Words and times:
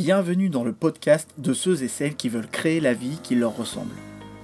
Bienvenue 0.00 0.48
dans 0.48 0.62
le 0.62 0.72
podcast 0.72 1.28
de 1.38 1.52
ceux 1.52 1.82
et 1.82 1.88
celles 1.88 2.14
qui 2.14 2.28
veulent 2.28 2.46
créer 2.46 2.78
la 2.78 2.94
vie 2.94 3.18
qui 3.20 3.34
leur 3.34 3.56
ressemble. 3.56 3.96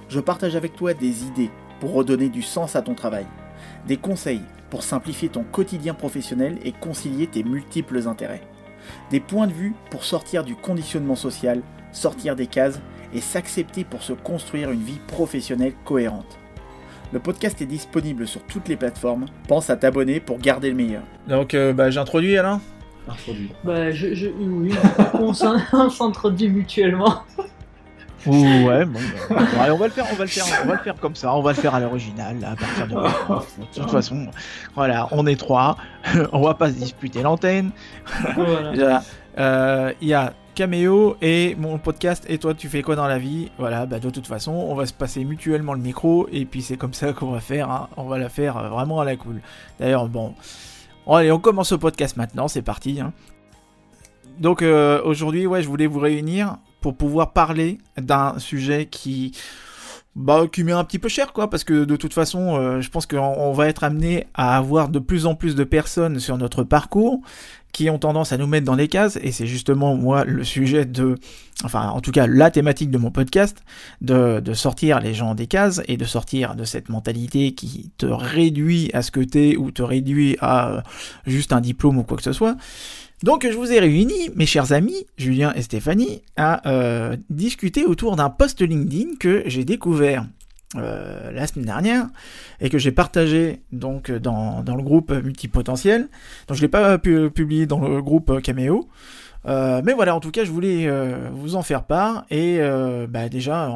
Je 0.09 0.19
partage 0.19 0.57
avec 0.57 0.75
toi 0.75 0.93
des 0.93 1.23
idées 1.23 1.49
pour 1.79 1.93
redonner 1.93 2.27
du 2.27 2.41
sens 2.41 2.75
à 2.75 2.81
ton 2.81 2.93
travail, 2.93 3.25
des 3.87 3.95
conseils 3.95 4.41
pour 4.69 4.83
simplifier 4.83 5.29
ton 5.29 5.43
quotidien 5.43 5.93
professionnel 5.93 6.57
et 6.65 6.73
concilier 6.73 7.27
tes 7.27 7.45
multiples 7.45 8.05
intérêts, 8.05 8.41
des 9.11 9.21
points 9.21 9.47
de 9.47 9.53
vue 9.53 9.73
pour 9.91 10.03
sortir 10.03 10.43
du 10.43 10.57
conditionnement 10.57 11.15
social, 11.15 11.61
sortir 11.93 12.35
des 12.35 12.47
cases 12.47 12.81
et 13.13 13.21
s'accepter 13.21 13.85
pour 13.85 14.03
se 14.03 14.11
construire 14.11 14.71
une 14.71 14.83
vie 14.83 14.99
professionnelle 15.07 15.75
cohérente. 15.85 16.37
Le 17.13 17.19
podcast 17.19 17.61
est 17.61 17.65
disponible 17.65 18.27
sur 18.27 18.43
toutes 18.43 18.67
les 18.67 18.75
plateformes. 18.75 19.27
Pense 19.47 19.69
à 19.69 19.77
t'abonner 19.77 20.19
pour 20.19 20.37
garder 20.37 20.69
le 20.69 20.75
meilleur. 20.75 21.03
Donc, 21.29 21.53
euh, 21.53 21.71
bah, 21.71 21.91
j'introduis 21.91 22.37
Alain 22.37 22.59
Introduit. 23.07 23.51
Bah, 23.63 23.91
je, 23.91 24.13
je- 24.15 24.27
oui, 24.29 24.73
on 25.13 25.33
s'in- 25.33 25.61
on 25.73 25.89
s'introduit 25.89 26.49
mutuellement. 26.49 27.23
Ouais, 28.25 28.85
bon, 28.85 28.99
bah, 29.29 29.67
on 29.71 29.75
va 29.77 29.85
le 29.85 29.91
faire, 29.91 30.05
on 30.11 30.15
va 30.15 30.23
le 30.23 30.29
faire, 30.29 30.45
on 30.63 30.67
va 30.67 30.73
le 30.73 30.79
faire 30.79 30.95
comme 30.95 31.15
ça, 31.15 31.35
on 31.35 31.43
va 31.43 31.51
le 31.51 31.57
faire 31.57 31.75
à 31.75 31.79
l'original, 31.79 32.39
là, 32.39 32.51
à 32.51 32.55
partir 32.55 32.87
de 32.87 32.95
maintenant. 33.29 33.43
De 33.59 33.81
toute 33.81 33.91
façon, 33.91 34.27
voilà, 34.73 35.07
on 35.11 35.27
est 35.27 35.35
trois, 35.39 35.77
on 36.31 36.41
va 36.41 36.55
pas 36.55 36.69
se 36.69 36.73
disputer 36.75 37.21
l'antenne. 37.21 37.69
Voilà. 38.35 38.71
Voilà. 38.73 39.03
Euh, 39.37 39.93
Il 40.01 40.07
y 40.07 40.15
a 40.15 40.33
Cameo 40.55 41.17
et 41.21 41.53
mon 41.59 41.77
podcast. 41.77 42.25
Et 42.27 42.39
toi, 42.39 42.55
tu 42.55 42.67
fais 42.67 42.81
quoi 42.81 42.95
dans 42.95 43.07
la 43.07 43.19
vie? 43.19 43.51
Voilà, 43.59 43.85
bah, 43.85 43.99
de 43.99 44.09
toute 44.09 44.25
façon, 44.25 44.53
on 44.53 44.73
va 44.73 44.87
se 44.87 44.93
passer 44.93 45.23
mutuellement 45.23 45.73
le 45.73 45.81
micro. 45.81 46.27
Et 46.31 46.45
puis, 46.45 46.63
c'est 46.63 46.77
comme 46.77 46.93
ça 46.95 47.13
qu'on 47.13 47.29
va 47.31 47.41
faire. 47.41 47.69
hein. 47.69 47.89
On 47.97 48.05
va 48.05 48.17
la 48.17 48.29
faire 48.29 48.57
euh, 48.57 48.69
vraiment 48.69 49.01
à 49.01 49.05
la 49.05 49.17
cool. 49.17 49.41
D'ailleurs, 49.79 50.07
bon. 50.07 50.33
Allez, 51.07 51.31
on 51.31 51.39
commence 51.39 51.71
le 51.71 51.77
podcast 51.77 52.17
maintenant. 52.17 52.47
C'est 52.47 52.61
parti. 52.61 52.99
hein. 52.99 53.13
Donc, 54.39 54.61
euh, 54.61 55.01
aujourd'hui, 55.03 55.45
ouais, 55.45 55.61
je 55.61 55.67
voulais 55.67 55.87
vous 55.87 55.99
réunir 55.99 56.57
pour 56.81 56.95
pouvoir 56.95 57.31
parler 57.33 57.77
d'un 57.97 58.39
sujet 58.39 58.87
qui. 58.87 59.31
Bah, 60.15 60.45
qui 60.49 60.63
met 60.63 60.71
un 60.71 60.85
petit 60.85 60.97
peu 60.97 61.09
cher, 61.09 61.33
quoi, 61.33 61.49
parce 61.49 61.65
que 61.65 61.83
de 61.83 61.95
toute 61.97 62.13
façon, 62.13 62.55
euh, 62.55 62.79
je 62.79 62.89
pense 62.89 63.05
qu'on 63.05 63.17
on 63.17 63.51
va 63.51 63.67
être 63.67 63.83
amené 63.83 64.27
à 64.33 64.55
avoir 64.55 64.87
de 64.87 64.99
plus 64.99 65.25
en 65.25 65.35
plus 65.35 65.55
de 65.55 65.65
personnes 65.65 66.21
sur 66.21 66.37
notre 66.37 66.63
parcours 66.63 67.19
qui 67.73 67.89
ont 67.89 67.99
tendance 67.99 68.31
à 68.31 68.37
nous 68.37 68.47
mettre 68.47 68.65
dans 68.65 68.77
des 68.77 68.87
cases, 68.87 69.19
et 69.21 69.33
c'est 69.33 69.47
justement 69.47 69.95
moi 69.95 70.23
le 70.23 70.45
sujet 70.45 70.85
de, 70.85 71.17
enfin 71.65 71.89
en 71.89 71.99
tout 71.99 72.11
cas 72.11 72.25
la 72.25 72.49
thématique 72.49 72.89
de 72.89 72.97
mon 72.97 73.11
podcast, 73.11 73.61
de, 73.99 74.39
de 74.39 74.53
sortir 74.53 75.01
les 75.01 75.13
gens 75.13 75.35
des 75.35 75.47
cases 75.47 75.81
et 75.89 75.97
de 75.97 76.05
sortir 76.05 76.55
de 76.55 76.63
cette 76.63 76.87
mentalité 76.87 77.53
qui 77.53 77.91
te 77.97 78.05
réduit 78.05 78.89
à 78.93 79.01
ce 79.01 79.11
que 79.11 79.19
t'es 79.19 79.57
ou 79.57 79.71
te 79.71 79.81
réduit 79.81 80.37
à 80.39 80.69
euh, 80.69 80.81
juste 81.27 81.51
un 81.51 81.59
diplôme 81.59 81.97
ou 81.97 82.03
quoi 82.03 82.15
que 82.15 82.23
ce 82.23 82.31
soit. 82.31 82.55
Donc 83.23 83.47
je 83.49 83.55
vous 83.55 83.71
ai 83.71 83.79
réunis, 83.79 84.29
mes 84.35 84.45
chers 84.45 84.71
amis, 84.71 85.05
Julien 85.17 85.53
et 85.55 85.61
Stéphanie, 85.61 86.21
à 86.35 86.67
euh, 86.69 87.15
discuter 87.29 87.85
autour 87.85 88.15
d'un 88.15 88.29
post 88.29 88.61
LinkedIn 88.61 89.15
que 89.19 89.43
j'ai 89.45 89.63
découvert 89.63 90.25
euh, 90.75 91.31
la 91.31 91.47
semaine 91.47 91.65
dernière 91.65 92.07
et 92.59 92.69
que 92.69 92.77
j'ai 92.77 92.91
partagé 92.91 93.61
donc 93.71 94.11
dans, 94.11 94.63
dans 94.63 94.75
le 94.75 94.83
groupe 94.83 95.11
multipotentiel. 95.11 96.09
Donc 96.47 96.57
je 96.57 96.61
l'ai 96.61 96.67
pas 96.67 96.97
pu 96.97 97.29
publier 97.29 97.65
dans 97.65 97.79
le 97.79 98.01
groupe 98.01 98.41
Cameo. 98.41 98.89
Euh, 99.47 99.81
mais 99.83 99.93
voilà, 99.93 100.15
en 100.15 100.19
tout 100.19 100.31
cas, 100.31 100.43
je 100.43 100.51
voulais 100.51 100.87
euh, 100.87 101.29
vous 101.31 101.55
en 101.55 101.61
faire 101.61 101.83
part. 101.83 102.25
Et 102.29 102.57
euh, 102.59 103.07
bah, 103.07 103.29
déjà, 103.29 103.71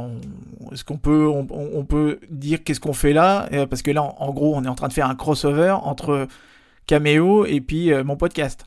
est-ce 0.71 0.83
qu'on 0.83 0.97
peut, 0.97 1.27
on, 1.27 1.85
peut 1.85 2.19
dire 2.29 2.63
qu'est-ce 2.63 2.79
qu'on 2.79 2.93
fait 2.93 3.13
là? 3.13 3.47
Euh, 3.53 3.65
Parce 3.65 3.81
que 3.81 3.91
là, 3.91 4.03
en, 4.03 4.33
gros, 4.33 4.55
on 4.55 4.63
est 4.63 4.67
en 4.67 4.75
train 4.75 4.87
de 4.87 4.93
faire 4.93 5.07
un 5.07 5.15
crossover 5.15 5.75
entre 5.83 6.27
Cameo 6.87 7.45
et 7.45 7.61
puis 7.61 7.93
euh, 7.93 8.03
mon 8.03 8.15
podcast. 8.17 8.65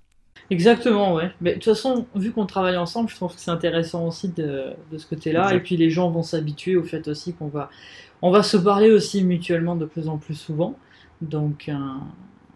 Exactement, 0.52 1.14
ouais. 1.14 1.30
Mais 1.40 1.52
de 1.52 1.54
toute 1.54 1.64
façon, 1.64 2.06
vu 2.14 2.30
qu'on 2.30 2.44
travaille 2.44 2.76
ensemble, 2.76 3.08
je 3.08 3.16
trouve 3.16 3.34
que 3.34 3.40
c'est 3.40 3.50
intéressant 3.50 4.06
aussi 4.06 4.28
de, 4.28 4.66
de 4.92 4.98
ce 4.98 5.06
côté-là. 5.06 5.54
Et 5.54 5.60
puis 5.60 5.78
les 5.78 5.88
gens 5.88 6.10
vont 6.10 6.22
s'habituer 6.22 6.76
au 6.76 6.82
fait 6.84 7.08
aussi 7.08 7.32
qu'on 7.32 7.48
va, 7.48 7.70
on 8.20 8.30
va 8.30 8.42
se 8.42 8.58
parler 8.58 8.90
aussi 8.90 9.24
mutuellement 9.24 9.76
de 9.76 9.86
plus 9.86 10.08
en 10.08 10.18
plus 10.18 10.34
souvent. 10.34 10.76
Donc, 11.22 11.70
euh, 11.70 11.74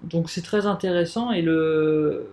donc 0.02 0.28
c'est 0.28 0.42
très 0.42 0.66
intéressant 0.66 1.30
et 1.32 1.40
le, 1.40 2.28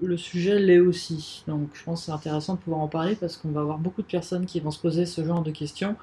le 0.00 0.16
sujet 0.16 0.60
l'est 0.60 0.78
aussi. 0.78 1.42
Donc 1.48 1.70
je 1.74 1.82
pense 1.82 2.02
que 2.02 2.06
c'est 2.06 2.12
intéressant 2.12 2.54
de 2.54 2.60
pouvoir 2.60 2.82
en 2.82 2.88
parler 2.88 3.16
parce 3.16 3.36
qu'on 3.36 3.48
va 3.48 3.62
avoir 3.62 3.78
beaucoup 3.78 4.02
de 4.02 4.06
personnes 4.06 4.46
qui 4.46 4.60
vont 4.60 4.70
se 4.70 4.78
poser 4.80 5.04
ce 5.04 5.24
genre 5.24 5.42
de 5.42 5.50
questions. 5.50 5.96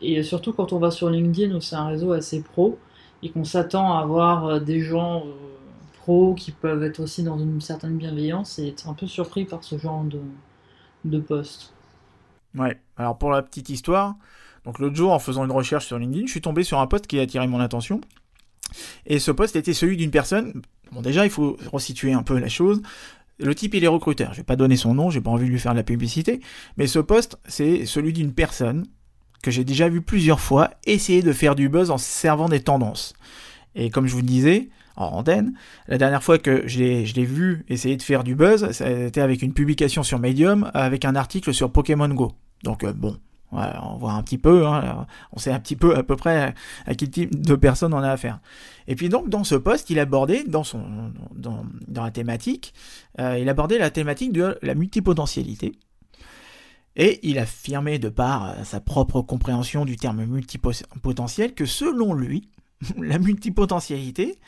Et 0.00 0.22
surtout 0.22 0.54
quand 0.54 0.72
on 0.72 0.78
va 0.78 0.90
sur 0.90 1.10
LinkedIn 1.10 1.54
où 1.54 1.60
c'est 1.60 1.76
un 1.76 1.88
réseau 1.88 2.12
assez 2.12 2.40
pro 2.42 2.78
et 3.22 3.28
qu'on 3.28 3.44
s'attend 3.44 3.94
à 3.98 4.00
avoir 4.00 4.46
euh, 4.46 4.60
des 4.60 4.80
gens 4.80 5.24
euh, 5.26 5.43
qui 6.36 6.52
peuvent 6.52 6.82
être 6.82 7.00
aussi 7.00 7.22
dans 7.22 7.38
une 7.38 7.60
certaine 7.60 7.96
bienveillance 7.96 8.58
et 8.58 8.68
être 8.68 8.88
un 8.88 8.94
peu 8.94 9.06
surpris 9.06 9.44
par 9.44 9.64
ce 9.64 9.78
genre 9.78 10.04
de, 10.04 10.20
de 11.04 11.18
post. 11.18 11.72
Ouais, 12.54 12.78
alors 12.96 13.18
pour 13.18 13.30
la 13.30 13.42
petite 13.42 13.68
histoire, 13.70 14.14
donc 14.64 14.78
l'autre 14.78 14.94
jour 14.94 15.12
en 15.12 15.18
faisant 15.18 15.44
une 15.44 15.50
recherche 15.50 15.86
sur 15.86 15.98
LinkedIn, 15.98 16.26
je 16.26 16.30
suis 16.30 16.40
tombé 16.40 16.62
sur 16.62 16.78
un 16.78 16.86
post 16.86 17.06
qui 17.06 17.18
a 17.18 17.22
attiré 17.22 17.46
mon 17.46 17.60
attention. 17.60 18.00
Et 19.06 19.18
ce 19.18 19.30
post 19.30 19.56
était 19.56 19.74
celui 19.74 19.96
d'une 19.96 20.10
personne. 20.10 20.62
Bon, 20.92 21.00
déjà, 21.00 21.24
il 21.24 21.30
faut 21.30 21.56
resituer 21.72 22.12
un 22.12 22.22
peu 22.22 22.38
la 22.38 22.48
chose. 22.48 22.82
Le 23.38 23.54
type, 23.54 23.74
il 23.74 23.84
est 23.84 23.88
recruteur. 23.88 24.32
Je 24.32 24.38
vais 24.38 24.44
pas 24.44 24.56
donner 24.56 24.76
son 24.76 24.94
nom, 24.94 25.10
j'ai 25.10 25.20
pas 25.20 25.30
envie 25.30 25.46
de 25.46 25.50
lui 25.50 25.58
faire 25.58 25.72
de 25.72 25.78
la 25.78 25.84
publicité. 25.84 26.40
Mais 26.76 26.86
ce 26.86 26.98
post, 26.98 27.38
c'est 27.46 27.86
celui 27.86 28.12
d'une 28.12 28.32
personne 28.32 28.86
que 29.42 29.50
j'ai 29.50 29.64
déjà 29.64 29.88
vu 29.88 30.00
plusieurs 30.00 30.40
fois 30.40 30.70
essayer 30.86 31.22
de 31.22 31.32
faire 31.32 31.54
du 31.54 31.68
buzz 31.68 31.90
en 31.90 31.98
se 31.98 32.06
servant 32.06 32.48
des 32.48 32.60
tendances. 32.60 33.14
Et 33.74 33.90
comme 33.90 34.06
je 34.06 34.12
vous 34.12 34.20
le 34.20 34.26
disais, 34.26 34.70
en 34.96 35.06
antenne, 35.06 35.54
la 35.88 35.98
dernière 35.98 36.22
fois 36.22 36.38
que 36.38 36.66
je 36.66 36.78
l'ai 36.78 37.24
vu 37.24 37.64
essayer 37.68 37.96
de 37.96 38.02
faire 38.02 38.24
du 38.24 38.34
buzz, 38.34 38.70
c'était 38.70 39.20
avec 39.20 39.42
une 39.42 39.52
publication 39.52 40.02
sur 40.02 40.18
Medium, 40.18 40.70
avec 40.74 41.04
un 41.04 41.16
article 41.16 41.52
sur 41.52 41.72
Pokémon 41.72 42.08
Go. 42.08 42.32
Donc 42.62 42.84
euh, 42.84 42.92
bon, 42.92 43.16
on 43.52 43.96
voit 43.96 44.12
un 44.12 44.22
petit 44.22 44.38
peu, 44.38 44.66
hein, 44.66 45.06
on 45.32 45.38
sait 45.38 45.52
un 45.52 45.60
petit 45.60 45.76
peu 45.76 45.96
à 45.96 46.02
peu 46.02 46.16
près 46.16 46.54
à 46.86 46.94
quel 46.94 47.10
type 47.10 47.40
de 47.44 47.54
personne 47.54 47.94
on 47.94 47.98
a 47.98 48.10
affaire. 48.10 48.40
Et 48.86 48.94
puis 48.94 49.08
donc 49.08 49.28
dans 49.28 49.44
ce 49.44 49.54
post, 49.54 49.90
il 49.90 49.98
abordait 49.98 50.44
dans 50.44 50.64
son 50.64 51.12
dans 51.34 52.04
la 52.04 52.10
thématique, 52.10 52.74
euh, 53.20 53.38
il 53.38 53.48
abordait 53.48 53.78
la 53.78 53.90
thématique 53.90 54.32
de 54.32 54.58
la 54.62 54.74
multipotentialité. 54.74 55.72
Et 56.96 57.18
il 57.28 57.38
affirmait 57.38 57.98
de 57.98 58.08
par 58.08 58.50
euh, 58.50 58.64
sa 58.64 58.80
propre 58.80 59.20
compréhension 59.20 59.84
du 59.84 59.96
terme 59.96 60.24
multipotentiel 60.24 61.54
que 61.54 61.66
selon 61.66 62.14
lui, 62.14 62.48
la 62.98 63.18
multipotentialité, 63.18 64.38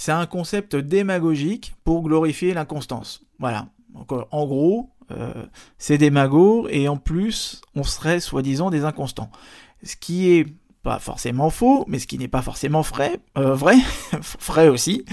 c'est 0.00 0.12
un 0.12 0.26
concept 0.26 0.76
démagogique 0.76 1.74
pour 1.82 2.02
glorifier 2.02 2.54
l'inconstance. 2.54 3.24
Voilà. 3.40 3.66
Donc, 3.92 4.12
euh, 4.12 4.22
en 4.30 4.46
gros, 4.46 4.90
euh, 5.10 5.32
c'est 5.76 5.98
démago 5.98 6.68
et 6.70 6.86
en 6.88 6.96
plus, 6.96 7.62
on 7.74 7.82
serait 7.82 8.20
soi-disant 8.20 8.70
des 8.70 8.84
inconstants. 8.84 9.28
Ce 9.82 9.96
qui 9.96 10.30
est 10.30 10.46
pas 10.84 11.00
forcément 11.00 11.50
faux, 11.50 11.84
mais 11.88 11.98
ce 11.98 12.06
qui 12.06 12.16
n'est 12.16 12.28
pas 12.28 12.42
forcément 12.42 12.80
vrai, 12.82 13.18
euh, 13.36 13.54
vrai, 13.56 13.74
vrai 14.46 14.68
aussi, 14.68 15.04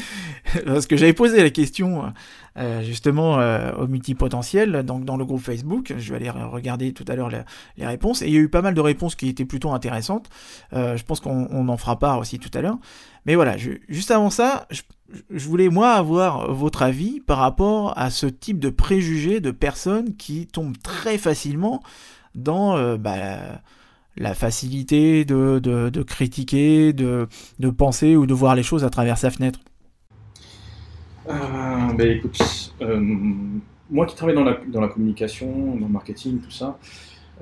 parce 0.67 0.85
que 0.85 0.95
j'avais 0.97 1.13
posé 1.13 1.41
la 1.41 1.49
question 1.49 2.13
euh, 2.57 2.83
justement 2.83 3.39
au 3.79 3.87
multipotentiel 3.87 4.83
donc 4.83 5.03
dans 5.03 5.17
le 5.17 5.25
groupe 5.25 5.41
Facebook. 5.41 5.93
Je 5.97 6.11
vais 6.11 6.17
aller 6.17 6.29
re- 6.29 6.47
regarder 6.47 6.93
tout 6.93 7.05
à 7.07 7.15
l'heure 7.15 7.31
les 7.77 7.85
réponses 7.87 8.21
et 8.21 8.27
il 8.27 8.33
y 8.33 8.37
a 8.37 8.39
eu 8.39 8.49
pas 8.49 8.61
mal 8.61 8.75
de 8.75 8.81
réponses 8.81 9.15
qui 9.15 9.27
étaient 9.29 9.45
plutôt 9.45 9.71
intéressantes. 9.71 10.29
Je 10.71 11.03
pense 11.03 11.19
qu'on 11.19 11.47
on 11.49 11.67
en 11.69 11.77
fera 11.77 11.97
part 11.97 12.19
aussi 12.19 12.37
tout 12.37 12.51
à 12.53 12.61
l'heure. 12.61 12.77
Mais 13.25 13.33
voilà, 13.35 13.57
juste 13.57 14.11
avant 14.11 14.29
ça, 14.29 14.67
je, 14.69 15.47
voulais 15.47 15.69
moi 15.69 15.91
avoir 15.93 16.53
votre 16.53 16.83
avis 16.83 17.19
par 17.19 17.39
rapport 17.39 17.97
à 17.97 18.11
ce 18.11 18.27
type 18.27 18.59
de 18.59 18.69
préjugés 18.69 19.39
de 19.39 19.51
personnes 19.51 20.15
qui 20.15 20.45
tombent 20.45 20.77
très 20.83 21.17
facilement 21.17 21.81
dans 22.35 22.77
euh, 22.77 22.97
bah, 22.97 23.61
la, 24.15 24.33
facilité 24.35 25.25
de, 25.25 25.59
de- 25.59 26.03
critiquer, 26.03 26.93
de, 26.93 27.27
de 27.59 27.69
penser 27.71 28.15
ou 28.15 28.27
de 28.27 28.33
voir 28.33 28.55
les 28.55 28.63
choses 28.63 28.83
à 28.83 28.91
travers 28.91 29.17
sa 29.17 29.31
fenêtre. 29.31 29.59
Euh, 31.27 31.93
ben 31.97 32.17
écoute, 32.17 32.37
euh, 32.81 32.99
moi 33.89 34.05
qui 34.05 34.15
travaille 34.15 34.35
dans 34.35 34.43
la, 34.43 34.59
dans 34.67 34.81
la 34.81 34.87
communication, 34.89 35.75
dans 35.75 35.87
le 35.87 35.91
marketing, 35.91 36.39
tout 36.41 36.51
ça, 36.51 36.77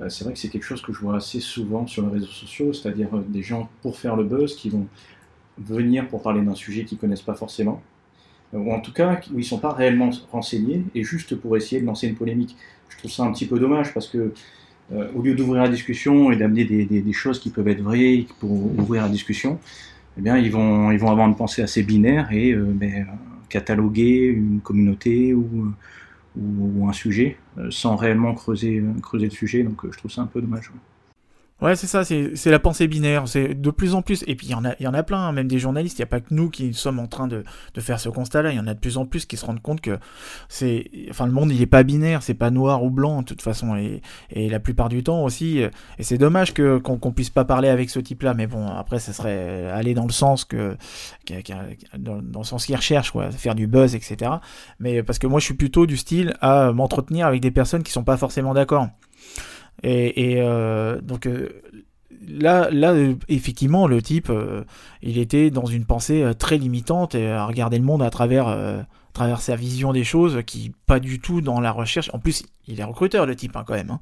c'est 0.08 0.24
vrai 0.24 0.32
que 0.32 0.40
c'est 0.40 0.48
quelque 0.48 0.64
chose 0.64 0.82
que 0.82 0.92
je 0.92 0.98
vois 0.98 1.16
assez 1.16 1.38
souvent 1.38 1.86
sur 1.86 2.04
les 2.06 2.14
réseaux 2.14 2.26
sociaux, 2.26 2.72
c'est-à-dire 2.72 3.10
des 3.28 3.42
gens 3.42 3.68
pour 3.80 3.96
faire 3.96 4.16
le 4.16 4.24
buzz 4.24 4.56
qui 4.56 4.68
vont 4.68 4.88
venir 5.58 6.08
pour 6.08 6.22
parler 6.22 6.42
d'un 6.42 6.54
sujet 6.54 6.84
qu'ils 6.84 6.98
connaissent 6.98 7.22
pas 7.22 7.34
forcément, 7.34 7.82
euh, 8.54 8.58
ou 8.58 8.72
en 8.72 8.80
tout 8.80 8.92
cas 8.92 9.20
où 9.32 9.38
ils 9.38 9.44
sont 9.44 9.58
pas 9.58 9.72
réellement 9.72 10.10
renseignés 10.32 10.84
et 10.94 11.02
juste 11.02 11.34
pour 11.36 11.56
essayer 11.56 11.80
de 11.80 11.86
lancer 11.86 12.08
une 12.08 12.16
polémique. 12.16 12.56
Je 12.88 12.98
trouve 12.98 13.10
ça 13.10 13.24
un 13.24 13.32
petit 13.32 13.46
peu 13.46 13.58
dommage 13.58 13.92
parce 13.94 14.08
que 14.08 14.32
euh, 14.92 15.10
au 15.14 15.22
lieu 15.22 15.34
d'ouvrir 15.34 15.62
la 15.62 15.68
discussion 15.68 16.30
et 16.30 16.36
d'amener 16.36 16.64
des, 16.64 17.12
choses 17.12 17.40
qui 17.40 17.50
peuvent 17.50 17.68
être 17.68 17.80
vraies 17.80 18.26
pour 18.40 18.50
ouvrir 18.50 19.02
la 19.02 19.08
discussion, 19.08 19.58
eh 20.18 20.20
bien 20.20 20.36
ils 20.36 20.50
vont, 20.50 20.90
ils 20.90 20.98
vont 20.98 21.10
avoir 21.10 21.26
une 21.26 21.36
pensée 21.36 21.62
assez 21.62 21.82
binaire 21.82 22.30
et 22.32 22.52
euh, 22.52 22.64
ben, 22.66 23.06
cataloguer 23.48 24.26
une 24.26 24.60
communauté 24.60 25.34
ou, 25.34 25.74
un 26.88 26.92
sujet 26.92 27.36
sans 27.70 27.94
réellement 27.94 28.34
creuser, 28.34 28.82
le 29.12 29.30
sujet. 29.30 29.62
Donc 29.62 29.88
je 29.88 29.96
trouve 29.96 30.10
ça 30.10 30.22
un 30.22 30.26
peu 30.26 30.40
dommage. 30.40 30.72
Ouais, 31.62 31.76
c'est 31.76 31.86
ça, 31.86 32.04
c'est 32.04 32.50
la 32.50 32.58
pensée 32.58 32.88
binaire. 32.88 33.26
C'est 33.26 33.54
de 33.54 33.70
plus 33.70 33.94
en 33.94 34.02
plus. 34.02 34.22
Et 34.26 34.34
puis 34.34 34.48
il 34.48 34.50
y 34.50 34.54
en 34.54 34.64
a, 34.66 34.74
y 34.80 34.86
en 34.86 34.92
a 34.92 35.02
plein, 35.02 35.20
hein, 35.20 35.32
même 35.32 35.46
des 35.48 35.58
journalistes. 35.58 35.98
Il 35.98 36.02
n'y 36.02 36.04
a 36.04 36.08
pas 36.08 36.20
que 36.20 36.34
nous 36.34 36.50
qui 36.50 36.74
sommes 36.74 36.98
en 36.98 37.06
train 37.06 37.26
de, 37.26 37.42
de 37.74 37.80
faire 37.80 37.98
ce 38.00 38.08
constat-là. 38.10 38.50
Il 38.50 38.56
y 38.56 38.60
en 38.60 38.66
a 38.66 38.74
de 38.74 38.78
plus 38.78 38.98
en 38.98 39.06
plus 39.06 39.24
qui 39.24 39.36
se 39.38 39.46
rendent 39.46 39.62
compte 39.62 39.80
que 39.80 39.98
c'est, 40.48 40.90
enfin, 41.10 41.24
le 41.26 41.32
monde 41.32 41.52
il 41.52 41.62
est 41.62 41.66
pas 41.66 41.82
binaire, 41.84 42.22
c'est 42.22 42.34
pas 42.34 42.50
noir 42.50 42.82
ou 42.82 42.90
blanc 42.90 43.20
de 43.22 43.26
toute 43.26 43.40
façon. 43.40 43.76
Et, 43.76 44.02
et 44.30 44.50
la 44.50 44.60
plupart 44.60 44.88
du 44.90 45.02
temps 45.04 45.22
aussi. 45.24 45.62
euh, 45.62 45.70
Et 45.98 46.02
c'est 46.02 46.18
dommage 46.18 46.52
que 46.52 46.78
qu'on 46.78 46.98
qu'on 46.98 47.12
puisse 47.12 47.30
pas 47.30 47.44
parler 47.46 47.68
avec 47.68 47.88
ce 47.88 48.00
type-là. 48.00 48.34
Mais 48.34 48.46
bon, 48.46 48.66
après, 48.66 48.98
ça 48.98 49.12
serait 49.14 49.70
aller 49.70 49.94
dans 49.94 50.06
le 50.06 50.12
sens 50.12 50.44
que, 50.44 50.76
que- 51.24 51.34
dans, 51.96 52.20
dans 52.20 52.40
le 52.40 52.44
sens 52.44 52.66
qu'il 52.66 52.76
recherche, 52.76 53.12
quoi, 53.12 53.30
faire 53.30 53.54
du 53.54 53.68
buzz, 53.68 53.94
etc. 53.94 54.32
Mais 54.80 55.02
parce 55.02 55.18
que 55.20 55.26
moi, 55.28 55.38
je 55.40 55.44
suis 55.46 55.54
plutôt 55.54 55.86
du 55.86 55.96
style 55.96 56.34
à 56.42 56.72
m'entretenir 56.72 57.26
avec 57.26 57.40
des 57.40 57.52
personnes 57.52 57.84
qui 57.84 57.92
sont 57.92 58.04
pas 58.04 58.16
forcément 58.18 58.52
d'accord. 58.54 58.88
Et, 59.82 60.32
et, 60.32 60.40
euh, 60.40 61.00
donc 61.00 61.26
euh, 61.26 61.48
là, 62.26 62.68
là, 62.70 62.92
euh, 62.92 63.14
effectivement, 63.28 63.86
le 63.86 64.00
type, 64.00 64.30
euh, 64.30 64.64
il 65.02 65.18
était 65.18 65.50
dans 65.50 65.66
une 65.66 65.84
pensée 65.84 66.24
très 66.38 66.56
limitante 66.58 67.14
et 67.14 67.28
à 67.28 67.44
regarder 67.46 67.78
le 67.78 67.84
monde 67.84 68.02
à 68.02 68.10
travers, 68.10 68.48
euh, 68.48 68.78
à 68.80 68.86
travers 69.12 69.40
sa 69.40 69.56
vision 69.56 69.92
des 69.92 70.04
choses, 70.04 70.40
qui 70.46 70.72
pas 70.86 71.00
du 71.00 71.20
tout 71.20 71.40
dans 71.40 71.60
la 71.60 71.70
recherche. 71.72 72.10
En 72.14 72.18
plus, 72.18 72.44
il 72.66 72.80
est 72.80 72.84
recruteur, 72.84 73.26
le 73.26 73.36
type, 73.36 73.56
hein, 73.56 73.64
quand 73.66 73.74
même. 73.74 73.90
hein. 73.90 74.00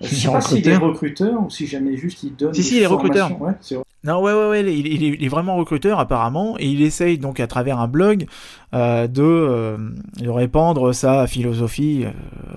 Je 0.00 0.08
Il 0.08 0.16
sais 0.16 0.28
pas 0.28 0.40
s'il 0.40 0.68
est 0.68 0.76
recruteur. 0.76 1.44
ou 1.44 1.50
si 1.50 1.66
jamais 1.68 1.96
juste 1.96 2.24
il 2.24 2.34
donne. 2.34 2.52
Si, 2.52 2.64
si, 2.64 2.76
il 2.78 2.82
est 2.82 2.86
recruteur. 2.86 3.40
Ouais. 3.40 3.52
Non, 4.04 4.20
ouais, 4.22 4.32
ouais, 4.34 4.48
ouais, 4.48 4.60
il, 4.60 4.86
il 4.86 5.02
est, 5.04 5.08
il 5.18 5.24
est 5.24 5.28
vraiment 5.28 5.56
recruteur 5.56 5.98
apparemment, 5.98 6.56
et 6.58 6.66
il 6.68 6.82
essaye 6.82 7.16
donc 7.18 7.40
à 7.40 7.46
travers 7.46 7.78
un 7.78 7.88
blog 7.88 8.26
euh, 8.74 9.06
de, 9.06 9.22
euh, 9.22 9.78
de 10.20 10.28
répandre 10.28 10.94
sa 10.94 11.26
philosophie, 11.26 12.04
euh, 12.04 12.10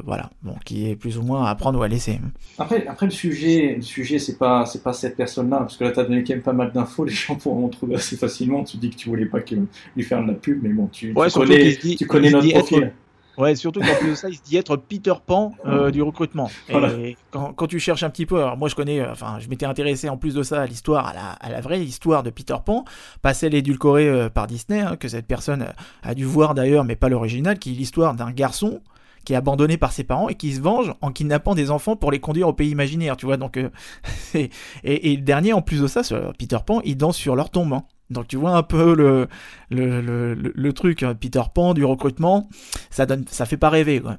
voilà, 0.05 0.29
bon, 0.43 0.55
qui 0.65 0.89
est 0.89 0.95
plus 0.95 1.17
ou 1.17 1.21
moins 1.23 1.45
à 1.45 1.55
prendre 1.55 1.79
ou 1.79 1.83
à 1.83 1.87
laisser. 1.87 2.19
Après, 2.59 2.85
après 2.87 3.05
le 3.05 3.11
sujet, 3.11 3.75
le 3.77 3.81
sujet, 3.81 4.19
c'est 4.19 4.37
pas, 4.37 4.65
c'est 4.65 4.83
pas 4.83 4.91
cette 4.93 5.15
personne-là, 5.15 5.59
parce 5.59 5.77
que 5.77 5.85
là, 5.85 5.91
t'as 5.91 6.03
donné 6.03 6.23
quand 6.23 6.33
même 6.33 6.41
pas 6.43 6.53
mal 6.53 6.71
d'infos, 6.73 7.05
les 7.05 7.13
gens 7.13 7.35
pourront 7.35 7.69
trouver 7.69 7.95
assez 7.95 8.17
facilement. 8.17 8.63
Tu 8.63 8.77
dis 8.77 8.89
que 8.89 8.95
tu 8.95 9.07
voulais 9.09 9.25
pas 9.25 9.39
que, 9.39 9.55
lui 9.95 10.03
faire 10.03 10.21
de 10.21 10.27
la 10.27 10.33
pub, 10.33 10.59
mais 10.63 10.69
bon, 10.69 10.87
tu, 10.91 11.13
Ouais, 11.13 11.27
tu 11.27 11.31
surtout 11.31 11.47
connais, 11.47 11.75
tu 11.97 12.05
connais 12.07 12.29
notre 12.29 12.43
dit 12.43 12.51
être- 12.51 12.67
profil. 12.67 12.91
Ouais, 13.37 13.55
surtout 13.55 13.79
qu'en 13.81 13.93
plus 13.99 14.09
de 14.09 14.15
ça, 14.15 14.29
il 14.29 14.35
se 14.35 14.41
dit 14.41 14.57
être 14.57 14.75
Peter 14.77 15.13
Pan 15.25 15.53
euh, 15.65 15.91
du 15.91 16.01
recrutement. 16.01 16.49
Voilà. 16.69 16.91
Et 16.93 17.15
quand, 17.29 17.53
quand 17.53 17.67
tu 17.67 17.79
cherches 17.79 18.03
un 18.03 18.09
petit 18.09 18.25
peu, 18.25 18.41
alors 18.41 18.57
moi 18.57 18.67
je 18.67 18.75
connais, 18.75 18.99
euh, 18.99 19.11
enfin 19.11 19.37
je 19.39 19.47
m'étais 19.47 19.65
intéressé 19.67 20.09
en 20.09 20.17
plus 20.17 20.33
de 20.33 20.41
ça 20.43 20.61
à 20.61 20.65
l'histoire, 20.65 21.05
à 21.07 21.13
la, 21.13 21.29
à 21.33 21.49
la 21.49 21.61
vraie 21.61 21.81
histoire 21.83 22.23
de 22.23 22.29
Peter 22.31 22.55
Pan, 22.65 22.83
pas 23.21 23.33
celle 23.35 23.53
édulcorée 23.53 24.07
euh, 24.09 24.29
par 24.29 24.47
Disney, 24.47 24.79
hein, 24.81 24.95
que 24.95 25.07
cette 25.07 25.27
personne 25.27 25.61
euh, 25.61 25.71
a 26.03 26.15
dû 26.15 26.25
voir 26.25 26.55
d'ailleurs, 26.55 26.83
mais 26.83 26.95
pas 26.95 27.09
l'original, 27.09 27.59
qui 27.59 27.71
est 27.71 27.75
l'histoire 27.75 28.15
d'un 28.15 28.31
garçon 28.31 28.81
qui 29.23 29.33
est 29.33 29.35
abandonné 29.35 29.75
par 29.75 29.91
ses 29.91 30.05
parents 30.05 30.29
et 30.29 30.35
qui 30.35 30.53
se 30.53 30.61
venge 30.61 30.93
en 31.01 31.11
kidnappant 31.11 31.53
des 31.53 31.69
enfants 31.69 31.97
pour 31.97 32.11
les 32.11 32.19
conduire 32.21 32.47
au 32.47 32.53
pays 32.53 32.69
imaginaire, 32.69 33.17
tu 33.17 33.25
vois. 33.25 33.35
Donc, 33.35 33.57
euh, 33.57 33.69
et, 34.33 34.49
et 34.83 35.15
le 35.17 35.21
dernier, 35.21 35.51
en 35.51 35.61
plus 35.61 35.81
de 35.81 35.87
ça, 35.87 36.01
sur 36.01 36.31
Peter 36.39 36.57
Pan, 36.65 36.79
il 36.85 36.95
danse 36.95 37.17
sur 37.17 37.35
leur 37.35 37.49
tombe. 37.49 37.73
hein. 37.73 37.83
Donc 38.09 38.27
tu 38.27 38.37
vois 38.37 38.55
un 38.57 38.63
peu 38.63 38.95
le, 38.95 39.27
le, 39.69 40.01
le, 40.01 40.33
le- 40.33 40.73
truc, 40.73 41.03
hein, 41.03 41.15
Peter 41.15 41.41
Pan, 41.53 41.73
du 41.73 41.83
recrutement, 41.85 42.49
ça 42.89 43.05
donne, 43.05 43.25
ça 43.27 43.45
fait 43.45 43.57
pas 43.57 43.69
rêver, 43.69 43.99
quoi. 44.01 44.17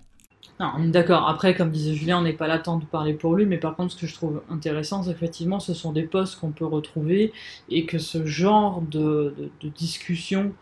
Non, 0.61 0.73
d'accord. 0.88 1.29
Après, 1.29 1.55
comme 1.55 1.70
disait 1.70 1.94
Julien, 1.94 2.19
on 2.19 2.23
n'est 2.23 2.32
pas 2.32 2.49
là 2.49 2.58
tant 2.58 2.79
de 2.79 2.85
parler 2.85 3.14
pour 3.14 3.37
lui, 3.37 3.46
mais 3.46 3.58
par 3.58 3.76
contre, 3.76 3.93
ce 3.93 4.00
que 4.00 4.06
je 4.08 4.14
trouve 4.14 4.43
intéressant, 4.50 5.05
c'est 5.05 5.12
qu'effectivement, 5.12 5.61
ce 5.61 5.73
sont 5.73 5.93
des 5.93 6.02
postes 6.02 6.40
qu'on 6.40 6.50
peut 6.50 6.67
retrouver 6.67 7.32
et 7.69 7.87
que 7.87 7.99
ce 7.99 8.26
genre 8.26 8.82
de, 8.82 9.35
de, 9.38 9.52
de 9.61 9.69
discussion, 9.69 10.52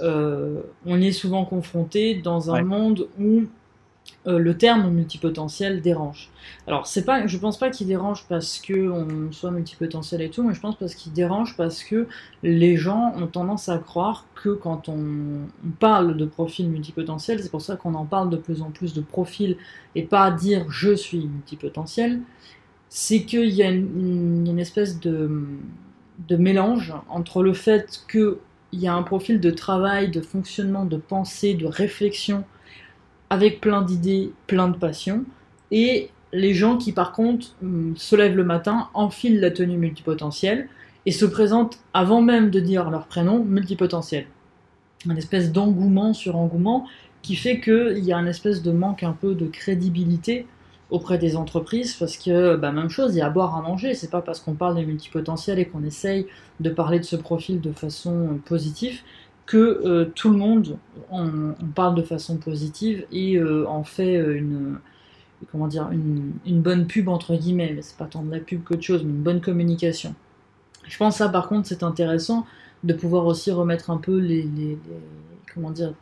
euh, 0.00 0.60
on 0.84 1.00
y 1.00 1.06
est 1.08 1.12
souvent 1.12 1.44
confronté 1.44 2.16
dans 2.16 2.50
un 2.50 2.58
Ouais. 2.58 2.64
monde 2.64 3.08
où 3.20 3.44
euh, 4.26 4.38
le 4.38 4.56
terme 4.56 4.90
multipotentiel 4.90 5.82
dérange. 5.82 6.30
Alors, 6.66 6.86
c'est 6.86 7.04
pas, 7.04 7.26
je 7.26 7.36
pense 7.36 7.58
pas 7.58 7.68
qu'il 7.68 7.86
dérange 7.86 8.24
parce 8.26 8.58
que 8.58 8.90
on 8.90 9.32
soit 9.32 9.50
multipotentiel 9.50 10.22
et 10.22 10.30
tout, 10.30 10.42
mais 10.42 10.54
je 10.54 10.60
pense 10.60 10.76
parce 10.76 10.94
qu'il 10.94 11.12
dérange 11.12 11.56
parce 11.56 11.82
que 11.84 12.06
les 12.42 12.76
gens 12.76 13.12
ont 13.16 13.26
tendance 13.26 13.68
à 13.68 13.76
croire 13.78 14.26
que 14.34 14.48
quand 14.48 14.88
on, 14.88 15.46
parle 15.78 16.16
de 16.16 16.24
profil 16.24 16.70
multipotentiel, 16.70 17.42
c'est 17.42 17.50
pour 17.50 17.60
ça 17.60 17.76
qu'on 17.76 17.94
en 17.94 18.06
parle 18.06 18.30
de 18.30 18.36
plus 18.36 18.62
en 18.62 18.70
plus 18.70 18.94
de 18.94 19.00
profils 19.00 19.56
et 19.94 20.02
pas 20.02 20.30
dire 20.30 20.66
je 20.70 20.94
suis 20.94 21.26
multipotentiel, 21.26 22.20
c'est 22.88 23.24
qu'il 23.24 23.50
y 23.50 23.62
a 23.62 23.70
une, 23.70 24.46
une 24.46 24.58
espèce 24.58 25.00
de, 25.00 25.46
de 26.28 26.36
mélange 26.36 26.94
entre 27.08 27.42
le 27.42 27.52
fait 27.52 28.04
qu'il 28.10 28.36
y 28.72 28.86
a 28.86 28.94
un 28.94 29.02
profil 29.02 29.40
de 29.40 29.50
travail, 29.50 30.10
de 30.10 30.20
fonctionnement, 30.20 30.84
de 30.84 30.96
pensée, 30.96 31.54
de 31.54 31.66
réflexion, 31.66 32.44
avec 33.34 33.60
plein 33.60 33.82
d'idées, 33.82 34.32
plein 34.46 34.68
de 34.68 34.76
passions, 34.76 35.24
et 35.72 36.10
les 36.32 36.54
gens 36.54 36.76
qui 36.76 36.92
par 36.92 37.12
contre 37.12 37.48
hum, 37.62 37.94
se 37.96 38.14
lèvent 38.14 38.36
le 38.36 38.44
matin, 38.44 38.88
enfilent 38.94 39.40
la 39.40 39.50
tenue 39.50 39.76
multipotentielle 39.76 40.68
et 41.04 41.10
se 41.12 41.24
présentent 41.24 41.78
avant 41.92 42.22
même 42.22 42.50
de 42.50 42.60
dire 42.60 42.90
leur 42.90 43.06
prénom 43.06 43.44
multipotentiel. 43.44 44.26
Un 45.08 45.16
espèce 45.16 45.50
d'engouement 45.52 46.14
sur 46.14 46.36
engouement 46.36 46.86
qui 47.22 47.34
fait 47.34 47.60
qu'il 47.60 48.04
y 48.04 48.12
a 48.12 48.16
un 48.16 48.26
espèce 48.26 48.62
de 48.62 48.70
manque 48.70 49.02
un 49.02 49.12
peu 49.12 49.34
de 49.34 49.46
crédibilité 49.46 50.46
auprès 50.90 51.18
des 51.18 51.36
entreprises 51.36 51.94
parce 51.94 52.16
que 52.16 52.54
bah, 52.54 52.70
même 52.70 52.88
chose, 52.88 53.14
il 53.14 53.18
y 53.18 53.20
a 53.20 53.26
à 53.26 53.30
boire 53.30 53.56
à 53.56 53.62
manger. 53.62 53.94
C'est 53.94 54.10
pas 54.10 54.22
parce 54.22 54.38
qu'on 54.38 54.54
parle 54.54 54.76
des 54.76 54.84
multipotentiels 54.84 55.58
et 55.58 55.66
qu'on 55.66 55.82
essaye 55.82 56.26
de 56.60 56.70
parler 56.70 57.00
de 57.00 57.04
ce 57.04 57.16
profil 57.16 57.60
de 57.60 57.72
façon 57.72 58.12
euh, 58.12 58.42
positive 58.44 59.00
que 59.46 59.56
euh, 59.56 60.10
tout 60.14 60.30
le 60.30 60.36
monde 60.36 60.78
on, 61.10 61.54
on 61.60 61.66
parle 61.74 61.94
de 61.94 62.02
façon 62.02 62.36
positive 62.36 63.06
et 63.12 63.36
euh, 63.36 63.66
en 63.68 63.84
fait 63.84 64.16
euh, 64.16 64.36
une 64.36 64.78
comment 65.52 65.66
dire 65.66 65.90
une, 65.90 66.60
bonne 66.62 66.86
pub 66.86 67.08
entre 67.08 67.34
guillemets. 67.34 67.72
Mais 67.74 67.82
c'est 67.82 67.96
pas 67.96 68.06
tant 68.06 68.22
de 68.22 68.32
la 68.32 68.40
pub 68.40 68.64
qu'autre 68.64 68.82
chose 68.82 69.02
mais 69.04 69.10
une 69.10 69.22
bonne 69.22 69.40
communication. 69.40 70.14
Je 70.86 70.96
pense 70.96 71.16
ça 71.16 71.28
par 71.28 71.48
contre 71.48 71.68
c'est 71.68 71.82
intéressant 71.82 72.46
de 72.82 72.94
pouvoir 72.94 73.26
aussi 73.26 73.50
remettre 73.50 73.90
un 73.90 73.98
peu 73.98 74.18
les, 74.18 74.48
comment 75.52 75.70
dire 75.70 75.92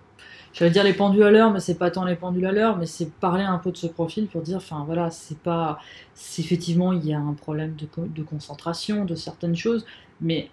j'allais 0.53 0.71
dire 0.71 0.85
les 0.85 0.93
pendules 0.93 1.23
à 1.23 1.31
l'heure 1.31 1.51
mais 1.51 1.61
c'est 1.61 1.77
pas 1.77 1.91
tant 1.91 2.05
les 2.05 2.17
pendules 2.17 2.47
à 2.47 2.53
l'heure 2.53 2.77
mais 2.77 2.87
c'est 2.87 3.11
parler 3.11 3.45
un 3.45 3.59
peu 3.59 3.73
de 3.73 3.77
ce 3.77 3.87
profil 3.87 4.27
pour 4.27 4.43
dire 4.43 4.59
enfin 4.59 4.85
voilà 4.85 5.11
c'est 5.11 5.39
pas 5.39 5.79
effectivement 6.39 6.93
il 6.93 7.07
y 7.07 7.15
a 7.15 7.19
un 7.19 7.33
problème 7.35 7.75
de 7.97 8.23
concentration 8.23 9.05
de 9.05 9.15
certaines 9.15 9.57
choses 9.57 9.87
mais 10.21 10.51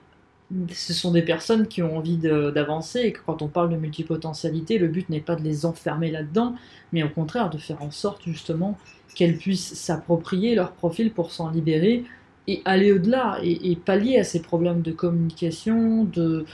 ce 0.71 0.93
sont 0.93 1.11
des 1.11 1.21
personnes 1.21 1.67
qui 1.67 1.83
ont 1.83 1.97
envie 1.97 2.17
d'avancer 2.17 2.99
et 3.01 3.13
que 3.13 3.19
quand 3.25 3.41
on 3.41 3.47
parle 3.47 3.69
de 3.69 3.77
multipotentialité, 3.77 4.79
le 4.79 4.87
but 4.87 5.07
n'est 5.09 5.21
pas 5.21 5.35
de 5.35 5.43
les 5.43 5.65
enfermer 5.65 6.09
là-dedans, 6.11 6.55
mais 6.91 7.03
au 7.03 7.09
contraire 7.09 7.49
de 7.49 7.57
faire 7.57 7.81
en 7.83 7.91
sorte 7.91 8.23
justement 8.25 8.77
qu'elles 9.15 9.37
puissent 9.37 9.73
s'approprier 9.75 10.55
leur 10.55 10.73
profil 10.73 11.13
pour 11.13 11.31
s'en 11.31 11.49
libérer 11.51 12.05
et 12.47 12.61
aller 12.65 12.91
au-delà 12.91 13.39
et, 13.43 13.71
et 13.71 13.75
pallier 13.75 14.17
à 14.17 14.23
ces 14.23 14.41
problèmes 14.41 14.81
de 14.81 14.91
communication, 14.91 16.03
de, 16.05 16.45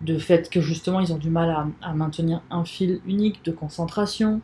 de 0.00 0.18
fait 0.18 0.48
que 0.50 0.60
justement 0.60 1.00
ils 1.00 1.12
ont 1.12 1.18
du 1.18 1.30
mal 1.30 1.50
à, 1.50 1.66
à 1.82 1.94
maintenir 1.94 2.42
un 2.50 2.64
fil 2.64 3.00
unique 3.04 3.44
de 3.44 3.50
concentration, 3.52 4.42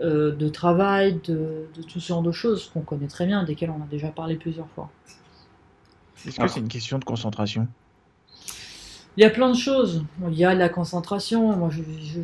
euh, 0.00 0.34
de 0.34 0.48
travail, 0.48 1.20
de, 1.24 1.70
de 1.74 1.82
tout 1.82 2.00
ce 2.00 2.08
genre 2.08 2.22
de 2.22 2.32
choses 2.32 2.68
qu'on 2.70 2.82
connaît 2.82 3.08
très 3.08 3.26
bien, 3.26 3.44
desquelles 3.44 3.70
on 3.70 3.82
a 3.82 3.86
déjà 3.86 4.10
parlé 4.10 4.36
plusieurs 4.36 4.68
fois. 4.70 4.92
Est-ce 6.24 6.38
que 6.38 6.46
c'est 6.46 6.60
une 6.60 6.68
question 6.68 6.98
de 7.00 7.04
concentration? 7.04 7.74
Il 9.18 9.22
y 9.22 9.24
a 9.24 9.30
plein 9.30 9.50
de 9.50 9.56
choses. 9.56 10.04
Il 10.28 10.38
y 10.38 10.44
a 10.44 10.54
la 10.54 10.68
concentration. 10.68 11.56
Moi, 11.56 11.70
je, 11.70 12.20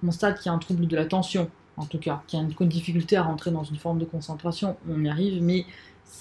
constate 0.00 0.40
qu'il 0.40 0.50
y 0.50 0.52
a 0.52 0.56
un 0.56 0.58
trouble 0.58 0.88
de 0.88 0.96
l'attention, 0.96 1.48
en 1.76 1.84
tout 1.84 2.00
cas, 2.00 2.20
qu'il 2.26 2.40
y 2.40 2.42
a 2.42 2.44
une 2.44 2.68
difficulté 2.68 3.16
à 3.16 3.22
rentrer 3.22 3.52
dans 3.52 3.62
une 3.62 3.76
forme 3.76 4.00
de 4.00 4.04
concentration. 4.04 4.76
On 4.90 5.04
y 5.04 5.08
arrive, 5.08 5.40
mais 5.40 5.66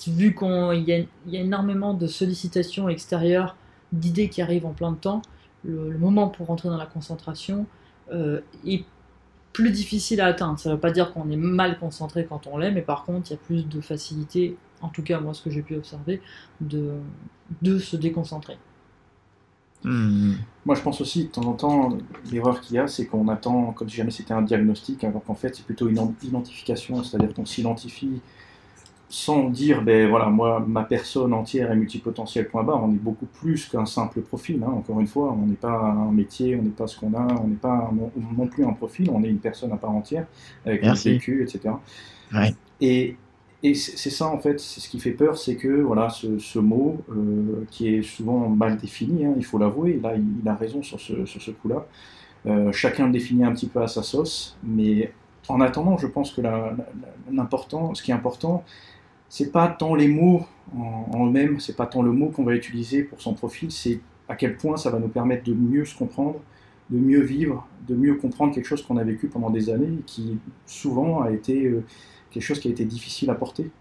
vu 0.06 0.36
qu'il 0.36 0.84
y, 0.88 0.94
a- 0.94 1.06
énormément 1.34 1.96
de 1.96 2.06
sollicitations 2.06 2.88
extérieures, 2.88 3.56
d'idées 3.94 4.30
qui 4.30 4.44
arrivent 4.44 4.68
en 4.68 4.74
plein 4.74 4.92
de 4.92 4.98
temps, 4.98 5.24
le, 5.64 5.98
moment 5.98 6.28
pour 6.28 6.46
rentrer 6.46 6.70
dans 6.70 6.78
la 6.78 6.86
concentration 6.86 7.66
euh, 8.12 8.42
est 8.64 8.86
plus 9.54 9.72
difficile 9.72 10.22
à 10.22 10.28
atteindre. 10.28 10.60
Ça 10.60 10.70
ne 10.70 10.76
veut 10.76 10.80
pas 10.80 10.92
dire 10.92 11.14
qu'on 11.14 11.32
est 11.32 11.36
mal 11.36 11.80
concentré 11.80 12.28
quand 12.30 12.46
on 12.46 12.60
l'est, 12.60 12.70
mais 12.70 12.84
par 12.84 13.06
contre, 13.06 13.32
il 13.32 13.34
y 13.34 13.38
a 13.38 13.40
plus 13.40 13.68
de 13.68 13.82
facilité, 13.82 14.56
en 14.82 14.90
tout 14.90 15.02
cas 15.02 15.20
moi 15.20 15.34
ce 15.34 15.42
que 15.42 15.50
j'ai 15.50 15.64
pu 15.64 15.76
observer, 15.76 16.22
de 16.62 17.80
se 17.80 17.96
déconcentrer. 17.96 18.60
Moi, 20.66 20.76
je 20.76 20.82
pense 20.82 21.00
aussi, 21.02 21.26
de 21.26 21.30
temps 21.30 21.46
en 21.46 21.54
temps, 21.54 21.98
l'erreur 22.32 22.60
qu'il 22.62 22.76
y 22.76 22.80
a, 22.80 22.88
c'est 22.88 23.06
qu'on 23.06 23.28
attend 23.28 23.72
comme 23.74 23.90
si 23.90 23.98
jamais 23.98 24.12
c'était 24.12 24.34
un 24.34 24.42
diagnostic, 24.42 25.04
alors 25.04 25.24
qu'en 25.24 25.36
fait, 25.36 25.56
c'est 25.56 25.66
plutôt 25.66 25.88
une 25.88 26.00
identification, 26.24 27.04
c'est-à-dire 27.04 27.34
qu'on 27.34 27.46
s'identifie 27.46 28.22
sans 29.08 29.50
dire, 29.50 29.84
ben 29.84 30.10
voilà, 30.10 30.26
moi, 30.28 30.64
ma 30.68 30.84
personne 30.84 31.34
entière 31.34 31.72
est 31.72 31.76
multipotentielle, 31.76 32.48
point 32.48 32.64
barre. 32.64 32.84
On 32.84 32.92
est 32.92 33.02
beaucoup 33.02 33.28
plus 33.28 33.68
qu'un 33.68 33.86
simple 33.86 34.22
profil, 34.22 34.64
hein. 34.64 34.72
encore 34.72 35.00
une 35.00 35.08
fois. 35.08 35.32
On 35.32 35.46
n'est 35.46 35.56
pas 35.56 35.80
un 35.80 36.12
métier, 36.12 36.58
on 36.60 36.64
n'est 36.64 36.70
pas 36.70 36.88
ce 36.88 37.00
qu'on 37.00 37.14
a, 37.14 37.28
on 37.42 37.48
n'est 37.48 37.56
pas 37.56 37.92
non, 37.94 38.12
non 38.38 38.48
plus 38.48 38.66
un 38.66 38.74
profil, 38.74 39.10
on 39.12 39.24
est 39.24 39.30
une 39.30 39.40
personne 39.40 39.72
à 39.72 39.78
part 39.78 39.92
entière, 39.92 40.26
avec 40.66 40.84
un 40.84 40.88
Merci. 40.88 41.12
vécu, 41.12 41.44
etc. 41.44 41.76
Ouais. 42.34 42.54
Et, 42.82 43.16
et 43.66 43.74
c'est 43.74 44.12
ça, 44.12 44.28
en 44.28 44.38
fait, 44.38 44.60
c'est 44.60 44.80
ce 44.80 44.88
qui 44.88 45.00
fait 45.00 45.12
peur, 45.12 45.38
c'est 45.38 45.56
que 45.56 45.82
voilà, 45.82 46.10
ce, 46.10 46.60
mot, 46.60 46.98
euh, 47.10 47.66
qui 47.72 47.96
est 47.96 48.04
souvent 48.04 48.48
mal 48.48 48.78
défini, 48.78 49.26
hein, 49.26 49.34
il 49.38 49.44
faut 49.44 49.58
l'avouer, 49.58 50.00
là, 50.04 50.14
il, 50.16 50.48
a 50.48 50.54
raison 50.54 50.84
sur 50.84 51.00
ce, 51.00 51.52
coup-là. 51.52 51.88
Euh, 52.46 52.72
chacun 52.72 53.08
le 53.08 53.12
définit 53.12 53.44
un 53.44 53.54
petit 53.54 53.66
peu 53.66 53.82
à 53.82 53.88
sa 53.88 54.04
sauce, 54.04 54.56
mais 54.64 55.12
en 55.48 55.62
attendant, 55.62 55.98
je 55.98 56.06
pense 56.06 56.32
que 56.32 56.44
ce 56.44 58.04
qui 58.04 58.12
est 58.12 58.14
important, 58.14 58.64
c'est 59.30 59.52
pas 59.52 59.68
tant 59.68 59.96
les 59.96 60.10
mots 60.10 60.46
en, 60.78 61.10
en 61.12 61.26
eux-mêmes, 61.26 61.60
c'est 61.60 61.76
pas 61.76 61.88
tant 61.88 62.04
le 62.04 62.12
mot 62.12 62.30
qu'on 62.30 62.44
va 62.44 62.54
utiliser 62.54 63.04
pour 63.04 63.20
son 63.20 63.34
profil, 63.34 63.72
c'est 63.72 64.00
à 64.30 64.36
quel 64.36 64.58
point 64.58 64.78
ça 64.78 64.92
va 64.92 65.00
nous 65.00 65.08
permettre 65.08 65.44
de 65.44 65.56
mieux 65.56 65.86
se 65.86 65.98
comprendre, 65.98 66.40
de 66.92 67.00
mieux 67.00 67.22
vivre, 67.22 67.68
de 67.88 67.96
mieux 67.96 68.16
comprendre 68.16 68.54
quelque 68.54 68.68
chose 68.68 68.84
qu'on 68.84 68.98
a 68.98 69.04
vécu 69.04 69.28
pendant 69.28 69.50
des 69.50 69.72
années 69.72 69.98
et 70.00 70.04
qui 70.06 70.38
souvent 70.68 71.22
a 71.22 71.32
été 71.32 71.66
euh, 71.66 71.84
quelque 72.36 72.44
chose 72.44 72.60
qui 72.60 72.68
a 72.68 72.72
été 72.72 72.84
difficile 72.84 73.30
à 73.30 73.34
porter. 73.34 73.72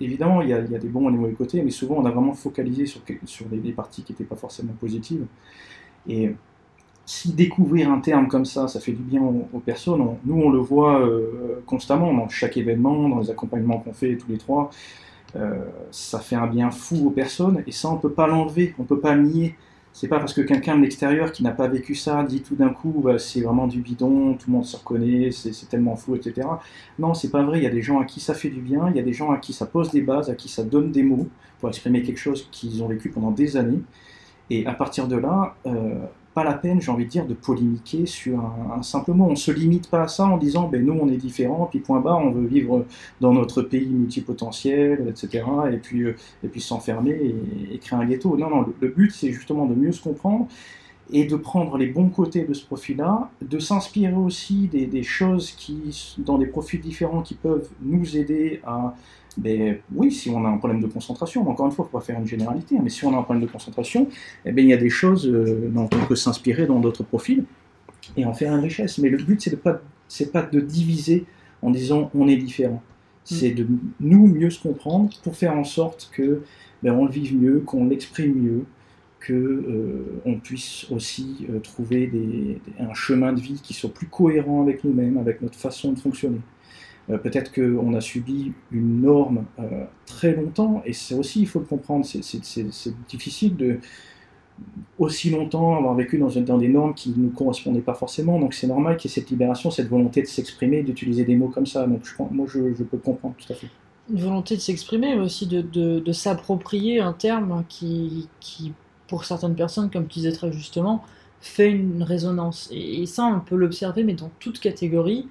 Évidemment, 0.00 0.42
il 0.42 0.48
y, 0.48 0.52
a, 0.52 0.60
des 0.60 0.88
bons 0.88 1.08
et 1.08 1.12
des 1.12 1.18
mauvais 1.18 1.34
côtés, 1.34 1.62
mais 1.62 1.70
souvent 1.70 1.94
on 1.98 2.04
a 2.04 2.10
vraiment 2.10 2.32
focalisé 2.32 2.84
sur, 2.84 3.00
sur 3.26 3.46
des, 3.46 3.70
parties 3.70 4.02
qui 4.02 4.10
n'étaient 4.10 4.24
pas 4.24 4.34
forcément 4.34 4.72
positives. 4.72 5.24
Et 6.08 6.34
si 7.06 7.32
découvrir 7.32 7.92
un 7.92 8.00
terme 8.00 8.26
comme 8.26 8.44
ça, 8.44 8.66
ça 8.66 8.80
fait 8.80 8.90
du 8.90 9.04
bien 9.04 9.22
aux, 9.22 9.60
personnes, 9.60 10.04
nous 10.24 10.34
on 10.34 10.50
le 10.50 10.58
voit 10.58 11.00
euh, 11.00 11.62
constamment 11.64 12.12
dans 12.12 12.28
chaque 12.28 12.56
événement, 12.56 13.08
dans 13.08 13.20
les 13.20 13.30
accompagnements 13.30 13.78
qu'on 13.78 13.92
fait 13.92 14.16
tous 14.16 14.28
les 14.32 14.38
trois, 14.38 14.70
euh, 15.36 15.64
ça 15.92 16.18
fait 16.18 16.34
un 16.34 16.48
bien 16.48 16.72
fou 16.72 17.06
aux 17.06 17.10
personnes 17.10 17.62
et 17.68 17.70
ça 17.70 17.88
on 17.88 17.94
ne 17.94 18.00
peut 18.00 18.10
pas 18.10 18.26
l'enlever, 18.26 18.74
on 18.80 18.82
ne 18.82 18.88
peut 18.88 18.98
pas 18.98 19.14
le 19.14 19.22
nier. 19.22 19.54
C'est 19.92 20.08
pas 20.08 20.18
parce 20.18 20.32
que 20.32 20.40
quelqu'un 20.40 20.76
de 20.76 20.82
l'extérieur 20.82 21.32
qui 21.32 21.42
n'a 21.42 21.50
pas 21.50 21.68
vécu 21.68 21.94
ça 21.94 22.22
dit 22.22 22.40
tout 22.40 22.54
d'un 22.54 22.70
coup 22.70 23.02
bah, 23.04 23.18
c'est 23.18 23.42
vraiment 23.42 23.66
du 23.66 23.80
bidon, 23.80 24.34
tout 24.34 24.50
le 24.50 24.56
monde 24.56 24.64
se 24.64 24.76
reconnaît, 24.76 25.30
c'est 25.30 25.68
tellement 25.68 25.96
fou, 25.96 26.16
etc. 26.16 26.48
Non, 26.98 27.12
c'est 27.14 27.30
pas 27.30 27.42
vrai. 27.42 27.58
Il 27.58 27.64
y 27.64 27.66
a 27.66 27.70
des 27.70 27.82
gens 27.82 28.00
à 28.00 28.04
qui 28.04 28.20
ça 28.20 28.34
fait 28.34 28.48
du 28.48 28.60
bien, 28.60 28.88
il 28.88 28.96
y 28.96 29.00
a 29.00 29.02
des 29.02 29.12
gens 29.12 29.30
à 29.32 29.38
qui 29.38 29.52
ça 29.52 29.66
pose 29.66 29.90
des 29.90 30.00
bases, 30.00 30.30
à 30.30 30.34
qui 30.34 30.48
ça 30.48 30.62
donne 30.64 30.92
des 30.92 31.02
mots 31.02 31.28
pour 31.60 31.68
exprimer 31.68 32.02
quelque 32.02 32.18
chose 32.18 32.48
qu'ils 32.50 32.82
ont 32.82 32.88
vécu 32.88 33.10
pendant 33.10 33.30
des 33.30 33.56
années. 33.56 33.82
Et 34.50 34.66
à 34.66 34.72
partir 34.72 35.08
de 35.08 35.16
là, 35.16 35.54
euh, 35.66 35.94
pas 36.34 36.44
la 36.44 36.54
peine, 36.54 36.80
j'ai 36.80 36.90
envie 36.90 37.04
de 37.04 37.10
dire, 37.10 37.26
de 37.26 37.34
polémiquer 37.34 38.06
sur 38.06 38.40
un, 38.74 38.82
simple 38.82 39.12
mot. 39.12 39.26
On 39.26 39.30
ne 39.30 39.36
se 39.36 39.50
limite 39.50 39.88
pas 39.88 40.02
à 40.02 40.08
ça 40.08 40.26
en 40.26 40.38
disant, 40.38 40.68
ben, 40.68 40.84
nous, 40.84 40.94
on 40.94 41.08
est 41.08 41.16
différents, 41.16 41.66
puis 41.66 41.80
point 41.80 42.00
barre, 42.00 42.18
on 42.18 42.30
veut 42.30 42.46
vivre 42.46 42.86
dans 43.20 43.32
notre 43.32 43.62
pays 43.62 43.88
multipotentiel, 43.88 45.06
etc., 45.08 45.44
et 45.72 45.76
puis, 45.76 46.04
euh, 46.04 46.16
et 46.42 46.48
puis 46.48 46.60
s'enfermer 46.60 47.34
et, 47.70 47.78
créer 47.78 47.98
un 47.98 48.06
ghetto. 48.06 48.36
Non, 48.36 48.50
non, 48.50 48.66
le, 48.80 48.88
but, 48.88 49.10
c'est 49.12 49.32
justement 49.32 49.66
de 49.66 49.74
mieux 49.74 49.92
se 49.92 50.02
comprendre 50.02 50.48
et 51.10 51.24
de 51.24 51.36
prendre 51.36 51.76
les 51.76 51.88
bons 51.88 52.08
côtés 52.08 52.44
de 52.44 52.54
ce 52.54 52.64
profil-là, 52.64 53.30
de 53.42 53.58
s'inspirer 53.58 54.14
aussi 54.14 54.68
des, 54.68 54.86
des, 54.86 55.02
choses 55.02 55.50
qui, 55.50 56.16
dans 56.18 56.38
des 56.38 56.46
profils 56.46 56.80
différents 56.80 57.20
qui 57.20 57.34
peuvent 57.34 57.68
nous 57.82 58.16
aider 58.16 58.60
à 58.64 58.94
ben, 59.38 59.78
oui, 59.94 60.12
si 60.12 60.30
on 60.30 60.44
a 60.44 60.48
un 60.48 60.58
problème 60.58 60.80
de 60.80 60.86
concentration, 60.86 61.48
encore 61.48 61.66
une 61.66 61.72
fois, 61.72 61.88
il 61.92 61.96
ne 61.96 62.02
faire 62.02 62.18
une 62.18 62.26
généralité, 62.26 62.76
hein, 62.76 62.80
mais 62.82 62.90
si 62.90 63.04
on 63.04 63.14
a 63.14 63.18
un 63.18 63.22
problème 63.22 63.44
de 63.46 63.50
concentration, 63.50 64.08
eh 64.44 64.52
ben, 64.52 64.64
il 64.64 64.68
y 64.68 64.74
a 64.74 64.76
des 64.76 64.90
choses 64.90 65.26
euh, 65.26 65.70
dont 65.72 65.88
on 65.92 66.06
peut 66.06 66.16
s'inspirer 66.16 66.66
dans 66.66 66.80
d'autres 66.80 67.04
profils 67.04 67.44
et 68.16 68.24
en 68.24 68.34
faire 68.34 68.54
une 68.54 68.60
richesse. 68.60 68.98
Mais 68.98 69.08
le 69.08 69.18
but, 69.18 69.40
c'est 69.40 69.56
pas, 69.56 69.80
pas 70.32 70.42
de 70.42 70.60
diviser 70.60 71.24
en 71.62 71.70
disant 71.70 72.10
on 72.14 72.28
est 72.28 72.36
différent. 72.36 72.82
Mm. 73.30 73.34
C'est 73.34 73.50
de 73.50 73.66
nous 74.00 74.26
mieux 74.26 74.50
se 74.50 74.60
comprendre 74.62 75.10
pour 75.22 75.36
faire 75.36 75.54
en 75.54 75.64
sorte 75.64 76.10
que 76.12 76.42
ben, 76.82 76.92
on 76.92 77.06
le 77.06 77.10
vive 77.10 77.36
mieux, 77.36 77.60
qu'on 77.60 77.86
l'exprime 77.86 78.34
mieux, 78.34 78.64
que 79.20 79.32
euh, 79.32 80.20
on 80.24 80.38
puisse 80.38 80.86
aussi 80.90 81.46
euh, 81.48 81.60
trouver 81.60 82.08
des, 82.08 82.60
un 82.78 82.92
chemin 82.92 83.32
de 83.32 83.40
vie 83.40 83.60
qui 83.62 83.72
soit 83.72 83.92
plus 83.92 84.08
cohérent 84.08 84.62
avec 84.62 84.82
nous-mêmes, 84.84 85.16
avec 85.16 85.40
notre 85.42 85.56
façon 85.56 85.92
de 85.92 85.98
fonctionner. 85.98 86.40
Euh, 87.10 87.18
peut-être 87.18 87.52
qu'on 87.52 87.94
a 87.94 88.00
subi 88.00 88.52
une 88.70 89.02
norme 89.02 89.44
euh, 89.58 89.84
très 90.06 90.34
longtemps, 90.34 90.82
et 90.84 90.92
c'est 90.92 91.14
aussi, 91.14 91.40
il 91.40 91.48
faut 91.48 91.58
le 91.58 91.64
comprendre, 91.64 92.04
c'est 92.04 92.96
difficile 93.08 93.56
de 93.56 93.78
aussi 94.98 95.30
longtemps 95.30 95.76
avoir 95.76 95.94
vécu 95.94 96.18
dans, 96.18 96.28
dans 96.28 96.58
des 96.58 96.68
normes 96.68 96.94
qui 96.94 97.10
ne 97.10 97.24
nous 97.24 97.30
correspondaient 97.30 97.80
pas 97.80 97.94
forcément, 97.94 98.38
donc 98.38 98.54
c'est 98.54 98.68
normal 98.68 98.96
qu'il 98.96 99.10
y 99.10 99.12
ait 99.12 99.14
cette 99.14 99.30
libération, 99.30 99.70
cette 99.72 99.88
volonté 99.88 100.22
de 100.22 100.26
s'exprimer, 100.26 100.82
d'utiliser 100.84 101.24
des 101.24 101.34
mots 101.34 101.48
comme 101.48 101.66
ça, 101.66 101.86
donc 101.86 102.02
moi 102.30 102.46
je, 102.48 102.72
je, 102.74 102.84
peux 102.84 102.98
comprendre 102.98 103.34
tout 103.36 103.52
à 103.52 103.56
fait. 103.56 103.66
Une 104.10 104.20
volonté 104.20 104.54
de 104.54 104.60
s'exprimer, 104.60 105.16
mais 105.16 105.22
aussi 105.22 105.46
de, 105.46 106.12
s'approprier 106.12 107.00
un 107.00 107.12
terme 107.12 107.64
qui, 107.68 108.28
qui, 108.38 108.72
pour 109.08 109.24
certaines 109.24 109.56
personnes, 109.56 109.90
comme 109.90 110.06
tu 110.06 110.20
disais 110.20 110.32
très 110.32 110.52
justement, 110.52 111.02
fait 111.40 111.70
une 111.70 112.04
résonance. 112.04 112.68
Et, 112.70 113.02
et 113.02 113.06
ça, 113.06 113.24
on 113.24 113.40
peut 113.40 113.56
l'observer, 113.56 114.04
mais 114.04 114.14
dans 114.14 114.30
toute 114.38 114.60
catégorie, 114.60 115.26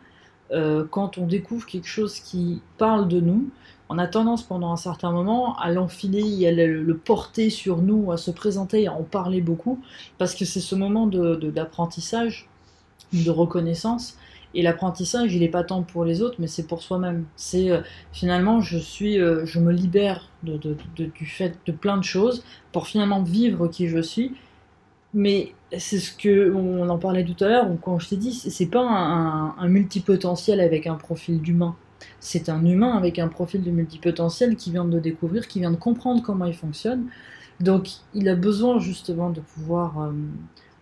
euh, 0.51 0.85
quand 0.89 1.17
on 1.17 1.25
découvre 1.25 1.65
quelque 1.65 1.87
chose 1.87 2.19
qui 2.19 2.61
parle 2.77 3.07
de 3.07 3.19
nous, 3.19 3.49
on 3.89 3.97
a 3.97 4.07
tendance 4.07 4.43
pendant 4.43 4.71
un 4.71 4.77
certain 4.77 5.11
moment 5.11 5.57
à 5.57 5.69
l'enfiler, 5.69 6.47
à 6.47 6.51
le, 6.51 6.97
porter 6.97 7.49
sur 7.49 7.81
nous, 7.81 8.11
à 8.11 8.17
se 8.17 8.31
présenter, 8.31 8.87
à 8.87 8.93
en 8.93 9.03
parler 9.03 9.41
beaucoup, 9.41 9.81
parce 10.17 10.33
que 10.33 10.45
c'est 10.45 10.61
ce 10.61 10.75
moment 10.75 11.07
d'apprentissage, 11.07 12.47
de, 13.11 13.29
reconnaissance. 13.29 14.17
Et 14.53 14.61
l'apprentissage, 14.61 15.33
il 15.33 15.41
n'est 15.41 15.49
pas 15.49 15.63
tant 15.63 15.81
pour 15.83 16.05
les 16.05 16.21
autres, 16.21 16.35
mais 16.39 16.47
c'est 16.47 16.67
pour 16.67 16.81
soi-même. 16.81 17.25
C'est 17.35 17.69
euh, 17.69 17.81
finalement, 18.11 18.61
je 18.61 18.77
suis, 18.77 19.19
euh, 19.19 19.45
je 19.45 19.59
me 19.59 19.71
libère 19.71 20.29
du 20.43 21.25
fait 21.25 21.57
de 21.65 21.71
plein 21.71 21.97
de 21.97 22.03
choses 22.03 22.43
pour 22.71 22.87
finalement 22.87 23.23
vivre 23.23 23.67
qui 23.67 23.87
je 23.87 24.01
suis 24.01 24.33
mais 25.13 25.53
c'est 25.77 25.99
ce 25.99 26.11
que 26.11 26.53
on 26.53 26.89
en 26.89 26.97
parlait 26.97 27.23
tout 27.23 27.41
à 27.43 27.47
l'heure, 27.47 27.67
quand 27.81 27.99
je 27.99 28.09
t'ai 28.09 28.17
dit, 28.17 28.33
c'est 28.33 28.65
pas 28.67 28.81
un, 28.81 29.67
multipotentiel 29.67 30.59
avec 30.59 30.87
un 30.87 30.95
profil 30.95 31.41
d'humain. 31.41 31.75
C'est 32.19 32.49
un 32.49 32.65
humain 32.65 32.97
avec 32.97 33.19
un 33.19 33.27
profil 33.27 33.63
de 33.63 33.71
multipotentiel 33.71 34.55
qui 34.55 34.71
vient 34.71 34.85
de 34.85 34.99
découvrir, 34.99 35.47
qui 35.47 35.59
vient 35.59 35.71
de 35.71 35.75
comprendre 35.75 36.21
comment 36.23 36.45
il 36.45 36.55
fonctionne. 36.55 37.05
Donc 37.59 37.89
il 38.13 38.27
a 38.27 38.35
besoin 38.35 38.79
justement 38.79 39.29
de 39.29 39.39
pouvoir 39.39 40.01
euh, 40.01 40.11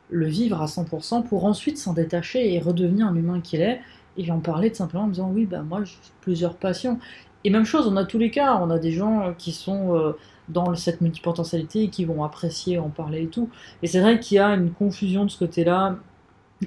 le 0.09 0.27
vivre 0.27 0.62
à 0.62 0.65
100% 0.65 1.24
pour 1.24 1.45
ensuite 1.45 1.77
s'en 1.77 1.93
détacher 1.93 2.53
et 2.53 2.59
redevenir 2.59 3.07
un 3.07 3.15
humain 3.15 3.41
qu'il 3.41 3.62
est. 3.62 3.81
Et 4.17 4.31
en 4.31 4.39
parler 4.39 4.69
tout 4.69 4.77
simplement 4.77 5.03
en 5.03 5.07
disant 5.07 5.31
oui, 5.33 5.45
bah 5.45 5.62
moi 5.62 5.83
j'ai 5.83 5.95
plusieurs 6.21 6.55
passions. 6.55 7.00
Et 7.43 7.50
même 7.50 7.65
chose, 7.65 7.88
on 7.88 7.95
a 7.95 8.05
tous 8.05 8.17
les 8.17 8.31
cas, 8.31 8.59
on 8.62 8.69
a 8.69 8.79
des 8.79 8.91
gens 8.91 9.33
qui 9.38 9.51
sont 9.51 9.95
euh, 9.95 10.13
dans 10.50 10.75
cette 10.75 11.01
multipotentialité 11.01 11.84
et 11.84 11.89
qui 11.89 12.06
vont 12.06 12.24
apprécier 12.24 12.79
en 12.79 12.89
parler 12.89 13.24
et 13.24 13.27
tout. 13.27 13.50
Et 13.82 13.88
c'est 13.88 14.01
vrai 14.01 14.20
qu'il 14.20 14.36
y 14.36 14.39
a 14.39 14.50
une 14.50 14.72
confusion 14.72 15.25
de 15.25 15.29
ce 15.29 15.38
côté-là. 15.38 15.98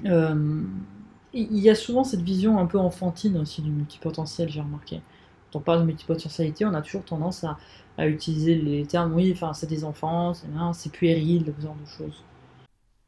Euh, 0.05 0.63
il 1.33 1.57
y 1.59 1.69
a 1.69 1.75
souvent 1.75 2.03
cette 2.03 2.21
vision 2.21 2.59
un 2.59 2.65
peu 2.65 2.77
enfantine 2.77 3.37
aussi 3.37 3.61
du 3.61 3.71
multipotentiel, 3.71 4.49
j'ai 4.49 4.61
remarqué. 4.61 5.01
Quand 5.51 5.59
on 5.59 5.61
parle 5.61 5.81
de 5.81 5.85
multipotentialité, 5.85 6.65
on 6.65 6.73
a 6.73 6.81
toujours 6.81 7.03
tendance 7.03 7.43
à, 7.43 7.57
utiliser 8.07 8.55
les 8.55 8.85
termes, 8.85 9.13
oui, 9.13 9.31
enfin 9.35 9.53
c'est 9.53 9.67
des 9.67 9.83
enfants, 9.83 10.33
c'est 10.73 10.91
puéril, 10.91 11.53
ce 11.55 11.61
genre 11.61 11.75
de 11.75 11.87
choses. 11.87 12.23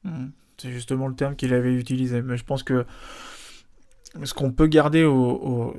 Hmm. 0.03 0.27
C'est 0.57 0.71
justement 0.71 1.07
le 1.07 1.15
terme 1.15 1.35
qu'il 1.35 1.53
avait 1.53 1.73
utilisé. 1.73 2.21
Mais 2.21 2.37
je 2.37 2.43
pense 2.43 2.63
que 2.63 2.85
ce 4.23 4.33
qu'on 4.33 4.51
peut 4.51 4.67
garder 4.67 5.03
au, 5.03 5.73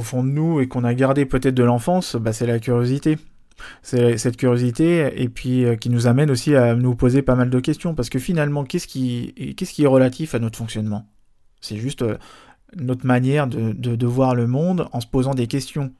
fond 0.00 0.22
de 0.22 0.28
nous 0.28 0.60
et 0.60 0.68
qu'on 0.68 0.84
a 0.84 0.94
gardé 0.94 1.24
peut-être 1.24 1.54
de 1.54 1.62
l'enfance, 1.62 2.16
bah, 2.16 2.32
c'est 2.32 2.46
la 2.46 2.58
curiosité. 2.58 3.16
Cette 3.82 4.36
curiosité 4.36 5.22
et 5.22 5.28
puis 5.28 5.64
euh, 5.64 5.76
qui 5.76 5.90
nous 5.90 6.06
amène 6.06 6.30
aussi 6.30 6.54
à 6.54 6.74
nous 6.74 6.94
poser 6.94 7.22
pas 7.22 7.34
mal 7.34 7.50
de 7.50 7.60
questions 7.60 7.94
parce 7.94 8.08
que 8.08 8.18
finalement, 8.18 8.64
qu'est-ce 8.64 8.86
qui, 8.86 9.54
qu'est-ce 9.56 9.72
qui 9.72 9.84
est 9.84 9.88
relatif 9.88 10.34
à 10.34 10.38
notre 10.38 10.58
fonctionnement? 10.58 11.06
C'est 11.60 11.76
juste 11.76 12.02
euh, 12.02 12.16
notre 12.76 13.06
manière 13.06 13.46
de, 13.46 14.06
voir 14.06 14.34
le 14.34 14.46
monde 14.46 14.88
en 14.92 15.00
se 15.00 15.06
posant 15.06 15.34
des 15.34 15.46
questions. 15.46 15.92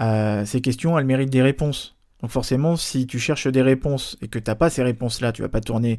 Euh, 0.00 0.44
ces 0.44 0.60
questions, 0.60 0.98
elles 0.98 1.06
méritent 1.06 1.30
des 1.30 1.42
réponses. 1.42 1.96
Donc 2.22 2.30
forcément, 2.30 2.76
si 2.76 3.06
tu 3.06 3.18
cherches 3.18 3.48
des 3.48 3.60
réponses 3.60 4.16
et 4.22 4.28
que 4.28 4.38
tu 4.38 4.50
n'as 4.50 4.54
pas 4.54 4.70
ces 4.70 4.82
réponses-là, 4.82 5.32
tu 5.32 5.42
vas 5.42 5.48
pas 5.48 5.60
tourner 5.60 5.98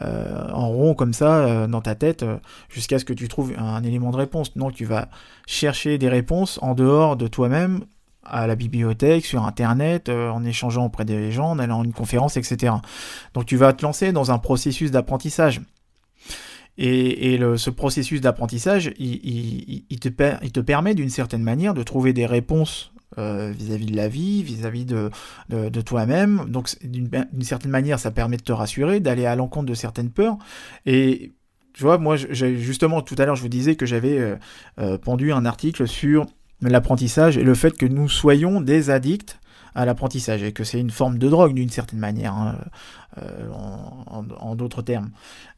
en 0.00 0.68
rond 0.68 0.94
comme 0.94 1.12
ça 1.12 1.66
dans 1.66 1.80
ta 1.80 1.96
tête 1.96 2.24
jusqu'à 2.68 3.00
ce 3.00 3.04
que 3.04 3.12
tu 3.12 3.26
trouves 3.26 3.52
un 3.58 3.82
élément 3.82 4.12
de 4.12 4.16
réponse. 4.16 4.54
Non, 4.54 4.70
tu 4.70 4.84
vas 4.84 5.08
chercher 5.46 5.98
des 5.98 6.08
réponses 6.08 6.60
en 6.62 6.74
dehors 6.74 7.16
de 7.16 7.26
toi-même 7.26 7.80
à 8.24 8.46
la 8.46 8.56
bibliothèque, 8.56 9.24
sur 9.24 9.44
Internet, 9.44 10.08
euh, 10.08 10.30
en 10.30 10.44
échangeant 10.44 10.86
auprès 10.86 11.04
des 11.04 11.30
gens, 11.32 11.50
en 11.50 11.58
allant 11.58 11.82
à 11.82 11.84
une 11.84 11.92
conférence, 11.92 12.36
etc. 12.36 12.74
Donc 13.34 13.46
tu 13.46 13.56
vas 13.56 13.72
te 13.72 13.82
lancer 13.82 14.12
dans 14.12 14.30
un 14.30 14.38
processus 14.38 14.90
d'apprentissage. 14.90 15.60
Et, 16.76 17.38
ce 17.56 17.70
processus 17.70 18.20
d'apprentissage, 18.20 18.92
il, 18.98 20.00
te, 20.00 20.08
te, 20.08 20.60
permet 20.60 20.94
d'une 20.94 21.10
certaine 21.10 21.42
manière 21.42 21.72
de 21.72 21.84
trouver 21.84 22.12
des 22.12 22.26
réponses 22.26 22.92
euh, 23.16 23.52
vis-à-vis 23.56 23.86
de 23.86 23.96
la 23.96 24.08
vie, 24.08 24.42
vis-à-vis 24.42 24.84
de, 24.84 25.10
de, 25.48 25.80
toi-même. 25.80 26.46
Donc 26.48 26.68
d'une 26.82 27.08
certaine 27.42 27.70
manière, 27.70 28.00
ça 28.00 28.10
permet 28.10 28.36
de 28.36 28.42
te 28.42 28.50
rassurer, 28.50 28.98
d'aller 28.98 29.24
à 29.24 29.36
l'encontre 29.36 29.66
de 29.66 29.74
certaines 29.74 30.10
peurs. 30.10 30.36
Et 30.84 31.32
tu 31.74 31.82
vois, 31.82 31.98
moi, 31.98 32.16
justement, 32.16 33.02
tout 33.02 33.14
à 33.18 33.24
l'heure, 33.24 33.36
je 33.36 33.42
vous 33.42 33.48
disais 33.48 33.76
que 33.76 33.86
j'avais 33.86 34.36
euh, 34.78 34.98
pendu 34.98 35.32
un 35.32 35.44
article 35.44 35.86
sur 35.86 36.26
l'apprentissage 36.70 37.36
et 37.38 37.42
le 37.42 37.54
fait 37.54 37.76
que 37.76 37.86
nous 37.86 38.08
soyons 38.08 38.60
des 38.60 38.90
addicts 38.90 39.38
à 39.74 39.84
l'apprentissage 39.84 40.42
et 40.42 40.52
que 40.52 40.64
c'est 40.64 40.80
une 40.80 40.90
forme 40.90 41.18
de 41.18 41.28
drogue 41.28 41.54
d'une 41.54 41.68
certaine 41.68 41.98
manière, 41.98 42.32
hein, 42.34 42.56
euh, 43.18 43.48
en, 43.50 44.54
d'autres 44.54 44.82
termes, 44.82 45.10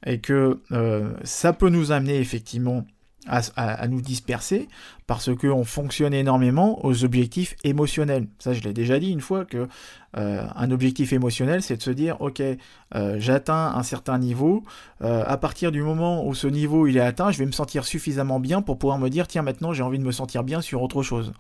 et 0.04 0.20
que 0.20 0.60
euh, 0.72 1.12
ça 1.22 1.52
peut 1.52 1.68
nous 1.68 1.92
amener 1.92 2.16
effectivement 2.16 2.84
à, 3.28 3.88
nous 3.88 4.00
disperser 4.00 4.68
parce 5.06 5.35
qu'on 5.35 5.64
fonctionne 5.64 6.14
énormément 6.14 6.85
aux 6.85 7.04
objectifs 7.04 7.54
émotionnels. 7.64 8.26
Ça, 8.38 8.52
je 8.52 8.62
l'ai 8.62 8.73
déjà 8.73 8.99
dit 8.99 9.11
une 9.11 9.21
fois 9.21 9.45
que 9.45 9.68
euh, 10.16 10.47
un 10.54 10.71
objectif 10.71 11.12
émotionnel, 11.12 11.62
c'est 11.62 11.76
de 11.76 11.83
se 11.83 11.90
dire, 11.90 12.21
ok, 12.21 12.40
euh, 12.40 13.16
j'atteins 13.18 13.73
un 13.75 13.83
certain 13.83 14.18
niveau. 14.18 14.64
Euh, 15.02 15.25
à 15.26 15.37
partir 15.37 15.73
du 15.73 15.83
moment 15.83 16.26
où 16.26 16.35
ce 16.35 16.47
niveau 16.47 16.87
est 16.87 16.99
atteint, 16.99 17.30
je 17.30 17.38
vais 17.38 17.47
me 17.47 17.52
sentir 17.52 17.85
suffisamment 17.85 18.40
bien 18.40 18.62
pour 18.62 18.78
pouvoir 18.78 18.99
me 18.99 19.09
dire, 19.09 19.26
tiens, 19.26 19.42
maintenant 19.42 19.73
j'ai 19.73 19.83
envie 19.83 19.99
de 19.99 20.04
me 20.04 20.12
sentir 20.12 20.42
bien 20.42 20.61
sur 20.61 20.83
autre 20.83 21.02
chose. 21.02 21.33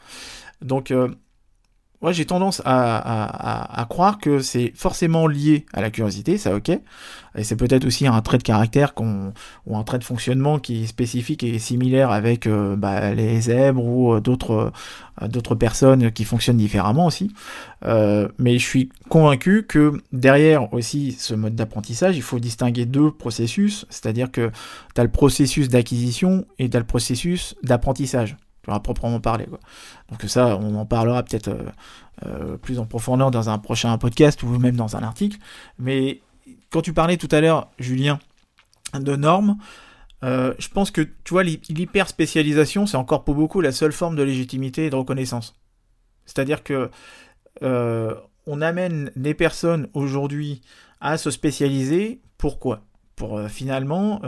Donc 0.62 0.92
moi 2.02 2.12
j'ai 2.12 2.24
tendance 2.24 2.60
à, 2.64 2.96
à, 2.96 3.80
à, 3.80 3.84
croire 3.86 4.18
que 4.18 4.40
c'est 4.40 4.72
forcément 4.74 5.26
lié 5.26 5.66
à 5.72 5.80
la 5.80 5.90
curiosité, 5.90 6.38
ça 6.38 6.54
ok, 6.54 6.70
et 7.36 7.44
c'est 7.44 7.56
peut-être 7.56 7.84
aussi 7.84 8.06
un 8.06 8.20
trait 8.22 8.38
de 8.38 8.42
caractère 8.42 8.92
ou 8.98 9.76
un 9.76 9.84
trait 9.84 9.98
de 9.98 10.04
fonctionnement 10.04 10.58
qui 10.58 10.84
est 10.84 10.86
spécifique 10.86 11.42
et 11.42 11.58
similaire 11.58 12.10
avec 12.10 12.46
euh, 12.46 12.76
bah, 12.76 13.14
les 13.14 13.40
zèbres 13.42 13.84
ou 13.84 14.14
euh, 14.14 14.20
d'autres, 14.20 14.72
euh, 15.22 15.28
d'autres 15.28 15.54
personnes 15.54 16.10
qui 16.12 16.24
fonctionnent 16.24 16.56
différemment 16.56 17.06
aussi. 17.06 17.32
mais 17.84 18.58
je 18.58 18.66
suis 18.66 18.88
convaincu 19.08 19.64
que 19.66 19.92
derrière 20.12 20.72
aussi 20.72 21.12
ce 21.12 21.34
mode 21.34 21.54
d'apprentissage, 21.54 22.16
il 22.16 22.22
faut 22.22 22.38
distinguer 22.38 22.86
deux 22.86 23.10
processus, 23.10 23.86
c'est-à-dire 23.90 24.30
que 24.30 24.50
tu 24.94 25.00
as 25.00 25.04
le 25.04 25.10
processus 25.10 25.68
d'acquisition 25.68 26.46
et 26.58 26.68
tu 26.68 26.76
as 26.76 26.80
le 26.80 26.86
processus 26.86 27.54
d'apprentissage 27.62 28.36
à 28.74 28.80
proprement 28.80 29.20
parler. 29.20 29.46
Quoi. 29.46 29.60
Donc 30.10 30.22
ça, 30.28 30.56
on 30.56 30.74
en 30.74 30.86
parlera 30.86 31.22
peut-être 31.22 31.48
euh, 31.48 31.70
euh, 32.26 32.56
plus 32.56 32.78
en 32.78 32.86
profondeur 32.86 33.30
dans 33.30 33.48
un 33.48 33.58
prochain 33.58 33.96
podcast 33.98 34.42
ou 34.42 34.48
même 34.58 34.76
dans 34.76 34.96
un 34.96 35.02
article. 35.02 35.38
Mais 35.78 36.20
quand 36.70 36.82
tu 36.82 36.92
parlais 36.92 37.16
tout 37.16 37.28
à 37.30 37.40
l'heure, 37.40 37.68
Julien, 37.78 38.18
de 38.94 39.16
normes, 39.16 39.58
euh, 40.24 40.54
je 40.58 40.68
pense 40.68 40.90
que 40.90 41.02
tu 41.02 41.30
vois, 41.30 41.44
l'hyper 41.44 42.08
spécialisation, 42.08 42.86
c'est 42.86 42.96
encore 42.96 43.24
pour 43.24 43.34
beaucoup 43.34 43.60
la 43.60 43.72
seule 43.72 43.92
forme 43.92 44.16
de 44.16 44.22
légitimité 44.22 44.86
et 44.86 44.90
de 44.90 44.96
reconnaissance. 44.96 45.54
C'est-à-dire 46.24 46.62
que 46.62 46.90
on 48.48 48.60
amène 48.60 49.10
des 49.16 49.34
personnes 49.34 49.88
aujourd'hui 49.92 50.60
à 51.00 51.18
se 51.18 51.30
spécialiser. 51.30 52.20
Pourquoi? 52.38 52.82
Pour 53.16 53.40
finalement 53.48 54.20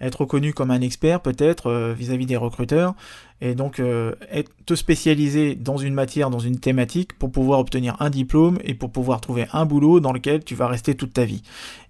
être 0.00 0.22
reconnu 0.22 0.52
comme 0.52 0.70
un 0.70 0.80
expert 0.80 1.20
peut-être 1.20 1.70
euh, 1.70 1.94
vis-à-vis 1.94 2.26
des 2.26 2.36
recruteurs 2.36 2.94
et 3.40 3.54
donc 3.54 3.80
euh, 3.80 4.14
être, 4.30 4.50
te 4.64 4.74
spécialiser 4.74 5.54
dans 5.54 5.76
une 5.76 5.94
matière, 5.94 6.30
dans 6.30 6.38
une 6.38 6.58
thématique 6.58 7.18
pour 7.18 7.30
pouvoir 7.30 7.60
obtenir 7.60 7.96
un 8.00 8.10
diplôme 8.10 8.58
et 8.64 8.74
pour 8.74 8.90
pouvoir 8.90 9.20
trouver 9.20 9.46
un 9.52 9.66
boulot 9.66 10.00
dans 10.00 10.12
lequel 10.12 10.44
tu 10.44 10.54
vas 10.54 10.68
rester 10.68 10.94
toute 10.94 11.12
ta 11.12 11.24
vie. 11.24 11.42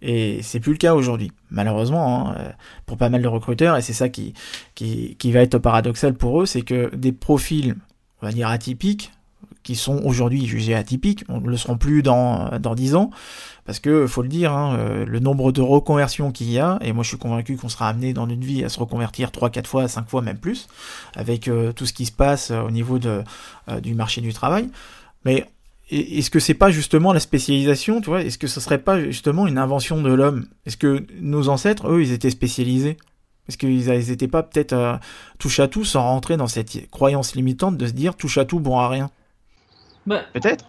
Et 0.03 0.41
c'est 0.43 0.61
plus 0.61 0.73
le 0.73 0.79
cas 0.79 0.95
aujourd'hui, 0.95 1.33
malheureusement, 1.51 2.31
hein, 2.31 2.35
euh, 2.39 2.51
pour 2.85 2.97
pas 2.97 3.09
mal 3.09 3.23
de 3.23 3.29
recruteurs 3.29 3.77
et 3.77 3.83
c'est 3.83 3.93
ça 3.93 4.09
qui, 4.09 4.35
va 5.25 5.41
être 5.41 5.59
paradoxal 5.59 6.15
pour 6.15 6.43
eux, 6.43 6.47
c'est 6.47 6.63
que 6.63 6.95
des 6.95 7.13
profils, 7.13 7.77
on 8.23 8.27
va 8.27 8.33
dire 8.33 8.49
atypiques, 8.49 9.13
qui 9.63 9.75
sont 9.75 10.01
aujourd'hui 10.05 10.47
jugés 10.47 10.75
atypiques, 10.75 11.25
on 11.29 11.41
ne 11.41 11.49
le 11.49 11.57
seront 11.57 11.77
plus 11.77 12.03
dans, 12.03 12.57
dans 12.61 12.77
10 12.77 12.95
ans, 12.95 13.11
parce 13.67 13.81
que 13.81 14.07
faut 14.07 14.23
le 14.23 14.29
dire, 14.29 14.53
hein, 14.53 14.77
euh, 14.79 15.05
le 15.05 15.19
nombre 15.19 15.51
de 15.51 15.61
reconversions 15.61 16.31
qu'il 16.31 16.51
y 16.51 16.61
a, 16.61 16.79
et 16.83 16.93
moi 16.93 17.03
je 17.03 17.09
suis 17.09 17.19
convaincu 17.19 17.57
qu'on 17.57 17.69
sera 17.69 17.89
amené 17.89 18.13
dans 18.13 18.29
une 18.29 18.45
vie 18.45 18.65
à 18.65 18.69
se 18.69 18.79
reconvertir 18.79 19.33
3, 19.33 19.51
4 19.51 19.69
fois, 19.69 19.89
5 19.89 20.09
fois, 20.09 20.23
même 20.23 20.39
plus, 20.39 20.69
avec 21.17 21.49
euh, 21.49 21.73
tout 21.73 21.85
ce 21.85 21.93
qui 21.93 22.07
se 22.07 22.13
passe 22.13 22.53
euh, 22.53 22.61
au 22.63 22.71
niveau 22.71 22.99
de, 22.99 23.23
du 23.83 23.95
marché 23.95 24.21
du 24.21 24.33
travail. 24.33 24.71
Mais 25.25 25.51
est-ce 25.91 26.31
que 26.31 26.39
c'est 26.39 26.55
pas 26.55 26.71
justement 26.71 27.13
la 27.13 27.19
spécialisation, 27.19 28.01
tu 28.01 28.11
vois? 28.11 28.23
Est-ce 28.23 28.39
que 28.39 28.47
ce 28.47 28.61
serait 28.61 28.79
pas 28.79 29.03
justement 29.03 29.49
une 29.49 29.59
invention 29.59 30.01
de 30.01 30.13
l'homme? 30.13 30.47
Est-ce 30.65 30.77
que 30.77 31.05
nos 31.21 31.49
ancêtres, 31.49 31.89
eux, 31.89 32.03
ils 32.03 32.13
étaient 32.13 32.31
spécialisés? 32.31 32.97
Est-ce 33.49 33.59
qu'ils 33.59 33.89
n'étaient 33.89 34.29
pas 34.29 34.43
peut-être 34.43 35.01
touche 35.39 35.61
à 35.61 35.69
tout 35.69 35.85
sans 35.85 36.03
rentrer 36.03 36.37
dans 36.37 36.49
cette 36.49 36.91
croyance 36.91 37.35
limitante 37.35 37.77
de 37.77 37.87
se 37.87 37.93
dire 37.93 38.17
touche 38.17 38.39
à 38.39 38.45
tout 38.45 38.61
bon 38.61 38.79
à 38.79 38.89
rien? 38.89 39.11
Bah, 40.07 40.23
Peut-être 40.33 40.65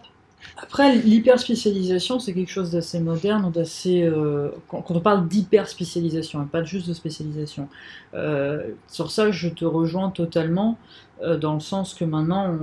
après, 0.56 0.96
l'hyperspécialisation, 0.96 2.18
c'est 2.18 2.32
quelque 2.32 2.50
chose 2.50 2.70
d'assez 2.70 3.00
moderne, 3.00 3.50
d'assez. 3.52 4.02
Euh, 4.02 4.50
quand, 4.68 4.84
on 4.90 5.00
parle 5.00 5.28
d'hyperspécialisation, 5.28 6.42
et 6.42 6.46
pas 6.46 6.64
juste 6.64 6.88
de 6.88 6.94
spécialisation. 6.94 7.68
Euh, 8.14 8.70
sur 8.88 9.10
ça, 9.10 9.30
je 9.30 9.48
te 9.48 9.64
rejoins 9.64 10.10
totalement, 10.10 10.78
euh, 11.22 11.36
dans 11.36 11.54
le 11.54 11.60
sens 11.60 11.94
que 11.94 12.04
maintenant, 12.04 12.56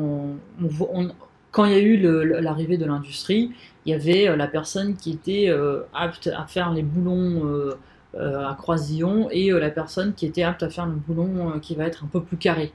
quand 1.52 1.66
il 1.66 1.72
y 1.72 1.76
a 1.76 1.80
eu 1.80 1.98
l'arrivée 2.42 2.78
de 2.78 2.86
l'industrie, 2.86 3.52
il 3.86 3.92
y 3.92 3.94
avait 3.94 4.36
la 4.36 4.48
personne 4.48 4.96
qui 4.96 5.12
était 5.12 5.54
apte 5.94 6.28
à 6.28 6.46
faire 6.48 6.74
les 6.74 6.84
boulons 6.84 7.72
à 8.18 8.56
croisillon 8.58 9.30
et 9.32 9.52
la 9.52 9.70
personne 9.70 10.14
qui 10.14 10.26
était 10.26 10.44
apte 10.44 10.64
à 10.64 10.70
faire 10.70 10.86
le 10.86 10.96
boulon 10.96 11.60
qui 11.60 11.76
va 11.76 11.86
être 11.86 12.04
un 12.04 12.08
peu 12.08 12.22
plus 12.22 12.38
carré 12.38 12.74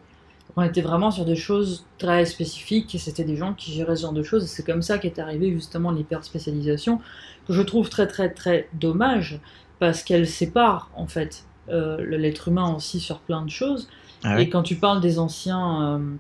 on 0.57 0.63
était 0.63 0.81
vraiment 0.81 1.11
sur 1.11 1.25
des 1.25 1.37
choses 1.37 1.87
très 1.99 2.25
spécifiques 2.25 2.95
et 2.95 2.99
c'était 2.99 3.25
des 3.25 3.37
gens 3.37 3.55
qui 3.55 3.73
géraient 3.73 3.97
ce 3.97 4.03
genre 4.03 4.13
de 4.13 4.23
choses. 4.23 4.45
Et 4.45 4.47
c'est 4.47 4.65
comme 4.65 4.83
ça 4.83 4.99
qu'est 4.99 5.19
arrivé 5.19 5.53
justement 5.53 5.91
l'hyper 5.91 6.25
spécialisation 6.25 7.01
que 7.47 7.53
je 7.53 7.63
trouve 7.63 7.89
très 7.89 8.07
très 8.07 8.31
très 8.31 8.69
dommage 8.75 9.41
parce 9.79 10.03
qu'elle 10.03 10.27
sépare 10.27 10.91
en 10.95 11.07
fait 11.07 11.45
euh, 11.69 12.05
l'être 12.17 12.49
humain 12.49 12.75
aussi 12.75 13.01
sur 13.01 13.21
plein 13.21 13.43
de 13.43 13.51
choses. 13.51 13.89
Ah 14.23 14.41
et 14.41 14.49
quand 14.49 14.63
tu 14.63 14.77
parles 14.77 15.01
des 15.01 15.19
anciens 15.19 15.99
euh, 15.99 16.15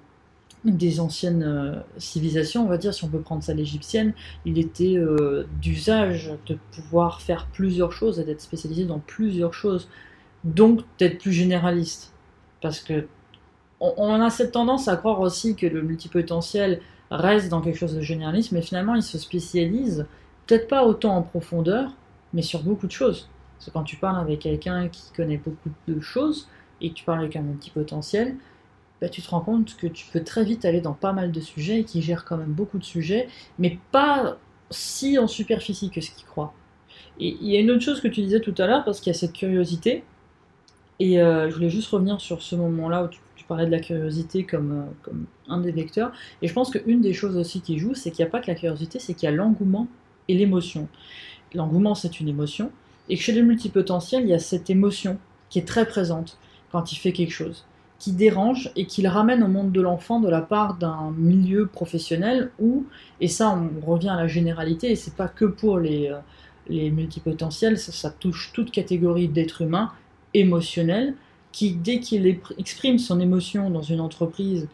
des 0.64 1.00
anciennes 1.00 1.42
euh, 1.42 1.80
civilisations, 1.96 2.64
on 2.64 2.68
va 2.68 2.76
dire, 2.76 2.92
si 2.92 3.04
on 3.04 3.08
peut 3.08 3.20
prendre 3.20 3.42
ça 3.42 3.54
l'égyptienne, 3.54 4.12
il 4.44 4.58
était 4.58 4.96
d'usage 5.60 6.32
de 6.46 6.58
pouvoir 6.72 7.22
faire 7.22 7.46
plusieurs 7.52 7.92
choses 7.92 8.20
et 8.20 8.24
d'être 8.24 8.42
spécialisé 8.42 8.84
dans 8.84 8.98
plusieurs 8.98 9.54
choses, 9.54 9.88
donc 10.44 10.82
d'être 10.98 11.18
plus 11.18 11.32
généraliste. 11.32 12.12
Parce 12.60 12.80
que 12.80 13.06
on, 13.80 14.20
a 14.20 14.30
cette 14.30 14.52
tendance 14.52 14.88
à 14.88 14.96
croire 14.96 15.20
aussi 15.20 15.56
que 15.56 15.66
le 15.66 15.82
multipotentiel 15.82 16.80
reste 17.10 17.48
dans 17.48 17.60
quelque 17.60 17.78
chose 17.78 17.94
de 17.94 18.02
généraliste, 18.02 18.52
mais 18.52 18.62
finalement 18.62 18.94
il 18.94 19.02
se 19.02 19.18
spécialise, 19.18 20.06
peut-être 20.46 20.68
pas 20.68 20.84
autant 20.84 21.16
en 21.16 21.22
profondeur, 21.22 21.90
mais 22.32 22.42
sur 22.42 22.62
beaucoup 22.62 22.86
de 22.86 22.92
choses. 22.92 23.28
Parce 23.56 23.66
que 23.66 23.70
quand 23.72 23.84
tu 23.84 23.96
parles 23.96 24.20
avec 24.20 24.40
quelqu'un 24.40 24.88
qui 24.88 25.12
connaît 25.12 25.38
beaucoup 25.38 25.70
de 25.88 26.00
choses, 26.00 26.48
et 26.80 26.90
que 26.90 26.94
tu 26.94 27.04
parles 27.04 27.20
avec 27.20 27.36
un 27.36 27.42
multipotentiel, 27.42 28.36
bah, 29.00 29.08
tu 29.08 29.22
te 29.22 29.30
rends 29.30 29.40
compte 29.40 29.76
que 29.76 29.86
tu 29.86 30.06
peux 30.12 30.22
très 30.22 30.44
vite 30.44 30.64
aller 30.64 30.80
dans 30.80 30.92
pas 30.92 31.12
mal 31.12 31.32
de 31.32 31.40
sujets 31.40 31.80
et 31.80 31.84
qui 31.84 32.02
gère 32.02 32.24
quand 32.24 32.36
même 32.36 32.52
beaucoup 32.52 32.78
de 32.78 32.84
sujets, 32.84 33.28
mais 33.58 33.78
pas 33.92 34.36
si 34.70 35.18
en 35.18 35.26
superficie 35.26 35.90
que 35.90 36.00
ce 36.00 36.10
qu'il 36.10 36.26
croit. 36.26 36.54
Et 37.18 37.36
il 37.40 37.48
y 37.48 37.56
a 37.56 37.60
une 37.60 37.70
autre 37.70 37.82
chose 37.82 38.00
que 38.00 38.08
tu 38.08 38.22
disais 38.22 38.40
tout 38.40 38.54
à 38.58 38.66
l'heure, 38.66 38.84
parce 38.84 39.00
qu'il 39.00 39.12
y 39.12 39.16
a 39.16 39.18
cette 39.18 39.32
curiosité, 39.32 40.04
et 40.98 41.20
euh, 41.20 41.48
je 41.48 41.54
voulais 41.54 41.70
juste 41.70 41.88
revenir 41.88 42.20
sur 42.20 42.42
ce 42.42 42.56
moment-là 42.56 43.04
où 43.04 43.08
tu 43.08 43.20
parlais 43.50 43.66
de 43.66 43.70
la 43.70 43.80
curiosité 43.80 44.44
comme, 44.44 44.72
euh, 44.72 44.92
comme 45.02 45.26
un 45.48 45.60
des 45.60 45.72
vecteurs. 45.72 46.12
Et 46.40 46.48
je 46.48 46.54
pense 46.54 46.70
qu'une 46.70 47.00
des 47.00 47.12
choses 47.12 47.36
aussi 47.36 47.60
qui 47.60 47.78
joue, 47.78 47.94
c'est 47.94 48.12
qu'il 48.12 48.24
n'y 48.24 48.28
a 48.28 48.30
pas 48.30 48.40
que 48.40 48.46
la 48.46 48.54
curiosité, 48.54 48.98
c'est 49.00 49.14
qu'il 49.14 49.28
y 49.28 49.32
a 49.32 49.34
l'engouement 49.34 49.88
et 50.28 50.34
l'émotion. 50.34 50.88
L'engouement, 51.54 51.96
c'est 51.96 52.20
une 52.20 52.28
émotion. 52.28 52.70
Et 53.08 53.16
chez 53.16 53.32
les 53.32 53.42
multipotentiels, 53.42 54.22
il 54.22 54.28
y 54.28 54.34
a 54.34 54.38
cette 54.38 54.70
émotion 54.70 55.18
qui 55.48 55.58
est 55.58 55.66
très 55.66 55.84
présente 55.84 56.38
quand 56.70 56.92
il 56.92 56.96
fait 56.96 57.12
quelque 57.12 57.32
chose, 57.32 57.66
qui 57.98 58.12
dérange 58.12 58.70
et 58.76 58.86
qui 58.86 59.02
le 59.02 59.08
ramène 59.08 59.42
au 59.42 59.48
monde 59.48 59.72
de 59.72 59.80
l'enfant 59.80 60.20
de 60.20 60.28
la 60.28 60.42
part 60.42 60.76
d'un 60.76 61.12
milieu 61.18 61.66
professionnel 61.66 62.52
où, 62.60 62.86
et 63.20 63.26
ça 63.26 63.50
on 63.50 63.84
revient 63.84 64.10
à 64.10 64.16
la 64.16 64.28
généralité, 64.28 64.92
et 64.92 64.94
c'est 64.94 65.16
pas 65.16 65.26
que 65.26 65.44
pour 65.44 65.78
les, 65.78 66.08
euh, 66.08 66.18
les 66.68 66.90
multipotentiels, 66.92 67.76
ça 67.78 68.10
touche 68.10 68.52
toute 68.54 68.70
catégorie 68.70 69.26
d'êtres 69.26 69.62
humains 69.62 69.90
émotionnels, 70.34 71.14
qui, 71.52 71.72
dès 71.72 72.00
qu'il 72.00 72.40
exprime 72.58 72.98
son 72.98 73.20
émotion 73.20 73.70
dans 73.70 73.82
une 73.82 74.00
entreprise, 74.00 74.68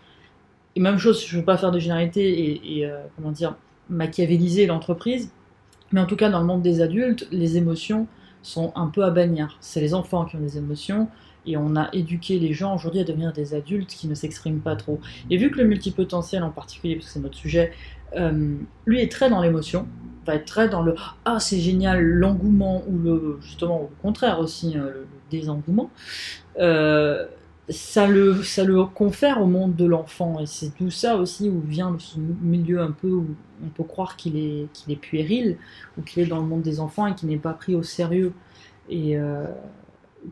et 0.74 0.80
même 0.80 0.98
chose, 0.98 1.24
je 1.26 1.34
ne 1.34 1.40
veux 1.40 1.44
pas 1.44 1.56
faire 1.56 1.70
de 1.70 1.78
généralité 1.78 2.78
et, 2.78 2.86
euh, 2.86 3.00
comment 3.16 3.30
dire, 3.30 3.56
machiavéliser 3.88 4.66
l'entreprise, 4.66 5.30
mais 5.92 6.00
en 6.00 6.06
tout 6.06 6.16
cas, 6.16 6.28
dans 6.28 6.40
le 6.40 6.46
monde 6.46 6.62
des 6.62 6.80
adultes, 6.82 7.26
les 7.30 7.56
émotions 7.56 8.06
sont 8.42 8.72
un 8.76 8.88
peu 8.88 9.04
à 9.04 9.10
bannir. 9.10 9.56
C'est 9.60 9.80
les 9.80 9.94
enfants 9.94 10.24
qui 10.24 10.36
ont 10.36 10.40
des 10.40 10.58
émotions, 10.58 11.08
et 11.46 11.56
on 11.56 11.76
a 11.76 11.88
éduqué 11.92 12.38
les 12.38 12.52
gens 12.52 12.74
aujourd'hui 12.74 13.00
à 13.00 13.04
devenir 13.04 13.32
des 13.32 13.54
adultes 13.54 13.90
qui 13.90 14.08
ne 14.08 14.14
s'expriment 14.14 14.60
pas 14.60 14.76
trop. 14.76 15.00
Et 15.30 15.36
vu 15.36 15.50
que 15.50 15.58
le 15.58 15.64
multipotentiel 15.64 16.42
en 16.42 16.50
particulier, 16.50 16.96
parce 16.96 17.06
que 17.06 17.12
c'est 17.12 17.20
notre 17.20 17.36
sujet, 17.36 17.72
euh, 18.16 18.56
lui 18.84 19.00
est 19.00 19.10
très 19.10 19.30
dans 19.30 19.40
l'émotion, 19.40 19.86
va 20.26 20.34
être 20.34 20.44
très 20.44 20.68
dans 20.68 20.82
le 20.82 20.94
ah 21.24 21.38
c'est 21.38 21.60
génial, 21.60 22.02
l'engouement 22.02 22.82
ou 22.88 22.98
le 22.98 23.38
justement 23.40 23.82
au 23.82 23.90
contraire 24.02 24.40
aussi 24.40 24.76
euh, 24.76 24.90
le, 24.90 25.06
désengouement. 25.30 25.90
Euh, 26.58 27.26
ça 27.68 28.06
le, 28.06 28.44
ça 28.44 28.62
le 28.62 28.84
confère 28.84 29.42
au 29.42 29.46
monde 29.46 29.74
de 29.74 29.84
l'enfant 29.84 30.38
et 30.38 30.46
c'est 30.46 30.70
tout 30.76 30.90
ça 30.90 31.16
aussi 31.16 31.48
où 31.48 31.60
vient 31.60 31.96
ce 31.98 32.16
milieu 32.18 32.80
un 32.80 32.92
peu 32.92 33.10
où 33.10 33.26
on 33.64 33.68
peut 33.70 33.82
croire 33.82 34.14
qu'il 34.16 34.36
est, 34.36 34.68
qu'il 34.72 34.92
est 34.92 35.00
puéril 35.00 35.56
ou 35.98 36.02
qu'il 36.02 36.22
est 36.22 36.26
dans 36.26 36.40
le 36.40 36.46
monde 36.46 36.62
des 36.62 36.78
enfants 36.78 37.08
et 37.08 37.14
qu'il 37.16 37.28
n'est 37.28 37.38
pas 37.38 37.54
pris 37.54 37.74
au 37.74 37.82
sérieux. 37.82 38.32
Et, 38.88 39.18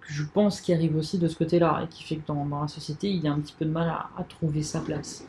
je 0.07 0.23
pense 0.25 0.61
qu'il 0.61 0.75
arrive 0.75 0.97
aussi 0.97 1.19
de 1.19 1.29
ce 1.29 1.37
côté-là 1.37 1.83
et 1.85 1.89
qui 1.89 2.03
fait 2.05 2.17
que 2.17 2.27
dans, 2.27 2.47
la 2.61 2.69
société, 2.69 3.11
il 3.11 3.23
y 3.23 3.29
a 3.29 3.33
un 3.33 3.41
petit 3.41 3.55
peu 3.59 3.65
de 3.65 3.71
mal 3.71 3.89
à, 3.89 4.23
trouver 4.25 4.63
sa 4.63 4.81
place. 4.81 5.27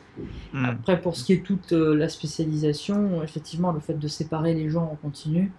Hmm. 0.52 0.64
Après, 0.64 1.00
pour 1.00 1.16
ce 1.16 1.24
qui 1.24 1.32
est 1.34 1.42
toute 1.44 1.72
euh, 1.72 1.94
la 1.94 2.08
spécialisation, 2.08 3.22
effectivement, 3.22 3.72
le 3.72 3.80
fait 3.80 3.98
de 3.98 4.08
séparer 4.08 4.54
les 4.54 4.70
gens 4.70 4.84
en 4.84 4.96
continu 4.96 5.52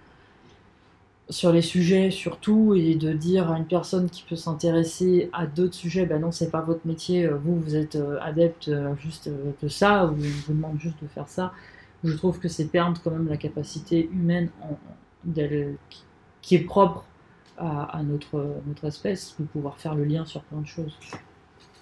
sur 1.30 1.52
les 1.52 1.62
sujets 1.62 2.10
surtout 2.10 2.74
et 2.74 2.96
de 2.96 3.12
dire 3.12 3.52
à 3.52 3.58
une 3.58 3.66
personne 3.66 4.10
qui 4.10 4.24
peut 4.24 4.36
s'intéresser 4.36 5.30
à 5.34 5.46
d'autres 5.46 5.74
sujets, 5.74 6.06
ben 6.06 6.22
non, 6.22 6.32
c'est 6.32 6.50
pas 6.50 6.62
votre 6.62 6.86
métier, 6.86 7.26
euh, 7.26 7.36
vous, 7.36 7.60
vous 7.60 7.76
êtes 7.76 7.96
euh, 7.96 8.18
adepte 8.22 8.72
juste 9.00 9.30
de 9.62 9.68
ça, 9.68 10.06
ou 10.06 10.12
on 10.12 10.14
vous 10.14 10.54
demande 10.54 10.80
juste 10.80 11.02
de 11.02 11.08
faire 11.08 11.28
ça. 11.28 11.54
Je 12.04 12.14
trouve 12.14 12.40
que 12.40 12.48
c'est 12.48 12.68
perdre 12.68 13.02
quand 13.04 13.12
même 13.12 13.28
la 13.28 13.38
capacité 13.38 14.10
humaine 14.14 14.50
en, 14.62 14.78
qui 16.42 16.56
est 16.56 16.60
propre 16.60 17.04
à, 17.58 18.02
notre, 18.04 18.56
notre 18.68 18.86
espèce, 18.86 19.36
de 19.40 19.46
pouvoir 19.46 19.78
faire 19.78 19.96
le 19.96 20.06
lien 20.06 20.26
sur 20.26 20.42
plein 20.44 20.62
de 20.62 20.68
choses. 20.68 20.98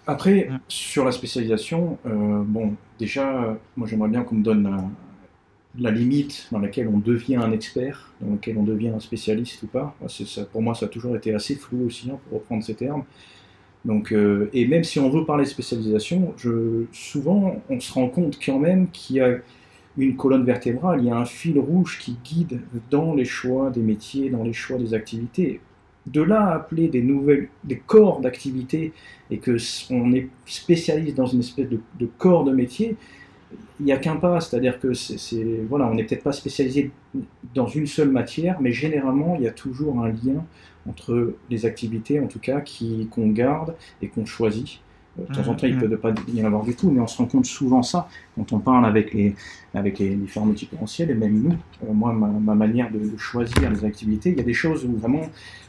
Après, 0.08 0.50
sur 0.68 1.04
la 1.04 1.12
spécialisation, 1.12 1.98
euh, 2.06 2.44
bon, 2.46 2.76
déjà, 3.00 3.44
euh, 3.44 3.56
moi 3.76 3.88
j'aimerais 3.88 4.10
bien 4.10 4.24
qu'on 4.24 4.36
me 4.36 4.44
donne 4.44 4.92
la, 5.80 5.92
limite 5.92 6.48
dans 6.52 6.60
laquelle 6.60 6.88
on 6.88 6.98
devient 6.98 7.38
un 7.38 7.52
expert, 7.52 8.12
dans 8.22 8.32
laquelle 8.32 8.58
on 8.58 8.64
devient 8.64 8.90
un 8.90 9.00
spécialiste 9.00 9.64
ou 9.64 9.68
pas. 9.68 9.96
Ça, 10.08 10.46
pour 10.46 10.62
moi, 10.62 10.76
ça 10.76 10.86
a 10.86 10.90
toujours 10.90 11.16
été 11.16 11.34
assez 11.34 11.56
flou 11.56 11.86
aussi, 11.86 12.10
hein, 12.12 12.20
pour 12.30 12.40
reprendre 12.40 12.64
ces 12.64 12.76
termes. 12.76 13.04
Donc, 13.86 14.12
euh, 14.12 14.50
et 14.52 14.68
même 14.68 14.84
si 14.84 15.00
on 15.00 15.10
veut 15.10 15.26
parler 15.26 15.44
de 15.44 15.50
spécialisation, 15.50 16.34
je, 16.38 16.86
souvent 16.92 17.62
on 17.70 17.80
se 17.80 17.94
rend 17.94 18.10
compte 18.10 18.40
quand 18.44 18.58
même 18.58 18.90
qu'il 18.90 19.18
y 19.18 19.20
a 19.20 19.38
une 19.98 20.16
colonne 20.16 20.44
vertébrale, 20.44 21.02
il 21.02 21.08
y 21.08 21.12
a 21.12 21.16
un 21.16 21.26
fil 21.26 21.60
rouge 21.60 22.00
qui 22.00 22.18
guide 22.24 22.62
dans 22.90 23.14
les 23.14 23.26
choix 23.26 23.70
des 23.70 23.82
métiers, 23.82 24.30
dans 24.30 24.44
les 24.44 24.54
choix 24.54 24.78
des 24.78 24.94
activités. 24.94 25.62
De 26.08 26.22
là 26.22 26.48
à 26.48 26.56
appeler 26.56 26.88
des 26.88 27.02
nouvelles, 27.02 27.48
des 27.64 27.78
corps 27.78 28.22
d'activité 28.22 28.92
et 29.32 29.38
que 29.38 29.58
on 29.92 30.14
est 30.14 30.30
spécialiste 30.46 31.16
dans 31.16 31.26
une 31.26 31.40
espèce 31.40 31.70
de, 31.70 31.80
de 32.00 32.10
corps 32.18 32.44
de 32.44 32.52
métier, 32.52 32.96
il 33.80 33.86
n'y 33.86 33.92
a 33.94 33.98
qu'un 33.98 34.16
pas, 34.18 34.40
c'est-à-dire 34.42 34.80
que 34.80 34.94
c'est, 34.94 35.46
voilà, 35.70 35.88
on 35.88 35.96
n'est 35.96 36.04
peut-être 36.06 36.24
pas 36.24 36.32
spécialisé 36.32 36.92
dans 37.54 37.68
une 37.68 37.88
seule 37.88 38.10
matière, 38.10 38.60
mais 38.62 38.72
généralement 38.72 39.36
il 39.36 39.44
y 39.44 39.48
a 39.48 39.52
toujours 39.52 40.00
un 40.04 40.10
lien 40.10 40.46
entre 40.88 41.36
les 41.50 41.66
activités, 41.66 42.20
en 42.20 42.28
tout 42.28 42.40
cas, 42.40 42.62
qui, 42.62 43.08
qu'on 43.10 43.30
garde 43.30 43.76
et 44.02 44.08
qu'on 44.10 44.26
choisit. 44.26 44.82
Euh, 45.20 45.24
De 45.24 45.28
temps 45.32 45.48
en 45.48 45.56
temps, 45.56 45.68
il 45.68 45.76
Mhm. 45.76 45.80
peut 45.80 45.88
ne 45.88 45.96
pas 45.96 46.14
y 46.28 46.42
en 46.44 46.46
avoir 46.46 46.64
du 46.64 46.76
tout, 46.76 46.92
mais 46.92 47.00
on 47.02 47.08
se 47.08 47.18
rend 47.18 47.26
compte 47.26 47.46
souvent 47.46 47.82
ça 47.84 48.08
quand 48.36 48.52
on 48.54 48.60
parle 48.60 48.86
avec 48.86 49.14
les, 49.14 49.36
avec 49.74 50.00
les 50.00 50.16
différents 50.16 50.48
et 51.10 51.16
même 51.16 51.42
nous. 51.42 51.58
Euh, 51.84 51.94
moi, 51.94 52.14
ma, 52.14 52.28
ma 52.28 52.56
manière 52.56 52.92
de, 52.92 53.00
de 53.00 53.18
choisir 53.18 53.70
les 53.72 53.84
activités, 53.86 54.32
il 54.32 54.38
y 54.38 54.42
a 54.42 54.44
des 54.44 54.54
choses 54.54 54.86
où 54.86 54.96
vraiment, 54.98 55.22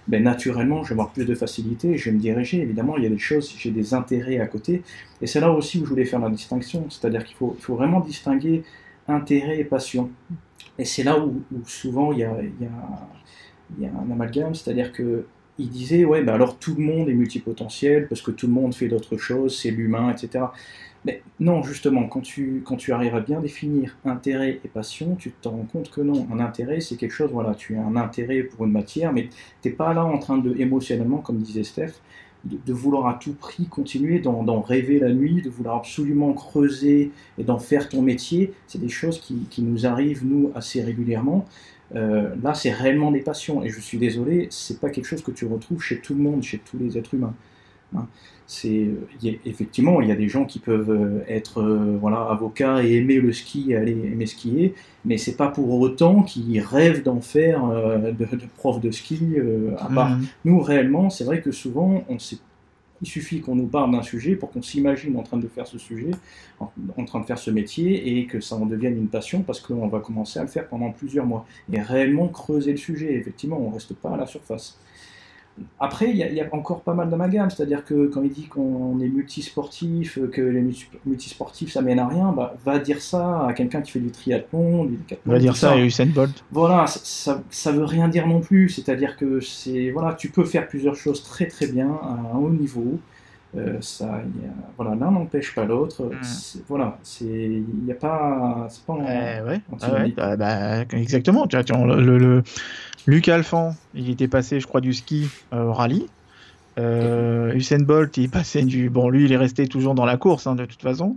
ben, 0.08 0.22
naturellement, 0.22 0.82
je 0.84 0.90
vais 0.90 0.92
avoir 0.92 1.10
plus 1.12 1.24
de 1.24 1.34
facilité, 1.34 1.96
je 1.96 2.10
vais 2.10 2.16
me 2.16 2.20
diriger. 2.20 2.62
Évidemment, 2.62 2.96
il 2.96 3.04
y 3.04 3.06
a 3.06 3.10
des 3.10 3.18
choses, 3.18 3.54
j'ai 3.58 3.70
des 3.70 3.94
intérêts 3.94 4.38
à 4.38 4.46
côté, 4.46 4.82
et 5.20 5.26
c'est 5.26 5.40
là 5.40 5.50
aussi 5.50 5.78
où 5.80 5.84
je 5.84 5.90
voulais 5.90 6.04
faire 6.04 6.20
la 6.20 6.30
distinction, 6.30 6.86
c'est-à-dire 6.90 7.24
qu'il 7.24 7.36
faut, 7.36 7.56
vraiment 7.68 8.00
distinguer 8.00 8.62
intérêt 9.08 9.58
et 9.58 9.64
passion. 9.64 10.10
Et 10.78 10.84
c'est 10.84 11.02
là 11.02 11.18
où, 11.18 11.42
souvent 11.66 12.12
il 12.12 12.18
y 12.20 12.24
a 12.24 12.36
un 13.82 14.12
amalgame, 14.12 14.54
c'est-à-dire 14.54 14.92
que 14.92 15.26
il 15.58 15.70
disait 15.70 16.04
ouais 16.04 16.22
ben 16.22 16.34
alors 16.34 16.58
tout 16.58 16.74
le 16.76 16.84
monde 16.84 17.08
est 17.08 17.14
multipotentiel 17.14 18.08
parce 18.08 18.20
que 18.20 18.30
tout 18.30 18.46
le 18.46 18.52
monde 18.52 18.74
fait 18.74 18.88
d'autres 18.88 19.16
choses, 19.16 19.58
c'est 19.58 19.70
l'humain, 19.70 20.10
etc. 20.10 20.44
Non, 21.38 21.62
justement, 21.62 22.08
quand 22.08 22.20
tu, 22.20 22.62
quand 22.64 22.76
arrives 22.88 23.14
à 23.14 23.20
bien 23.20 23.40
définir 23.40 23.96
intérêt 24.04 24.60
et 24.64 24.68
passion, 24.68 25.16
tu 25.16 25.30
te 25.30 25.48
rends 25.48 25.66
compte 25.70 25.90
que 25.90 26.00
non, 26.00 26.26
un 26.32 26.40
intérêt 26.40 26.80
c'est 26.80 26.96
quelque 26.96 27.12
chose, 27.12 27.30
voilà, 27.30 27.54
tu 27.54 27.76
as 27.76 27.82
un 27.82 27.96
intérêt 27.96 28.42
pour 28.42 28.64
une 28.64 28.72
matière, 28.72 29.12
mais 29.12 29.28
tu 29.62 29.68
n'es 29.68 29.74
pas 29.74 29.92
là 29.92 30.04
en 30.04 30.18
train 30.18 30.38
de, 30.38 30.54
émotionnellement, 30.58 31.18
comme 31.18 31.38
disait 31.38 31.64
Steph, 31.64 31.92
de, 32.44 32.72
vouloir 32.72 33.08
à 33.08 33.14
tout 33.14 33.34
prix 33.34 33.66
continuer 33.66 34.20
d'en 34.20 34.60
rêver 34.60 34.98
la 34.98 35.12
nuit, 35.12 35.42
de 35.42 35.50
vouloir 35.50 35.76
absolument 35.76 36.32
creuser 36.32 37.10
et 37.38 37.44
d'en 37.44 37.58
faire 37.58 37.88
ton 37.88 38.02
métier. 38.02 38.52
C'est 38.66 38.80
des 38.80 38.88
choses 38.88 39.20
qui, 39.20 39.46
qui 39.50 39.62
nous 39.62 39.86
arrivent, 39.86 40.24
nous, 40.24 40.52
assez 40.54 40.80
régulièrement. 40.80 41.46
Euh, 41.94 42.34
là, 42.42 42.54
c'est 42.54 42.72
réellement 42.72 43.10
des 43.10 43.20
passions. 43.20 43.62
Et 43.62 43.68
je 43.68 43.80
suis 43.80 43.98
désolé, 43.98 44.48
c'est 44.50 44.80
pas 44.80 44.90
quelque 44.90 45.06
chose 45.06 45.22
que 45.22 45.30
tu 45.30 45.46
retrouves 45.46 45.82
chez 45.82 45.98
tout 45.98 46.14
le 46.14 46.20
monde, 46.20 46.42
chez 46.42 46.58
tous 46.58 46.78
les 46.78 46.98
êtres 46.98 47.14
humains. 47.14 47.34
Hein. 47.96 48.06
C'est, 48.48 48.90
a- 49.24 49.28
effectivement, 49.44 50.00
il 50.00 50.08
y 50.08 50.12
a 50.12 50.16
des 50.16 50.28
gens 50.28 50.44
qui 50.44 50.60
peuvent 50.60 50.90
euh, 50.90 51.24
être 51.28 51.60
euh, 51.60 51.96
voilà, 52.00 52.18
avocats 52.30 52.84
et 52.84 52.94
aimer 52.94 53.16
le 53.20 53.32
ski, 53.32 53.72
et 53.72 53.76
aller 53.76 53.92
aimer 53.92 54.26
skier, 54.26 54.74
mais 55.04 55.18
c'est 55.18 55.36
pas 55.36 55.48
pour 55.48 55.68
autant 55.80 56.22
qu'ils 56.22 56.60
rêvent 56.60 57.02
d'en 57.02 57.20
faire 57.20 57.64
euh, 57.64 58.12
de, 58.12 58.24
de 58.24 58.46
prof 58.56 58.80
de 58.80 58.90
ski. 58.92 59.18
euh, 59.36 59.74
à 59.78 59.88
part 59.90 60.16
Mhm. 60.16 60.26
nous, 60.44 60.60
réellement, 60.60 61.10
c'est 61.10 61.24
vrai 61.24 61.40
que 61.40 61.50
souvent, 61.50 62.04
on 62.08 62.18
sait, 62.20 62.38
il 63.02 63.08
suffit 63.08 63.40
qu'on 63.42 63.56
nous 63.56 63.66
parle 63.66 63.92
d'un 63.92 64.02
sujet 64.02 64.36
pour 64.36 64.50
qu'on 64.52 64.62
s'imagine 64.62 65.16
en 65.18 65.22
train 65.22 65.36
de 65.38 65.48
faire 65.48 65.66
ce 65.66 65.78
sujet, 65.78 66.10
en, 66.60 66.72
en 66.96 67.04
train 67.04 67.20
de 67.20 67.26
faire 67.26 67.38
ce 67.38 67.50
métier, 67.50 68.18
et 68.18 68.26
que 68.26 68.40
ça 68.40 68.56
en 68.56 68.64
devienne 68.66 68.96
une 68.96 69.08
passion 69.08 69.42
parce 69.42 69.60
qu'on 69.60 69.88
va 69.88 70.00
commencer 70.00 70.38
à 70.38 70.42
le 70.42 70.48
faire 70.48 70.66
pendant 70.68 70.90
plusieurs 70.92 71.26
mois. 71.26 71.46
Et 71.72 71.80
réellement 71.80 72.28
creuser 72.28 72.70
le 72.72 72.78
sujet, 72.78 73.14
effectivement, 73.14 73.60
on 73.60 73.70
reste 73.70 73.94
pas 73.94 74.10
à 74.12 74.16
la 74.16 74.26
surface. 74.26 74.78
Après, 75.80 76.10
il 76.10 76.16
y, 76.16 76.22
a- 76.22 76.28
il 76.28 76.34
y 76.34 76.40
a 76.40 76.46
encore 76.52 76.82
pas 76.82 76.92
mal 76.94 77.08
d'amalgame, 77.08 77.48
c'est-à-dire 77.50 77.84
que 77.84 78.06
quand 78.08 78.22
il 78.22 78.30
dit 78.30 78.46
qu'on 78.46 78.98
est 79.00 79.08
multisportif, 79.08 80.18
que 80.30 80.40
les 80.42 80.60
multi- 80.60 80.88
multisportifs 81.06 81.72
ça 81.72 81.82
mène 81.82 81.98
à 81.98 82.06
rien, 82.08 82.32
bah, 82.32 82.54
va 82.64 82.78
dire 82.78 83.00
ça 83.00 83.46
à 83.46 83.52
quelqu'un 83.54 83.80
qui 83.80 83.92
fait 83.92 84.00
du 84.00 84.10
triathlon, 84.10 84.84
du 84.84 84.94
On 84.94 84.98
décathlon, 84.98 85.32
va 85.32 85.38
dire 85.38 85.56
ça 85.56 85.72
à 85.72 85.78
Usain 85.78 86.06
Bolt. 86.06 86.44
voilà, 86.52 86.86
ça, 86.86 87.00
ça, 87.02 87.42
ça 87.50 87.72
veut 87.72 87.84
rien 87.84 88.08
dire 88.08 88.26
non 88.26 88.40
plus. 88.40 88.68
C'est-à-dire 88.68 89.16
que 89.16 89.40
c'est 89.40 89.90
voilà, 89.90 90.14
tu 90.14 90.28
peux 90.30 90.44
faire 90.44 90.66
plusieurs 90.68 90.94
choses 90.96 91.22
très 91.22 91.46
très 91.46 91.66
bien 91.68 91.88
à 92.02 92.18
un 92.34 92.38
haut 92.38 92.50
niveau. 92.50 92.98
Euh, 93.56 93.78
ça, 93.80 94.20
il 94.36 94.42
y 94.42 94.46
a- 94.46 94.52
voilà, 94.76 94.94
l'un 94.96 95.10
n'empêche 95.10 95.54
pas 95.54 95.64
l'autre. 95.64 96.02
Mm. 96.04 96.10
C'est- 96.22 96.62
Voilà, 96.68 96.98
c'est 97.02 97.24
il 97.24 97.64
n'y 97.84 97.92
a 97.92 97.94
pas, 97.94 98.66
c'est 98.68 98.84
pas 98.84 98.92
en- 98.92 99.00
Eh 99.00 99.40
ouais, 99.42 99.48
ouais, 99.48 99.60
antinomique. 99.72 100.16
bah, 100.16 100.36
bah, 100.36 100.80
exactement. 100.92 101.46
Tu 101.46 101.56
vois, 101.56 101.64
tu 101.64 101.72
vois, 101.72 101.86
le, 101.86 102.02
le- 102.02 102.18
le- 102.18 102.42
Luc 103.06 103.28
Alphand, 103.28 103.74
il 103.94 104.10
était 104.10 104.28
passé, 104.28 104.60
je 104.60 104.66
crois, 104.66 104.80
du 104.80 104.92
ski 104.92 105.28
euh, 105.52 105.64
au 105.64 105.72
rallye. 105.72 106.06
Euh, 106.78 107.54
Usain 107.54 107.78
Bolt, 107.78 108.16
il 108.16 108.24
est 108.24 108.28
passé 108.32 108.62
du. 108.62 108.90
Bon, 108.90 109.08
lui, 109.08 109.24
il 109.24 109.32
est 109.32 109.36
resté 109.36 109.66
toujours 109.68 109.94
dans 109.94 110.04
la 110.04 110.16
course, 110.16 110.46
hein, 110.46 110.54
de 110.56 110.64
toute 110.64 110.82
façon. 110.82 111.16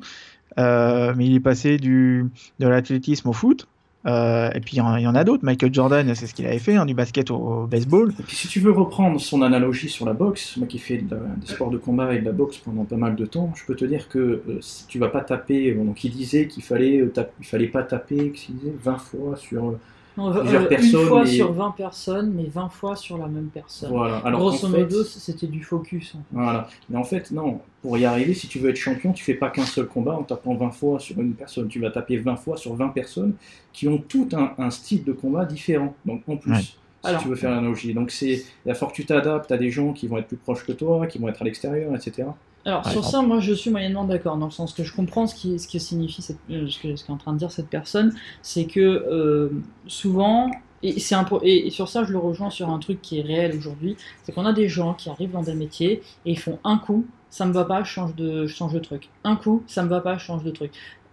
Euh, 0.58 1.14
mais 1.18 1.26
il 1.26 1.36
est 1.36 1.40
passé 1.42 1.78
du, 1.78 2.26
de 2.60 2.68
l'athlétisme 2.68 3.30
au 3.30 3.34
foot. 3.34 3.68
Et 4.06 4.60
puis, 4.62 4.78
il 4.78 4.80
y 4.80 4.82
en- 4.82 5.16
a 5.16 5.24
d'autres. 5.24 5.44
Michael 5.44 5.74
Jordan, 5.74 6.16
c'est 6.16 6.26
ce 6.26 6.34
qu'il 6.34 6.48
avait 6.48 6.60
fait, 6.60 6.76
hein, 6.76 6.86
du 6.86 6.94
basket 6.94 7.30
au, 7.30 7.68
baseball. 7.68 8.14
Et 8.20 8.24
puis 8.24 8.36
si 8.36 8.48
tu 8.48 8.60
veux 8.60 8.72
reprendre 8.72 9.20
son 9.20 9.42
analogie 9.42 9.90
sur 9.90 10.06
la 10.06 10.14
boxe, 10.14 10.56
moi 10.58 10.66
qui 10.68 10.80
fais 10.80 10.98
des 10.98 11.16
sports 11.46 11.70
de 11.70 11.78
combat 11.78 12.14
et 12.16 12.20
de 12.20 12.26
la 12.26 12.32
boxe 12.32 12.58
pendant 12.58 12.86
pas 12.86 12.96
mal 12.96 13.16
de 13.16 13.26
temps, 13.26 13.52
je 13.56 13.66
peux 13.66 13.76
te 13.76 13.86
dire 13.86 14.08
que 14.08 14.42
si 14.62 14.88
tu 14.88 14.98
vas 15.00 15.10
pas 15.10 15.22
taper, 15.22 15.74
donc 15.74 16.04
il 16.04 16.12
disait 16.12 16.48
qu'il 16.48 16.64
fallait, 16.64 17.04
il 17.40 17.46
fallait 17.46 17.68
pas 17.68 17.84
taper, 17.84 18.30
disait, 18.32 18.74
20 18.82 18.98
fois 18.98 19.36
sur, 19.36 19.76
Non, 20.20 20.40
Plusieurs 20.42 20.64
euh, 20.64 20.68
personnes 20.68 21.00
Une 21.02 21.08
fois 21.08 21.24
et- 21.24 21.28
sur 21.28 21.52
20 21.54 21.72
personnes, 21.72 22.34
mais 22.36 22.44
20 22.46 22.70
fois 22.70 22.96
sur 22.96 23.18
la 23.18 23.28
même 23.28 23.48
personne. 23.54 23.90
voilà. 23.92 24.18
Alors 24.18 24.40
Grosso 24.42 24.68
qu'en 24.68 24.74
fait- 24.74 24.82
modo, 24.84 25.04
c'était 25.04 25.48
du 25.48 25.64
focus. 25.64 26.16
en 26.16 26.18
fait. 26.20 26.24
Voilà. 26.32 26.68
Mais 26.90 26.98
en 26.98 27.04
fait, 27.04 27.32
non. 27.32 27.62
Pour 27.82 27.98
y 27.98 28.06
arriver, 28.06 28.34
si 28.34 28.48
tu 28.48 28.60
veux 28.60 28.70
être 28.70 28.76
champion, 28.76 29.14
tu 29.14 29.24
fais 29.24 29.34
pas 29.36 29.50
qu'un 29.50 29.66
seul 29.66 29.88
combat 29.88 30.14
en 30.16 30.24
tapant 30.24 30.54
20 30.56 30.72
fois 30.72 31.00
sur 31.00 31.20
une 31.20 31.34
personne. 31.34 31.68
Tu 31.70 31.80
vas 31.80 31.92
taper 31.92 32.18
20 32.18 32.36
fois 32.36 32.58
sur 32.58 32.76
20 32.76 32.90
personnes 32.90 33.34
qui 33.74 33.88
ont 33.88 33.98
tout 33.98 34.28
un, 34.34 34.52
un 34.58 34.70
style 34.70 35.04
de 35.06 35.14
combat 35.14 35.46
différent. 35.46 35.96
Donc 36.06 36.24
en 36.28 36.36
plus, 36.38 36.52
Ouais. 36.52 36.60
si 36.60 36.76
Alors- 37.04 37.22
tu 37.22 37.30
veux 37.30 37.36
faire 37.36 37.52
l'analogie. 37.52 37.94
Donc 37.94 38.12
c'est 38.12 38.44
il 38.66 38.76
faut 38.76 38.88
que 38.88 38.94
tu 38.94 39.06
t'adaptes 39.06 39.52
à 39.52 39.58
des 39.58 39.72
gens 39.72 39.94
qui 39.94 40.08
vont 40.08 40.18
être 40.18 40.28
plus 40.28 40.36
proches 40.38 40.66
que 40.66 40.74
toi, 40.74 41.08
qui 41.08 41.18
vont 41.20 41.30
être 41.30 41.42
à 41.42 41.46
l'extérieur, 41.46 41.96
etc. 41.96 42.28
Alors 42.66 42.86
sur 42.86 43.06
ça, 43.06 43.22
moi 43.22 43.40
je 43.40 43.54
suis 43.54 43.72
moyennement 43.72 44.04
d'accord, 44.04 44.38
dans 44.38 44.46
le 44.46 44.52
sens 44.52 44.74
que 44.74 44.84
je 44.84 44.94
comprends 44.94 45.28
ce 45.28 45.34
qui, 45.36 45.58
ce 45.60 45.68
que 45.68 45.80
signifie 45.80 46.22
cette, 46.22 46.38
euh, 46.52 46.68
ce 46.68 46.78
que- 46.80 46.96
ce 46.96 47.06
qu'est 47.06 47.12
en 47.12 47.18
train 47.18 47.34
de 47.34 47.38
dire 47.38 47.52
cette 47.52 47.70
personne, 47.70 48.14
c'est 48.42 48.66
que 48.66 48.80
euh, 48.82 49.50
souvent, 49.88 50.52
et, 50.84 51.00
c'est 51.00 51.16
et, 51.44 51.68
et 51.68 51.70
sur 51.72 51.88
ça 51.88 52.04
je 52.04 52.12
le 52.12 52.18
rejoins 52.20 52.50
sur 52.50 52.70
un 52.70 52.80
truc 52.80 53.02
qui 53.02 53.20
est 53.20 53.22
réel 53.22 53.56
aujourd'hui, 53.58 53.96
c'est 54.24 54.34
qu'on 54.34 54.46
a 54.46 54.54
des 54.54 54.68
gens 54.68 54.94
qui 54.94 55.10
arrivent 55.10 55.32
dans 55.32 55.42
des 55.44 55.56
métiers 55.56 56.02
et 56.26 56.32
ils 56.32 56.40
font 56.40 56.60
un 56.64 56.78
coup, 56.78 57.06
ça 57.30 57.46
me 57.46 57.54
va 57.54 57.64
pas, 57.64 57.84
je 57.84 57.90
change 57.92 58.16
de, 58.16 58.46
je 58.46 58.54
change 58.56 58.74
de 58.74 58.80
truc. 58.80 59.10
Un 59.24 59.36
coup, 59.36 59.64
ça 59.68 59.84
me 59.84 59.90
va 59.90 60.02
pas, 60.02 60.18
je 60.18 60.24
change 60.26 60.44
de 60.44 60.52
truc. 60.52 60.72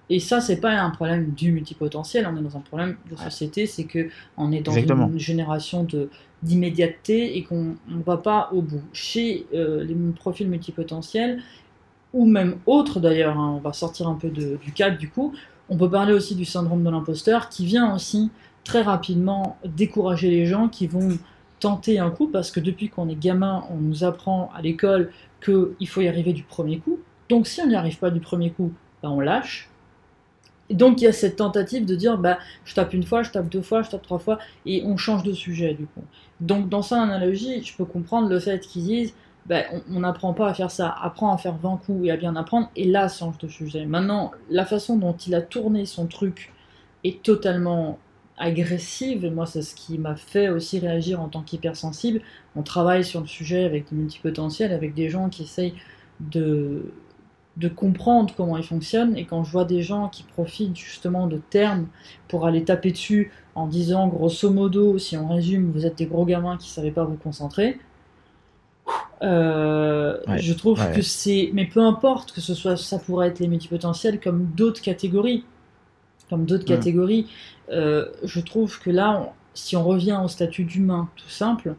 Et 0.09 0.20
ça, 0.20 0.40
c'est 0.40 0.61
pas 0.61 0.70
un 0.70 0.90
problème 0.90 1.32
du 1.32 1.50
multipotentiel, 1.52 2.28
on 2.32 2.37
est 2.37 2.42
dans 2.42 2.56
un 2.56 2.61
problème 2.61 2.96
de 3.11 3.16
société, 3.16 3.66
c'est 3.66 3.85
que 3.85 4.09
on 4.37 4.52
est 4.52 4.61
dans 4.61 4.72
Exactement. 4.72 5.09
une 5.09 5.18
génération 5.18 5.82
de 5.82 6.11
d'immédiateté 6.46 7.37
et 7.37 7.44
qu'on 7.44 7.76
ne 7.88 8.02
va 8.04 8.16
pas 8.16 8.50
au 8.52 8.62
bout. 8.62 8.82
Chez 8.92 9.46
euh, 9.54 9.85
les 9.85 9.94
profils 10.14 10.48
multipotentiels, 10.48 11.42
ou 12.12 12.24
même 12.26 12.56
autres 12.66 13.00
d'ailleurs, 13.00 13.37
hein, 13.38 13.54
on 13.56 13.61
va 13.61 13.72
sortir 13.72 14.09
un 14.09 14.14
peu 14.14 14.30
de- 14.30 14.56
du 14.62 14.72
cadre 14.72 14.96
du 14.96 15.09
coup, 15.11 15.35
on 15.68 15.76
peut 15.76 15.90
parler 15.90 16.12
aussi 16.12 16.35
du 16.35 16.44
syndrome 16.44 16.82
de 16.85 16.90
l'imposteur 16.90 17.48
qui 17.48 17.66
vient 17.66 17.94
aussi 17.94 18.30
très 18.64 18.82
rapidement 18.82 19.59
décourager 19.64 20.30
les 20.30 20.46
gens 20.46 20.68
qui 20.68 20.87
vont 20.87 21.18
tenter 21.61 21.98
un 21.98 22.11
coup 22.11 22.28
parce 22.28 22.50
que 22.50 22.61
depuis 22.61 22.88
qu'on 22.88 23.09
est 23.09 23.18
gamin, 23.18 23.64
on 23.70 23.76
nous 23.76 24.04
apprend 24.04 24.50
à 24.54 24.62
l'école 24.62 25.11
qu'il 25.44 25.88
faut 25.88 26.00
y 26.00 26.09
arriver 26.09 26.32
du 26.32 26.42
premier 26.42 26.78
coup. 26.78 26.98
Donc 27.28 27.46
si 27.46 27.61
on 27.61 27.66
n'y 27.66 27.74
arrive 27.74 27.98
pas 27.98 28.11
du 28.11 28.20
premier 28.20 28.50
coup, 28.50 28.72
bah, 29.02 29.11
on 29.11 29.20
lâche. 29.20 29.68
Donc 30.70 31.00
il 31.00 31.05
y 31.05 31.09
a 31.09 31.12
cette 31.12 31.37
tentative 31.37 31.85
de 31.85 31.94
dire 31.94 32.18
bah 32.18 32.38
je 32.64 32.74
tape 32.74 32.92
une 32.92 33.05
fois, 33.05 33.22
je 33.22 33.31
tape 33.31 33.48
deux 33.48 33.62
fois, 33.62 33.83
je 33.83 33.90
tape 33.90 34.02
trois 34.02 34.18
fois 34.18 34.38
et 34.64 34.83
on 34.85 34.96
change 34.96 35.22
de 35.22 35.33
sujet 35.33 35.74
du 35.74 35.87
coup. 35.87 36.05
Donc 36.40 36.68
dans 36.68 36.83
sa 36.83 37.00
analogie, 37.00 37.62
je 37.62 37.76
peux 37.76 37.85
comprendre 37.85 38.29
le 38.29 38.40
fait 38.40 38.61
qu'ils 38.61 38.85
disent 38.85 39.14
ben, 39.46 39.64
on 39.90 40.00
n'apprend 40.00 40.35
pas 40.35 40.48
à 40.48 40.55
faire 40.55 40.70
ça, 40.70 40.90
apprend 41.00 41.33
à 41.33 41.38
faire 41.38 41.57
20 41.57 41.81
coups 41.87 42.07
et 42.07 42.11
à 42.11 42.16
bien 42.16 42.35
apprendre, 42.35 42.68
et 42.74 42.85
là, 42.85 43.09
change 43.09 43.38
de 43.38 43.46
sujet. 43.46 43.87
Maintenant, 43.87 44.33
la 44.50 44.66
façon 44.66 44.96
dont 44.96 45.12
il 45.12 45.35
a 45.35 45.40
tourné 45.40 45.87
son 45.87 46.07
truc 46.07 46.52
est 47.05 47.22
totalement 47.22 47.98
agressive, 48.38 49.24
et 49.24 49.31
moi, 49.31 49.46
c'est 49.46 49.62
ce 49.62 49.76
qui 49.76 49.98
m'a 49.98 50.16
fait 50.16 50.48
aussi 50.48 50.81
réagir 50.81 51.20
en 51.20 51.29
tant 51.29 51.42
qu'hypersensible. 51.42 52.22
On 52.57 52.62
travaille 52.62 53.05
sur 53.05 53.20
le 53.20 53.26
sujet 53.26 53.64
avec 53.64 53.88
des 53.88 53.96
multipotentiels, 53.96 54.72
avec 54.72 54.94
des 54.94 55.09
gens 55.11 55.29
qui 55.29 55.44
essayent 55.44 55.74
de, 56.18 56.92
de 57.57 57.69
comprendre 57.69 58.35
comment 58.37 58.57
ils 58.59 58.64
fonctionnent, 58.64 59.16
et 59.16 59.25
quand 59.25 59.42
je 59.45 59.51
vois 59.53 59.64
des 59.64 59.83
gens 59.83 60.09
qui 60.09 60.23
profitent 60.25 60.77
justement 60.77 61.27
de 61.27 61.38
termes 61.38 61.87
pour 62.29 62.47
aller 62.47 62.64
taper 62.64 62.92
dessus 62.92 63.33
en 63.55 63.66
disant, 63.66 64.09
grosso 64.09 64.51
modo, 64.51 64.99
si 64.99 65.16
on 65.16 65.29
résume, 65.29 65.71
vous 65.73 65.87
êtes 65.87 65.97
des 65.97 66.07
gros 66.07 66.27
gamins 66.27 66.57
qui 66.59 66.69
ne 66.69 66.73
savaient 66.73 66.90
pas 66.90 67.05
vous 67.05 67.16
concentrer, 67.16 67.79
Euh, 69.23 70.19
Ouais, 70.29 70.38
je 70.38 70.53
trouve 70.53 70.79
ouais. 70.81 70.92
que 70.95 71.03
c'est. 71.03 71.51
Mais 71.55 71.64
peu 71.66 71.81
importe 71.81 72.33
que 72.33 72.40
ce 72.40 72.55
soit, 72.55 72.77
ça 72.77 72.99
pourrait 72.99 73.29
être 73.29 73.38
les 73.38 73.49
multipotentiels 73.49 74.21
comme 74.21 74.45
d'autres 74.57 74.83
catégories. 74.83 75.45
Comme 76.29 76.45
d'autres 76.45 76.64
catégories. 76.64 77.27
Euh, 77.71 78.07
je 78.25 78.40
trouve 78.40 78.79
que 78.81 78.90
là, 78.90 79.23
on- 79.23 79.33
si 79.55 79.77
on 79.77 79.85
revient 79.85 80.21
au 80.23 80.29
statut 80.29 80.64
d'humain 80.64 81.09
tout 81.16 81.29
simple, 81.31 81.75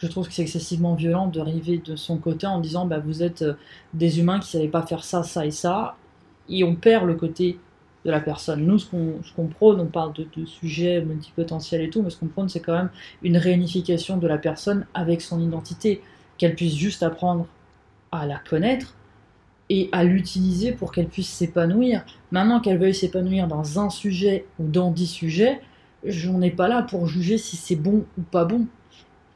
je 0.00 0.06
trouve 0.06 0.26
que 0.26 0.34
c'est 0.34 0.42
excessivement 0.42 0.94
violent 0.94 1.26
d'arriver 1.26 1.78
de 1.84 1.94
son 1.94 2.16
côté 2.16 2.46
en 2.46 2.60
disant 2.60 2.86
bah, 2.86 2.98
vous 2.98 3.22
êtes 3.22 3.42
euh, 3.42 3.54
des 3.94 4.18
humains 4.18 4.40
qui 4.40 4.46
ne 4.46 4.60
savaient 4.60 4.68
pas 4.68 4.82
faire 4.82 5.04
ça, 5.04 5.22
ça 5.22 5.44
et 5.44 5.50
ça. 5.50 5.96
Et 6.48 6.64
on 6.64 6.74
perd 6.74 7.06
le 7.06 7.14
côté 7.14 7.58
de 8.04 8.10
la 8.10 8.20
personne. 8.20 8.64
Nous, 8.64 8.78
ce 8.78 8.86
qu'on 9.36 9.46
prône, 9.46 9.78
on 9.78 9.86
parle 9.86 10.14
de, 10.14 10.26
de 10.36 10.46
sujets 10.46 11.02
multipotentiels 11.02 11.82
et 11.82 11.90
tout, 11.90 12.02
mais 12.02 12.10
ce 12.10 12.16
qu'on 12.16 12.28
prône, 12.28 12.48
c'est 12.48 12.60
quand 12.60 12.72
même 12.72 12.90
une 13.22 13.36
réunification 13.36 14.16
de 14.16 14.26
la 14.26 14.38
personne 14.38 14.86
avec 14.94 15.20
son 15.20 15.38
identité, 15.38 16.00
qu'elle 16.38 16.54
puisse 16.54 16.74
juste 16.74 17.02
apprendre 17.02 17.46
à 18.10 18.26
la 18.26 18.38
connaître 18.38 18.94
et 19.68 19.90
à 19.92 20.02
l'utiliser 20.02 20.72
pour 20.72 20.92
qu'elle 20.92 21.08
puisse 21.08 21.28
s'épanouir. 21.28 22.04
Maintenant 22.32 22.60
qu'elle 22.60 22.78
veuille 22.78 22.94
s'épanouir 22.94 23.46
dans 23.46 23.78
un 23.78 23.90
sujet 23.90 24.46
ou 24.58 24.66
dans 24.66 24.90
dix 24.90 25.06
sujets, 25.06 25.60
je 26.04 26.30
n'ai 26.30 26.50
pas 26.50 26.68
là 26.68 26.82
pour 26.82 27.06
juger 27.06 27.36
si 27.36 27.56
c'est 27.56 27.76
bon 27.76 28.04
ou 28.18 28.22
pas 28.22 28.46
bon. 28.46 28.66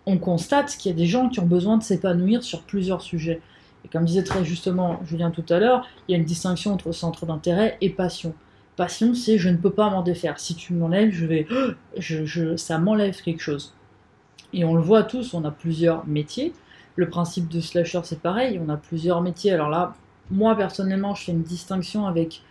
On 0.06 0.18
constate 0.18 0.76
qu'il 0.76 0.92
y 0.92 0.94
a 0.94 0.96
des 0.96 1.06
gens 1.06 1.28
qui 1.28 1.40
ont 1.40 1.46
besoin 1.46 1.78
de 1.78 1.82
s'épanouir 1.82 2.42
sur 2.42 2.62
plusieurs 2.62 3.00
sujets. 3.00 3.40
Et 3.84 3.88
comme 3.88 4.04
disait 4.04 4.24
très 4.24 4.44
justement 4.44 5.00
Julien 5.04 5.30
tout 5.30 5.44
à 5.48 5.58
l'heure, 5.58 5.86
il 6.08 6.12
y 6.12 6.14
a 6.14 6.18
une 6.18 6.24
distinction 6.24 6.72
entre 6.72 6.92
centre 6.92 7.26
d'intérêt 7.26 7.76
et 7.80 7.90
passion. 7.90 8.34
Passion, 8.76 9.14
c'est 9.14 9.38
je 9.38 9.48
ne 9.48 9.56
peux 9.56 9.70
pas 9.70 9.88
m'en 9.90 10.02
défaire. 10.02 10.40
Si 10.40 10.54
tu 10.54 10.72
m'enlèves, 10.72 11.12
je 11.12 11.26
vais, 11.26 12.56
ça 12.56 12.78
m'enlève 12.78 13.20
quelque 13.22 13.40
chose. 13.40 13.74
Et 14.52 14.64
on 14.64 14.74
le 14.74 14.82
voit 14.82 15.02
tous, 15.02 15.34
on 15.34 15.44
a 15.44 15.50
plusieurs 15.50 16.06
métiers. 16.06 16.52
Le 16.96 17.08
principe 17.08 17.48
de 17.48 17.60
slasher, 17.60 18.00
c'est 18.04 18.20
pareil, 18.20 18.60
on 18.64 18.68
a 18.68 18.76
plusieurs 18.76 19.20
métiers. 19.20 19.52
Alors 19.52 19.68
là, 19.68 19.94
moi 20.30 20.56
personnellement, 20.56 21.14
je 21.14 21.24
fais 21.24 21.32
une 21.32 21.42
distinction 21.42 22.06
avec 22.06 22.42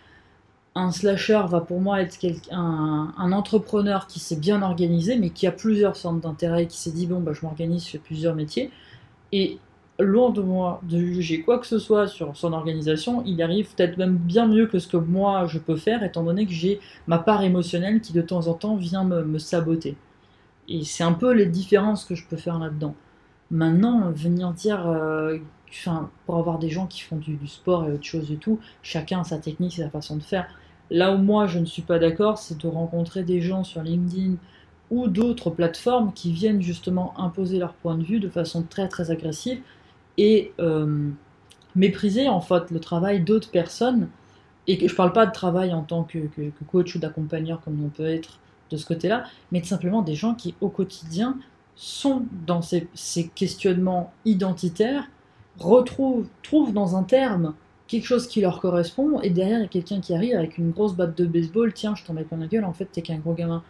un 0.74 0.90
slasher 0.90 1.42
va 1.48 1.60
pour 1.60 1.80
moi 1.80 2.00
être 2.02 2.18
un, 2.50 3.32
entrepreneur 3.32 4.06
qui 4.06 4.18
s'est 4.18 4.36
bien 4.36 4.62
organisé, 4.62 5.16
mais 5.16 5.30
qui 5.30 5.46
a 5.46 5.52
plusieurs 5.52 5.96
centres 5.96 6.20
d'intérêt, 6.20 6.66
qui 6.66 6.78
s'est 6.78 6.90
dit 6.90 7.06
bon, 7.06 7.20
bah, 7.20 7.32
je 7.32 7.42
m'organise, 7.42 7.86
fais 7.86 7.98
plusieurs 7.98 8.34
métiers. 8.34 8.70
Et 9.32 9.58
loin 10.00 10.30
de 10.30 10.40
moi 10.42 10.80
de 10.82 10.98
juger 10.98 11.42
quoi 11.42 11.58
que 11.58 11.66
ce 11.66 11.78
soit 11.78 12.08
sur 12.08 12.36
son 12.36 12.52
organisation, 12.52 13.22
il 13.24 13.40
arrive 13.42 13.72
peut-être 13.74 13.96
même 13.96 14.16
bien 14.16 14.46
mieux 14.46 14.66
que 14.66 14.80
ce 14.80 14.88
que 14.88 14.96
moi 14.96 15.46
je 15.46 15.58
peux 15.58 15.76
faire, 15.76 16.02
étant 16.02 16.24
donné 16.24 16.46
que 16.46 16.52
j'ai 16.52 16.80
ma 17.06 17.18
part 17.18 17.42
émotionnelle 17.44 18.00
qui 18.00 18.12
de 18.12 18.22
temps 18.22 18.48
en 18.48 18.54
temps 18.54 18.76
vient 18.76 19.04
me, 19.04 19.38
saboter. 19.38 19.96
Et 20.68 20.84
c'est 20.84 21.04
un 21.04 21.12
peu 21.12 21.32
les 21.32 21.46
différences 21.46 22.04
que 22.04 22.14
je 22.14 22.26
peux 22.26 22.36
faire 22.36 22.58
là-dedans. 22.58 22.94
Maintenant, 23.50 24.10
venir 24.10 24.52
dire, 24.52 24.88
euh, 24.88 25.38
pour 26.26 26.38
avoir 26.38 26.58
des 26.58 26.70
gens 26.70 26.86
qui 26.86 27.02
font 27.02 27.16
du, 27.16 27.36
du 27.36 27.46
sport 27.46 27.86
et 27.86 27.92
autre 27.92 28.04
chose 28.04 28.32
et 28.32 28.36
tout, 28.36 28.58
chacun 28.82 29.20
a 29.20 29.24
sa 29.24 29.38
technique 29.38 29.74
sa 29.74 29.90
façon 29.90 30.16
de 30.16 30.22
faire. 30.22 30.48
Là 30.90 31.14
où 31.14 31.18
moi 31.18 31.46
je 31.46 31.58
ne 31.58 31.64
suis 31.64 31.82
pas 31.82 31.98
d'accord, 31.98 32.38
c'est 32.38 32.58
de 32.58 32.68
rencontrer 32.68 33.22
des 33.22 33.40
gens 33.40 33.64
sur 33.64 33.82
LinkedIn 33.82 34.34
ou 34.90 35.08
d'autres 35.08 35.50
plateformes 35.50 36.12
qui 36.12 36.32
viennent 36.32 36.62
justement 36.62 37.18
imposer 37.18 37.58
leur 37.58 37.72
point 37.72 37.96
de 37.96 38.04
vue 38.04 38.20
de 38.20 38.28
façon 38.28 38.62
très 38.62 38.88
très 38.88 39.10
agressive 39.10 39.60
et 40.18 40.52
euh, 40.60 41.10
mépriser 41.74 42.28
en 42.28 42.40
fait 42.40 42.70
le 42.70 42.80
travail 42.80 43.20
d'autres 43.20 43.50
personnes. 43.50 44.08
Et 44.66 44.78
que 44.78 44.88
je 44.88 44.94
parle 44.94 45.12
pas 45.12 45.26
de 45.26 45.32
travail 45.32 45.74
en 45.74 45.82
tant 45.82 46.04
que, 46.04 46.18
coach 46.70 46.94
ou 46.94 46.98
d'accompagneur 46.98 47.60
comme 47.60 47.84
on 47.84 47.90
peut 47.90 48.06
être 48.06 48.38
de 48.70 48.78
ce 48.78 48.86
côté-là, 48.86 49.24
mais 49.52 49.62
simplement 49.62 50.00
des 50.00 50.14
gens 50.14 50.34
qui 50.34 50.54
au 50.62 50.70
quotidien 50.70 51.36
sont 51.76 52.22
dans 52.46 52.62
ces, 52.62 52.88
ces 52.94 53.28
questionnements 53.28 54.12
identitaires, 54.24 55.04
retrouvent, 55.58 56.26
trouvent 56.42 56.72
dans 56.72 56.96
un 56.96 57.02
terme 57.02 57.52
quelque 57.94 58.06
chose 58.06 58.26
qui 58.26 58.40
leur 58.40 58.60
correspond, 58.60 59.20
et 59.20 59.30
derrière 59.30 59.58
il 59.58 59.62
y 59.62 59.64
a 59.64 59.68
quelqu'un 59.68 60.00
qui 60.00 60.14
arrive 60.14 60.34
avec 60.36 60.58
une 60.58 60.70
grosse 60.70 60.94
batte 60.94 61.16
de 61.16 61.26
baseball, 61.26 61.72
tiens, 61.72 61.94
je 61.94 62.04
t'en 62.04 62.12
mets 62.12 62.24
plein 62.24 62.38
la 62.38 62.46
gueule, 62.46 62.64
en 62.64 62.72
fait 62.72 62.86
t'es 62.86 63.02
qu'un 63.02 63.18
gros 63.18 63.34
gamin. 63.34 63.62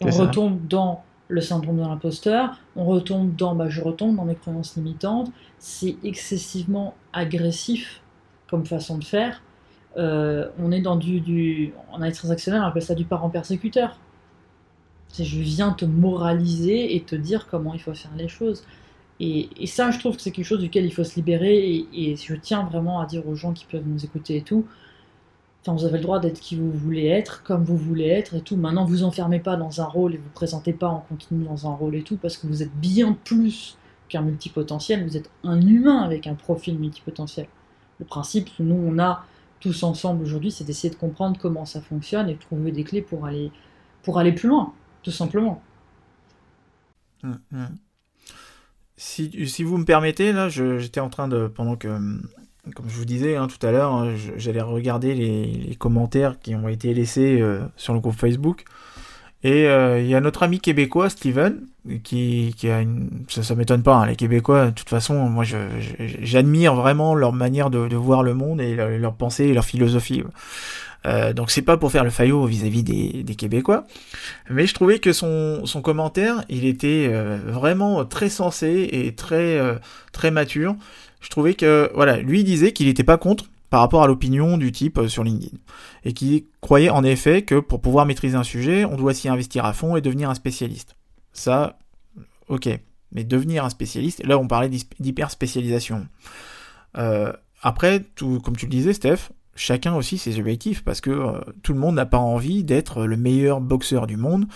On 0.00 0.10
retombe 0.10 0.66
dans 0.66 1.02
le 1.28 1.40
syndrome 1.40 1.76
de 1.76 1.82
l'imposteur, 1.82 2.58
on 2.74 2.84
retombe 2.84 3.36
dans, 3.36 3.54
bah 3.54 3.68
je 3.68 3.80
retombe 3.80 4.16
dans 4.16 4.24
mes 4.24 4.34
croyances 4.34 4.76
limitantes, 4.76 5.30
c'est 5.58 5.96
excessivement 6.02 6.94
agressif 7.12 8.02
comme 8.48 8.66
façon 8.66 8.98
de 8.98 9.04
faire. 9.04 9.42
Euh, 9.96 10.48
on 10.58 10.72
est 10.72 10.80
dans 10.80 10.96
du, 10.96 11.20
du 11.20 11.72
en 11.92 11.96
analyse 11.96 12.18
transactionnelle, 12.18 12.62
on 12.62 12.66
appelle 12.66 12.82
ça 12.82 12.94
du 12.94 13.04
parent 13.04 13.30
persécuteur. 13.30 13.98
C'est 15.08 15.24
je 15.24 15.40
viens 15.40 15.72
te 15.72 15.84
moraliser 15.84 16.96
et 16.96 17.02
te 17.02 17.14
dire 17.14 17.46
comment 17.48 17.74
il 17.74 17.80
faut 17.80 17.94
faire 17.94 18.10
les 18.16 18.28
choses. 18.28 18.64
Et, 19.20 19.66
ça, 19.66 19.90
je 19.90 19.98
trouve 19.98 20.16
que 20.16 20.22
c'est 20.22 20.30
quelque 20.30 20.44
chose 20.44 20.60
duquel 20.60 20.84
il 20.84 20.92
faut 20.92 21.04
se 21.04 21.16
libérer. 21.16 21.86
Et, 21.92 22.16
je 22.16 22.34
tiens 22.34 22.64
vraiment 22.64 23.00
à 23.00 23.06
dire 23.06 23.26
aux 23.26 23.34
gens 23.34 23.52
qui 23.52 23.64
peuvent 23.64 23.86
nous 23.86 24.04
écouter 24.04 24.36
et 24.36 24.42
tout. 24.42 24.66
Vous 25.66 25.84
avez 25.84 25.98
le 25.98 26.02
droit 26.02 26.18
d'être 26.18 26.40
qui 26.40 26.56
vous 26.56 26.70
voulez 26.70 27.06
être, 27.08 27.42
comme 27.42 27.62
vous 27.62 27.76
voulez 27.76 28.06
être 28.06 28.34
et 28.34 28.40
tout. 28.40 28.56
Maintenant, 28.56 28.86
vous 28.86 29.04
enfermez 29.04 29.38
pas 29.38 29.56
dans 29.56 29.82
un 29.82 29.84
rôle 29.84 30.14
et 30.14 30.16
vous 30.16 30.30
présentez 30.30 30.72
pas 30.72 30.88
en 30.88 31.00
continu 31.00 31.44
dans 31.44 31.66
un 31.66 31.74
rôle 31.74 31.94
et 31.94 32.02
tout, 32.02 32.16
parce 32.16 32.38
que 32.38 32.46
vous 32.46 32.62
êtes 32.62 32.74
bien 32.76 33.12
plus 33.24 33.76
qu'un 34.08 34.22
multipotentiel. 34.22 35.04
Vous 35.04 35.16
êtes 35.16 35.30
un 35.44 35.60
humain 35.60 35.98
avec 35.98 36.26
un 36.26 36.34
profil 36.34 36.78
multipotentiel. 36.78 37.48
Le 37.98 38.06
principe, 38.06 38.48
nous, 38.58 38.76
on 38.76 38.98
a 38.98 39.24
tous 39.60 39.82
ensemble 39.82 40.22
aujourd'hui, 40.22 40.52
c'est 40.52 40.64
d'essayer 40.64 40.92
de 40.92 40.98
comprendre 40.98 41.38
comment 41.38 41.64
ça 41.64 41.80
fonctionne 41.80 42.28
et 42.28 42.34
de 42.34 42.38
trouver 42.38 42.70
des 42.70 42.84
clés 42.84 43.02
pour 43.02 43.26
aller, 43.26 43.50
pour 44.02 44.18
aller 44.18 44.32
plus 44.32 44.48
loin, 44.48 44.72
tout 45.02 45.10
simplement. 45.10 45.60
Hum, 47.24 47.40
hum. 47.52 47.76
Si, 49.00 49.46
si 49.46 49.62
vous 49.62 49.78
me 49.78 49.84
permettez, 49.84 50.32
là, 50.32 50.48
j'étais 50.48 50.98
en 50.98 51.08
train 51.08 51.28
de, 51.28 51.46
pendant 51.46 51.76
que, 51.76 51.86
comme 51.86 52.88
je 52.88 52.96
vous 52.96 53.04
disais 53.04 53.36
hein, 53.36 53.46
tout 53.46 53.64
à 53.64 53.70
l'heure, 53.70 53.92
hein, 53.92 54.14
j'allais 54.36 54.60
regarder 54.60 55.14
les, 55.14 55.46
les 55.46 55.74
commentaires 55.76 56.40
qui 56.40 56.56
ont 56.56 56.68
été 56.68 56.92
laissés 56.92 57.40
euh, 57.40 57.60
sur 57.76 57.94
le 57.94 58.00
groupe 58.00 58.16
Facebook. 58.16 58.64
Et 59.44 59.68
euh, 59.68 60.00
il 60.00 60.08
y 60.08 60.16
a 60.16 60.20
notre 60.20 60.42
ami 60.42 60.58
québécois, 60.58 61.10
Steven, 61.10 61.60
qui, 62.02 62.52
qui 62.56 62.68
a 62.68 62.80
une... 62.80 63.08
Ça, 63.28 63.44
ça 63.44 63.54
m'étonne 63.54 63.84
pas, 63.84 63.94
hein, 63.94 64.06
les 64.06 64.16
Québécois, 64.16 64.66
de 64.66 64.70
toute 64.72 64.88
façon, 64.88 65.14
moi, 65.28 65.44
j'admire 66.20 66.74
vraiment 66.74 67.14
leur 67.14 67.32
manière 67.32 67.70
de, 67.70 67.86
de 67.86 67.96
voir 67.96 68.24
le 68.24 68.34
monde 68.34 68.60
et 68.60 68.74
leur 68.74 69.14
pensée 69.14 69.44
et 69.44 69.54
leur 69.54 69.64
philosophie. 69.64 70.24
Euh, 71.06 71.32
donc 71.32 71.50
c'est 71.50 71.62
pas 71.62 71.76
pour 71.76 71.92
faire 71.92 72.04
le 72.04 72.10
faillot 72.10 72.44
vis-à-vis 72.46 72.82
des, 72.82 73.34
Québécois, 73.36 73.86
mais 74.50 74.66
je 74.66 74.74
trouvais 74.74 74.98
que 74.98 75.12
son, 75.12 75.64
son 75.64 75.80
commentaire, 75.80 76.44
il 76.48 76.64
était 76.64 77.08
euh, 77.10 77.38
vraiment 77.46 78.04
très 78.04 78.28
sensé 78.28 78.88
et 78.90 79.14
très, 79.14 79.58
euh, 79.58 79.76
très 80.12 80.30
mature. 80.30 80.74
Je 81.20 81.28
trouvais 81.28 81.54
que, 81.54 81.90
voilà, 81.94 82.16
lui 82.16 82.42
disait 82.42 82.72
qu'il 82.72 82.86
n'était 82.86 83.04
pas 83.04 83.16
contre 83.16 83.44
par 83.70 83.80
rapport 83.80 84.02
à 84.02 84.06
l'opinion 84.06 84.56
du 84.58 84.72
type 84.72 85.00
sur 85.08 85.22
LinkedIn. 85.22 85.56
Et 86.04 86.12
qu'il 86.12 86.44
croyait 86.60 86.90
en 86.90 87.04
effet 87.04 87.42
que 87.42 87.60
pour 87.60 87.80
pouvoir 87.80 88.06
maîtriser 88.06 88.36
un 88.36 88.42
sujet, 88.42 88.84
on 88.84 88.96
doit 88.96 89.14
s'y 89.14 89.28
investir 89.28 89.64
à 89.64 89.72
fond 89.72 89.94
et 89.96 90.00
devenir 90.00 90.30
un 90.30 90.34
spécialiste. 90.34 90.96
Ça, 91.32 91.78
ok. 92.48 92.68
Mais 93.12 93.24
devenir 93.24 93.64
un 93.64 93.70
spécialiste, 93.70 94.24
là 94.26 94.38
on 94.38 94.46
parlait 94.46 94.68
d'hyper 94.68 95.30
spécialisation. 95.30 96.06
Après, 97.62 98.00
tout, 98.14 98.40
comme 98.40 98.56
tu 98.56 98.66
le 98.66 98.70
disais, 98.70 98.92
Steph, 98.92 99.30
chacun 99.58 99.94
aussi 99.94 100.16
ses 100.18 100.38
objectifs 100.38 100.82
parce 100.84 101.00
que 101.00 101.10
euh, 101.10 101.40
tout 101.62 101.72
le 101.72 101.78
monde 101.78 101.96
n'a 101.96 102.06
pas 102.06 102.18
envie 102.18 102.64
d'être 102.64 103.04
le 103.04 103.16
meilleur 103.16 103.60
boxeur 103.60 104.06
du 104.06 104.16
monde. 104.16 104.46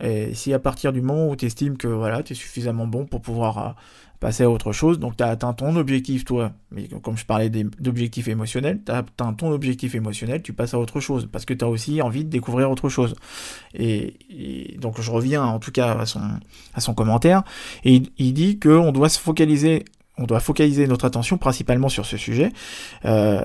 Et 0.00 0.34
si 0.34 0.52
à 0.54 0.58
partir 0.58 0.92
du 0.92 1.02
moment 1.02 1.28
où 1.28 1.36
tu 1.36 1.46
estimes 1.46 1.76
que 1.76 1.88
voilà, 1.88 2.22
tu 2.22 2.32
es 2.32 2.36
suffisamment 2.36 2.86
bon 2.86 3.04
pour 3.04 3.20
pouvoir 3.20 3.58
euh, 3.58 3.70
passer 4.18 4.44
à 4.44 4.50
autre 4.50 4.72
chose, 4.72 4.98
donc 4.98 5.16
tu 5.16 5.24
as 5.24 5.28
atteint 5.28 5.52
ton 5.52 5.76
objectif, 5.76 6.24
toi, 6.24 6.52
mais 6.70 6.88
comme 7.02 7.16
je 7.16 7.24
parlais 7.24 7.50
d'objectifs 7.50 8.28
émotionnels, 8.28 8.80
tu 8.84 8.92
as 8.92 8.98
atteint 8.98 9.32
ton 9.32 9.50
objectif 9.50 9.94
émotionnel, 9.94 10.42
tu 10.42 10.52
passes 10.52 10.74
à 10.74 10.78
autre 10.78 11.00
chose 11.00 11.28
parce 11.30 11.46
que 11.46 11.54
tu 11.54 11.64
as 11.64 11.68
aussi 11.68 12.00
envie 12.02 12.24
de 12.24 12.30
découvrir 12.30 12.70
autre 12.70 12.88
chose. 12.88 13.14
Et, 13.74 14.76
donc 14.78 15.00
je 15.00 15.10
reviens 15.10 15.42
en 15.42 15.58
tout 15.58 15.72
cas 15.72 15.94
à 15.98 16.06
son, 16.06 16.20
à 16.74 16.80
son 16.80 16.94
commentaire, 16.94 17.42
et 17.84 18.02
il, 18.18 18.32
dit 18.32 18.58
qu'on 18.58 18.92
doit 18.92 19.08
se 19.08 19.18
focaliser. 19.18 19.84
On 20.18 20.24
doit 20.24 20.40
focaliser 20.40 20.86
notre 20.86 21.06
attention 21.06 21.38
principalement 21.38 21.88
sur 21.88 22.04
ce 22.04 22.18
sujet, 22.18 22.52
euh, 23.06 23.42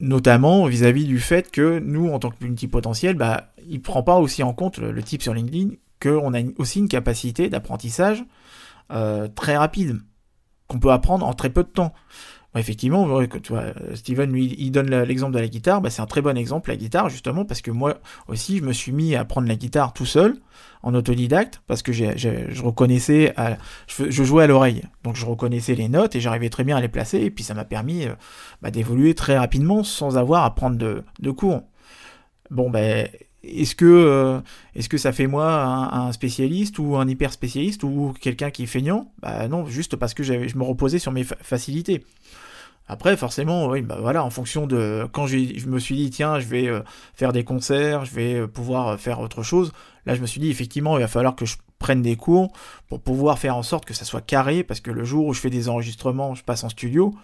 notamment 0.00 0.66
vis-à-vis 0.66 1.04
du 1.04 1.20
fait 1.20 1.50
que 1.50 1.78
nous, 1.78 2.10
en 2.10 2.18
tant 2.18 2.30
que 2.30 2.42
multipotentiel, 2.44 3.14
bah, 3.14 3.52
il 3.68 3.80
prend 3.82 4.02
pas 4.02 4.16
aussi 4.16 4.42
en 4.42 4.52
compte 4.52 4.78
le, 4.78 5.02
type 5.02 5.22
sur 5.22 5.34
LinkedIn 5.34 5.74
qu'on 6.02 6.34
a 6.34 6.40
aussi 6.56 6.78
une 6.78 6.88
capacité 6.88 7.50
d'apprentissage 7.50 8.24
euh, 8.90 9.28
très 9.28 9.56
rapide, 9.56 9.98
qu'on 10.66 10.78
peut 10.78 10.90
apprendre 10.90 11.26
en 11.26 11.34
très 11.34 11.50
peu 11.50 11.62
de 11.62 11.68
temps. 11.68 11.92
Bon, 12.52 12.60
effectivement, 12.60 13.26
que 13.26 13.38
tu 13.38 13.52
vois, 13.52 13.62
euh, 13.62 13.94
Steven, 13.94 14.32
lui, 14.32 14.56
il 14.58 14.72
donne 14.72 14.90
l'exemple 15.02 15.34
de 15.34 15.38
la 15.38 15.46
guitare, 15.46 15.80
bah, 15.80 15.90
c'est 15.90 16.02
un 16.02 16.06
très 16.06 16.20
bon 16.20 16.36
exemple, 16.36 16.70
la 16.70 16.76
guitare, 16.76 17.08
justement, 17.08 17.44
parce 17.44 17.62
que 17.62 17.70
moi 17.70 17.98
aussi, 18.26 18.58
je 18.58 18.64
me 18.64 18.72
suis 18.72 18.90
mis 18.92 19.14
à 19.14 19.20
apprendre 19.20 19.46
la 19.46 19.54
guitare 19.54 19.92
tout 19.92 20.06
seul, 20.06 20.36
en 20.82 20.94
autodidacte, 20.94 21.62
parce 21.66 21.82
que 21.82 21.92
je 21.92 22.62
reconnaissais, 22.62 23.34
je 23.88 24.24
jouais 24.24 24.44
à 24.44 24.46
l'oreille, 24.46 24.82
donc 25.04 25.16
je 25.16 25.26
reconnaissais 25.26 25.74
les 25.74 25.88
notes 25.88 26.16
et 26.16 26.20
j'arrivais 26.20 26.48
très 26.48 26.64
bien 26.64 26.76
à 26.76 26.80
les 26.80 26.88
placer, 26.88 27.18
et 27.18 27.30
puis 27.30 27.44
ça 27.44 27.54
m'a 27.54 27.64
permis 27.64 28.06
euh, 28.06 28.14
bah, 28.62 28.70
d'évoluer 28.70 29.14
très 29.14 29.38
rapidement 29.38 29.84
sans 29.84 30.16
avoir 30.16 30.44
à 30.44 30.54
prendre 30.54 30.76
de, 30.76 31.04
de 31.20 31.30
cours. 31.30 31.62
Bon, 32.50 32.70
ben, 32.70 33.08
est-ce 33.42 33.74
que, 33.74 33.84
euh, 33.86 34.40
est-ce 34.74 34.88
que 34.88 34.98
ça 34.98 35.12
fait 35.12 35.26
moi 35.26 35.50
un, 35.92 36.12
spécialiste 36.12 36.78
ou 36.78 36.96
un 36.96 37.08
hyper 37.08 37.32
spécialiste 37.32 37.84
ou 37.84 38.14
quelqu'un 38.20 38.50
qui 38.50 38.64
est 38.64 38.66
feignant? 38.66 39.12
Bah 39.22 39.48
non, 39.48 39.66
juste 39.66 39.96
parce 39.96 40.14
que 40.14 40.22
je 40.22 40.56
me 40.56 40.62
reposais 40.62 40.98
sur 40.98 41.12
mes 41.12 41.24
facilités. 41.24 42.04
Après, 42.90 43.16
forcément, 43.16 43.68
oui, 43.68 43.82
bah 43.82 43.98
voilà, 44.00 44.24
en 44.24 44.30
fonction 44.30 44.66
de 44.66 45.06
quand 45.12 45.28
je, 45.28 45.36
me 45.68 45.78
suis 45.78 45.94
dit 45.94 46.10
tiens, 46.10 46.40
je 46.40 46.46
vais 46.48 46.66
euh, 46.66 46.80
faire 47.14 47.32
des 47.32 47.44
concerts, 47.44 48.04
je 48.04 48.12
vais 48.12 48.34
euh, 48.34 48.46
pouvoir 48.48 48.98
faire 48.98 49.20
autre 49.20 49.44
chose. 49.44 49.70
Là, 50.06 50.16
je 50.16 50.20
me 50.20 50.26
suis 50.26 50.40
dit 50.40 50.50
effectivement, 50.50 50.98
il 50.98 51.00
va 51.00 51.06
falloir 51.06 51.36
que 51.36 51.46
je 51.46 51.56
prenne 51.78 52.02
des 52.02 52.16
cours 52.16 52.52
pour 52.88 53.00
pouvoir 53.00 53.38
faire 53.38 53.56
en 53.56 53.62
sorte 53.62 53.84
que 53.84 53.94
ça 53.94 54.04
soit 54.04 54.22
carré, 54.22 54.64
parce 54.64 54.80
que 54.80 54.90
le 54.90 55.04
jour 55.04 55.26
où 55.26 55.32
je 55.32 55.40
fais 55.40 55.50
des 55.50 55.68
enregistrements, 55.68 56.34
je 56.34 56.42
passe 56.42 56.64
en 56.64 56.68
studio. 56.68 57.14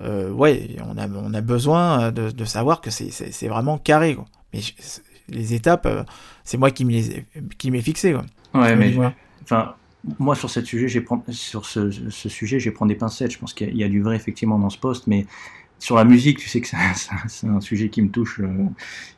ouais, 0.00 0.76
on 0.84 0.98
a, 0.98 1.06
on 1.08 1.32
a 1.32 1.40
besoin 1.40 2.10
de, 2.10 2.44
savoir 2.44 2.80
que 2.80 2.90
c'est 2.90 3.48
vraiment 3.48 3.78
carré. 3.78 4.16
Mais 4.52 4.60
les 5.28 5.54
étapes, 5.54 5.86
euh, 5.86 6.04
c'est 6.44 6.56
moi 6.56 6.70
qui 6.70 6.84
m'ai 6.84 7.80
fixé. 7.80 8.12
Quoi. 8.12 8.24
Ouais, 8.54 8.76
mais 8.76 8.94
enfin, 9.42 9.74
moi 10.18 10.34
sur, 10.34 10.50
cette 10.50 10.66
sujet, 10.66 10.88
sur 11.30 11.66
ce, 11.66 11.90
sujet, 12.10 12.58
je 12.58 12.68
vais 12.68 12.74
prendre 12.74 12.90
des 12.90 12.96
pincettes. 12.96 13.32
Je 13.32 13.38
pense 13.38 13.52
qu'il 13.52 13.76
y, 13.76 13.84
a 13.84 13.88
du 13.88 14.02
vrai 14.02 14.16
effectivement 14.16 14.58
dans 14.58 14.70
ce 14.70 14.78
poste, 14.78 15.06
mais 15.06 15.26
sur 15.78 15.96
la 15.96 16.04
musique, 16.04 16.38
tu 16.38 16.48
sais 16.48 16.60
que 16.60 16.68
c'est 17.28 17.46
un, 17.46 17.60
sujet 17.60 17.88
qui 17.88 18.02
me 18.02 18.08
touche, 18.08 18.40
euh, 18.40 18.46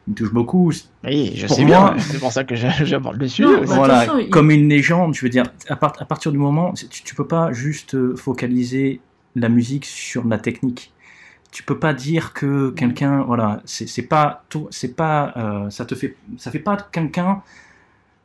me 0.08 0.14
touche 0.14 0.32
beaucoup. 0.32 0.72
Oui, 1.04 1.32
je 1.34 1.46
sais 1.46 1.64
bien. 1.64 1.96
C'est 1.98 2.18
pour 2.18 2.32
ça 2.32 2.44
que 2.44 2.54
j'aborde 2.56 3.18
le 3.18 3.28
sujet. 3.28 3.64
voilà, 3.64 4.06
comme 4.30 4.50
une 4.50 4.68
légende, 4.68 5.14
je 5.14 5.20
veux 5.22 5.30
dire, 5.30 5.44
à, 5.68 5.74
à 5.74 6.04
partir 6.04 6.32
du 6.32 6.38
moment, 6.38 6.72
tu, 6.72 6.88
tu 6.88 7.14
peux 7.14 7.26
pas 7.26 7.52
juste 7.52 7.94
euh, 7.94 8.16
focaliser 8.16 9.00
la 9.36 9.48
musique 9.48 9.84
sur 9.84 10.26
la 10.26 10.38
technique 10.38 10.92
tu 11.50 11.62
peux 11.62 11.78
pas 11.78 11.94
dire 11.94 12.32
que 12.34 12.70
quelqu'un, 12.70 13.22
voilà, 13.22 13.62
c'est 13.64 14.02
pas 14.02 14.44
tout, 14.48 14.68
c'est 14.70 14.94
pas, 14.94 15.32
euh, 15.36 15.70
ça 15.70 15.84
te 15.86 15.94
fait, 15.94 16.16
ça 16.36 16.50
fait 16.50 16.58
pas 16.58 16.76
quelqu'un, 16.76 17.42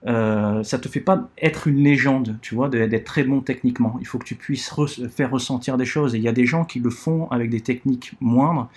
euh, 0.05 0.62
ça 0.63 0.77
te 0.79 0.89
fait 0.89 0.99
pas 0.99 1.29
être 1.41 1.67
une 1.67 1.81
légende, 1.83 2.38
tu 2.41 2.55
vois, 2.55 2.67
d'être 2.67 3.05
très 3.05 3.23
bon 3.23 3.39
techniquement. 3.41 3.97
Il 4.01 4.07
faut 4.07 4.19
que 4.19 4.25
tu 4.25 4.36
puisses 4.36 4.73
faire 5.09 5.31
ressentir 5.31 5.77
des 5.77 5.86
choses. 5.86 6.15
Et 6.15 6.17
il 6.17 6.23
y 6.23 6.27
a 6.27 6.33
des 6.33 6.45
gens 6.45 6.65
qui 6.65 6.79
le 6.79 6.89
font 6.89 7.29
avec 7.31 7.49
des 7.49 7.62
techniques 7.62 8.13
moindres, 8.19 8.69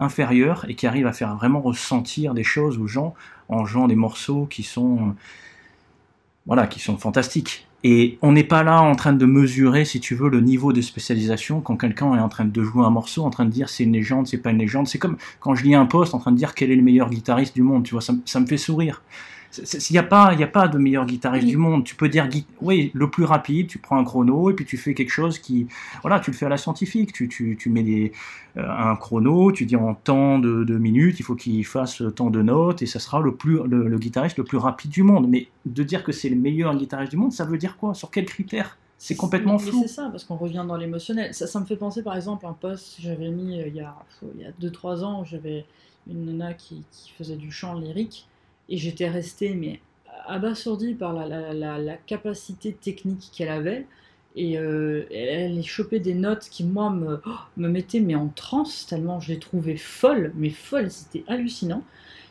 inférieures, 0.00 0.66
et 0.68 0.74
qui 0.74 0.86
arrivent 0.86 1.06
à 1.06 1.12
faire 1.12 1.36
vraiment 1.36 1.60
ressentir 1.60 2.34
des 2.34 2.44
choses 2.44 2.78
aux 2.78 2.88
gens 2.88 3.14
en 3.48 3.64
jouant 3.64 3.86
des 3.86 3.94
morceaux 3.94 4.46
qui 4.46 4.64
sont, 4.64 5.14
voilà, 6.46 6.66
qui 6.66 6.80
sont 6.80 6.96
fantastiques. 6.96 7.68
Et 7.84 8.18
on 8.22 8.32
n'est 8.32 8.44
pas 8.44 8.62
là 8.62 8.80
en 8.80 8.94
train 8.94 9.12
de 9.12 9.26
mesurer, 9.26 9.84
si 9.84 9.98
tu 9.98 10.14
veux, 10.14 10.28
le 10.28 10.40
niveau 10.40 10.72
de 10.72 10.80
spécialisation 10.80 11.60
quand 11.60 11.76
quelqu'un 11.76 12.14
est 12.14 12.20
en 12.20 12.28
train 12.28 12.44
de 12.44 12.62
jouer 12.62 12.84
un 12.84 12.90
morceau, 12.90 13.24
en 13.24 13.30
train 13.30 13.44
de 13.44 13.50
dire 13.50 13.68
c'est 13.68 13.84
une 13.84 13.92
légende, 13.92 14.28
c'est 14.28 14.38
pas 14.38 14.50
une 14.50 14.58
légende. 14.58 14.86
C'est 14.86 14.98
comme 14.98 15.16
quand 15.40 15.54
je 15.54 15.64
lis 15.64 15.74
un 15.74 15.86
post 15.86 16.14
en 16.14 16.18
train 16.18 16.30
de 16.30 16.36
dire 16.36 16.54
quel 16.54 16.70
est 16.70 16.76
le 16.76 16.82
meilleur 16.82 17.10
guitariste 17.10 17.54
du 17.54 17.62
monde, 17.62 17.84
tu 17.84 17.92
vois, 17.92 18.02
ça 18.02 18.40
me 18.40 18.46
fait 18.46 18.56
sourire. 18.56 19.02
Il 19.58 19.92
n'y 19.92 19.98
a, 19.98 20.02
pas, 20.02 20.32
a 20.32 20.46
pas 20.46 20.68
de 20.68 20.78
meilleur 20.78 21.04
guitariste 21.04 21.46
du 21.46 21.56
monde. 21.56 21.84
Tu 21.84 21.94
peux 21.94 22.08
dire, 22.08 22.28
oui, 22.60 22.90
le 22.94 23.10
plus 23.10 23.24
rapide, 23.24 23.66
tu 23.66 23.78
prends 23.78 23.98
un 23.98 24.04
chrono 24.04 24.50
et 24.50 24.54
puis 24.54 24.64
tu 24.64 24.76
fais 24.76 24.94
quelque 24.94 25.10
chose 25.10 25.38
qui. 25.38 25.66
Voilà, 26.00 26.20
tu 26.20 26.30
le 26.30 26.36
fais 26.36 26.46
à 26.46 26.48
la 26.48 26.56
scientifique. 26.56 27.12
Tu, 27.12 27.28
tu, 27.28 27.56
tu 27.58 27.68
mets 27.68 27.82
des, 27.82 28.12
euh, 28.58 28.62
un 28.68 28.96
chrono, 28.96 29.50
tu 29.50 29.64
dis 29.64 29.76
en 29.76 29.94
temps 29.94 30.38
de, 30.38 30.64
de 30.64 30.78
minutes, 30.78 31.18
il 31.20 31.22
faut 31.22 31.34
qu'il 31.34 31.64
fasse 31.64 32.02
tant 32.14 32.30
de 32.30 32.42
notes 32.42 32.82
et 32.82 32.86
ça 32.86 32.98
sera 32.98 33.20
le, 33.20 33.34
plus, 33.34 33.60
le, 33.66 33.98
guitariste 33.98 34.36
le 34.36 34.44
plus 34.44 34.58
rapide 34.58 34.90
du 34.90 35.02
monde. 35.02 35.28
Mais 35.28 35.48
de 35.64 35.82
dire 35.82 36.04
que 36.04 36.12
c'est 36.12 36.28
le 36.28 36.36
meilleur 36.36 36.74
guitariste 36.76 37.12
du 37.12 37.16
monde, 37.16 37.32
ça 37.32 37.44
veut 37.44 37.58
dire 37.58 37.76
quoi? 37.76 37.94
Sur 37.94 38.10
quels 38.10 38.26
critères 38.26 38.78
c'est 38.98 39.16
complètement 39.16 39.58
flou. 39.58 39.80
C'est 39.82 39.88
ça, 39.88 40.08
parce 40.12 40.22
qu'on 40.22 40.36
revient 40.36 40.64
dans 40.68 40.76
l'émotionnel. 40.76 41.34
Ça, 41.34 41.48
ça, 41.48 41.58
me 41.58 41.64
fait 41.64 41.74
penser 41.74 42.04
par 42.04 42.14
exemple 42.14 42.46
à 42.46 42.50
un 42.50 42.52
post 42.52 42.94
que 42.96 43.02
j'avais 43.02 43.30
mis 43.30 43.60
euh, 43.60 43.66
il 43.66 43.74
y 43.74 43.80
a 43.80 43.96
2-3 44.60 45.02
ans, 45.02 45.24
j'avais 45.24 45.64
une 46.08 46.26
nana 46.26 46.54
qui, 46.54 46.84
qui, 46.92 47.10
faisait 47.10 47.34
du 47.34 47.50
chant 47.50 47.74
lyrique 47.74 48.28
et 48.72 48.78
j'étais 48.78 49.08
restée 49.08 49.54
mais 49.54 49.80
abasourdie 50.26 50.94
par 50.94 51.12
la, 51.12 51.96
capacité 52.06 52.72
technique 52.72 53.30
qu'elle 53.36 53.50
avait. 53.50 53.86
Et 54.34 54.56
euh, 54.58 55.04
elle, 55.10 55.58
elle 55.58 55.62
chopait 55.62 56.00
des 56.00 56.14
notes 56.14 56.48
qui, 56.50 56.64
moi, 56.64 56.88
me, 56.88 57.20
oh, 57.26 57.30
me 57.58 57.68
mettaient 57.68 58.00
mais 58.00 58.14
en 58.14 58.28
transe, 58.28 58.86
tellement 58.86 59.20
je 59.20 59.32
les 59.32 59.38
trouvais 59.38 59.76
folles, 59.76 60.32
mais 60.36 60.48
folles, 60.48 60.90
c'était 60.90 61.22
hallucinant. 61.28 61.84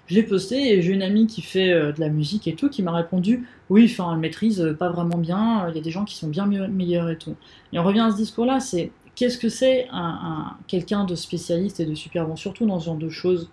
Je 0.08 0.16
l'ai 0.16 0.24
posté 0.24 0.74
et 0.74 0.82
j'ai 0.82 0.94
une 0.94 1.04
amie 1.04 1.28
qui 1.28 1.44
fait 1.44 1.72
euh, 1.72 1.92
de 1.92 2.00
la 2.00 2.10
musique 2.10 2.48
et 2.48 2.56
tout 2.56 2.70
qui 2.70 2.82
m'a 2.82 2.92
répondu 2.92 3.48
Oui, 3.70 3.86
enfin, 3.86 4.12
elle 4.12 4.20
maîtrise 4.20 4.76
pas 4.80 4.90
vraiment 4.90 5.20
bien, 5.20 5.70
il 5.70 5.76
y 5.76 5.80
a 5.80 5.82
des 5.82 5.92
gens 5.92 6.06
qui 6.06 6.16
sont 6.16 6.28
bien 6.28 6.48
meilleurs 6.48 7.10
et 7.12 7.20
tout. 7.20 7.36
Et 7.72 7.78
on 7.78 7.84
revient 7.84 8.00
à 8.00 8.12
ce 8.12 8.18
discours-là 8.18 8.60
c'est 8.60 8.92
qu'est-ce 9.16 9.38
que 9.38 9.50
c'est 9.50 9.88
un 9.92 10.58
quelqu'un 10.68 11.06
de 11.06 11.14
spécialiste 11.14 11.80
et 11.82 11.86
de 11.86 11.94
super 11.94 12.26
bon, 12.26 12.36
surtout 12.36 12.66
dans 12.66 12.80
ce 12.80 12.88
genre 12.88 12.96
de 12.96 13.10
choses? 13.10 13.48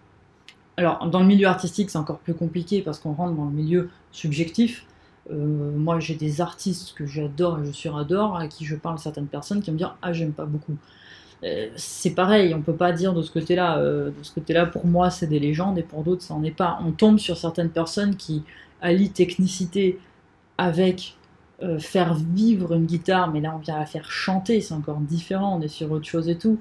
Alors, 0.79 1.09
dans 1.09 1.19
le 1.19 1.27
milieu 1.27 1.49
artistique, 1.49 1.91
c'est 1.91 1.99
encore 1.99 2.21
plus 2.21 2.35
compliqué 2.35 2.83
parce 2.83 3.01
qu'on 3.01 3.13
rentre 3.13 3.35
dans 3.35 3.47
le 3.47 3.51
milieu 3.51 3.91
subjectif. 4.13 4.87
Euh, 5.29 5.35
moi, 5.77 5.99
j'ai 5.99 6.15
des 6.15 6.41
artistes 6.41 6.95
que 6.95 7.05
j'adore 7.05 7.59
et 7.59 7.67
je 7.67 7.73
suradore, 7.73 8.37
à 8.37 8.47
qui 8.47 8.65
je 8.65 8.77
parle 8.77 8.97
certaines 9.01 9.27
personnes 9.27 9.61
qui 9.61 9.73
me 9.73 9.77
disent 9.77 9.89
Ah, 10.03 10.13
j'aime 10.13 10.33
pas 10.33 10.45
beaucoup. 10.45 10.77
Euh, 11.43 11.69
c'est 11.75 12.15
pareil, 12.15 12.55
on 12.55 12.63
peut 12.63 12.77
pas 12.77 12.93
dire 12.93 13.13
de 13.13 13.23
ce 13.23 13.33
côté-là. 13.33 13.79
Euh, 13.79 14.11
de 14.11 14.23
ce 14.23 14.33
côté-là, 14.33 14.67
pour 14.67 14.87
moi, 14.87 15.11
c'est 15.11 15.27
des 15.27 15.41
légendes 15.41 15.79
et 15.79 15.83
pour 15.83 16.05
d'autres, 16.05 16.23
ça 16.23 16.35
n'en 16.35 16.45
est 16.45 16.53
pas. 16.53 16.79
On 16.87 16.93
tombe 16.93 17.19
sur 17.19 17.37
certaines 17.37 17.71
personnes 17.71 18.15
qui 18.15 18.45
allient 18.81 19.11
technicité 19.11 19.99
avec 20.59 21.17
faire 21.81 22.15
vivre 22.15 22.75
une 22.75 22.87
guitare, 22.87 23.33
mais 23.33 23.41
là, 23.41 23.53
on 23.57 23.59
vient 23.59 23.81
la 23.81 23.87
faire 23.87 24.13
chanter, 24.13 24.61
c'est 24.61 24.75
encore 24.75 24.99
différent, 25.01 25.59
on 25.59 25.61
est 25.61 25.67
sur 25.67 25.91
autre 25.91 26.07
chose 26.07 26.29
et 26.29 26.39
tout. 26.39 26.61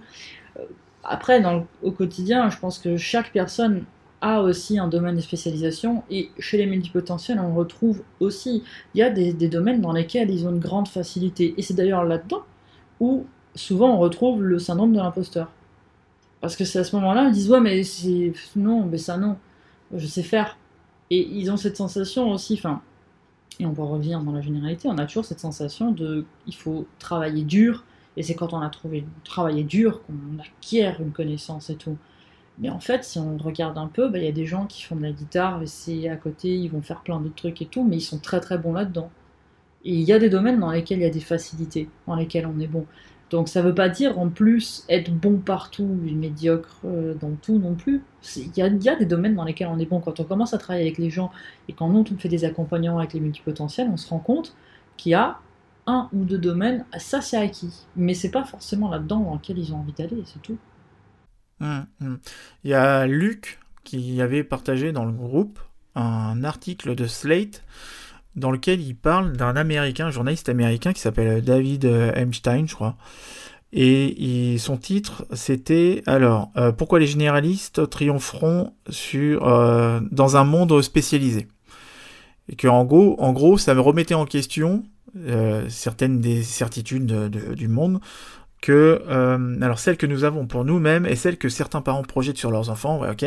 après, 1.04 1.40
dans 1.40 1.68
au 1.84 1.92
quotidien, 1.92 2.50
je 2.50 2.58
pense 2.58 2.80
que 2.80 2.98
chaque 2.98 3.32
personne 3.32 3.84
a 4.22 4.42
aussi 4.42 4.80
un 4.80 4.88
domaine 4.88 5.16
de 5.16 5.22
spécialisation 5.22 6.04
et 6.10 6.32
chez 6.40 6.58
les 6.58 6.66
multipotentiels 6.66 7.40
on 7.40 7.54
retrouve 7.54 8.02
aussi, 8.20 8.64
il 8.94 9.00
y 9.00 9.04
a 9.04 9.10
des, 9.10 9.34
domaines 9.48 9.82
dans 9.82 9.92
lesquels 9.92 10.32
ils 10.32 10.48
ont 10.48 10.52
une 10.52 10.60
grande 10.60 10.88
facilité 10.88 11.54
et 11.58 11.62
c'est 11.62 11.76
d'ailleurs 11.76 12.04
là-dedans 12.04 12.44
où 13.00 13.26
souvent 13.56 13.94
on 13.94 14.00
retrouve 14.00 14.42
le 14.42 14.60
syndrome 14.60 14.94
de 14.94 14.98
l'imposteur. 14.98 15.52
Parce 16.42 16.56
que 16.56 16.66
c'est 16.66 16.80
à 16.80 16.84
ce 16.84 16.96
moment-là, 16.96 17.28
ils 17.28 17.34
disent 17.34 17.52
ouais 17.52 17.60
mais 17.60 17.84
c'est 17.84 18.34
non, 18.56 18.86
mais 18.86 18.98
ça 18.98 19.18
non, 19.18 19.38
je 19.96 20.06
sais 20.08 20.24
faire. 20.24 20.58
Et 21.10 21.28
ils 21.28 21.52
ont 21.52 21.58
cette 21.58 21.78
sensation 21.78 22.32
aussi, 22.32 22.56
enfin, 22.56 22.82
et 23.60 23.66
on 23.66 23.72
va 23.72 23.84
revenir 23.84 24.22
dans 24.22 24.32
la 24.32 24.42
généralité, 24.42 24.88
on 24.88 24.98
a 24.98 25.06
toujours 25.06 25.26
cette 25.26 25.40
sensation 25.40 25.92
de 25.92 26.26
il 26.46 26.56
faut 26.56 26.86
travailler 27.00 27.44
dur, 27.44 27.86
et 28.18 28.24
c'est 28.24 28.36
quand 28.36 28.54
on 28.54 28.62
a 28.62 28.70
trouvé 28.70 29.06
travailler 29.24 29.64
dur 29.64 30.02
qu'on 30.04 30.40
acquiert 30.40 31.00
une 31.02 31.12
connaissance 31.12 31.70
et 31.70 31.76
tout. 31.76 31.98
Mais 32.60 32.70
en 32.70 32.80
fait, 32.80 33.04
si 33.04 33.20
on 33.20 33.38
regarde 33.38 33.78
un 33.78 33.88
peu, 33.88 34.10
bah, 34.10 34.18
il 34.18 34.26
y 34.26 34.28
a 34.28 34.32
des 34.32 34.46
gens 34.46 34.66
qui 34.66 34.84
font 34.84 34.96
de 34.96 35.04
la 35.04 35.12
guitare, 35.12 35.62
et 35.62 35.68
c'est 35.68 36.10
à 36.10 36.16
côté, 36.18 36.56
ils 36.56 36.70
vont 36.70 36.82
faire 36.82 37.02
plein 37.02 37.20
d'autres 37.20 37.36
trucs 37.36 37.62
et 37.62 37.68
tout, 37.68 37.84
mais 37.84 37.98
ils 37.98 38.02
sont 38.02 38.20
très 38.20 38.40
très 38.40 38.58
bons 38.58 38.74
là-dedans. 38.74 39.12
Et 39.86 39.94
il 39.94 40.02
y 40.02 40.14
a 40.14 40.20
des 40.20 40.30
domaines 40.30 40.60
dans 40.60 40.72
lesquels 40.72 41.00
il 41.00 41.04
y 41.04 41.06
a 41.06 41.10
des 41.12 41.20
facilités, 41.20 41.90
dans 42.08 42.16
lesquels 42.16 42.48
on 42.48 42.60
est 42.60 42.68
bon. 42.68 42.86
Donc 43.30 43.50
ça 43.50 43.62
ne 43.62 43.68
veut 43.68 43.76
pas 43.76 43.90
dire 43.90 44.18
en 44.20 44.30
plus 44.30 44.86
être 44.90 45.12
bon 45.12 45.38
partout 45.40 46.00
et 46.08 46.12
médiocre 46.12 46.80
euh, 46.86 47.14
dans 47.14 47.32
tout 47.42 47.60
non 47.60 47.76
plus. 47.76 48.04
Il 48.36 48.58
y, 48.58 48.62
a, 48.62 48.96
des 48.96 49.06
domaines 49.06 49.36
dans 49.36 49.44
lesquels 49.44 49.68
on 49.68 49.80
est 49.80 49.86
bon. 49.86 50.00
Quand 50.00 50.20
on 50.20 50.24
commence 50.24 50.54
à 50.54 50.58
travailler 50.58 50.86
avec 50.86 50.98
les 50.98 51.10
gens 51.10 51.32
et 51.68 51.74
quand 51.74 51.90
on 51.90 52.18
fait 52.18 52.30
des 52.30 52.46
accompagnements 52.46 53.00
avec 53.00 53.14
les 53.14 53.20
multipotentiels, 53.20 53.90
on 53.92 53.98
se 53.98 54.10
rend 54.10 54.20
compte 54.20 54.56
qu'il 54.96 55.12
y 55.12 55.16
a 55.16 55.40
un 55.88 56.10
ou 56.14 56.26
deux 56.26 56.38
domaines, 56.38 56.86
ça 56.98 57.22
c'est 57.22 57.38
acquis. 57.38 57.86
Mais 57.96 58.14
c'est 58.14 58.32
pas 58.32 58.44
forcément 58.44 58.90
là-dedans 58.90 59.20
dans 59.20 59.34
lequel 59.36 59.58
ils 59.58 59.74
ont 59.74 59.78
envie 59.78 59.94
d'aller, 59.94 60.24
c'est 60.26 60.42
tout. 60.42 60.58
Hum, 61.62 61.86
hum. 62.02 62.20
Il 62.64 62.72
y 62.72 62.74
a 62.74 63.08
Luc 63.08 63.60
qui 63.84 64.22
avait 64.22 64.44
partagé 64.44 64.92
dans 64.92 65.06
le 65.06 65.12
groupe 65.12 65.60
un 65.96 66.44
article 66.44 66.96
de 66.96 67.08
Slate 67.08 67.64
dans 68.36 68.52
lequel 68.52 68.82
il 68.82 68.96
parle 68.96 69.36
d'un 69.36 69.56
américain, 69.56 70.12
journaliste 70.12 70.50
américain 70.50 70.94
qui 70.94 71.02
s'appelle 71.02 71.44
David 71.44 71.86
Epstein, 71.86 72.68
je 72.68 72.76
crois. 72.76 72.96
Et, 73.74 74.58
son 74.60 74.78
titre, 74.78 75.26
c'était 75.34 76.02
alors 76.06 76.52
euh, 76.58 76.72
pourquoi 76.72 77.00
les 77.00 77.08
généralistes 77.08 77.90
triompheront 77.90 78.74
sur 78.90 79.48
euh, 79.48 80.00
dans 80.12 80.38
un 80.38 80.44
monde 80.46 80.82
spécialisé? 80.82 81.48
Et 82.50 82.56
que 82.56 82.68
gros, 82.86 83.58
ça 83.58 83.74
me 83.74 83.82
remettait 83.82 84.14
en 84.14 84.26
question 84.26 84.84
euh, 85.18 85.68
certaines 85.70 86.22
des 86.22 86.44
certitudes 86.44 87.30
du 87.56 87.68
monde 87.68 88.00
que 88.68 89.02
euh, 89.08 89.56
alors 89.62 89.80
celle 89.80 89.96
que 89.96 90.06
nous 90.06 90.26
avons 90.26 90.46
pour 90.46 90.66
nous-mêmes 90.66 91.06
et 91.06 91.16
celle 91.16 91.38
que 91.38 91.48
certains 91.48 91.80
parents 91.80 92.04
projettent 92.04 92.38
sur 92.38 92.52
leurs 92.52 92.70
enfants, 92.70 93.00
ouais, 93.00 93.10
ok, 93.10 93.24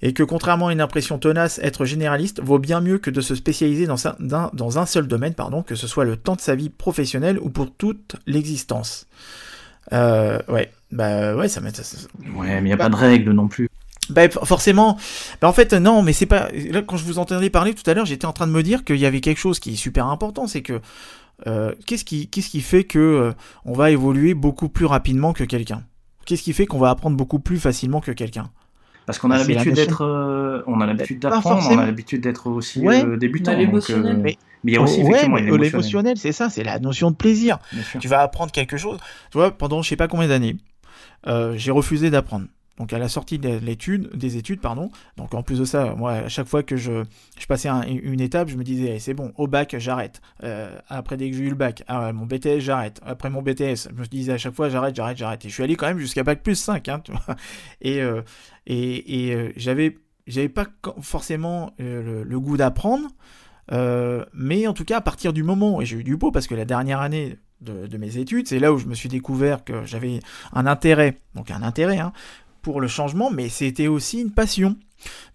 et 0.00 0.14
que 0.14 0.22
contrairement 0.22 0.68
à 0.68 0.72
une 0.72 0.80
impression 0.80 1.18
tenace, 1.18 1.60
être 1.62 1.84
généraliste 1.84 2.40
vaut 2.42 2.58
bien 2.58 2.80
mieux 2.80 2.96
que 2.96 3.10
de 3.10 3.20
se 3.20 3.34
spécialiser 3.34 3.84
dans, 3.84 4.06
un, 4.06 4.16
dans 4.18 4.78
un 4.78 4.86
seul 4.86 5.06
domaine, 5.06 5.34
pardon, 5.34 5.62
que 5.62 5.74
ce 5.74 5.86
soit 5.86 6.06
le 6.06 6.16
temps 6.16 6.36
de 6.36 6.40
sa 6.40 6.54
vie 6.54 6.70
professionnelle 6.70 7.38
ou 7.38 7.50
pour 7.50 7.70
toute 7.70 8.16
l'existence. 8.26 9.06
Euh, 9.92 10.38
ouais, 10.48 10.72
bah 10.90 11.36
ouais, 11.36 11.48
ça. 11.48 11.60
Ouais, 11.60 11.68
mais 12.46 12.60
il 12.60 12.64
n'y 12.64 12.72
a 12.72 12.78
pas 12.78 12.88
de 12.88 12.96
règle 12.96 13.32
non 13.32 13.46
plus. 13.46 13.68
Bah 14.08 14.26
forcément. 14.30 14.96
Bah 15.42 15.48
en 15.48 15.52
fait 15.52 15.74
non, 15.74 16.00
mais 16.00 16.14
c'est 16.14 16.24
pas. 16.24 16.48
Là 16.70 16.80
quand 16.80 16.96
je 16.96 17.04
vous 17.04 17.18
entendais 17.18 17.50
parler 17.50 17.74
tout 17.74 17.88
à 17.90 17.92
l'heure, 17.92 18.06
j'étais 18.06 18.24
en 18.24 18.32
train 18.32 18.46
de 18.46 18.52
me 18.52 18.62
dire 18.62 18.84
qu'il 18.84 18.96
y 18.96 19.04
avait 19.04 19.20
quelque 19.20 19.36
chose 19.36 19.58
qui 19.58 19.74
est 19.74 19.76
super 19.76 20.06
important, 20.06 20.46
c'est 20.46 20.62
que 20.62 20.80
euh, 21.46 21.72
qu'est-ce 21.86 22.04
qui, 22.04 22.28
qu'est-ce 22.28 22.48
qui 22.50 22.60
fait 22.60 22.84
que 22.84 22.98
euh, 22.98 23.32
on 23.64 23.72
va 23.72 23.90
évoluer 23.90 24.34
beaucoup 24.34 24.68
plus 24.68 24.86
rapidement 24.86 25.32
que 25.32 25.44
quelqu'un? 25.44 25.84
Qu'est-ce 26.26 26.42
qui 26.42 26.52
fait 26.52 26.66
qu'on 26.66 26.78
va 26.78 26.90
apprendre 26.90 27.16
beaucoup 27.16 27.38
plus 27.38 27.58
facilement 27.58 28.00
que 28.00 28.10
quelqu'un? 28.12 28.50
Parce 29.06 29.18
qu'on 29.18 29.30
a 29.30 29.38
Bah, 29.38 29.44
l'habitude 29.44 29.74
d'être, 29.74 30.02
euh, 30.04 30.62
on 30.66 30.80
a 30.82 30.86
l'habitude 30.86 31.20
d'apprendre, 31.20 31.66
on 31.70 31.78
a 31.78 31.86
l'habitude 31.86 32.20
d'être 32.20 32.46
aussi 32.48 32.80
Ouais. 32.80 33.02
euh, 33.02 33.16
débutant. 33.16 33.52
Donc, 33.58 33.88
euh, 33.88 34.02
Mais- 34.02 34.36
mais 34.64 34.72
il 34.72 34.74
y 34.74 34.76
a 34.76 34.82
aussi 34.82 34.96
Oh, 35.00 35.04
ouais, 35.04 35.08
effectivement 35.10 35.36
mais 35.36 35.40
il 35.42 35.44
y 35.44 35.48
a 35.48 35.50
l'émotionnel. 35.52 35.70
l'émotionnel, 35.72 36.16
c'est 36.18 36.32
ça, 36.32 36.50
c'est 36.50 36.64
la 36.64 36.78
notion 36.78 37.10
de 37.10 37.16
plaisir. 37.16 37.58
Tu 38.00 38.08
vas 38.08 38.20
apprendre 38.20 38.52
quelque 38.52 38.76
chose. 38.76 38.98
Tu 39.30 39.38
vois, 39.38 39.50
pendant 39.50 39.80
je 39.80 39.88
sais 39.88 39.96
pas 39.96 40.08
combien 40.08 40.28
d'années, 40.28 40.56
euh, 41.26 41.54
j'ai 41.56 41.70
refusé 41.70 42.10
d'apprendre. 42.10 42.46
Donc 42.78 42.92
à 42.92 42.98
la 42.98 43.08
sortie 43.08 43.38
de 43.38 43.58
des 43.58 44.36
études, 44.36 44.60
pardon. 44.60 44.90
Donc 45.16 45.34
en 45.34 45.42
plus 45.42 45.58
de 45.58 45.64
ça, 45.64 45.94
moi, 45.96 46.12
à 46.12 46.28
chaque 46.28 46.46
fois 46.46 46.62
que 46.62 46.76
je, 46.76 47.04
passais 47.48 47.68
un- 47.68 47.82
une 47.82 48.20
étape, 48.20 48.48
je 48.48 48.56
me 48.56 48.64
disais, 48.64 48.94
Eh, 48.94 48.98
c'est 48.98 49.14
bon, 49.14 49.32
au 49.36 49.46
bac, 49.46 49.74
j'arrête. 49.78 50.20
Euh, 50.44 50.78
après, 50.88 51.16
dès 51.16 51.30
que 51.30 51.36
j'ai 51.36 51.44
eu 51.44 51.48
le 51.50 51.54
bac, 51.54 51.82
ah, 51.88 52.12
mon 52.12 52.26
BTS, 52.26 52.60
j'arrête. 52.60 53.00
Après 53.04 53.30
mon 53.30 53.42
BTS, 53.42 53.88
je 53.90 54.00
me 54.00 54.06
disais 54.06 54.32
à 54.32 54.38
chaque 54.38 54.54
fois, 54.54 54.68
j'arrête, 54.68 54.94
j'arrête, 54.94 55.16
j'arrête. 55.16 55.44
Et 55.44 55.48
je 55.48 55.54
suis 55.54 55.62
allé 55.62 55.76
quand 55.76 55.86
même 55.86 55.98
jusqu'à 55.98 56.22
bac 56.22 56.42
plus 56.42 56.54
5, 56.56 56.88
hein. 56.88 57.02
Et, 57.80 58.00
euh, 58.00 58.22
et, 58.66 59.26
et 59.26 59.34
euh, 59.34 59.52
j'avais, 59.56 59.98
j'avais 60.26 60.48
pas 60.48 60.66
forcément 61.00 61.72
euh, 61.80 62.24
le, 62.24 62.40
goût 62.40 62.56
d'apprendre. 62.56 63.08
Mais 64.34 64.66
en 64.66 64.72
tout 64.72 64.84
cas, 64.84 64.98
à 64.98 65.00
partir 65.00 65.32
du 65.32 65.42
moment, 65.42 65.80
et 65.80 65.86
j'ai 65.86 65.96
eu 65.96 66.04
du 66.04 66.16
beau 66.16 66.30
parce 66.30 66.46
que 66.46 66.54
la 66.54 66.64
dernière 66.64 67.00
année 67.00 67.38
de, 67.60 67.86
de 67.86 67.98
mes 67.98 68.18
études, 68.18 68.46
c'est 68.46 68.58
là 68.58 68.72
où 68.72 68.78
je 68.78 68.86
me 68.86 68.94
suis 68.94 69.08
découvert 69.08 69.64
que 69.64 69.84
j'avais 69.84 70.20
un 70.52 70.66
intérêt, 70.66 71.18
donc 71.34 71.50
un 71.50 71.62
intérêt 71.62 71.98
hein, 71.98 72.12
pour 72.62 72.80
le 72.80 72.88
changement, 72.88 73.30
mais 73.30 73.48
c'était 73.48 73.86
aussi 73.86 74.20
une 74.20 74.30
passion. 74.30 74.76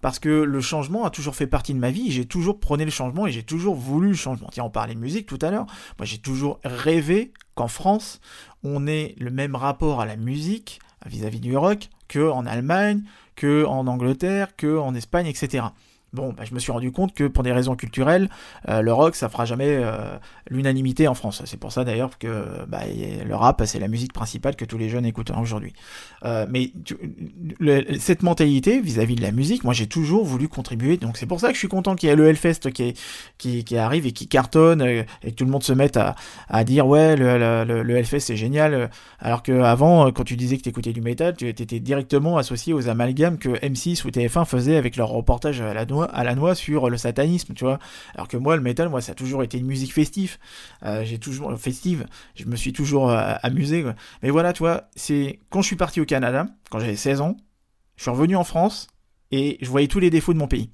Parce 0.01 0.19
que 0.19 0.29
le 0.29 0.61
changement 0.61 1.05
a 1.05 1.09
toujours 1.09 1.35
fait 1.35 1.47
partie 1.47 1.73
de 1.73 1.79
ma 1.79 1.89
vie, 1.89 2.11
j'ai 2.11 2.25
toujours 2.25 2.59
prôné 2.59 2.83
le 2.83 2.91
changement 2.91 3.27
et 3.27 3.31
j'ai 3.31 3.43
toujours 3.43 3.75
voulu 3.75 4.09
le 4.09 4.15
changement. 4.15 4.49
Tiens, 4.51 4.65
on 4.65 4.69
parlait 4.69 4.93
de 4.93 4.99
musique 4.99 5.25
tout 5.25 5.39
à 5.41 5.51
l'heure. 5.51 5.65
Moi, 5.97 6.05
j'ai 6.05 6.17
toujours 6.17 6.59
rêvé 6.65 7.31
qu'en 7.55 7.69
France, 7.69 8.19
on 8.63 8.87
ait 8.87 9.15
le 9.17 9.31
même 9.31 9.55
rapport 9.55 10.01
à 10.01 10.05
la 10.05 10.17
musique 10.17 10.79
vis-à-vis 11.05 11.39
du 11.39 11.55
rock 11.55 11.89
que 12.07 12.29
en 12.29 12.45
Allemagne, 12.45 13.03
que 13.35 13.65
en 13.65 13.87
Angleterre, 13.87 14.55
que 14.55 14.77
en 14.77 14.93
Espagne, 14.95 15.27
etc. 15.27 15.65
Bon, 16.13 16.31
bah, 16.31 16.43
je 16.45 16.53
me 16.53 16.59
suis 16.59 16.71
rendu 16.71 16.91
compte 16.91 17.15
que 17.15 17.23
pour 17.23 17.41
des 17.43 17.51
raisons 17.51 17.75
culturelles, 17.75 18.29
euh, 18.69 18.81
le 18.81 18.93
rock, 18.93 19.15
ça 19.15 19.29
fera 19.29 19.45
jamais 19.45 19.67
euh, 19.67 20.15
l'unanimité 20.47 21.07
en 21.07 21.15
France. 21.15 21.41
C'est 21.45 21.59
pour 21.59 21.71
ça 21.71 21.83
d'ailleurs 21.83 22.19
que 22.19 22.45
bah, 22.67 22.81
le 22.85 23.35
rap, 23.35 23.63
c'est 23.65 23.79
la 23.79 23.87
musique 23.87 24.13
principale 24.13 24.55
que 24.55 24.63
tous 24.63 24.77
les 24.77 24.89
jeunes 24.89 25.07
écoutent 25.07 25.31
aujourd'hui. 25.31 25.73
Euh, 26.23 26.45
mais 26.47 26.71
cette 27.99 28.21
mentalité 28.21 28.79
vis-à-vis 28.79 29.15
de 29.15 29.23
la 29.23 29.31
musique, 29.31 29.63
moi 29.63 29.73
j'ai 29.73 29.87
toujours 29.87 30.23
voulu 30.23 30.47
contribuer. 30.47 30.97
Donc 30.97 31.17
c'est 31.17 31.25
pour 31.25 31.39
ça 31.39 31.47
que 31.47 31.55
je 31.55 31.59
suis 31.59 31.67
content 31.67 31.95
qu'il 31.95 32.09
y 32.09 32.11
ait 32.11 32.15
le 32.15 32.27
Hellfest 32.27 32.71
qui, 32.71 33.75
arrive 33.75 34.05
et 34.05 34.11
qui 34.11 34.27
cartonne 34.27 34.81
et 34.83 35.05
que 35.23 35.29
tout 35.31 35.45
le 35.45 35.51
monde 35.51 35.63
se 35.63 35.73
mette 35.73 35.97
à, 35.97 36.63
dire 36.63 36.85
ouais 36.85 37.15
le, 37.15 37.97
Hellfest 37.97 38.19
c'est 38.19 38.37
génial. 38.37 38.91
Alors 39.19 39.41
qu'avant, 39.41 40.11
quand 40.11 40.23
tu 40.23 40.35
disais 40.35 40.57
que 40.57 40.61
tu 40.61 40.69
écoutais 40.69 40.93
du 40.93 41.01
métal, 41.01 41.35
tu 41.35 41.47
étais 41.47 41.79
directement 41.79 42.37
associé 42.37 42.73
aux 42.73 42.87
amalgames 42.87 43.39
que 43.39 43.49
M6 43.49 44.05
ou 44.05 44.09
TF1 44.09 44.45
faisaient 44.45 44.75
avec 44.75 44.95
leur 44.95 45.09
reportage 45.09 45.59
à 45.61 45.73
la 45.73 45.85
noix, 45.85 46.02
à 46.11 46.23
la 46.23 46.35
noix 46.35 46.55
sur 46.55 46.89
le 46.89 46.97
satanisme, 46.97 47.53
tu 47.53 47.63
vois. 47.63 47.79
Alors 48.15 48.27
que 48.27 48.37
moi, 48.37 48.55
le 48.55 48.61
métal, 48.61 48.89
moi, 48.89 49.01
ça 49.01 49.13
a 49.13 49.15
toujours 49.15 49.43
été 49.43 49.57
une 49.57 49.65
musique 49.65 49.93
festive. 49.93 50.37
Euh, 50.83 51.03
j'ai 51.03 51.17
toujours 51.17 51.57
festive. 51.59 52.05
Je 52.35 52.45
me 52.45 52.55
suis 52.55 52.73
toujours 52.73 53.09
euh, 53.11 53.33
amusé. 53.43 53.85
Mais 54.21 54.29
voilà, 54.29 54.53
tu 54.53 54.59
vois, 54.59 54.89
c'est 54.95 55.39
quand 55.49 55.61
je 55.61 55.67
suis 55.67 55.75
parti 55.75 56.01
au 56.01 56.05
Canada, 56.05 56.47
quand 56.69 56.79
j'avais 56.79 56.95
16 56.95 57.21
ans, 57.21 57.37
je 57.95 58.03
suis 58.03 58.11
revenu 58.11 58.35
en 58.35 58.43
France 58.43 58.87
et 59.31 59.57
je 59.61 59.69
voyais 59.69 59.87
tous 59.87 59.99
les 59.99 60.09
défauts 60.09 60.33
de 60.33 60.39
mon 60.39 60.47
pays. 60.47 60.69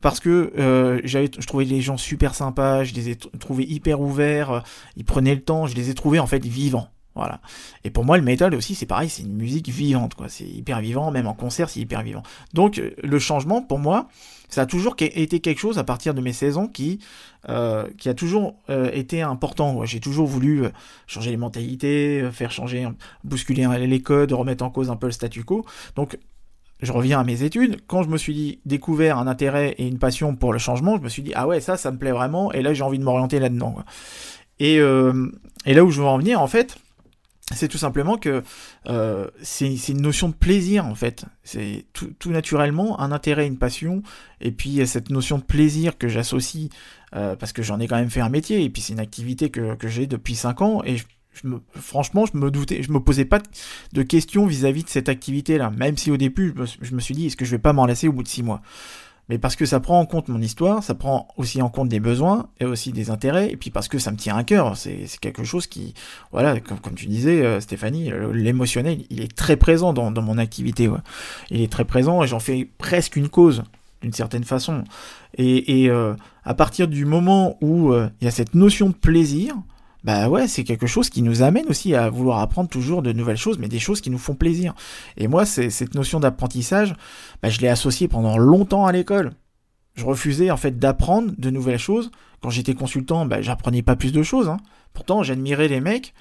Parce 0.00 0.20
que 0.20 0.52
euh, 0.58 1.00
je 1.04 1.46
trouvais 1.46 1.64
les 1.64 1.80
gens 1.80 1.96
super 1.96 2.34
sympas, 2.34 2.84
je 2.84 2.94
les 2.94 3.10
ai 3.10 3.16
trouvés 3.16 3.64
hyper 3.64 4.00
ouverts, 4.00 4.62
ils 4.96 5.04
prenaient 5.04 5.34
le 5.34 5.42
temps, 5.42 5.66
je 5.66 5.74
les 5.74 5.90
ai 5.90 5.94
trouvés 5.94 6.20
en 6.20 6.26
fait 6.26 6.44
vivants. 6.44 6.88
Voilà. 7.18 7.40
Et 7.82 7.90
pour 7.90 8.04
moi, 8.04 8.16
le 8.16 8.22
métal 8.22 8.54
aussi, 8.54 8.76
c'est 8.76 8.86
pareil, 8.86 9.08
c'est 9.08 9.24
une 9.24 9.34
musique 9.34 9.68
vivante, 9.68 10.14
quoi. 10.14 10.28
C'est 10.28 10.46
hyper 10.46 10.80
vivant, 10.80 11.10
même 11.10 11.26
en 11.26 11.34
concert, 11.34 11.68
c'est 11.68 11.80
hyper 11.80 12.02
vivant. 12.02 12.22
Donc, 12.54 12.78
euh, 12.78 12.92
le 13.02 13.18
changement, 13.18 13.60
pour 13.60 13.80
moi, 13.80 14.06
ça 14.48 14.62
a 14.62 14.66
toujours 14.66 14.94
été 15.00 15.40
quelque 15.40 15.58
chose 15.58 15.78
à 15.78 15.84
partir 15.84 16.14
de 16.14 16.20
mes 16.20 16.32
16 16.32 16.58
ans 16.58 16.68
qui, 16.68 17.00
euh, 17.48 17.88
qui 17.98 18.08
a 18.08 18.14
toujours 18.14 18.54
euh, 18.70 18.88
été 18.92 19.20
important. 19.20 19.84
J'ai 19.84 19.98
toujours 19.98 20.28
voulu 20.28 20.62
changer 21.08 21.32
les 21.32 21.36
mentalités, 21.36 22.28
faire 22.32 22.52
changer, 22.52 22.86
bousculer 23.24 23.66
les 23.84 24.00
codes, 24.00 24.32
remettre 24.32 24.62
en 24.64 24.70
cause 24.70 24.88
un 24.88 24.96
peu 24.96 25.06
le 25.06 25.12
statu 25.12 25.42
quo. 25.42 25.66
Donc, 25.96 26.18
je 26.80 26.92
reviens 26.92 27.18
à 27.18 27.24
mes 27.24 27.42
études. 27.42 27.80
Quand 27.88 28.04
je 28.04 28.08
me 28.10 28.16
suis 28.16 28.32
dit, 28.32 28.60
découvert 28.64 29.18
un 29.18 29.26
intérêt 29.26 29.70
et 29.78 29.88
une 29.88 29.98
passion 29.98 30.36
pour 30.36 30.52
le 30.52 30.60
changement, 30.60 30.96
je 30.96 31.02
me 31.02 31.08
suis 31.08 31.22
dit, 31.22 31.32
ah 31.34 31.48
ouais, 31.48 31.60
ça, 31.60 31.76
ça 31.76 31.90
me 31.90 31.98
plaît 31.98 32.12
vraiment, 32.12 32.52
et 32.52 32.62
là, 32.62 32.74
j'ai 32.74 32.84
envie 32.84 33.00
de 33.00 33.04
m'orienter 33.04 33.40
là-dedans. 33.40 33.74
Et, 34.60 34.76
et 34.76 35.74
là 35.74 35.84
où 35.84 35.90
je 35.90 36.00
veux 36.00 36.06
en 36.06 36.18
venir, 36.18 36.40
en 36.40 36.46
fait, 36.46 36.78
c'est 37.54 37.68
tout 37.68 37.78
simplement 37.78 38.18
que 38.18 38.42
euh, 38.86 39.26
c'est 39.42 39.88
une 39.88 40.02
notion 40.02 40.28
de 40.28 40.34
plaisir 40.34 40.86
en 40.86 40.94
fait. 40.94 41.24
C'est 41.44 41.86
tout, 41.92 42.12
tout 42.18 42.30
naturellement 42.30 43.00
un 43.00 43.12
intérêt, 43.12 43.46
une 43.46 43.58
passion, 43.58 44.02
et 44.40 44.52
puis 44.52 44.86
cette 44.86 45.10
notion 45.10 45.38
de 45.38 45.44
plaisir 45.44 45.96
que 45.96 46.08
j'associe 46.08 46.68
euh, 47.16 47.36
parce 47.36 47.52
que 47.52 47.62
j'en 47.62 47.80
ai 47.80 47.88
quand 47.88 47.96
même 47.96 48.10
fait 48.10 48.20
un 48.20 48.28
métier, 48.28 48.62
et 48.62 48.70
puis 48.70 48.82
c'est 48.82 48.92
une 48.92 49.00
activité 49.00 49.50
que, 49.50 49.74
que 49.74 49.88
j'ai 49.88 50.06
depuis 50.06 50.34
5 50.34 50.62
ans, 50.62 50.82
et 50.84 50.96
franchement 51.74 52.26
je 52.26 52.36
me 52.36 52.50
doutais, 52.50 52.82
je 52.82 52.92
me 52.92 53.00
posais 53.00 53.24
pas 53.24 53.40
de 53.92 54.02
questions 54.02 54.46
vis-à-vis 54.46 54.84
de 54.84 54.88
cette 54.88 55.08
activité-là, 55.08 55.70
même 55.70 55.96
si 55.96 56.10
au 56.10 56.16
début 56.16 56.54
je 56.82 56.94
me, 56.94 57.00
suis 57.00 57.14
dit 57.14 57.26
est-ce 57.26 57.36
que 57.36 57.44
je 57.44 57.52
vais 57.52 57.58
pas 57.58 57.72
m'en 57.72 57.84
au 57.84 58.12
bout 58.12 58.22
de 58.22 58.28
6 58.28 58.42
mois? 58.42 58.60
Mais 59.28 59.38
parce 59.38 59.56
que 59.56 59.66
ça 59.66 59.80
prend 59.80 60.00
en 60.00 60.06
compte 60.06 60.28
mon 60.28 60.40
histoire, 60.40 60.82
ça 60.82 60.94
prend 60.94 61.28
aussi 61.36 61.60
en 61.62 61.68
compte 61.68 61.88
des 61.88 62.00
besoins 62.00 62.48
et 62.60 62.64
aussi 62.64 62.92
des 62.92 63.10
intérêts, 63.10 63.50
et 63.50 63.56
puis 63.56 63.70
parce 63.70 63.88
que 63.88 63.98
ça 63.98 64.10
me 64.10 64.16
tient 64.16 64.36
à 64.36 64.44
cœur, 64.44 64.76
c'est 64.76 65.06
quelque 65.20 65.44
chose 65.44 65.66
qui, 65.66 65.94
voilà, 66.32 66.58
comme, 66.60 66.94
tu 66.94 67.06
disais, 67.06 67.44
euh, 67.44 67.60
Stéphanie, 67.60 68.10
l'émotionnel, 68.32 69.04
il 69.10 69.20
est 69.20 69.34
très 69.34 69.56
présent 69.56 69.92
dans, 69.92 70.10
dans 70.10 70.22
mon 70.22 70.38
activité, 70.38 70.88
ouais. 70.88 70.98
il 71.50 71.60
est 71.60 71.70
très 71.70 71.84
présent 71.84 72.22
et 72.22 72.26
j'en 72.26 72.40
fais 72.40 72.68
presque 72.78 73.16
une 73.16 73.28
cause, 73.28 73.64
d'une 74.02 74.12
certaine 74.12 74.44
façon. 74.44 74.84
Et, 75.36 75.82
et 75.82 75.90
euh, 75.90 76.14
à 76.44 76.54
partir 76.54 76.88
du 76.88 77.04
moment 77.04 77.58
où 77.60 77.92
euh, 77.92 78.08
il 78.20 78.24
y 78.24 78.28
a 78.28 78.30
cette 78.30 78.54
notion 78.54 78.88
de 78.88 78.94
plaisir, 78.94 79.54
bah 80.08 80.30
ouais, 80.30 80.48
c'est 80.48 80.64
quelque 80.64 80.86
chose 80.86 81.10
qui 81.10 81.20
nous 81.20 81.42
amène 81.42 81.66
aussi 81.66 81.94
à 81.94 82.08
vouloir 82.08 82.38
apprendre 82.38 82.70
toujours 82.70 83.02
de 83.02 83.12
nouvelles 83.12 83.36
choses, 83.36 83.58
mais 83.58 83.68
des 83.68 83.78
choses 83.78 84.00
qui 84.00 84.08
nous 84.08 84.16
font 84.16 84.34
plaisir. 84.34 84.74
Et 85.18 85.28
moi, 85.28 85.44
cette 85.44 85.94
notion 85.94 86.18
d'apprentissage, 86.18 86.94
bah, 87.42 87.50
je 87.50 87.60
l'ai 87.60 87.68
associée 87.68 88.08
pendant 88.08 88.38
longtemps 88.38 88.86
à 88.86 88.92
l'école. 88.92 89.32
Je 89.96 90.06
refusais 90.06 90.50
en 90.50 90.56
fait 90.56 90.78
d'apprendre 90.78 91.32
de 91.36 91.50
nouvelles 91.50 91.78
choses. 91.78 92.10
Quand 92.40 92.48
j'étais 92.48 92.72
consultant, 92.72 93.26
bah, 93.26 93.42
j'apprenais 93.42 93.82
pas 93.82 93.96
plus 93.96 94.10
de 94.10 94.22
choses. 94.22 94.48
Hein. 94.48 94.56
Pourtant, 94.94 95.22
j'admirais 95.22 95.68
les 95.68 95.82
mecs 95.82 96.14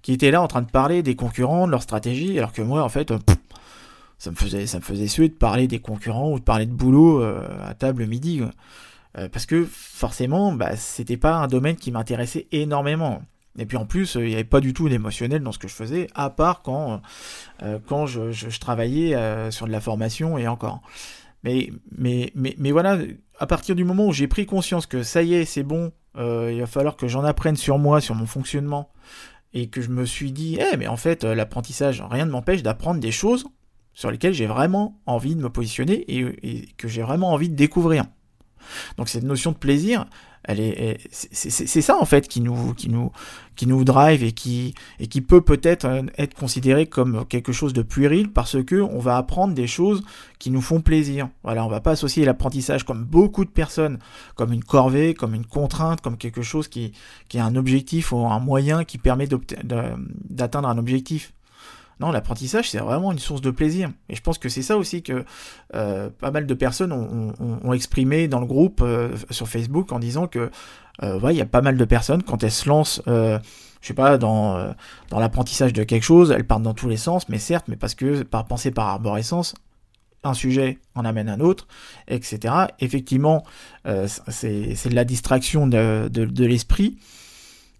qui 0.00 0.14
étaient 0.14 0.30
là 0.30 0.40
en 0.40 0.48
train 0.48 0.62
de 0.62 0.70
parler 0.70 1.02
des 1.02 1.14
concurrents, 1.14 1.66
de 1.66 1.70
leur 1.70 1.82
stratégie, 1.82 2.38
alors 2.38 2.54
que 2.54 2.62
moi, 2.62 2.82
en 2.82 2.88
fait, 2.88 3.10
euh, 3.10 3.18
ça 4.16 4.30
me 4.30 4.36
faisait, 4.36 4.66
ça 4.66 4.78
me 4.78 4.84
faisait 4.84 5.06
suer 5.06 5.28
de 5.28 5.34
parler 5.34 5.68
des 5.68 5.80
concurrents 5.80 6.32
ou 6.32 6.38
de 6.38 6.44
parler 6.44 6.64
de 6.64 6.72
boulot 6.72 7.22
euh, 7.22 7.46
à 7.62 7.74
table 7.74 8.06
midi. 8.06 8.40
Euh, 9.18 9.28
parce 9.28 9.44
que 9.44 9.66
forcément, 9.70 10.54
bah, 10.54 10.76
c'était 10.76 11.18
pas 11.18 11.34
un 11.34 11.46
domaine 11.46 11.76
qui 11.76 11.90
m'intéressait 11.90 12.46
énormément. 12.50 13.20
Et 13.58 13.66
puis 13.66 13.76
en 13.76 13.86
plus, 13.86 14.16
euh, 14.16 14.24
il 14.24 14.28
n'y 14.28 14.34
avait 14.34 14.44
pas 14.44 14.60
du 14.60 14.72
tout 14.72 14.88
d'émotionnel 14.88 15.42
dans 15.42 15.52
ce 15.52 15.58
que 15.58 15.68
je 15.68 15.74
faisais, 15.74 16.08
à 16.14 16.30
part 16.30 16.62
quand, 16.62 17.00
euh, 17.62 17.78
quand 17.86 18.06
je, 18.06 18.58
travaillais 18.58 19.14
euh, 19.14 19.50
sur 19.50 19.66
de 19.66 19.72
la 19.72 19.80
formation 19.80 20.38
et 20.38 20.48
encore. 20.48 20.82
Mais, 21.44 21.70
mais, 21.96 22.32
mais, 22.34 22.54
mais 22.58 22.72
voilà, 22.72 22.98
à 23.38 23.46
partir 23.46 23.74
du 23.74 23.84
moment 23.84 24.06
où 24.06 24.12
j'ai 24.12 24.28
pris 24.28 24.46
conscience 24.46 24.86
que 24.86 25.02
ça 25.02 25.22
y 25.22 25.34
est, 25.34 25.44
c'est 25.44 25.62
bon, 25.62 25.92
euh, 26.16 26.50
il 26.52 26.60
va 26.60 26.66
falloir 26.66 26.96
que 26.96 27.08
j'en 27.08 27.24
apprenne 27.24 27.56
sur 27.56 27.78
moi, 27.78 28.00
sur 28.00 28.14
mon 28.14 28.26
fonctionnement, 28.26 28.90
et 29.52 29.68
que 29.68 29.80
je 29.80 29.90
me 29.90 30.04
suis 30.04 30.32
dit, 30.32 30.58
eh, 30.60 30.76
mais 30.76 30.86
en 30.86 30.96
fait, 30.96 31.24
euh, 31.24 31.34
l'apprentissage, 31.34 32.02
rien 32.08 32.26
ne 32.26 32.30
m'empêche 32.30 32.62
d'apprendre 32.62 33.00
des 33.00 33.12
choses 33.12 33.46
sur 33.92 34.10
lesquelles 34.10 34.34
j'ai 34.34 34.46
vraiment 34.46 35.00
envie 35.06 35.36
de 35.36 35.40
me 35.40 35.50
positionner 35.50 36.04
et 36.08 36.66
que 36.76 36.88
j'ai 36.88 37.02
vraiment 37.02 37.32
envie 37.32 37.48
de 37.48 37.54
découvrir. 37.54 38.04
Donc 38.96 39.08
cette 39.08 39.22
notion 39.22 39.52
de 39.52 39.56
plaisir, 39.56 40.06
elle 40.44 40.60
est, 40.60 40.98
c'est 41.10 41.80
ça 41.80 41.96
en 41.96 42.04
fait 42.04 42.28
qui 42.28 42.40
nous, 42.40 42.74
qui 42.74 42.88
nous, 42.88 43.10
qui 43.56 43.66
nous 43.66 43.84
drive 43.84 44.22
et 44.22 44.32
qui, 44.32 44.74
et 45.00 45.06
qui 45.06 45.20
peut 45.20 45.40
peut-être 45.40 45.86
euh, 45.86 46.02
être 46.18 46.34
considéré 46.34 46.86
comme 46.86 47.24
quelque 47.26 47.52
chose 47.52 47.72
de 47.72 47.82
puéril 47.82 48.30
parce 48.30 48.62
que 48.62 48.80
on 48.80 48.98
va 48.98 49.16
apprendre 49.16 49.54
des 49.54 49.66
choses 49.66 50.02
qui 50.38 50.50
nous 50.50 50.60
font 50.60 50.80
plaisir. 50.80 51.28
Voilà, 51.42 51.64
on 51.64 51.68
va 51.68 51.80
pas 51.80 51.92
associer 51.92 52.24
l'apprentissage 52.24 52.84
comme 52.84 53.04
beaucoup 53.04 53.44
de 53.44 53.50
personnes, 53.50 53.98
comme 54.34 54.52
une 54.52 54.64
corvée, 54.64 55.14
comme 55.14 55.34
une 55.34 55.46
contrainte, 55.46 56.00
comme 56.00 56.16
quelque 56.16 56.42
chose 56.42 56.68
qui, 56.68 56.92
qui 57.28 57.38
est 57.38 57.40
un 57.40 57.56
objectif 57.56 58.12
ou 58.12 58.26
un 58.26 58.40
moyen 58.40 58.84
qui 58.84 58.98
permet 58.98 59.28
d'atteindre 59.64 60.68
un 60.68 60.78
objectif. 60.78 61.32
Non, 62.00 62.10
l'apprentissage, 62.10 62.70
c'est 62.70 62.78
vraiment 62.78 63.12
une 63.12 63.18
source 63.18 63.40
de 63.40 63.50
plaisir. 63.50 63.90
Et 64.08 64.16
je 64.16 64.20
pense 64.20 64.38
que 64.38 64.48
c'est 64.48 64.62
ça 64.62 64.76
aussi 64.76 65.02
que 65.02 65.24
euh, 65.74 66.10
pas 66.10 66.30
mal 66.30 66.46
de 66.46 66.54
personnes 66.54 66.92
ont, 66.92 67.72
exprimé 67.72 68.28
dans 68.28 68.40
le 68.40 68.46
groupe 68.46 68.80
euh, 68.82 69.16
sur 69.30 69.48
Facebook 69.48 69.92
en 69.92 69.98
disant 69.98 70.26
que 70.26 70.50
euh, 71.02 71.20
il 71.30 71.36
y 71.36 71.40
a 71.40 71.46
pas 71.46 71.62
mal 71.62 71.76
de 71.76 71.84
personnes, 71.84 72.22
quand 72.22 72.42
elles 72.42 72.50
se 72.50 72.68
lancent, 72.68 73.02
je 73.06 73.40
sais 73.80 73.94
pas, 73.94 74.18
dans, 74.18 74.74
l'apprentissage 75.12 75.72
de 75.72 75.84
quelque 75.84 76.04
chose, 76.04 76.30
elles 76.30 76.46
partent 76.46 76.62
dans 76.62 76.74
tous 76.74 76.88
les 76.88 76.96
sens, 76.96 77.28
mais 77.28 77.38
certes, 77.38 77.66
mais 77.68 77.76
parce 77.76 77.94
que 77.94 78.22
par 78.22 78.44
penser 78.46 78.70
par 78.70 78.88
arborescence, 78.88 79.54
un 80.22 80.34
sujet 80.34 80.78
en 80.94 81.04
amène 81.04 81.28
un 81.28 81.40
autre, 81.40 81.66
etc. 82.08 82.54
Effectivement, 82.80 83.44
c'est 84.28 84.88
de 84.88 84.94
la 84.94 85.04
distraction 85.04 85.66
de 85.66 86.44
l'esprit, 86.44 86.96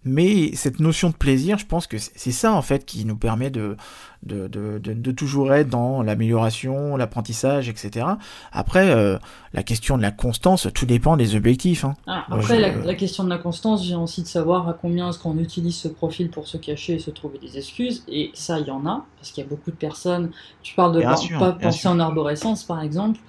Mais 0.05 0.55
cette 0.55 0.79
notion 0.79 1.09
de 1.09 1.15
plaisir, 1.15 1.57
je 1.57 1.65
pense 1.65 1.87
que 1.87 1.97
c'est 1.97 2.31
ça 2.31 2.53
en 2.53 2.61
fait 2.61 2.85
qui 2.85 3.05
nous 3.05 3.17
permet 3.17 3.49
de, 3.49 3.75
de, 4.21 4.47
de, 4.47 4.77
de, 4.79 5.11
toujours 5.11 5.51
être 5.51 5.67
dans 5.69 6.03
l'amélioration, 6.03 6.95
l'apprentissage, 6.95 7.69
etc. 7.69 8.05
Après, 8.51 8.91
euh, 8.91 9.17
la 9.53 9.63
question 9.63 9.97
de 9.97 10.03
la 10.03 10.11
constance, 10.11 10.67
tout 10.75 10.85
dépend 10.85 11.17
des 11.17 11.35
objectifs. 11.35 11.85
Hein. 11.85 11.95
Ah, 12.05 12.25
après, 12.29 12.59
la, 12.59 12.93
question 12.93 13.23
de 13.23 13.29
la 13.29 13.39
constance 13.39 13.83
vient 13.83 13.99
aussi 13.99 14.21
de 14.21 14.27
savoir 14.27 14.69
à 14.69 14.73
combien 14.73 15.09
est-ce 15.09 15.17
qu'on 15.17 15.39
utilise 15.39 15.75
ce 15.75 15.87
profil 15.87 16.29
pour 16.29 16.47
se 16.47 16.57
cacher 16.57 16.93
et 16.93 16.99
se 16.99 17.09
trouver 17.09 17.39
des 17.39 17.57
excuses. 17.57 18.03
Et 18.07 18.29
ça, 18.35 18.59
il 18.59 18.67
y 18.67 18.71
en 18.71 18.85
a, 18.85 19.05
parce 19.17 19.31
qu'il 19.31 19.43
y 19.43 19.47
a 19.47 19.49
beaucoup 19.49 19.71
de 19.71 19.75
personnes. 19.75 20.29
Tu 20.61 20.75
parles 20.75 20.95
de 20.95 21.01
pas, 21.01 21.51
penser 21.53 21.87
en 21.87 21.99
arborescence, 21.99 22.63
par 22.63 22.81
exemple. 22.81 23.19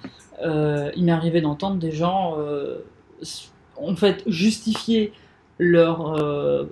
Euh, 0.43 0.91
il 0.95 1.05
m'est 1.05 1.11
arrivé 1.11 1.41
d'entendre 1.41 1.77
des 1.77 1.91
gens, 1.91 2.35
euh, 2.37 2.77
en 3.77 3.95
fait, 3.95 4.23
justifier 4.27 5.11
leur 5.59 6.15
euh, 6.17 6.65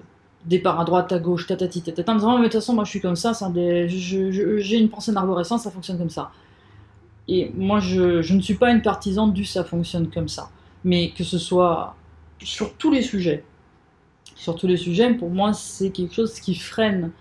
départ 0.46 0.80
à 0.80 0.86
droite, 0.86 1.12
à 1.12 1.20
gauche, 1.20 1.48
tatati, 1.48 1.82
tatata, 1.82 2.12
en 2.12 2.16
disant, 2.16 2.38
mais 2.38 2.40
de 2.40 2.44
toute 2.46 2.62
façon, 2.62 2.74
moi 2.74 2.84
je 2.84 2.90
suis 2.92 3.02
comme 3.02 3.16
ça, 3.16 3.34
j'ai 3.56 4.78
une 4.78 4.90
pensée 4.90 5.12
d'arborescence, 5.12 5.64
ça 5.64 5.72
fonctionne 5.72 5.98
comme 5.98 6.10
ça. 6.10 6.32
Et 7.28 7.52
moi, 7.56 7.80
je, 7.80 8.34
ne 8.34 8.42
suis 8.42 8.54
pas 8.54 8.72
une 8.72 8.82
partisane 8.82 9.34
du 9.34 9.46
ça 9.46 9.64
fonctionne 9.64 10.10
comme 10.10 10.28
ça. 10.28 10.50
Mais 10.84 11.10
que 11.12 11.24
ce 11.24 11.38
soit 11.38 11.96
sur 12.40 12.76
tous 12.76 12.92
les 12.92 13.02
sujets, 13.02 13.44
sur 14.36 14.56
tous 14.56 14.68
les 14.68 14.78
sujets, 14.78 15.14
pour 15.14 15.30
moi, 15.30 15.54
c'est 15.54 15.90
quelque 15.90 16.14
chose 16.14 16.40
qui 16.40 16.54
freine 16.54 17.12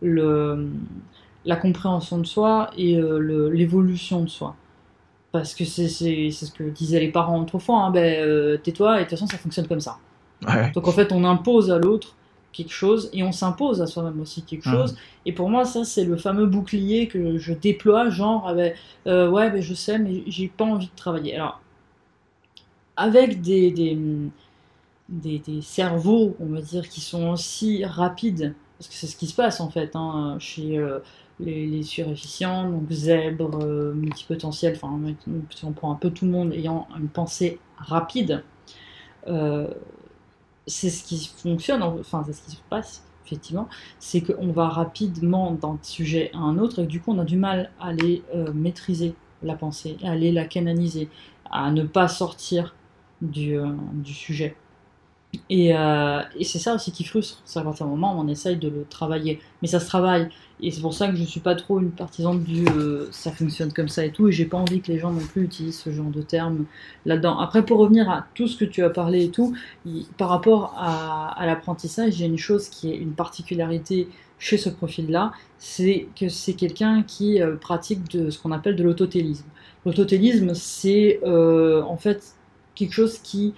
la 0.00 1.56
compréhension 1.56 2.18
de 2.18 2.26
soi 2.26 2.70
et 2.76 2.96
euh, 2.96 3.50
l'évolution 3.50 4.22
de 4.22 4.28
soi. 4.28 4.56
Parce 5.30 5.54
que 5.54 5.64
c'est 5.64 5.88
ce 5.88 6.50
que 6.50 6.64
disaient 6.64 7.00
les 7.00 7.12
parents 7.12 7.40
autrefois, 7.40 7.84
hein, 7.84 7.90
ben, 7.90 8.20
euh, 8.20 8.56
tais-toi 8.58 8.96
et 8.96 8.98
de 8.98 9.02
toute 9.04 9.10
façon 9.10 9.26
ça 9.26 9.38
fonctionne 9.38 9.68
comme 9.68 9.80
ça. 9.80 9.98
Donc 10.74 10.88
en 10.88 10.92
fait 10.92 11.12
on 11.12 11.24
impose 11.24 11.70
à 11.70 11.78
l'autre 11.78 12.14
quelque 12.52 12.72
chose 12.72 13.08
et 13.14 13.22
on 13.22 13.32
s'impose 13.32 13.80
à 13.80 13.86
soi-même 13.86 14.20
aussi 14.20 14.42
quelque 14.42 14.68
chose. 14.68 14.96
Et 15.24 15.32
pour 15.32 15.48
moi 15.48 15.64
ça 15.64 15.84
c'est 15.84 16.04
le 16.04 16.16
fameux 16.16 16.46
bouclier 16.46 17.08
que 17.08 17.38
je 17.38 17.52
déploie, 17.52 18.10
genre 18.10 18.44
ah 18.46 18.54
ben, 18.54 18.74
euh, 19.06 19.30
ouais 19.30 19.50
ben, 19.50 19.62
je 19.62 19.74
sais 19.74 19.98
mais 19.98 20.22
j'ai 20.26 20.48
pas 20.48 20.64
envie 20.64 20.86
de 20.86 20.96
travailler. 20.96 21.34
Alors 21.36 21.60
avec 22.96 23.40
des, 23.40 23.70
des, 23.70 23.96
des, 25.08 25.62
cerveaux 25.62 26.36
on 26.40 26.46
va 26.46 26.60
dire 26.60 26.88
qui 26.88 27.00
sont 27.00 27.30
aussi 27.30 27.84
rapides, 27.84 28.54
parce 28.78 28.88
que 28.88 28.94
c'est 28.94 29.06
ce 29.06 29.16
qui 29.16 29.26
se 29.26 29.34
passe 29.34 29.60
en 29.60 29.70
fait 29.70 29.96
hein, 29.96 30.36
chez... 30.38 30.78
Euh, 30.78 30.98
les, 31.40 31.66
les 31.66 31.82
surefficients, 31.82 32.70
donc 32.70 32.90
zèbres, 32.90 33.58
euh, 33.62 33.92
multipotentiels, 33.94 34.74
enfin 34.76 35.00
on 35.64 35.72
prend 35.72 35.92
un 35.92 35.96
peu 35.96 36.10
tout 36.10 36.24
le 36.24 36.30
monde 36.30 36.52
ayant 36.52 36.86
une 36.98 37.08
pensée 37.08 37.58
rapide, 37.76 38.42
euh, 39.28 39.68
c'est 40.66 40.90
ce 40.90 41.04
qui 41.04 41.30
fonctionne, 41.36 41.82
enfin 41.82 42.22
c'est 42.26 42.32
ce 42.32 42.42
qui 42.42 42.52
se 42.52 42.62
passe 42.70 43.04
effectivement, 43.24 43.68
c'est 43.98 44.20
qu'on 44.20 44.52
va 44.52 44.68
rapidement 44.68 45.52
d'un 45.52 45.78
sujet 45.82 46.30
à 46.34 46.38
un 46.38 46.58
autre 46.58 46.80
et 46.80 46.86
du 46.86 47.00
coup 47.00 47.12
on 47.12 47.18
a 47.18 47.24
du 47.24 47.36
mal 47.36 47.70
à 47.80 47.88
aller 47.88 48.22
euh, 48.34 48.52
maîtriser 48.52 49.14
la 49.42 49.54
pensée, 49.54 49.96
à 50.02 50.10
aller 50.10 50.32
la 50.32 50.44
canaliser, 50.44 51.08
à 51.50 51.70
ne 51.70 51.84
pas 51.84 52.08
sortir 52.08 52.74
du, 53.22 53.56
du 53.92 54.12
sujet. 54.12 54.56
Et, 55.48 55.70
et 55.70 56.44
c'est 56.44 56.58
ça 56.58 56.74
aussi 56.74 56.92
qui 56.92 57.04
frustre, 57.04 57.40
c'est 57.44 57.58
à 57.58 57.62
partir 57.62 57.86
du 57.86 57.92
moment 57.92 58.16
où 58.16 58.20
on 58.20 58.28
essaye 58.28 58.56
de 58.56 58.68
le 58.68 58.84
travailler. 58.88 59.40
Mais 59.62 59.68
ça 59.68 59.80
se 59.80 59.86
travaille, 59.86 60.28
et 60.62 60.70
c'est 60.70 60.80
pour 60.80 60.94
ça 60.94 61.08
que 61.08 61.16
je 61.16 61.24
suis 61.24 61.40
pas 61.40 61.56
trop 61.56 61.80
une 61.80 61.90
partisane 61.90 62.44
du 62.44 62.64
euh, 62.76 63.08
ça 63.10 63.32
fonctionne 63.32 63.72
comme 63.72 63.88
ça 63.88 64.04
et 64.04 64.12
tout, 64.12 64.28
et 64.28 64.32
j'ai 64.32 64.44
pas 64.44 64.56
envie 64.56 64.80
que 64.80 64.92
les 64.92 64.98
gens 64.98 65.10
non 65.10 65.20
plus 65.20 65.42
utilisent 65.42 65.80
ce 65.80 65.90
genre 65.90 66.10
de 66.10 66.22
termes 66.22 66.66
là-dedans. 67.04 67.38
Après, 67.40 67.64
pour 67.66 67.78
revenir 67.78 68.08
à 68.08 68.26
tout 68.34 68.46
ce 68.46 68.56
que 68.56 68.64
tu 68.64 68.84
as 68.84 68.90
parlé 68.90 69.24
et 69.24 69.30
tout, 69.30 69.56
par 70.18 70.28
rapport 70.28 70.74
à, 70.78 71.44
l'apprentissage, 71.46 72.14
j'ai 72.14 72.26
une 72.26 72.38
chose 72.38 72.68
qui 72.68 72.92
est 72.92 72.96
une 72.96 73.12
particularité 73.12 74.08
chez 74.38 74.56
ce 74.56 74.68
profil-là, 74.68 75.32
c'est 75.58 76.06
que 76.18 76.28
c'est 76.28 76.54
quelqu'un 76.54 77.02
qui 77.02 77.42
euh, 77.42 77.56
pratique 77.56 78.08
de 78.10 78.30
ce 78.30 78.38
qu'on 78.38 78.52
appelle 78.52 78.76
de 78.76 78.82
l'autotélisme. 78.84 79.46
L'autotélisme, 79.84 80.54
c'est 80.54 81.20
euh, 81.24 81.82
en 81.82 81.96
fait 81.96 82.36
quelque 82.74 82.92
chose 82.92 83.18
qui 83.18 83.54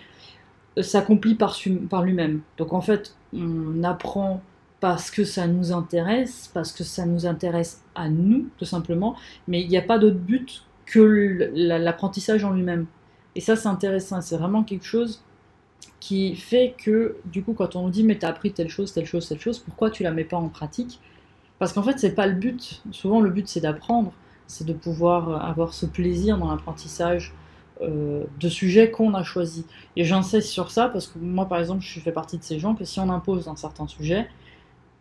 s'accomplit 0.80 1.34
par, 1.34 1.56
lui-même. 2.02 2.40
Donc 2.58 2.72
en 2.72 2.80
fait, 2.80 3.16
on 3.32 3.82
apprend 3.84 4.42
parce 4.80 5.10
que 5.10 5.24
ça 5.24 5.46
nous 5.46 5.72
intéresse, 5.72 6.50
parce 6.52 6.72
que 6.72 6.84
ça 6.84 7.06
nous 7.06 7.26
intéresse 7.26 7.82
à 7.94 8.08
nous, 8.08 8.48
tout 8.58 8.64
simplement, 8.64 9.16
mais 9.48 9.62
il 9.62 9.68
n'y 9.68 9.78
a 9.78 9.82
pas 9.82 9.98
d'autre 9.98 10.18
but 10.18 10.64
que 10.84 11.50
l'apprentissage 11.54 12.44
en 12.44 12.50
lui-même. 12.50 12.86
Et 13.34 13.40
ça, 13.40 13.56
c'est 13.56 13.68
intéressant, 13.68 14.20
c'est 14.20 14.36
vraiment 14.36 14.62
quelque 14.62 14.84
chose 14.84 15.22
qui 16.00 16.36
fait 16.36 16.74
que, 16.76 17.16
du 17.24 17.42
coup, 17.42 17.54
quand 17.54 17.76
on 17.76 17.84
nous 17.84 17.90
dit, 17.90 18.04
mais 18.04 18.18
t'as 18.18 18.28
appris 18.28 18.52
telle 18.52 18.68
chose, 18.68 18.92
telle 18.92 19.06
chose, 19.06 19.26
telle 19.26 19.40
chose, 19.40 19.58
pourquoi 19.58 19.90
tu 19.90 20.02
la 20.02 20.10
mets 20.10 20.24
pas 20.24 20.36
en 20.36 20.48
pratique? 20.48 21.00
Parce 21.58 21.72
qu'en 21.72 21.82
fait, 21.82 21.98
c'est 21.98 22.14
pas 22.14 22.26
le 22.26 22.34
but. 22.34 22.82
Souvent, 22.90 23.20
le 23.20 23.30
but, 23.30 23.48
c'est 23.48 23.60
d'apprendre, 23.60 24.12
c'est 24.46 24.66
de 24.66 24.74
pouvoir 24.74 25.42
avoir 25.44 25.72
ce 25.72 25.86
plaisir 25.86 26.36
dans 26.36 26.50
l'apprentissage 26.50 27.32
de 27.80 28.48
sujets 28.48 28.90
qu'on 28.90 29.14
a 29.14 29.22
choisis. 29.22 29.64
Et 29.96 30.04
j'insiste 30.04 30.48
sur 30.48 30.70
ça 30.70 30.88
parce 30.88 31.06
que 31.06 31.18
moi, 31.18 31.46
par 31.46 31.58
exemple, 31.58 31.82
je 31.82 32.00
fais 32.00 32.12
partie 32.12 32.38
de 32.38 32.44
ces 32.44 32.58
gens 32.58 32.74
que 32.74 32.84
si 32.84 33.00
on 33.00 33.10
impose 33.10 33.48
un 33.48 33.56
certain 33.56 33.86
sujet, 33.86 34.28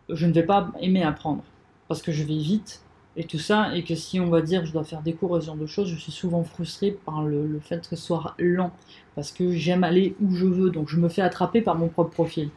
je 0.08 0.26
ne 0.26 0.32
vais 0.32 0.42
pas 0.42 0.70
aimer 0.80 1.02
apprendre 1.02 1.44
parce 1.88 2.02
que 2.02 2.12
je 2.12 2.24
vais 2.24 2.36
vite 2.36 2.82
et 3.16 3.24
tout 3.24 3.38
ça, 3.38 3.76
et 3.76 3.84
que 3.84 3.94
si 3.94 4.18
on 4.18 4.28
va 4.28 4.42
dire 4.42 4.66
je 4.66 4.72
dois 4.72 4.84
faire 4.84 5.00
des 5.00 5.12
cours 5.12 5.36
et 5.36 5.40
ce 5.40 5.46
genre 5.46 5.56
de 5.56 5.66
choses, 5.66 5.88
je 5.88 5.96
suis 5.96 6.10
souvent 6.10 6.42
frustré 6.42 6.90
par 6.90 7.22
le, 7.22 7.60
fait 7.60 7.88
que 7.88 7.94
ce 7.94 8.02
soit 8.02 8.34
lent 8.38 8.72
parce 9.14 9.30
que 9.30 9.52
j'aime 9.52 9.84
aller 9.84 10.16
où 10.20 10.34
je 10.34 10.46
veux, 10.46 10.70
donc 10.70 10.88
je 10.88 10.96
me 10.96 11.08
fais 11.08 11.22
attraper 11.22 11.60
par 11.60 11.76
mon 11.76 11.88
propre 11.88 12.10
profil. 12.10 12.50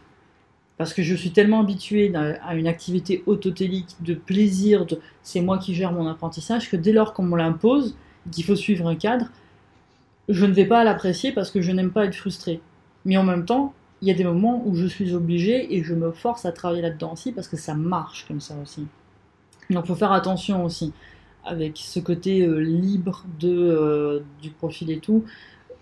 Parce 0.77 0.93
que 0.93 1.01
je 1.01 1.15
suis 1.15 1.31
tellement 1.31 1.61
habitué 1.61 2.11
à 2.15 2.55
une 2.55 2.67
activité 2.67 3.23
autotélique, 3.25 3.95
de 4.01 4.13
plaisir, 4.13 4.85
c'est 5.23 5.41
moi 5.41 5.57
qui 5.57 5.73
gère 5.73 5.91
mon 5.91 6.07
apprentissage, 6.07 6.69
que 6.69 6.75
dès 6.75 6.91
lors 6.91 7.13
qu'on 7.13 7.23
me 7.23 7.37
l'impose, 7.37 7.95
qu'il 8.31 8.43
faut 8.43 8.55
suivre 8.55 8.87
un 8.87 8.95
cadre, 8.95 9.27
je 10.29 10.45
ne 10.45 10.53
vais 10.53 10.65
pas 10.65 10.83
l'apprécier 10.83 11.31
parce 11.31 11.51
que 11.51 11.61
je 11.61 11.71
n'aime 11.71 11.91
pas 11.91 12.05
être 12.05 12.15
frustré. 12.15 12.61
Mais 13.05 13.17
en 13.17 13.23
même 13.23 13.45
temps, 13.45 13.73
il 14.01 14.07
y 14.07 14.11
a 14.11 14.13
des 14.13 14.23
moments 14.23 14.61
où 14.65 14.75
je 14.75 14.85
suis 14.85 15.13
obligé 15.13 15.75
et 15.75 15.83
je 15.83 15.93
me 15.93 16.11
force 16.11 16.45
à 16.45 16.51
travailler 16.51 16.81
là-dedans 16.81 17.13
aussi 17.13 17.31
parce 17.31 17.47
que 17.47 17.57
ça 17.57 17.73
marche 17.73 18.25
comme 18.27 18.41
ça 18.41 18.55
aussi. 18.61 18.85
Donc 19.69 19.85
il 19.85 19.87
faut 19.87 19.95
faire 19.95 20.11
attention 20.11 20.63
aussi 20.63 20.93
avec 21.43 21.77
ce 21.77 21.99
côté 21.99 22.41
euh, 22.41 22.59
libre 22.59 23.25
de, 23.39 23.49
euh, 23.49 24.19
du 24.41 24.49
profil 24.49 24.91
et 24.91 24.99
tout. 24.99 25.23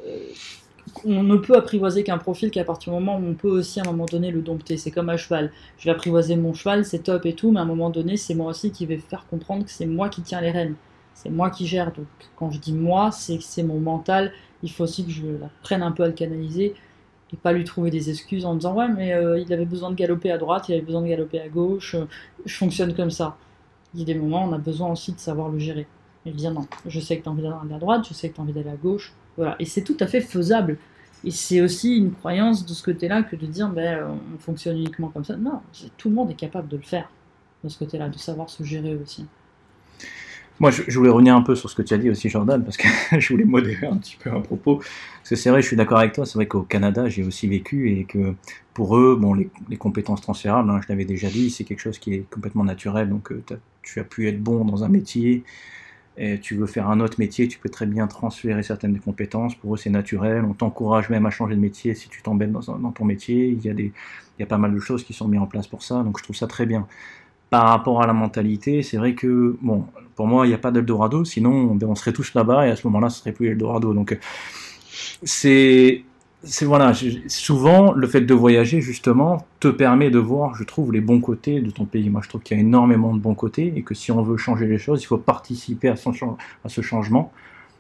Euh, 0.06 0.20
on 1.04 1.24
ne 1.24 1.36
peut 1.38 1.56
apprivoiser 1.56 2.04
qu'un 2.04 2.20
profil 2.20 2.52
qu'à 2.52 2.64
partir 2.64 2.94
du 2.94 3.00
moment 3.00 3.18
où 3.18 3.26
on 3.26 3.34
peut 3.34 3.50
aussi 3.50 3.80
à 3.80 3.84
un 3.84 3.88
moment 3.88 4.06
donné 4.06 4.30
le 4.30 4.42
dompter. 4.42 4.78
C'est 4.78 4.92
comme 4.92 5.10
un 5.10 5.18
cheval. 5.18 5.52
Je 5.80 5.86
vais 5.86 5.92
apprivoiser 5.92 6.36
mon 6.36 6.54
cheval, 6.54 6.86
c'est 6.86 7.00
top 7.00 7.26
et 7.26 7.34
tout, 7.34 7.52
mais 7.52 7.60
à 7.60 7.64
un 7.64 7.66
moment 7.66 7.90
donné, 7.90 8.18
c'est 8.18 8.36
moi 8.36 8.52
aussi 8.52 8.72
qui 8.72 8.86
vais 8.86 8.98
faire 8.98 9.26
comprendre 9.28 9.66
que 9.66 9.72
c'est 9.72 9.88
moi 9.88 10.10
qui 10.10 10.22
tiens 10.22 10.42
les 10.42 10.52
rênes. 10.52 10.76
C'est 11.16 11.30
moi 11.30 11.50
qui 11.50 11.66
gère. 11.66 11.92
Donc 11.92 12.06
quand 12.36 12.52
je 12.52 12.60
dis 12.60 12.74
moi, 12.74 13.12
c'est 13.12 13.38
que 13.38 13.44
c'est 13.44 13.64
mon 13.64 13.80
mental. 13.80 14.32
Il 14.62 14.72
faut 14.72 14.84
aussi 14.84 15.04
que 15.06 15.12
je 15.12 15.26
la 15.26 15.50
prenne 15.64 15.82
un 15.82 15.92
peu 15.92 16.04
à 16.04 16.08
le 16.08 16.14
canaliser 16.14 16.76
et 17.34 17.38
pas 17.38 17.54
lui 17.54 17.64
trouver 17.64 17.90
des 17.90 18.10
excuses 18.12 18.46
en 18.46 18.56
disant 18.56 18.76
ouais 18.76 18.88
mais 18.88 19.14
euh, 19.14 19.40
il 19.40 19.52
avait 19.52 19.66
besoin 19.66 19.90
de 19.90 19.96
galoper 19.96 20.32
à 20.32 20.38
droite, 20.38 20.70
il 20.70 20.74
avait 20.74 20.84
besoin 20.84 21.02
de 21.02 21.08
galoper 21.08 21.40
à 21.40 21.48
gauche, 21.48 21.96
euh, 21.96 22.06
je 22.46 22.56
fonctionne 22.56 22.94
comme 22.94 23.10
ça. 23.10 23.38
Il 23.94 24.02
y 24.02 24.04
a 24.04 24.06
des 24.06 24.16
moments 24.16 24.44
on 24.44 24.54
a 24.54 24.58
besoin 24.60 24.92
aussi 24.92 25.14
de 25.14 25.20
savoir 25.20 25.50
le 25.50 25.58
gérer. 25.58 25.88
Et 26.26 26.32
dire 26.32 26.52
non, 26.52 26.68
je 26.86 27.00
sais 27.00 27.18
que 27.18 27.24
tu 27.24 27.30
as 27.30 27.32
envie 27.32 27.44
d'aller 27.44 27.76
à 27.76 27.80
droite, 27.80 28.06
je 28.08 28.14
sais 28.14 28.30
que 28.30 28.36
tu 28.36 28.42
as 28.42 28.44
envie 28.44 28.54
d'aller 28.54 28.70
à 28.70 28.76
gauche, 28.76 29.14
voilà. 29.38 29.56
Et 29.60 29.66
c'est 29.66 29.84
tout 29.84 29.98
à 30.00 30.08
fait 30.08 30.22
faisable. 30.22 30.78
Et 31.24 31.32
c'est 31.32 31.62
aussi 31.62 31.98
une 31.98 32.12
croyance 32.12 32.66
de 32.66 32.74
ce 32.74 32.84
côté-là 32.84 33.24
que 33.24 33.36
de 33.36 33.46
dire 33.46 33.70
ben, 33.70 34.00
euh, 34.00 34.16
on 34.36 34.38
fonctionne 34.40 34.78
uniquement 34.78 35.10
comme 35.10 35.24
ça. 35.24 35.36
Non, 35.36 35.62
tout 35.98 36.10
le 36.10 36.16
monde 36.16 36.32
est 36.32 36.36
capable 36.36 36.68
de 36.68 36.78
le 36.78 36.84
faire 36.84 37.10
de 37.64 37.70
ce 37.70 37.80
côté-là, 37.80 38.10
de 38.10 38.18
savoir 38.18 38.50
se 38.50 38.64
gérer 38.64 38.96
aussi. 38.96 39.26
Moi, 40.60 40.72
je, 40.72 40.98
voulais 40.98 41.10
revenir 41.10 41.36
un 41.36 41.42
peu 41.42 41.54
sur 41.54 41.70
ce 41.70 41.76
que 41.76 41.82
tu 41.82 41.94
as 41.94 41.98
dit 41.98 42.10
aussi, 42.10 42.30
Jordan, 42.30 42.64
parce 42.64 42.78
que 42.78 42.88
je 43.20 43.34
voulais 43.34 43.44
modérer 43.44 43.88
un 43.88 43.98
petit 43.98 44.16
peu 44.18 44.32
un 44.32 44.40
propos. 44.40 44.78
Parce 44.78 45.30
que 45.30 45.36
c'est 45.36 45.50
vrai, 45.50 45.62
je 45.62 45.68
suis 45.68 45.76
d'accord 45.76 46.00
avec 46.00 46.14
toi, 46.14 46.26
c'est 46.26 46.36
vrai 46.36 46.48
qu'au 46.48 46.62
Canada, 46.62 47.10
j'ai 47.10 47.24
aussi 47.24 47.48
vécu 47.48 47.92
et 47.92 48.06
que 48.06 48.36
pour 48.74 48.98
eux, 48.98 49.18
bon, 49.20 49.34
les, 49.34 49.78
compétences 49.78 50.22
transférables, 50.22 50.70
hein, 50.70 50.80
je 50.82 50.88
l'avais 50.88 51.04
déjà 51.04 51.28
dit, 51.30 51.50
c'est 51.50 51.66
quelque 51.66 51.82
chose 51.82 52.00
qui 52.00 52.14
est 52.14 52.30
complètement 52.30 52.64
naturel. 52.64 53.10
Donc, 53.10 53.32
euh, 53.32 53.44
tu 53.82 54.00
as 54.00 54.06
pu 54.06 54.30
être 54.30 54.42
bon 54.42 54.64
dans 54.64 54.84
un 54.86 54.90
métier, 54.90 55.44
et 56.18 56.40
tu 56.40 56.56
veux 56.56 56.68
faire 56.68 56.90
un 56.90 57.02
autre 57.02 57.20
métier, 57.20 57.50
tu 57.50 57.60
peux 57.60 57.68
très 57.68 57.86
bien 57.86 58.08
transférer 58.08 58.64
certaines 58.64 58.94
des 58.94 59.00
compétences. 59.00 59.56
Pour 59.56 59.74
eux, 59.76 59.78
c'est 59.78 59.90
naturel. 59.90 60.46
On 60.46 60.54
t'encourage 60.54 61.10
même 61.10 61.26
à 61.26 61.30
changer 61.30 61.56
de 61.56 61.60
métier 61.60 61.94
si 61.94 62.08
tu 62.08 62.22
t'embêtes 62.22 62.54
dans, 62.54 62.78
dans, 62.78 62.92
ton 62.92 63.04
métier. 63.04 63.50
Il 63.50 63.62
y, 63.66 63.70
a 63.70 63.74
des, 63.74 63.92
il 64.38 64.42
y 64.42 64.44
a 64.44 64.46
pas 64.46 64.58
mal 64.58 64.74
de 64.74 64.80
choses 64.80 65.04
qui 65.04 65.12
sont 65.12 65.28
mises 65.28 65.42
en 65.42 65.48
place 65.48 65.68
pour 65.68 65.84
ça, 65.84 66.04
donc 66.04 66.18
je 66.18 66.24
trouve 66.24 66.38
ça 66.38 66.48
très 66.48 66.66
bien 66.66 66.88
par 67.50 67.70
rapport 67.70 68.02
à 68.02 68.08
la 68.08 68.14
mentalité, 68.14 68.84
c'est 68.84 68.98
vrai 68.98 69.14
que, 69.14 69.58
bon, 69.62 69.86
pour 70.16 70.28
moi, 70.28 70.46
il 70.46 70.50
n'y 70.50 70.56
a 70.56 70.60
pas 70.60 70.72
d'Eldorado, 70.72 71.26
sinon 71.26 71.78
on 71.82 71.96
serait 71.96 72.14
tous 72.14 72.34
là-bas 72.34 72.68
et 72.68 72.72
à 72.72 72.76
ce 72.76 72.88
moment-là, 72.88 73.10
ce 73.10 73.20
serait 73.20 73.34
plus 73.34 73.50
Eldorado. 73.50 73.94
Donc, 73.94 74.18
c'est. 75.24 76.04
C'est 76.48 76.66
voilà, 76.66 76.94
souvent 77.26 77.92
le 77.94 78.06
fait 78.06 78.22
de 78.22 78.34
voyager 78.36 78.80
justement 78.80 79.48
te 79.60 79.68
permet 79.68 80.12
de 80.12 80.20
voir, 80.20 80.54
je 80.54 80.64
trouve, 80.64 80.94
les 80.94 81.02
bons 81.02 81.20
côtés 81.20 81.60
de 81.60 81.72
ton 81.72 81.86
pays. 81.86 82.08
Moi, 82.12 82.22
je 82.24 82.30
trouve 82.30 82.42
qu'il 82.42 82.56
y 82.56 82.60
a 82.60 82.62
énormément 82.62 83.16
de 83.16 83.20
bons 83.20 83.34
côtés 83.34 83.74
et 83.76 83.82
que 83.82 83.96
si 83.96 84.12
on 84.12 84.22
veut 84.22 84.38
changer 84.38 84.68
les 84.68 84.78
choses, 84.78 85.02
il 85.02 85.08
faut 85.08 85.18
participer 85.18 85.90
à, 85.90 85.96
ce 85.96 86.82
changement. 86.82 87.32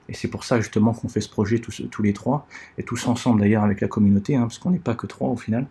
Et 0.09 0.15
c'est 0.15 0.29
pour 0.29 0.45
ça 0.45 0.59
justement 0.59 0.93
qu'on 0.93 1.09
fait 1.09 1.21
ce 1.21 1.29
projet 1.29 1.59
tous, 1.59 2.01
les 2.01 2.13
trois, 2.13 2.47
et 2.79 2.83
tous 2.83 3.05
ensemble 3.05 3.41
d'ailleurs 3.41 3.63
avec 3.63 3.81
la 3.81 3.87
communauté, 3.87 4.35
hein, 4.35 4.41
parce 4.41 4.57
qu'on 4.57 4.71
n'est 4.71 4.79
pas 4.79 4.95
que 4.95 5.05
trois 5.05 5.29
au 5.29 5.37
final. 5.37 5.67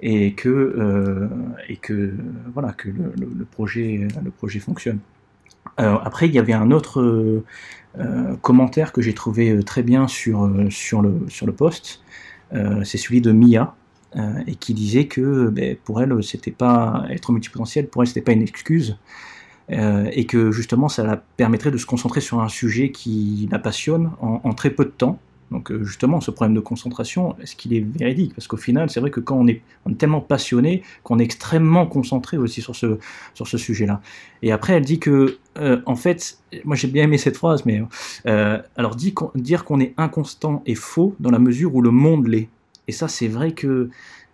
et 0.00 0.34
que, 0.34 0.48
euh, 0.48 1.26
et 1.68 1.78
que, 1.78 2.14
voilà, 2.54 2.72
que 2.74 2.90
le 2.90 3.44
projet, 3.44 4.06
le 4.22 4.30
projet 4.30 4.60
fonctionne. 4.60 5.00
Après, 5.76 6.26
il 6.28 6.34
y 6.34 6.38
avait 6.38 6.52
un 6.52 6.70
autre 6.70 7.00
euh, 7.00 7.44
euh, 7.98 8.36
commentaire 8.36 8.92
que 8.92 9.02
j'ai 9.02 9.14
trouvé 9.14 9.50
euh, 9.50 9.62
très 9.62 9.82
bien 9.82 10.06
sur, 10.06 10.46
le, 10.46 10.70
sur 10.70 11.02
le 11.02 11.52
post. 11.52 12.02
Euh, 12.52 12.84
c'est 12.84 12.98
celui 12.98 13.20
de 13.20 13.32
Mia, 13.32 13.74
et 14.48 14.56
qui 14.56 14.74
disait 14.74 15.06
que 15.06 15.50
ben, 15.50 15.76
pour 15.84 16.02
elle, 16.02 16.20
c'était 16.24 16.50
pas 16.50 17.04
être 17.10 17.30
multipotentiel, 17.30 17.86
pour 17.86 18.02
elle, 18.02 18.08
c'était 18.08 18.20
pas 18.20 18.32
une 18.32 18.42
excuse, 18.42 18.98
et 19.68 20.26
que 20.26 20.50
justement, 20.50 20.88
ça 20.88 21.04
la 21.04 21.16
permettrait 21.16 21.70
de 21.70 21.76
se 21.76 21.86
concentrer 21.86 22.20
sur 22.20 22.40
un 22.40 22.48
sujet 22.48 22.90
qui 22.90 23.48
la 23.52 23.60
passionne 23.60 24.10
en 24.20 24.52
très 24.52 24.70
peu 24.70 24.84
de 24.84 24.90
temps. 24.90 25.20
Donc 25.50 25.70
euh, 25.70 25.82
justement, 25.84 26.20
ce 26.20 26.30
problème 26.30 26.54
de 26.54 26.60
concentration, 26.60 27.36
est-ce 27.40 27.56
qu'il 27.56 27.74
est 27.74 27.80
véridique? 27.80 28.34
Parce 28.34 28.46
qu'au 28.46 28.56
final, 28.56 28.88
c'est 28.88 29.00
vrai 29.00 29.10
que 29.10 29.20
quand 29.20 29.36
on 29.36 29.48
est, 29.48 29.62
tellement 29.98 30.20
passionné, 30.20 30.82
qu'on 31.02 31.18
est 31.18 31.24
extrêmement 31.24 31.86
concentré 31.86 32.36
aussi 32.36 32.62
sur 32.62 32.76
ce, 32.76 32.98
sujet-là. 33.34 34.00
Et 34.42 34.52
après, 34.52 34.74
elle 34.74 34.84
dit 34.84 35.00
que, 35.00 35.38
euh, 35.58 35.80
en 35.86 35.96
fait, 35.96 36.38
moi 36.64 36.76
j'ai 36.76 36.88
bien 36.88 37.04
aimé 37.04 37.18
cette 37.18 37.36
phrase, 37.36 37.66
mais 37.66 37.82
euh, 38.26 38.58
alors 38.76 38.94
dire 38.94 39.64
qu'on 39.64 39.80
est 39.80 39.94
inconstant 39.96 40.62
est 40.66 40.74
faux 40.74 41.16
dans 41.18 41.30
la 41.30 41.40
mesure 41.40 41.74
où 41.74 41.82
le 41.82 41.90
monde 41.90 42.28
l'est. 42.28 42.48
Et 42.86 42.92
ça, 42.92 43.08
c'est 43.08 43.28
vrai 43.28 43.52
que 43.52 43.90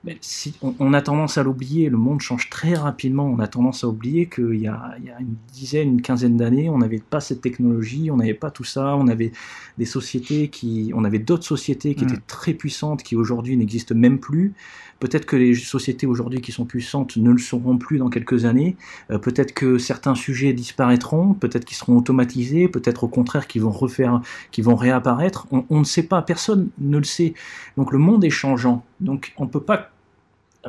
mais 0.06 0.16
si, 0.22 0.54
on, 0.62 0.74
on 0.78 0.94
a 0.94 1.02
tendance 1.02 1.36
à 1.36 1.42
l'oublier, 1.42 1.90
le 1.90 1.98
monde 1.98 2.20
change 2.20 2.48
très 2.48 2.74
rapidement, 2.74 3.26
on 3.26 3.38
a 3.38 3.48
tendance 3.48 3.84
à 3.84 3.88
oublier 3.88 4.26
qu'il 4.26 4.54
y 4.54 4.66
a, 4.66 4.94
il 4.98 5.04
y 5.04 5.10
a 5.10 5.20
une 5.20 5.36
dizaine, 5.52 5.88
une 5.90 6.02
quinzaine 6.02 6.38
d'années, 6.38 6.70
on 6.70 6.78
n'avait 6.78 7.02
pas 7.10 7.20
cette 7.20 7.42
technologie, 7.42 8.10
on 8.10 8.16
n'avait 8.16 8.34
pas 8.34 8.50
tout 8.50 8.64
ça, 8.64 8.96
on 8.96 9.08
avait 9.08 9.32
des 9.76 9.84
sociétés 9.84 10.48
qui, 10.48 10.92
on 10.94 11.04
avait 11.04 11.18
d'autres 11.18 11.44
sociétés 11.44 11.94
qui 11.94 12.06
Mm. 12.06 12.08
étaient 12.08 12.22
très 12.26 12.54
puissantes, 12.54 13.02
qui 13.02 13.16
aujourd'hui 13.16 13.56
n'existent 13.56 13.94
même 13.94 14.18
plus. 14.18 14.54
Peut-être 14.98 15.26
que 15.26 15.36
les 15.36 15.54
sociétés 15.54 16.06
aujourd'hui 16.06 16.40
qui 16.40 16.52
sont 16.52 16.64
puissantes 16.64 17.16
ne 17.16 17.30
le 17.30 17.38
seront 17.38 17.76
plus 17.76 17.98
dans 17.98 18.08
quelques 18.08 18.46
années. 18.46 18.76
Euh, 19.10 19.18
peut-être 19.18 19.52
que 19.52 19.76
certains 19.76 20.14
sujets 20.14 20.54
disparaîtront, 20.54 21.34
peut-être 21.34 21.66
qu'ils 21.66 21.76
seront 21.76 21.98
automatisés, 21.98 22.68
peut-être 22.68 23.04
au 23.04 23.08
contraire 23.08 23.46
qu'ils 23.46 23.62
vont 23.62 23.70
refaire, 23.70 24.22
qu'ils 24.52 24.64
vont 24.64 24.76
réapparaître. 24.76 25.46
On, 25.50 25.64
on 25.68 25.80
ne 25.80 25.84
sait 25.84 26.04
pas, 26.04 26.22
personne 26.22 26.70
ne 26.78 26.96
le 26.96 27.04
sait. 27.04 27.34
Donc 27.76 27.92
le 27.92 27.98
monde 27.98 28.24
est 28.24 28.30
changeant. 28.30 28.84
Donc 29.00 29.34
on 29.36 29.46
peut 29.46 29.60
pas 29.60 29.90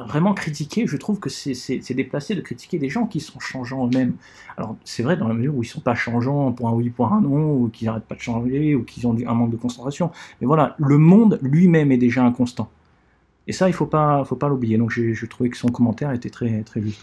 vraiment 0.05 0.33
critiquer, 0.33 0.85
je 0.87 0.97
trouve 0.97 1.19
que 1.19 1.29
c'est 1.29 1.93
déplacé 1.93 2.35
de 2.35 2.41
critiquer 2.41 2.79
des 2.79 2.89
gens 2.89 3.05
qui 3.05 3.19
sont 3.19 3.39
changeants 3.39 3.87
eux-mêmes. 3.87 4.13
Alors 4.57 4.75
c'est 4.83 5.03
vrai 5.03 5.17
dans 5.17 5.27
la 5.27 5.33
mesure 5.33 5.55
où 5.55 5.63
ils 5.63 5.67
sont 5.67 5.81
pas 5.81 5.95
changeants 5.95 6.51
pour 6.51 6.67
un 6.67 6.73
oui, 6.73 6.89
pour 6.89 7.11
un 7.11 7.21
non, 7.21 7.53
ou 7.53 7.69
qu'ils 7.69 7.87
n'arrêtent 7.87 8.05
pas 8.05 8.15
de 8.15 8.21
changer, 8.21 8.75
ou 8.75 8.83
qu'ils 8.83 9.07
ont 9.07 9.15
un 9.25 9.33
manque 9.33 9.51
de 9.51 9.57
concentration. 9.57 10.11
Mais 10.41 10.47
voilà, 10.47 10.75
le 10.77 10.97
monde 10.97 11.39
lui-même 11.41 11.91
est 11.91 11.97
déjà 11.97 12.23
inconstant. 12.23 12.69
Et 13.47 13.53
ça, 13.53 13.69
il 13.69 13.73
faut 13.73 13.85
pas, 13.85 14.25
faut 14.25 14.35
pas 14.35 14.49
l'oublier. 14.49 14.77
Donc 14.77 14.91
je 14.91 15.25
trouvais 15.25 15.49
que 15.49 15.57
son 15.57 15.69
commentaire 15.69 16.11
était 16.11 16.29
très, 16.29 16.61
très 16.63 16.81
juste. 16.81 17.01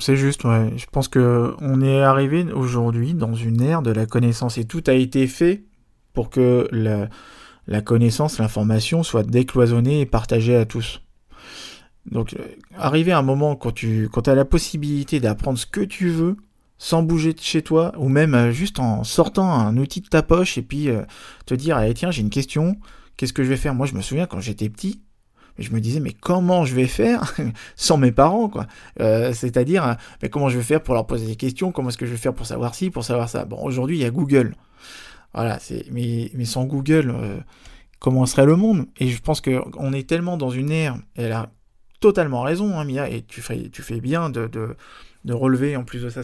C'est 0.00 0.16
juste. 0.16 0.42
Je 0.42 0.86
pense 0.90 1.08
que 1.08 1.54
on 1.60 1.82
est 1.82 2.00
arrivé 2.00 2.44
aujourd'hui 2.52 3.14
dans 3.14 3.34
une 3.34 3.60
ère 3.60 3.82
de 3.82 3.90
la 3.90 4.06
connaissance 4.06 4.58
et 4.58 4.64
tout 4.64 4.82
a 4.86 4.92
été 4.92 5.26
fait 5.26 5.64
pour 6.14 6.30
que 6.30 6.68
la 7.66 7.80
connaissance, 7.82 8.38
l'information 8.38 9.02
soit 9.02 9.22
décloisonnée 9.22 10.00
et 10.00 10.06
partagée 10.06 10.56
à 10.56 10.64
tous. 10.64 11.02
Donc, 12.10 12.34
euh, 12.34 12.46
arriver 12.76 13.12
à 13.12 13.18
un 13.18 13.22
moment 13.22 13.56
quand 13.56 13.72
tu 13.72 14.08
quand 14.12 14.28
as 14.28 14.34
la 14.34 14.44
possibilité 14.44 15.20
d'apprendre 15.20 15.58
ce 15.58 15.66
que 15.66 15.80
tu 15.80 16.08
veux 16.08 16.36
sans 16.78 17.02
bouger 17.02 17.32
de 17.32 17.40
chez 17.40 17.62
toi 17.62 17.92
ou 17.98 18.08
même 18.08 18.34
euh, 18.34 18.52
juste 18.52 18.78
en 18.78 19.02
sortant 19.02 19.50
un 19.50 19.76
outil 19.76 20.02
de 20.02 20.08
ta 20.08 20.22
poche 20.22 20.58
et 20.58 20.62
puis 20.62 20.88
euh, 20.88 21.02
te 21.46 21.54
dire 21.54 21.76
allez 21.76 21.94
tiens 21.94 22.10
j'ai 22.10 22.20
une 22.20 22.30
question 22.30 22.76
qu'est-ce 23.16 23.32
que 23.32 23.42
je 23.42 23.48
vais 23.48 23.56
faire? 23.56 23.74
Moi 23.74 23.86
je 23.86 23.94
me 23.94 24.02
souviens 24.02 24.26
quand 24.26 24.40
j'étais 24.40 24.68
petit 24.68 25.00
je 25.58 25.70
me 25.70 25.80
disais 25.80 26.00
mais 26.00 26.12
comment 26.12 26.66
je 26.66 26.74
vais 26.74 26.86
faire 26.86 27.34
sans 27.76 27.96
mes 27.96 28.12
parents 28.12 28.50
quoi? 28.50 28.66
C'est-à-dire 28.98 29.96
mais 30.22 30.28
comment 30.28 30.50
je 30.50 30.58
vais 30.58 30.64
faire 30.64 30.82
pour 30.82 30.94
leur 30.94 31.06
poser 31.06 31.26
des 31.26 31.36
questions? 31.36 31.72
Comment 31.72 31.88
est-ce 31.88 31.98
que 31.98 32.06
je 32.06 32.10
vais 32.10 32.18
faire 32.18 32.34
pour 32.34 32.46
savoir 32.46 32.74
ci 32.74 32.90
pour 32.90 33.04
savoir 33.04 33.30
ça? 33.30 33.46
Bon 33.46 33.58
aujourd'hui 33.62 33.96
il 33.96 34.02
y 34.02 34.04
a 34.04 34.10
Google. 34.10 34.54
Voilà 35.32 35.58
c'est 35.58 35.86
mais 35.90 36.30
mais 36.34 36.44
sans 36.44 36.66
Google 36.66 37.10
euh, 37.10 37.38
comment 38.00 38.26
serait 38.26 38.44
le 38.44 38.56
monde? 38.56 38.86
Et 38.98 39.08
je 39.08 39.20
pense 39.22 39.40
que 39.40 39.62
on 39.78 39.94
est 39.94 40.06
tellement 40.06 40.36
dans 40.36 40.50
une 40.50 40.70
ère 40.70 40.98
elle 41.14 41.32
a 41.32 41.50
totalement 42.00 42.42
raison 42.42 42.78
hein, 42.78 42.84
Mia 42.84 43.08
et 43.08 43.22
tu 43.22 43.40
fais 43.40 44.00
bien 44.00 44.30
de, 44.30 44.76
relever 45.28 45.76
en 45.76 45.84
plus 45.84 46.02
de 46.02 46.10
ça 46.10 46.22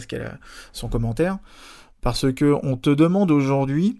son 0.71 0.87
commentaire 0.87 1.39
parce 2.01 2.31
que 2.33 2.55
on 2.63 2.77
te 2.77 2.89
demande 2.89 3.31
aujourd'hui 3.31 3.99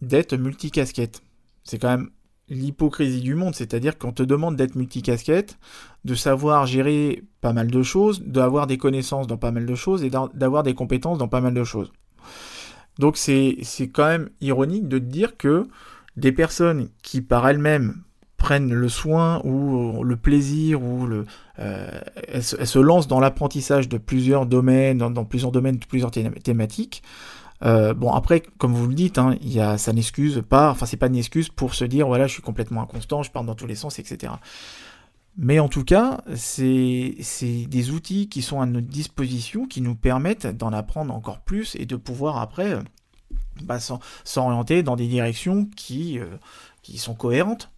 d'être 0.00 0.36
multicasquette 0.36 1.22
c'est 1.64 1.78
quand 1.78 1.88
même 1.88 2.10
l'hypocrisie 2.48 3.20
du 3.20 3.34
monde, 3.34 3.54
c'est-à-dire 3.54 3.98
qu'on 3.98 4.12
te 4.12 4.22
demande 4.22 4.56
d'être 4.56 4.74
multicasquette, 4.74 5.58
de 6.04 6.14
savoir 6.14 6.66
gérer 6.66 7.24
pas 7.40 7.52
mal 7.52 7.70
de 7.70 7.82
choses, 7.82 8.22
d'avoir 8.22 8.66
des 8.66 8.78
connaissances 8.78 9.26
dans 9.26 9.38
pas 9.38 9.52
mal 9.52 9.66
de 9.66 9.74
choses 9.74 10.02
et 10.02 10.10
d'a- 10.10 10.28
d'avoir 10.34 10.62
des 10.62 10.74
compétences 10.74 11.18
dans 11.18 11.28
pas 11.28 11.40
mal 11.40 11.54
de 11.54 11.64
choses. 11.64 11.92
Donc 12.98 13.16
c'est 13.16 13.56
quand 13.92 14.06
même 14.06 14.28
ironique 14.40 14.86
de 14.88 14.98
te 14.98 15.04
dire 15.04 15.36
que 15.36 15.66
des 16.16 16.32
personnes 16.32 16.88
qui 17.02 17.22
par 17.22 17.48
elles-mêmes 17.48 18.02
prennent 18.42 18.74
le 18.74 18.88
soin 18.88 19.40
ou 19.44 20.02
le 20.02 20.16
plaisir 20.16 20.82
ou 20.82 21.06
le, 21.06 21.26
euh, 21.60 21.88
elles, 22.26 22.42
se, 22.42 22.56
elles 22.56 22.82
lancent 22.84 23.06
dans 23.06 23.20
l'apprentissage 23.20 23.88
de 23.88 23.98
plusieurs 23.98 24.46
domaines, 24.46 24.98
dans, 24.98 25.24
plusieurs 25.24 25.52
domaines, 25.52 25.78
plusieurs 25.78 26.10
thé- 26.10 26.28
thématiques, 26.42 27.04
euh, 27.64 27.94
bon 27.94 28.10
après, 28.12 28.42
comme 28.58 28.74
vous 28.74 28.88
le 28.88 28.94
dites, 28.94 29.16
hein, 29.18 29.36
y 29.42 29.60
a, 29.60 29.78
ça 29.78 29.92
n'excuse 29.92 30.42
pas, 30.48 30.72
enfin 30.72 30.86
c'est 30.86 30.96
pas 30.96 31.06
une 31.06 31.14
excuse 31.14 31.50
pour 31.50 31.74
se 31.74 31.84
dire 31.84 32.08
voilà 32.08 32.26
je 32.26 32.32
suis 32.32 32.42
complètement 32.42 32.82
inconstant, 32.82 33.22
je 33.22 33.30
pars 33.30 33.44
dans 33.44 33.54
tous 33.54 33.68
les 33.68 33.76
sens, 33.76 34.00
etc. 34.00 34.32
Mais 35.36 35.60
en 35.60 35.68
tout 35.68 35.84
cas, 35.84 36.22
c'est 36.34 37.14
des 37.68 37.90
outils 37.92 38.28
qui 38.28 38.42
sont 38.42 38.60
à 38.60 38.66
notre 38.66 38.88
disposition, 38.88 39.66
qui 39.66 39.80
nous 39.82 39.94
permettent 39.94 40.48
d'en 40.48 40.72
apprendre 40.72 41.14
encore 41.14 41.38
plus 41.38 41.76
et 41.76 41.86
de 41.86 41.94
pouvoir 41.94 42.38
après 42.38 42.72
euh, 42.72 42.82
bah, 43.62 43.78
s'orienter 44.24 44.82
dans 44.82 44.96
des 44.96 45.06
directions 45.06 45.66
qui, 45.76 46.18
qui 46.82 46.98
sont 46.98 47.14
cohérentes. 47.14 47.71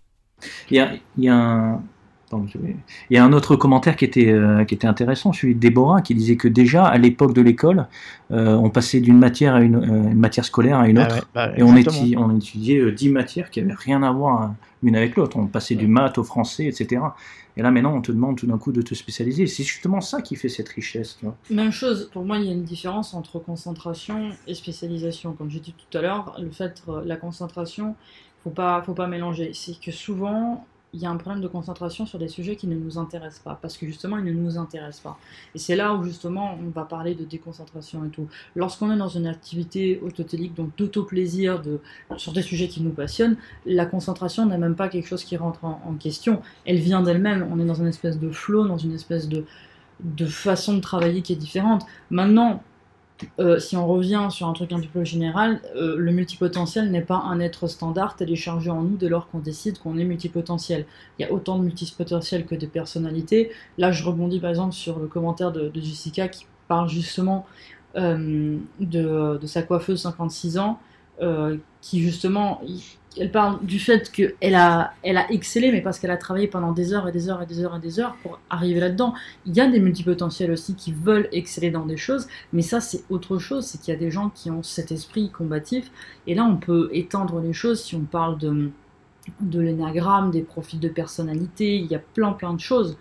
Il 0.71 0.77
y 0.77 0.81
a, 0.81 0.93
il 1.19 1.25
y 1.25 1.29
a 1.29 1.35
un. 1.37 1.83
pardon, 2.31 2.47
je 2.49 2.59
vais- 2.59 2.77
Il 3.11 3.15
y 3.15 3.19
a 3.19 3.25
un 3.25 3.33
autre 3.33 3.55
commentaire 3.57 3.97
qui 3.97 4.05
était, 4.05 4.31
euh, 4.31 4.65
qui 4.65 4.75
était 4.75 4.87
intéressant, 4.87 5.33
celui 5.33 5.55
de 5.55 5.61
Déborah, 5.61 6.01
qui 6.03 6.15
disait 6.15 6.37
que 6.37 6.49
déjà, 6.49 6.85
à 6.87 6.99
l'époque 6.99 7.35
de 7.35 7.43
l'école, 7.43 7.87
euh, 8.33 8.55
on 8.55 8.71
passait 8.71 9.01
d'une 9.01 9.19
matière 9.19 9.55
à 9.55 9.61
une, 9.61 9.77
euh, 9.77 10.11
une 10.11 10.19
matière 10.19 10.45
scolaire 10.45 10.79
à 10.79 10.89
une 10.89 10.97
Bah 10.97 11.05
autre. 11.07 11.15
ouais, 11.17 11.23
bah 11.35 11.53
Et 11.57 11.63
on, 11.63 11.69
on 11.69 12.37
étudiait 12.37 12.79
euh, 12.81 12.93
10 12.93 13.11
matières 13.11 13.51
qui 13.51 13.61
n'avaient 13.63 13.75
rien 13.79 14.03
à 14.03 14.11
voir 14.11 14.55
l'une 14.83 14.97
avec 14.97 15.17
l'autre. 15.17 15.37
On 15.37 15.47
passait 15.47 15.75
du 15.77 15.87
maths 15.87 16.19
au 16.19 16.25
français, 16.25 16.65
etc. 16.67 17.03
Et 17.57 17.63
là, 17.63 17.71
maintenant, 17.71 17.95
on 17.95 18.01
te 18.01 18.11
demande 18.11 18.37
tout 18.37 18.49
d'un 18.49 18.59
coup 18.59 18.73
de 18.73 18.83
te 18.83 18.95
spécialiser. 18.97 19.47
C'est 19.47 19.63
justement 19.63 20.01
ça 20.01 20.21
qui 20.21 20.35
fait 20.35 20.49
cette 20.49 20.69
richesse. 20.71 21.17
Tu 21.21 21.27
vois. 21.27 21.37
Même 21.51 21.71
chose, 21.71 22.11
pour 22.13 22.25
moi, 22.25 22.39
il 22.39 22.47
y 22.47 22.49
a 22.49 22.53
une 22.53 22.65
différence 22.65 23.15
entre 23.15 23.39
concentration 23.39 24.31
et 24.49 24.55
spécialisation. 24.55 25.35
Comme 25.35 25.51
j'ai 25.51 25.61
dit 25.61 25.73
tout 25.73 25.97
à 25.99 26.01
l'heure, 26.03 26.37
le 26.43 26.51
fait, 26.51 26.83
euh, 26.89 27.03
la 27.05 27.15
concentration, 27.17 27.95
faut 28.45 28.51
pas, 28.51 28.83
faut 28.83 28.95
pas 28.95 29.09
mélanger. 29.09 29.53
C'est 29.55 29.81
que 29.81 29.91
souvent, 29.91 30.65
il 30.93 31.01
y 31.01 31.07
a 31.07 31.11
un 31.11 31.17
problème 31.17 31.43
de 31.43 31.49
concentration 31.49 32.07
sur 32.07 32.21
des 32.21 32.29
sujets 32.29 32.55
qui 32.55 32.69
ne 32.69 32.77
nous 32.77 32.99
intéressent 32.99 33.43
pas, 33.43 33.59
parce 33.61 33.77
que 33.77 33.85
justement, 33.85 34.17
ils 34.19 34.25
ne 34.25 34.33
nous 34.33 34.59
intéressent 34.59 35.01
pas. 35.01 35.19
Et 35.55 35.59
c'est 35.59 35.75
là 35.75 35.93
où 35.95 36.05
justement, 36.05 36.57
on 36.65 36.71
va 36.71 36.85
parler 36.85 37.17
de 37.17 37.25
déconcentration 37.25 38.05
et 38.05 38.11
tout. 38.11 38.29
Lorsqu'on 38.55 38.93
est 38.93 38.97
dans 38.97 39.09
une 39.09 39.27
activité 39.27 39.99
autotélique, 40.05 40.55
donc 40.55 40.77
d'auto-plaisir, 40.77 41.61
de, 41.61 41.81
sur 42.17 42.33
des 42.33 42.43
sujets 42.43 42.69
qui 42.69 42.81
nous 42.81 42.93
passionnent, 42.93 43.37
la 43.67 43.87
concentration 43.87 44.47
n'est 44.47 44.59
même 44.59 44.77
pas 44.77 44.89
quelque 44.89 45.09
chose 45.09 45.25
qui 45.25 45.37
rentre 45.37 45.65
en, 45.65 45.83
en 45.85 45.95
question. 45.95 46.41
Elle 46.65 46.79
vient 46.79 47.03
d'elle-même. 47.03 47.49
On 47.51 47.59
est 47.59 47.67
dans 47.67 47.75
une 47.75 47.89
espèce 47.89 48.21
de 48.21 48.31
flow, 48.31 48.69
dans 48.69 48.79
une 48.79 48.95
espèce 48.95 49.29
de 49.29 49.45
de 50.01 50.27
façon 50.27 50.75
de 50.75 50.81
travailler 50.81 51.23
qui 51.23 51.33
est 51.33 51.37
différente. 51.37 51.87
Maintenant, 52.11 52.63
euh, 53.39 53.59
si 53.59 53.77
on 53.77 53.87
revient 53.87 54.29
sur 54.31 54.49
un 54.49 54.53
truc 54.53 54.73
un 54.73 54.81
petit 54.81 54.89
peu 54.89 55.05
général, 55.05 55.61
euh, 55.77 55.97
le 55.97 56.13
multipotentiel 56.13 56.91
n'est 56.91 57.03
pas 57.03 57.17
un 57.17 57.41
être 57.41 57.69
standard 57.69 58.17
téléchargé 58.17 58.71
en 58.71 58.83
nous 58.83 58.97
dès 58.97 59.09
lors 59.09 59.29
qu'on 59.29 59.39
décide 59.39 59.79
qu'on 59.79 59.97
est 59.99 60.05
multipotentiel. 60.05 60.85
Il 61.19 61.23
y 61.23 61.29
a 61.29 61.33
autant 61.33 61.59
de 61.59 61.65
multipotentiels 61.65 62.45
que 62.45 62.55
de 62.55 62.67
personnalités. 62.67 63.51
Là, 63.79 63.93
je 63.93 64.05
rebondis 64.05 64.41
par 64.41 64.51
exemple 64.51 64.75
sur 64.75 64.99
le 64.99 65.07
commentaire 65.07 65.53
de, 65.53 65.71
Jessica 65.75 66.29
qui 66.29 66.47
parle 66.67 66.89
justement 66.89 67.47
euh, 67.97 68.57
de, 68.81 69.39
de 69.41 69.47
sa 69.47 69.63
coiffeuse 69.63 70.03
56 70.03 70.59
ans, 70.59 70.81
qui 71.81 72.01
justement, 72.03 72.61
elle 73.17 73.31
parle 73.31 73.65
du 73.65 73.79
fait 73.79 74.11
qu'elle 74.11 74.55
a, 74.55 74.95
elle 75.03 75.17
a 75.17 75.31
excellé, 75.31 75.73
mais 75.73 75.81
parce 75.81 75.99
qu'elle 75.99 76.11
a 76.11 76.17
travaillé 76.17 76.49
pendant 76.49 76.73
des 76.73 76.93
heures 76.93 77.09
et 77.09 77.13
des 77.13 77.29
heures 77.29 77.43
et 77.43 77.47
des 77.47 77.61
heures 77.61 77.77
et 77.77 77.81
des 77.81 78.01
heures 78.01 78.17
pour 78.23 78.41
arriver 78.51 78.81
là-dedans. 78.81 79.15
Il 79.47 79.55
y 79.55 79.61
a 79.61 79.69
des 79.69 79.81
multipotentiels 79.81 80.51
aussi 80.51 80.75
qui 80.75 80.93
veulent 80.93 81.29
exceller 81.33 81.71
dans 81.71 81.87
des 81.87 81.97
choses, 81.97 82.27
mais 82.53 82.63
ça 82.63 82.81
c'est 82.81 83.05
autre 83.11 83.39
chose, 83.39 83.67
c'est 83.67 83.81
qu'il 83.81 83.93
y 83.93 83.97
a 83.97 84.01
des 84.01 84.11
gens 84.11 84.31
qui 84.31 84.51
ont 84.51 84.63
cet 84.63 84.93
esprit 84.93 85.31
combatif, 85.31 85.91
et 86.27 86.35
là 86.35 86.45
on 86.45 86.57
peut 86.57 86.91
étendre 86.93 87.41
les 87.41 87.53
choses. 87.53 87.83
Si 87.83 87.95
on 87.95 88.05
parle 88.05 88.39
de, 88.39 88.71
de 89.41 89.61
l'énagramme, 89.61 90.31
des 90.31 90.43
profils 90.43 90.81
de 90.81 90.89
personnalité, 90.89 91.77
il 91.77 91.87
y 91.87 91.95
a 91.95 92.01
plein 92.01 92.33
plein 92.33 92.55
de 92.55 92.61
choses 92.61 92.97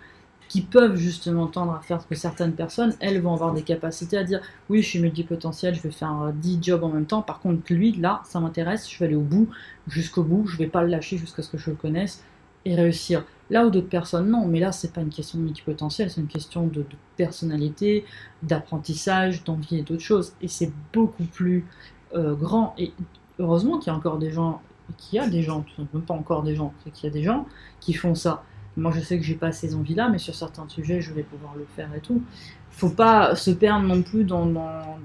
qui 0.54 0.60
peuvent 0.60 0.94
justement 0.94 1.48
tendre 1.48 1.72
à 1.72 1.80
faire 1.80 2.06
que 2.06 2.14
certaines 2.14 2.52
personnes, 2.52 2.94
elles 3.00 3.20
vont 3.20 3.32
avoir 3.32 3.52
des 3.52 3.62
capacités 3.62 4.16
à 4.16 4.22
dire 4.22 4.40
oui 4.70 4.82
je 4.82 4.88
suis 4.88 5.00
multipotentiel, 5.00 5.74
je 5.74 5.82
vais 5.82 5.90
faire 5.90 6.22
euh, 6.22 6.30
10 6.32 6.60
jobs 6.62 6.84
en 6.84 6.90
même 6.90 7.06
temps, 7.06 7.22
par 7.22 7.40
contre 7.40 7.72
lui 7.72 7.90
là 7.90 8.22
ça 8.24 8.38
m'intéresse, 8.38 8.88
je 8.88 8.96
vais 9.00 9.06
aller 9.06 9.16
au 9.16 9.20
bout, 9.20 9.48
jusqu'au 9.88 10.22
bout, 10.22 10.46
je 10.46 10.56
vais 10.56 10.68
pas 10.68 10.82
le 10.84 10.90
lâcher 10.90 11.18
jusqu'à 11.18 11.42
ce 11.42 11.50
que 11.50 11.58
je 11.58 11.70
le 11.70 11.74
connaisse 11.74 12.22
et 12.64 12.76
réussir. 12.76 13.24
Là 13.50 13.66
où 13.66 13.70
d'autres 13.70 13.88
personnes, 13.88 14.30
non. 14.30 14.46
Mais 14.46 14.60
là, 14.60 14.70
c'est 14.70 14.92
pas 14.92 15.00
une 15.00 15.10
question 15.10 15.40
de 15.40 15.42
multipotentiel, 15.42 16.08
c'est 16.08 16.20
une 16.20 16.28
question 16.28 16.68
de, 16.68 16.86
personnalité, 17.16 18.04
d'apprentissage, 18.44 19.42
d'envie 19.42 19.78
et 19.78 19.82
d'autres 19.82 20.04
choses. 20.04 20.34
Et 20.40 20.46
c'est 20.46 20.70
beaucoup 20.92 21.24
plus 21.24 21.66
euh, 22.14 22.34
grand. 22.36 22.74
Et 22.78 22.92
heureusement 23.40 23.78
qu'il 23.78 23.92
y 23.92 23.94
a 23.94 23.98
encore 23.98 24.18
des 24.18 24.30
gens, 24.30 24.62
qu'il 24.96 25.16
y 25.16 25.18
a 25.18 25.28
des 25.28 25.42
gens, 25.42 25.64
simplement 25.76 26.04
pas 26.04 26.14
encore 26.14 26.44
des 26.44 26.54
gens, 26.54 26.72
qu'il 26.94 27.04
y 27.04 27.06
a 27.08 27.12
des 27.12 27.24
gens 27.24 27.44
qui 27.80 27.92
font 27.92 28.14
ça. 28.14 28.44
Moi, 28.76 28.90
je 28.92 29.00
sais 29.00 29.18
que 29.18 29.24
j'ai 29.24 29.34
pas 29.34 29.52
ces 29.52 29.74
envies-là, 29.74 30.08
mais 30.08 30.18
sur 30.18 30.34
certains 30.34 30.68
sujets, 30.68 31.00
je 31.00 31.12
vais 31.12 31.22
pouvoir 31.22 31.54
le 31.54 31.66
faire 31.76 31.94
et 31.94 32.00
tout. 32.00 32.22
Faut 32.70 32.90
pas 32.90 33.36
se 33.36 33.50
perdre 33.52 33.86
non 33.86 34.02
plus 34.02 34.24
dans, 34.24 34.46
dans, 34.46 34.98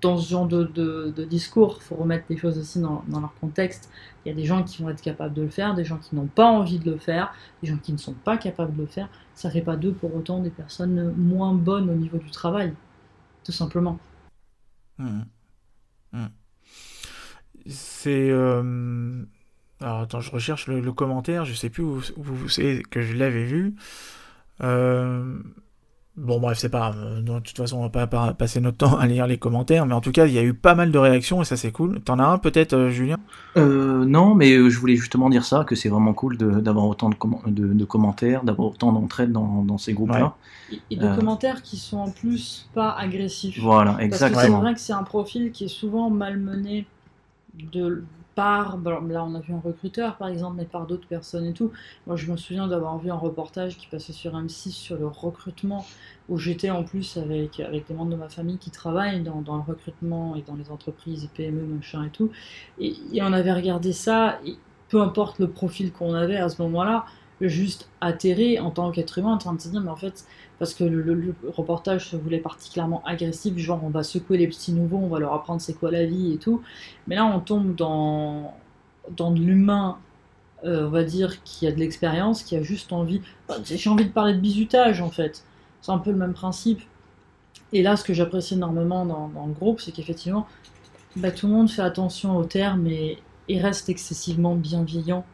dans 0.00 0.16
ce 0.16 0.30
genre 0.30 0.46
de, 0.46 0.64
de, 0.64 1.12
de 1.14 1.24
discours. 1.24 1.82
Faut 1.82 1.96
remettre 1.96 2.26
les 2.30 2.36
choses 2.36 2.58
aussi 2.58 2.80
dans, 2.80 3.02
dans, 3.08 3.20
leur 3.20 3.34
contexte. 3.40 3.90
Il 4.24 4.28
y 4.28 4.32
a 4.32 4.34
des 4.34 4.44
gens 4.44 4.62
qui 4.62 4.82
vont 4.82 4.90
être 4.90 5.02
capables 5.02 5.34
de 5.34 5.42
le 5.42 5.48
faire, 5.48 5.74
des 5.74 5.84
gens 5.84 5.98
qui 5.98 6.14
n'ont 6.14 6.26
pas 6.26 6.46
envie 6.46 6.78
de 6.78 6.90
le 6.90 6.98
faire, 6.98 7.34
des 7.62 7.68
gens 7.68 7.78
qui 7.78 7.92
ne 7.92 7.98
sont 7.98 8.14
pas 8.14 8.36
capables 8.36 8.74
de 8.76 8.82
le 8.82 8.86
faire. 8.86 9.08
Ça 9.34 9.50
fait 9.50 9.62
pas 9.62 9.76
d'eux 9.76 9.92
pour 9.92 10.14
autant 10.14 10.40
des 10.40 10.50
personnes 10.50 11.12
moins 11.16 11.54
bonnes 11.54 11.90
au 11.90 11.94
niveau 11.94 12.18
du 12.18 12.30
travail, 12.30 12.72
tout 13.44 13.52
simplement. 13.52 13.98
Mmh. 14.98 15.22
Mmh. 16.12 16.26
C'est. 17.66 18.30
Euh... 18.30 19.24
Alors 19.80 20.00
attends, 20.00 20.20
je 20.20 20.30
recherche 20.30 20.66
le, 20.66 20.80
le, 20.80 20.92
commentaire, 20.92 21.44
je 21.44 21.54
sais 21.54 21.70
plus 21.70 21.82
où, 21.82 21.98
où 22.16 22.48
c'est 22.48 22.82
que 22.90 23.00
je 23.00 23.14
l'avais 23.16 23.44
vu. 23.44 23.74
Euh... 24.62 25.38
Bon, 26.18 26.40
bref, 26.40 26.58
c'est 26.58 26.68
pas 26.68 26.90
grave. 26.90 27.22
De 27.22 27.38
toute 27.38 27.56
façon, 27.56 27.78
on 27.78 27.82
va 27.82 27.90
pas, 27.90 28.08
pas, 28.08 28.34
passer 28.34 28.60
notre 28.60 28.78
temps 28.78 28.96
à 28.98 29.06
lire 29.06 29.28
les 29.28 29.38
commentaires, 29.38 29.86
mais 29.86 29.94
en 29.94 30.00
tout 30.00 30.10
cas, 30.10 30.26
il 30.26 30.32
y 30.32 30.38
a 30.38 30.42
eu 30.42 30.52
pas 30.52 30.74
mal 30.74 30.90
de 30.90 30.98
réactions 30.98 31.40
et 31.40 31.44
ça, 31.44 31.56
c'est 31.56 31.70
cool. 31.70 32.00
T'en 32.00 32.18
as 32.18 32.26
un 32.26 32.38
peut-être, 32.38 32.72
euh, 32.72 32.90
Julien? 32.90 33.18
Euh, 33.56 34.04
Non, 34.04 34.34
mais 34.34 34.50
je 34.68 34.78
voulais 34.80 34.96
justement 34.96 35.30
dire 35.30 35.44
ça, 35.44 35.62
que 35.64 35.76
c'est 35.76 35.88
vraiment 35.88 36.14
cool 36.14 36.36
d'avoir 36.36 36.86
autant 36.86 37.08
de, 37.08 37.14
com 37.14 37.38
de, 37.46 37.72
de 37.72 37.84
commentaires, 37.84 38.42
d'avoir 38.42 38.70
autant 38.70 38.92
d'entraide 38.92 39.30
dans, 39.30 39.62
dans, 39.62 39.78
ces 39.78 39.92
groupes-là. 39.92 40.34
Ouais. 40.72 40.78
Et, 40.90 40.94
et, 40.94 40.96
de 40.96 41.06
euh... 41.06 41.14
commentaires 41.14 41.62
qui 41.62 41.76
sont 41.76 41.98
en 41.98 42.10
plus 42.10 42.68
pas 42.74 42.90
agressifs. 42.98 43.60
Voilà, 43.60 43.96
exactement. 44.00 44.34
Parce 44.34 44.46
que 44.46 44.52
c'est 44.52 44.60
vrai 44.60 44.74
que 44.74 44.80
c'est 44.80 44.92
un 44.92 45.04
profil 45.04 45.52
qui 45.52 45.64
est 45.64 45.68
souvent 45.68 46.10
malmené 46.10 46.86
de 47.72 48.02
par, 48.38 48.78
là 48.84 49.24
on 49.24 49.34
a 49.34 49.40
vu 49.40 49.52
un 49.52 49.58
recruteur 49.58 50.16
par 50.16 50.28
exemple, 50.28 50.58
mais 50.58 50.64
par 50.64 50.86
d'autres 50.86 51.08
personnes 51.08 51.44
et 51.44 51.52
tout. 51.52 51.72
Moi 52.06 52.14
je 52.14 52.30
me 52.30 52.36
souviens 52.36 52.68
d'avoir 52.68 52.96
vu 52.98 53.10
un 53.10 53.16
reportage 53.16 53.76
qui 53.76 53.88
passait 53.88 54.12
sur 54.12 54.38
M6 54.38 54.70
sur 54.70 54.96
le 54.96 55.08
recrutement, 55.08 55.84
où 56.28 56.38
j'étais 56.38 56.70
en 56.70 56.84
plus 56.84 57.16
avec, 57.16 57.58
avec 57.58 57.88
des 57.88 57.94
membres 57.94 58.12
de 58.12 58.16
ma 58.16 58.28
famille 58.28 58.58
qui 58.58 58.70
travaillent 58.70 59.22
dans, 59.22 59.40
le 59.40 59.62
recrutement 59.62 60.36
et 60.36 60.42
dans 60.42 60.54
les 60.54 60.70
entreprises, 60.70 61.28
PME, 61.34 61.62
machin 61.62 62.04
et 62.04 62.10
tout. 62.10 62.30
Et, 62.78 62.94
et 63.12 63.22
on 63.22 63.32
avait 63.32 63.52
regardé 63.52 63.92
ça, 63.92 64.38
et 64.46 64.56
peu 64.88 65.02
importe 65.02 65.40
le 65.40 65.48
profil 65.48 65.90
qu'on 65.90 66.14
avait 66.14 66.36
à 66.36 66.48
ce 66.48 66.62
moment-là, 66.62 67.06
juste 67.40 67.88
atterré 68.00 68.58
en 68.58 68.70
tant 68.70 68.90
qu'être 68.90 69.18
humain 69.18 69.34
en 69.34 69.38
train 69.38 69.52
de 69.52 69.60
se 69.60 69.68
dire 69.68 69.80
mais 69.80 69.90
en 69.90 69.96
fait 69.96 70.24
parce 70.58 70.74
que 70.74 70.82
le, 70.82 71.34
reportage 71.56 72.10
se 72.10 72.16
voulait 72.16 72.38
particulièrement 72.38 73.02
agressif 73.06 73.56
genre 73.58 73.80
on 73.84 73.90
va 73.90 74.02
secouer 74.02 74.38
les 74.38 74.48
petits 74.48 74.72
nouveaux 74.72 74.98
on 74.98 75.08
va 75.08 75.20
leur 75.20 75.32
apprendre 75.32 75.60
c'est 75.60 75.74
quoi 75.74 75.90
la 75.90 76.04
vie 76.04 76.32
et 76.32 76.38
tout. 76.38 76.62
Mais 77.06 77.14
là 77.14 77.24
on 77.24 77.40
tombe 77.40 77.74
dans 77.74 78.54
dans 79.16 79.30
de 79.30 79.40
l'humain 79.40 79.98
euh, 80.64 80.86
on 80.86 80.90
va 80.90 81.04
dire 81.04 81.42
qui 81.44 81.66
a 81.68 81.72
de 81.72 81.78
l'expérience 81.78 82.42
qui 82.42 82.56
a 82.56 82.62
juste 82.62 82.92
envie 82.92 83.20
j'ai 83.64 83.88
envie 83.88 84.06
de 84.06 84.12
parler 84.12 84.34
de 84.34 84.40
bizutage 84.40 85.00
en 85.00 85.10
fait. 85.10 85.44
C'est 85.80 85.92
un 85.92 85.98
peu 85.98 86.10
le 86.10 86.16
même 86.16 86.34
principe. 86.34 86.80
Et 87.72 87.82
là 87.82 87.96
ce 87.96 88.02
que 88.02 88.14
j'apprécie 88.14 88.54
énormément 88.54 89.06
dans, 89.06 89.46
le 89.46 89.52
groupe 89.52 89.80
c'est 89.80 89.92
qu'effectivement 89.92 90.48
bah, 91.14 91.30
tout 91.30 91.46
le 91.46 91.52
monde 91.52 91.70
fait 91.70 91.82
attention 91.82 92.36
aux 92.36 92.44
termes 92.44 92.86
et 92.88 93.18
reste 93.48 93.88
excessivement 93.88 94.56
bienveillant 94.56 95.24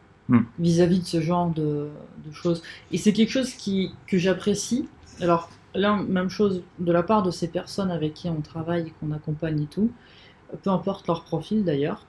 vis-à-vis 0.59 0.99
-vis 0.99 1.01
de 1.01 1.05
ce 1.05 1.21
genre 1.21 1.49
de, 1.49 1.89
de 2.25 2.31
choses. 2.31 2.63
Et 2.91 2.97
c'est 2.97 3.13
quelque 3.13 3.31
chose 3.31 3.53
qui, 3.53 3.91
que 4.07 4.17
j'apprécie. 4.17 4.87
Alors 5.21 5.49
là, 5.73 5.95
même 6.07 6.29
chose 6.29 6.63
de 6.79 6.91
la 6.91 7.03
part 7.03 7.23
de 7.23 7.31
ces 7.31 7.47
personnes 7.47 7.91
avec 7.91 8.13
qui 8.13 8.29
on 8.29 8.41
travaille, 8.41 8.93
qu'on 8.99 9.11
accompagne 9.11 9.61
et 9.63 9.67
tout, 9.67 9.91
peu 10.63 10.69
importe 10.69 11.07
leur 11.07 11.23
profil 11.23 11.63
d'ailleurs, 11.63 12.05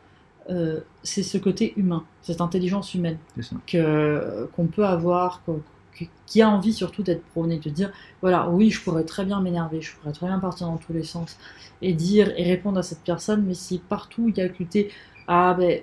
euh, 0.50 0.80
c'est 1.02 1.22
ce 1.22 1.38
côté 1.38 1.72
humain, 1.76 2.04
cette 2.22 2.40
intelligence 2.40 2.94
humaine 2.94 3.18
que 3.66 4.48
qu'on 4.54 4.66
peut 4.66 4.86
avoir, 4.86 5.42
qu 5.44 6.08
qui 6.26 6.42
a 6.42 6.48
envie 6.50 6.74
surtout 6.74 7.02
d'être 7.02 7.24
prôné, 7.24 7.58
de 7.58 7.70
dire 7.70 7.90
voilà, 8.20 8.48
oui, 8.50 8.70
je 8.70 8.82
pourrais 8.82 9.04
très 9.04 9.24
bien 9.24 9.40
m'énerver, 9.40 9.80
je 9.80 9.96
pourrais 9.96 10.12
très 10.12 10.26
bien 10.26 10.38
partir 10.38 10.66
dans 10.66 10.76
tous 10.76 10.92
les 10.92 11.02
sens 11.02 11.38
et 11.82 11.94
dire 11.94 12.32
et 12.36 12.44
répondre 12.44 12.78
à 12.78 12.82
cette 12.82 13.02
personne, 13.02 13.44
mais 13.46 13.54
si 13.54 13.78
partout 13.78 14.28
il 14.28 14.36
y 14.36 14.40
a 14.40 14.48
côté 14.48 14.90
ah 15.28 15.54
ben 15.58 15.82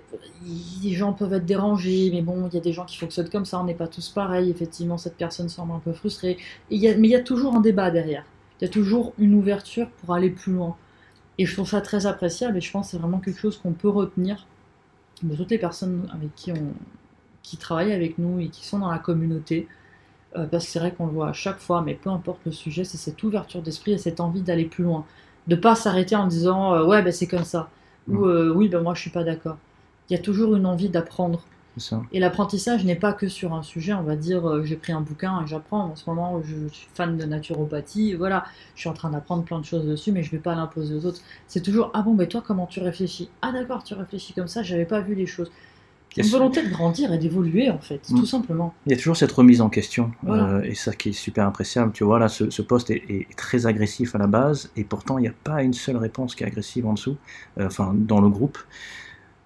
les 0.83 0.93
gens 0.93 1.13
peuvent 1.13 1.33
être 1.33 1.45
dérangés, 1.45 2.09
mais 2.13 2.21
bon, 2.21 2.47
il 2.47 2.53
y 2.53 2.57
a 2.57 2.61
des 2.61 2.73
gens 2.73 2.85
qui 2.85 2.97
fonctionnent 2.97 3.29
comme 3.29 3.45
ça, 3.45 3.59
on 3.59 3.65
n'est 3.65 3.73
pas 3.73 3.87
tous 3.87 4.09
pareils, 4.09 4.49
effectivement 4.49 4.97
cette 4.97 5.17
personne 5.17 5.49
semble 5.49 5.73
un 5.73 5.79
peu 5.79 5.93
frustrée. 5.93 6.37
Mais 6.71 6.77
il 6.77 7.05
y 7.05 7.15
a 7.15 7.21
toujours 7.21 7.55
un 7.55 7.61
débat 7.61 7.91
derrière, 7.91 8.25
il 8.59 8.65
y 8.65 8.67
a 8.67 8.71
toujours 8.71 9.13
une 9.17 9.35
ouverture 9.35 9.89
pour 10.01 10.13
aller 10.13 10.29
plus 10.29 10.53
loin. 10.53 10.77
Et 11.37 11.45
je 11.45 11.53
trouve 11.53 11.67
ça 11.67 11.81
très 11.81 12.05
appréciable 12.05 12.57
et 12.57 12.61
je 12.61 12.71
pense 12.71 12.87
que 12.87 12.91
c'est 12.91 12.97
vraiment 12.97 13.19
quelque 13.19 13.39
chose 13.39 13.57
qu'on 13.57 13.73
peut 13.73 13.89
retenir 13.89 14.47
de 15.23 15.35
toutes 15.35 15.51
les 15.51 15.57
personnes 15.57 16.09
avec 16.13 16.35
qui 16.35 16.51
on 16.51 16.73
qui 17.43 17.57
travaillent 17.57 17.91
avec 17.93 18.17
nous 18.17 18.39
et 18.39 18.47
qui 18.47 18.65
sont 18.65 18.79
dans 18.79 18.89
la 18.89 18.99
communauté. 18.99 19.67
Euh, 20.35 20.47
parce 20.47 20.65
que 20.65 20.71
c'est 20.71 20.79
vrai 20.79 20.93
qu'on 20.93 21.05
le 21.05 21.11
voit 21.11 21.29
à 21.29 21.33
chaque 21.33 21.59
fois, 21.59 21.81
mais 21.81 21.93
peu 21.93 22.09
importe 22.09 22.39
le 22.45 22.51
sujet, 22.51 22.83
c'est 22.85 22.97
cette 22.97 23.21
ouverture 23.21 23.61
d'esprit 23.61 23.91
et 23.91 23.97
cette 23.99 24.19
envie 24.19 24.41
d'aller 24.41 24.65
plus 24.65 24.83
loin. 24.83 25.05
De 25.47 25.55
pas 25.55 25.75
s'arrêter 25.75 26.15
en 26.15 26.25
disant 26.25 26.73
euh, 26.73 26.85
ouais 26.85 27.03
ben 27.03 27.11
c'est 27.11 27.27
comme 27.27 27.43
ça 27.43 27.69
ou 28.07 28.25
euh, 28.25 28.53
oui, 28.53 28.69
ben 28.69 28.81
moi 28.81 28.93
je 28.93 29.01
suis 29.01 29.09
pas 29.11 29.23
d'accord. 29.23 29.57
Il 30.09 30.13
y 30.13 30.15
a 30.19 30.21
toujours 30.21 30.55
une 30.55 30.65
envie 30.65 30.89
d'apprendre. 30.89 31.45
Et 32.11 32.19
l'apprentissage 32.19 32.85
n'est 32.85 32.95
pas 32.95 33.13
que 33.13 33.27
sur 33.27 33.53
un 33.53 33.63
sujet, 33.63 33.93
on 33.93 34.03
va 34.03 34.15
dire 34.15 34.47
euh, 34.47 34.63
j'ai 34.63 34.75
pris 34.75 34.93
un 34.93 35.01
bouquin 35.01 35.41
et 35.43 35.47
j'apprends. 35.47 35.85
En 35.85 35.95
ce 35.95 36.07
moment, 36.09 36.41
je 36.43 36.67
suis 36.67 36.87
fan 36.93 37.17
de 37.17 37.25
naturopathie, 37.25 38.13
voilà, 38.13 38.45
je 38.75 38.81
suis 38.81 38.89
en 38.89 38.93
train 38.93 39.09
d'apprendre 39.09 39.43
plein 39.43 39.59
de 39.59 39.65
choses 39.65 39.85
dessus, 39.85 40.11
mais 40.11 40.21
je 40.23 40.31
vais 40.31 40.37
pas 40.39 40.55
l'imposer 40.55 40.93
aux 40.95 41.05
autres. 41.05 41.21
C'est 41.47 41.61
toujours 41.61 41.89
ah 41.93 42.03
bon, 42.03 42.13
mais 42.13 42.27
toi 42.27 42.43
comment 42.45 42.67
tu 42.67 42.79
réfléchis? 42.79 43.29
Ah 43.41 43.51
d'accord, 43.51 43.83
tu 43.83 43.95
réfléchis 43.95 44.33
comme 44.33 44.47
ça, 44.47 44.61
j'avais 44.63 44.85
pas 44.85 45.01
vu 45.01 45.15
les 45.15 45.25
choses. 45.25 45.51
Une 46.17 46.27
volonté 46.27 46.63
de 46.63 46.69
grandir 46.69 47.11
et 47.11 47.17
d'évoluer 47.17 47.69
en 47.69 47.79
fait, 47.79 48.09
mmh. 48.09 48.19
tout 48.19 48.25
simplement. 48.25 48.73
Il 48.85 48.91
y 48.91 48.95
a 48.95 48.97
toujours 48.97 49.17
cette 49.17 49.31
remise 49.31 49.61
en 49.61 49.69
question 49.69 50.11
voilà. 50.21 50.43
euh, 50.43 50.61
et 50.61 50.75
ça 50.75 50.93
qui 50.93 51.09
est 51.09 51.13
super 51.13 51.47
appréciable. 51.47 51.91
Tu 51.91 52.03
vois 52.03 52.19
là, 52.19 52.29
ce, 52.29 52.49
ce 52.49 52.61
poste 52.61 52.91
est, 52.91 53.03
est, 53.09 53.27
très 53.35 53.65
agressif 53.65 54.15
à 54.15 54.17
la 54.17 54.27
base 54.27 54.71
et 54.75 54.83
pourtant 54.83 55.17
il 55.17 55.21
n'y 55.21 55.27
a 55.27 55.33
pas 55.43 55.63
une 55.63 55.73
seule 55.73 55.97
réponse 55.97 56.35
qui 56.35 56.43
est 56.43 56.47
agressive 56.47 56.85
en 56.85 56.93
dessous, 56.93 57.17
euh, 57.57 57.65
enfin 57.65 57.93
dans 57.95 58.21
le 58.21 58.29
groupe, 58.29 58.57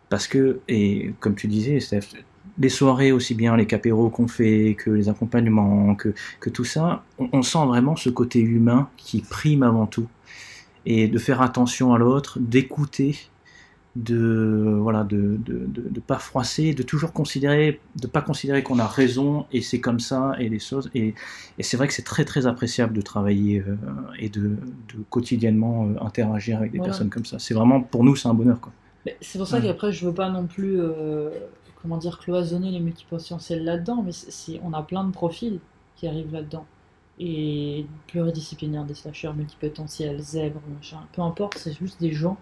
parce 0.10 0.28
que 0.28 0.60
et 0.68 1.14
comme 1.20 1.36
tu 1.36 1.48
disais, 1.48 1.80
Steph, 1.80 2.10
les 2.60 2.70
soirées 2.70 3.12
aussi 3.12 3.36
bien 3.36 3.56
les 3.56 3.68
capéros 3.68 4.10
qu'on 4.10 4.28
fait 4.28 4.76
que 4.78 4.90
les 4.90 5.10
accompagnements, 5.10 5.96
que, 5.96 6.14
que 6.40 6.50
tout 6.50 6.66
ça, 6.66 7.04
on, 7.20 7.30
on 7.32 7.42
sent 7.44 7.66
vraiment 7.68 7.96
ce 7.96 8.10
côté 8.10 8.40
humain 8.40 8.90
qui 8.98 9.22
prime 9.22 9.64
avant 9.64 9.86
tout 9.86 10.08
et 10.86 11.08
de 11.08 11.20
faire 11.20 11.42
attention 11.42 11.94
à 11.94 11.98
l'autre, 11.98 12.40
d'écouter 12.40 13.18
de 13.98 14.78
voilà 14.80 15.04
de, 15.04 15.38
de, 15.44 15.66
de, 15.66 15.90
de, 15.90 16.00
pas 16.00 16.20
froisser, 16.20 16.76
de 16.76 16.84
toujours 16.84 17.14
considérer, 17.14 17.82
de 18.00 18.06
pas 18.06 18.22
considérer 18.22 18.62
qu'on 18.62 18.78
a 18.78 18.86
raison 18.86 19.48
et 19.52 19.62
c'est 19.62 19.82
comme 19.82 20.00
ça 20.00 20.36
et 20.38 20.50
les 20.50 20.60
choses 20.60 20.92
et, 20.94 21.16
et 21.58 21.64
c'est 21.64 21.78
vrai 21.78 21.88
que 21.88 21.94
c'est 21.94 22.04
très 22.04 22.24
très 22.24 22.46
appréciable 22.46 22.94
de 22.94 23.02
travailler 23.02 23.64
euh, 23.68 23.76
et 24.20 24.30
de, 24.30 24.56
quotidiennement 25.10 25.88
euh, 25.88 26.06
interagir 26.06 26.58
avec 26.60 26.72
des 26.72 26.78
voilà. 26.78 26.92
personnes 26.92 27.10
comme 27.10 27.26
ça. 27.26 27.40
C'est 27.40 27.56
vraiment 27.56 27.82
pour 27.82 28.04
nous 28.04 28.16
c'est 28.16 28.28
un 28.28 28.36
bonheur 28.36 28.62
quoi. 28.62 28.72
C'est 29.22 29.40
pour 29.40 29.48
ça 29.48 29.58
ouais. 29.58 29.64
qu'après 29.64 29.92
je 29.92 30.06
veux 30.06 30.14
pas 30.14 30.30
non 30.30 30.46
plus 30.46 30.80
euh, 30.80 31.32
comment 31.82 31.98
dire 31.98 32.20
cloisonner 32.20 32.70
les 32.70 32.80
multipotentiels 32.80 33.64
là-dedans, 33.64 34.04
mais 34.06 34.12
c'est 34.12 34.62
on 34.64 34.74
a 34.74 34.84
plein 34.84 35.06
de 35.06 35.12
profils 35.12 35.60
qui 35.96 36.08
arrivent 36.08 36.32
là-dedans 36.32 36.66
et 37.20 37.88
pluridisciplinaires 38.06 38.86
des 38.86 38.94
slashers 38.94 39.34
multipotentiels, 39.34 40.20
zèbres, 40.20 40.62
machin, 40.76 41.00
peu 41.14 41.24
importe, 41.24 41.58
c'est 41.58 41.74
juste 41.74 42.00
des 42.00 42.12
gens 42.12 42.38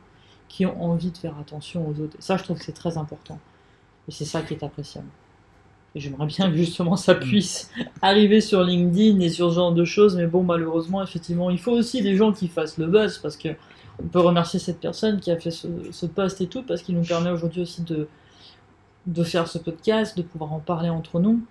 qui 0.56 0.66
ont 0.66 0.82
envie 0.82 1.12
de 1.12 1.18
faire 1.18 1.38
attention 1.38 1.86
aux 1.86 1.99
autres. 1.99 2.16
Et 2.18 2.22
ça, 2.22 2.38
je 2.38 2.43
trouve 2.43 2.58
que 2.58 2.64
c'est 2.64 2.72
très 2.72 2.97
important. 2.97 3.39
Et 4.08 4.12
c'est 4.12 4.24
ça 4.24 4.41
qui 4.41 4.53
est 4.53 4.64
appréciable. 4.64 5.08
Et 5.93 5.99
j'aimerais 5.99 6.28
bien 6.28 6.49
que 6.49 6.56
justement 6.56 6.95
ça 6.95 7.14
puisse 7.14 7.72
arriver 8.01 8.39
sur 8.39 8.64
LinkedIn 8.64 9.20
et 9.20 9.28
sur 9.28 9.49
ce 9.49 9.56
genre 9.56 9.74
de 9.74 9.84
choses, 9.84 10.16
mais 10.16 10.28
bon, 10.28 10.43
malheureusement, 10.43 11.03
effectivement, 11.03 11.49
il 11.49 11.60
faut 11.60 11.74
aussi 11.74 12.01
des 12.01 12.16
gens 12.16 12.32
qui 12.32 12.47
fassent 12.47 12.78
le 12.78 12.88
buzz, 12.88 13.18
parce 13.18 13.36
que 13.36 13.49
on 14.01 14.08
peut 14.08 14.20
remercier 14.22 14.60
cette 14.60 14.80
personne 14.80 15.20
qui 15.20 15.30
a 15.30 15.38
fait 15.38 15.51
ce, 15.51 15.68
ce 15.91 16.06
post 16.06 16.39
et 16.39 16.47
tout, 16.47 16.64
parce 16.64 16.82
qu'il 16.84 16.95
nous 16.95 17.06
permet 17.06 17.32
aujourd'hui 17.32 17.62
aussi 17.62 17.82
de, 17.82 18.08
de 19.08 19.24
faire 19.24 19.49
ce 19.49 19.58
podcast, 19.58 20.18
de 20.18 20.24
pouvoir 20.24 20.53
en 20.53 20.60
parler 20.60 20.89
entre 20.89 21.20
nous. 21.20 21.41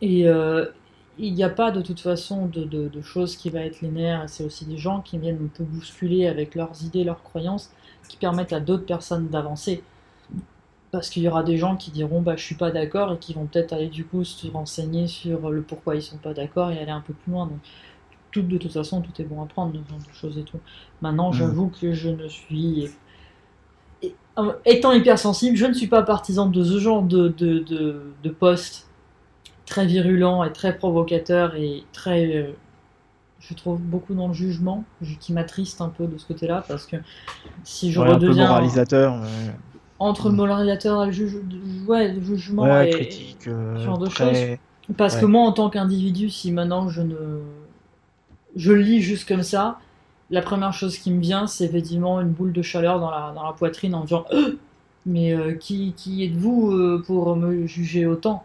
Et 0.00 0.28
euh, 0.28 0.66
il 1.18 1.34
n'y 1.34 1.42
a 1.42 1.50
pas 1.50 1.72
de 1.72 1.82
toute 1.82 1.98
façon 1.98 2.46
de, 2.46 2.62
de, 2.62 2.86
de 2.86 3.00
choses 3.00 3.36
qui 3.36 3.50
va 3.50 3.62
être 3.62 3.80
linéaire, 3.80 4.22
c'est 4.28 4.44
aussi 4.44 4.64
des 4.64 4.78
gens 4.78 5.00
qui 5.00 5.18
viennent 5.18 5.42
un 5.44 5.56
peu 5.56 5.64
bousculer 5.64 6.28
avec 6.28 6.54
leurs 6.54 6.84
idées, 6.84 7.02
leurs 7.02 7.24
croyances, 7.24 7.72
qui 8.08 8.16
permettent 8.16 8.52
à 8.52 8.60
d'autres 8.60 8.86
personnes 8.86 9.28
d'avancer. 9.28 9.82
Parce 10.90 11.10
qu'il 11.10 11.22
y 11.22 11.28
aura 11.28 11.42
des 11.42 11.58
gens 11.58 11.76
qui 11.76 11.90
diront 11.90 12.22
bah 12.22 12.36
je 12.36 12.44
suis 12.44 12.54
pas 12.54 12.70
d'accord 12.70 13.12
et 13.12 13.18
qui 13.18 13.34
vont 13.34 13.44
peut-être 13.44 13.74
aller 13.74 13.88
du 13.88 14.04
coup 14.06 14.24
se 14.24 14.46
renseigner 14.48 15.06
sur 15.06 15.50
le 15.50 15.60
pourquoi 15.62 15.96
ils 15.96 16.02
sont 16.02 16.16
pas 16.16 16.32
d'accord 16.32 16.70
et 16.70 16.78
aller 16.78 16.90
un 16.90 17.02
peu 17.02 17.12
plus 17.12 17.32
loin. 17.32 17.46
Donc 17.46 17.58
tout, 18.30 18.42
de 18.42 18.56
toute 18.56 18.72
façon 18.72 19.02
tout 19.02 19.20
est 19.20 19.24
bon 19.24 19.42
à 19.42 19.46
prendre, 19.46 19.72
ce 19.72 19.90
genre 19.90 19.98
de 19.98 20.14
choses 20.14 20.38
et 20.38 20.44
tout. 20.44 20.60
Maintenant 21.02 21.30
j'avoue 21.30 21.66
mmh. 21.66 21.72
que 21.80 21.92
je 21.92 22.08
ne 22.08 22.28
suis 22.28 22.88
étant 24.64 24.92
hypersensible, 24.92 25.56
je 25.56 25.66
ne 25.66 25.72
suis 25.74 25.88
pas 25.88 26.02
partisan 26.02 26.46
de 26.46 26.62
ce 26.62 26.78
genre 26.78 27.02
de, 27.02 27.28
de, 27.28 27.58
de, 27.58 28.12
de 28.22 28.30
poste 28.30 28.88
très 29.66 29.86
virulent 29.86 30.44
et 30.44 30.52
très 30.52 30.76
provocateur 30.76 31.54
et 31.54 31.84
très, 31.92 32.36
euh, 32.36 32.52
je 33.48 33.54
trouve, 33.54 33.80
beaucoup 33.80 34.14
dans 34.14 34.28
le 34.28 34.34
jugement, 34.34 34.84
qui 35.20 35.32
m'attriste 35.32 35.80
un 35.80 35.88
peu 35.88 36.06
de 36.06 36.18
ce 36.18 36.26
côté-là, 36.26 36.64
parce 36.68 36.86
que 36.86 36.96
si 37.64 37.90
je 37.92 37.98
Ouais, 38.00 38.06
un 38.06 38.10
peu 38.10 38.26
redeviens 38.26 38.48
moralisateur. 38.48 39.14
ouais. 39.14 39.52
entre 40.00 40.30
Mm. 40.30 40.36
moralisateur 40.36 41.02
et 41.02 41.06
le, 41.06 41.12
juge, 41.12 41.36
ouais, 41.88 42.12
le 42.12 42.22
jugement 42.22 42.80
et, 42.82 42.90
critique. 42.90 43.48
euh, 43.48 43.76
ce 43.78 43.84
genre 43.84 43.98
de 43.98 44.06
très- 44.06 44.60
Parce 44.96 45.16
que 45.16 45.26
moi, 45.26 45.42
en 45.42 45.52
tant 45.52 45.70
qu'individu, 45.70 46.30
si 46.30 46.52
maintenant 46.52 46.88
je 46.88 47.02
ne. 47.02 47.40
Je 48.56 48.72
lis 48.72 49.00
juste 49.02 49.26
comme 49.28 49.42
ça, 49.42 49.78
la 50.30 50.40
première 50.42 50.72
chose 50.72 50.98
qui 50.98 51.10
me 51.10 51.20
vient, 51.20 51.46
c'est 51.46 51.64
effectivement 51.64 52.20
une 52.20 52.30
boule 52.30 52.52
de 52.52 52.62
chaleur 52.62 52.98
dans 53.00 53.10
la, 53.10 53.32
dans 53.34 53.42
la 53.44 53.52
poitrine 53.52 53.94
en 53.94 54.02
disant 54.02 54.24
Euh, 54.32 54.56
Mais 55.06 55.32
euh, 55.34 55.54
qui, 55.54 55.94
qui 55.96 56.24
êtes-vous 56.24 56.70
euh, 56.72 57.02
pour 57.06 57.34
me 57.36 57.66
juger 57.66 58.04
autant? 58.06 58.44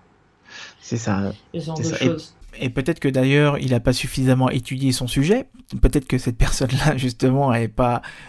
C'est 0.79 0.97
ça. 0.97 1.33
Et 1.53 1.59
ce 1.59 1.65
genre 1.67 1.77
C'est 1.77 1.83
de 1.83 1.87
ça. 1.89 2.03
Et- 2.03 2.07
choses. 2.07 2.33
Et 2.59 2.69
peut-être 2.69 2.99
que 2.99 3.07
d'ailleurs, 3.07 3.57
il 3.59 3.71
n'a 3.71 3.79
pas 3.79 3.93
suffisamment 3.93 4.49
étudié 4.49 4.91
son 4.91 5.07
sujet. 5.07 5.47
Peut-être 5.81 6.07
que 6.07 6.17
cette 6.17 6.37
personne-là, 6.37 6.97
justement, 6.97 7.53
elle, 7.53 7.71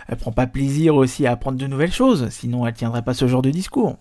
elle 0.09 0.17
prend 0.17 0.33
pas 0.33 0.47
plaisir 0.47 0.95
aussi 0.95 1.27
à 1.27 1.33
apprendre 1.33 1.59
de 1.59 1.67
nouvelles 1.67 1.93
choses. 1.93 2.29
Sinon, 2.31 2.67
elle 2.67 2.75
tiendrait 2.75 3.03
pas 3.03 3.15
ce 3.15 3.27
genre 3.29 3.43
de 3.43 3.51
discours. 3.51 3.99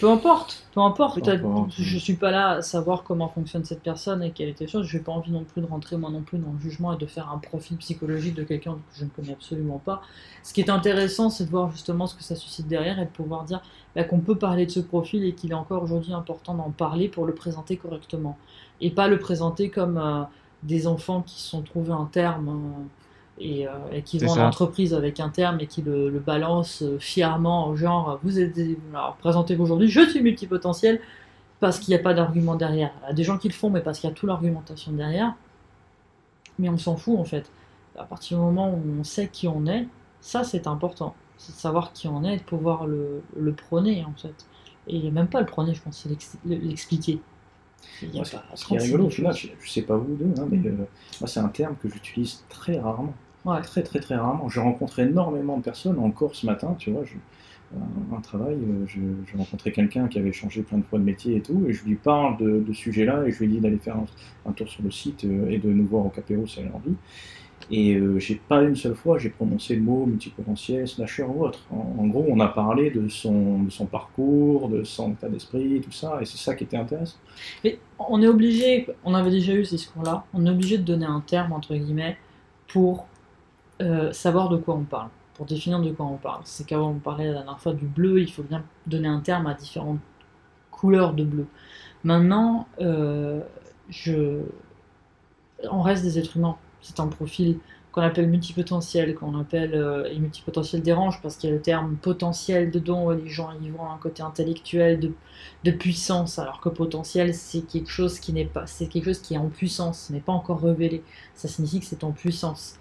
Peu 0.00 0.10
importe, 0.10 0.66
peu 0.72 0.80
importe. 0.80 1.14
Peut-être, 1.14 1.42
je 1.70 1.98
suis 1.98 2.16
pas 2.16 2.30
là 2.30 2.50
à 2.50 2.62
savoir 2.62 3.02
comment 3.02 3.28
fonctionne 3.28 3.64
cette 3.64 3.82
personne 3.82 4.22
et 4.22 4.30
quelle 4.30 4.48
était 4.50 4.64
les 4.64 4.70
choses. 4.70 4.86
Je 4.86 4.98
n'ai 4.98 5.02
pas 5.02 5.12
envie 5.12 5.32
non 5.32 5.44
plus 5.44 5.62
de 5.62 5.66
rentrer 5.66 5.96
moi 5.96 6.10
non 6.10 6.22
plus 6.22 6.38
dans 6.38 6.52
le 6.52 6.58
jugement 6.58 6.92
et 6.92 6.98
de 6.98 7.06
faire 7.06 7.30
un 7.32 7.38
profil 7.38 7.78
psychologique 7.78 8.34
de 8.34 8.42
quelqu'un 8.42 8.74
que 8.74 8.98
je 8.98 9.04
ne 9.04 9.10
connais 9.10 9.32
absolument 9.32 9.78
pas. 9.78 10.02
Ce 10.42 10.52
qui 10.52 10.60
est 10.60 10.68
intéressant, 10.70 11.30
c'est 11.30 11.46
de 11.46 11.50
voir 11.50 11.70
justement 11.70 12.06
ce 12.06 12.14
que 12.14 12.22
ça 12.22 12.36
suscite 12.36 12.68
derrière 12.68 12.98
et 12.98 13.06
de 13.06 13.10
pouvoir 13.10 13.44
dire 13.44 13.62
bah, 13.94 14.04
qu'on 14.04 14.20
peut 14.20 14.36
parler 14.36 14.66
de 14.66 14.70
ce 14.70 14.80
profil 14.80 15.24
et 15.24 15.34
qu'il 15.34 15.52
est 15.52 15.54
encore 15.54 15.82
aujourd'hui 15.82 16.12
important 16.12 16.54
d'en 16.54 16.70
parler 16.70 17.08
pour 17.08 17.24
le 17.26 17.34
présenter 17.34 17.76
correctement 17.78 18.38
et 18.82 18.90
pas 18.90 19.08
le 19.08 19.18
présenter 19.18 19.70
comme 19.70 19.96
euh, 19.98 20.24
des 20.62 20.86
enfants 20.86 21.22
qui 21.22 21.40
se 21.40 21.48
sont 21.48 21.62
trouvés 21.62 21.92
un 21.92 22.06
terme. 22.12 22.48
euh, 22.48 22.84
et, 23.38 23.66
euh, 23.68 23.70
et 23.92 24.02
qui 24.02 24.18
C'est 24.18 24.26
vont 24.26 24.32
en 24.32 24.36
ça. 24.36 24.46
entreprise 24.46 24.94
avec 24.94 25.20
un 25.20 25.28
terme 25.28 25.60
et 25.60 25.66
qui 25.66 25.82
le, 25.82 26.08
le 26.10 26.18
balancent 26.20 26.82
euh, 26.82 26.98
fièrement, 26.98 27.74
genre 27.76 28.18
vous 28.22 28.38
êtes 28.40 28.58
alors, 28.92 29.16
présentez-vous 29.16 29.64
aujourd'hui, 29.64 29.88
je 29.88 30.00
suis 30.08 30.22
multipotentiel 30.22 31.00
parce 31.60 31.78
qu'il 31.78 31.94
n'y 31.94 32.00
a 32.00 32.02
pas 32.02 32.14
d'argument 32.14 32.54
derrière. 32.56 32.92
Il 33.04 33.08
y 33.08 33.10
a 33.10 33.14
des 33.14 33.24
gens 33.24 33.38
qui 33.38 33.48
le 33.48 33.54
font, 33.54 33.70
mais 33.70 33.80
parce 33.80 33.98
qu'il 34.00 34.08
y 34.08 34.12
a 34.12 34.14
toute 34.16 34.28
l'argumentation 34.28 34.92
derrière. 34.92 35.34
Mais 36.58 36.68
on 36.68 36.78
s'en 36.78 36.96
fout 36.96 37.18
en 37.18 37.24
fait. 37.24 37.50
À 37.98 38.04
partir 38.04 38.38
du 38.38 38.44
moment 38.44 38.70
où 38.70 38.80
on 39.00 39.04
sait 39.04 39.28
qui 39.28 39.48
on 39.48 39.66
est, 39.66 39.86
ça 40.20 40.44
c'est 40.44 40.66
important. 40.66 41.14
C'est 41.38 41.52
de 41.54 41.58
savoir 41.58 41.92
qui 41.92 42.08
on 42.08 42.24
est 42.24 42.34
et 42.34 42.38
de 42.38 42.42
pouvoir 42.42 42.86
le, 42.86 43.22
le 43.36 43.52
prôner 43.54 44.04
en 44.04 44.12
fait. 44.14 44.46
Et 44.88 45.10
même 45.10 45.28
pas 45.28 45.40
le 45.40 45.46
prôner, 45.46 45.74
je 45.74 45.82
pense, 45.82 45.98
c'est 46.02 46.08
l'ex- 46.08 46.38
l'expliquer. 46.46 47.20
Il 48.02 48.14
y 48.14 48.20
a 48.20 48.20
Moi, 48.20 48.24
ce 48.24 48.36
pas 48.36 48.42
ce 48.54 48.64
qui 48.66 48.74
est 48.76 48.78
36 48.78 48.86
rigolo 48.92 49.06
au 49.06 49.10
je, 49.10 49.48
je 49.60 49.70
sais 49.70 49.82
pas 49.82 49.96
vous 49.96 50.14
deux, 50.16 50.32
hein, 50.40 50.46
mais 50.50 50.66
euh, 50.68 50.76
moi 51.20 51.28
c'est 51.28 51.40
un 51.40 51.48
terme 51.48 51.76
que 51.76 51.88
j'utilise 51.88 52.44
très 52.48 52.78
rarement. 52.78 53.14
Ouais. 53.46 53.62
Très 53.62 53.82
très 53.82 54.00
très 54.00 54.16
rarement. 54.16 54.48
J'ai 54.48 54.60
rencontré 54.60 55.02
énormément 55.02 55.56
de 55.58 55.62
personnes 55.62 55.98
encore 55.98 56.34
ce 56.34 56.44
matin, 56.46 56.74
tu 56.78 56.90
vois, 56.90 57.04
je, 57.04 57.14
un, 58.16 58.20
travail, 58.20 58.54
euh, 58.56 58.86
je- 58.86 59.00
j'ai 59.30 59.38
rencontré 59.38 59.72
quelqu'un 59.72 60.08
qui 60.08 60.18
avait 60.18 60.32
changé 60.32 60.62
plein 60.62 60.78
de 60.78 60.84
fois 60.84 60.98
de 60.98 61.04
métier 61.04 61.36
et 61.36 61.40
tout, 61.42 61.64
et 61.68 61.72
je 61.72 61.84
lui 61.84 61.96
parle 61.96 62.38
de, 62.38 62.60
de 62.60 62.72
ce 62.72 62.80
sujet-là, 62.80 63.24
et 63.26 63.30
je 63.32 63.38
lui 63.40 63.48
dis 63.48 63.60
d'aller 63.60 63.78
faire 63.78 63.96
un, 63.96 64.06
un 64.48 64.52
tour 64.52 64.68
sur 64.68 64.82
le 64.82 64.90
site 64.90 65.24
euh, 65.24 65.48
et 65.50 65.58
de 65.58 65.68
nous 65.72 65.86
voir 65.86 66.06
au 66.06 66.10
Capéro 66.10 66.46
si 66.46 66.60
elle 66.60 66.68
a 66.68 66.74
envie. 66.76 66.94
Et 67.70 67.94
euh, 67.94 68.18
j'ai 68.18 68.36
pas 68.36 68.62
une 68.62 68.76
seule 68.76 68.94
fois 68.94 69.18
j'ai 69.18 69.30
prononcé 69.30 69.76
le 69.76 69.82
mot 69.82 70.06
multipotentiel, 70.06 70.86
slasher 70.88 71.24
ou 71.24 71.44
autre. 71.44 71.60
En, 71.70 71.96
en 71.98 72.06
gros, 72.08 72.26
on 72.28 72.40
a 72.40 72.48
parlé 72.48 72.90
de 72.90 73.08
son, 73.08 73.62
de 73.64 73.70
son 73.70 73.86
parcours, 73.86 74.68
de 74.68 74.84
son 74.84 75.12
état 75.12 75.28
d'esprit, 75.28 75.80
tout 75.82 75.92
ça, 75.92 76.18
et 76.20 76.24
c'est 76.24 76.38
ça 76.38 76.54
qui 76.54 76.64
était 76.64 76.76
intéressant. 76.76 77.16
Mais 77.64 77.78
on 77.98 78.22
est 78.22 78.28
obligé, 78.28 78.86
on 79.04 79.14
avait 79.14 79.30
déjà 79.30 79.54
eu 79.54 79.64
ce 79.64 79.70
discours-là, 79.76 80.24
on 80.34 80.46
est 80.46 80.50
obligé 80.50 80.78
de 80.78 80.84
donner 80.84 81.06
un 81.06 81.20
terme, 81.26 81.52
entre 81.52 81.74
guillemets, 81.74 82.16
pour 82.68 83.06
euh, 83.80 84.12
savoir 84.12 84.48
de 84.48 84.56
quoi 84.56 84.74
on 84.74 84.84
parle, 84.84 85.08
pour 85.34 85.46
définir 85.46 85.80
de 85.80 85.90
quoi 85.92 86.06
on 86.06 86.16
parle. 86.16 86.42
C'est 86.44 86.66
qu'avant 86.66 86.90
on 86.90 86.98
parlait 86.98 87.26
la 87.26 87.34
dernière 87.34 87.60
fois 87.60 87.72
du 87.74 87.86
bleu, 87.86 88.20
il 88.20 88.30
faut 88.30 88.42
bien 88.42 88.64
donner 88.86 89.08
un 89.08 89.20
terme 89.20 89.46
à 89.46 89.54
différentes 89.54 90.00
couleurs 90.70 91.14
de 91.14 91.24
bleu. 91.24 91.46
Maintenant, 92.04 92.68
euh, 92.80 93.40
je... 93.88 94.40
on 95.70 95.82
reste 95.82 96.02
des 96.04 96.18
êtres 96.18 96.36
humains. 96.36 96.56
C'est 96.80 97.00
un 97.00 97.08
profil 97.08 97.58
qu'on 97.92 98.02
appelle 98.02 98.28
multipotentiel, 98.28 99.14
qu'on 99.14 99.38
appelle 99.40 99.74
euh, 99.74 100.04
et 100.10 100.18
multipotentiel 100.18 100.82
dérange 100.82 101.20
parce 101.22 101.36
qu'il 101.36 101.50
y 101.50 101.52
a 101.52 101.56
le 101.56 101.62
terme 101.62 101.96
potentiel 101.96 102.70
dedans, 102.70 103.10
les 103.10 103.28
gens 103.28 103.50
y 103.62 103.70
voient 103.70 103.90
un 103.90 103.98
côté 103.98 104.22
intellectuel 104.22 105.00
de 105.00 105.12
de 105.64 105.70
puissance, 105.70 106.38
alors 106.38 106.60
que 106.60 106.68
potentiel 106.68 107.34
c'est 107.34 107.62
quelque 107.62 107.90
chose 107.90 108.20
qui 108.20 108.32
n'est 108.32 108.44
pas, 108.44 108.66
c'est 108.66 108.86
quelque 108.86 109.06
chose 109.06 109.20
qui 109.20 109.34
est 109.34 109.38
en 109.38 109.48
puissance, 109.48 110.06
ce 110.08 110.12
n'est 110.12 110.20
pas 110.20 110.32
encore 110.32 110.60
révélé. 110.62 111.02
Ça 111.34 111.48
signifie 111.48 111.80
que 111.80 111.86
c'est 111.86 112.04
en 112.04 112.12
puissance. 112.12 112.78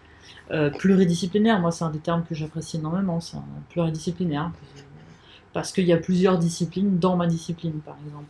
Euh, 0.51 0.69
pluridisciplinaire, 0.69 1.59
moi 1.59 1.71
c'est 1.71 1.83
un 1.83 1.89
des 1.89 1.99
termes 1.99 2.23
que 2.23 2.35
j'apprécie 2.35 2.77
énormément, 2.77 3.19
c'est 3.19 3.37
un 3.37 3.43
pluridisciplinaire, 3.69 4.51
parce 5.53 5.71
qu'il 5.71 5.85
y 5.85 5.93
a 5.93 5.97
plusieurs 5.97 6.37
disciplines 6.37 6.99
dans 6.99 7.15
ma 7.15 7.27
discipline 7.27 7.79
par 7.85 7.97
exemple. 8.05 8.25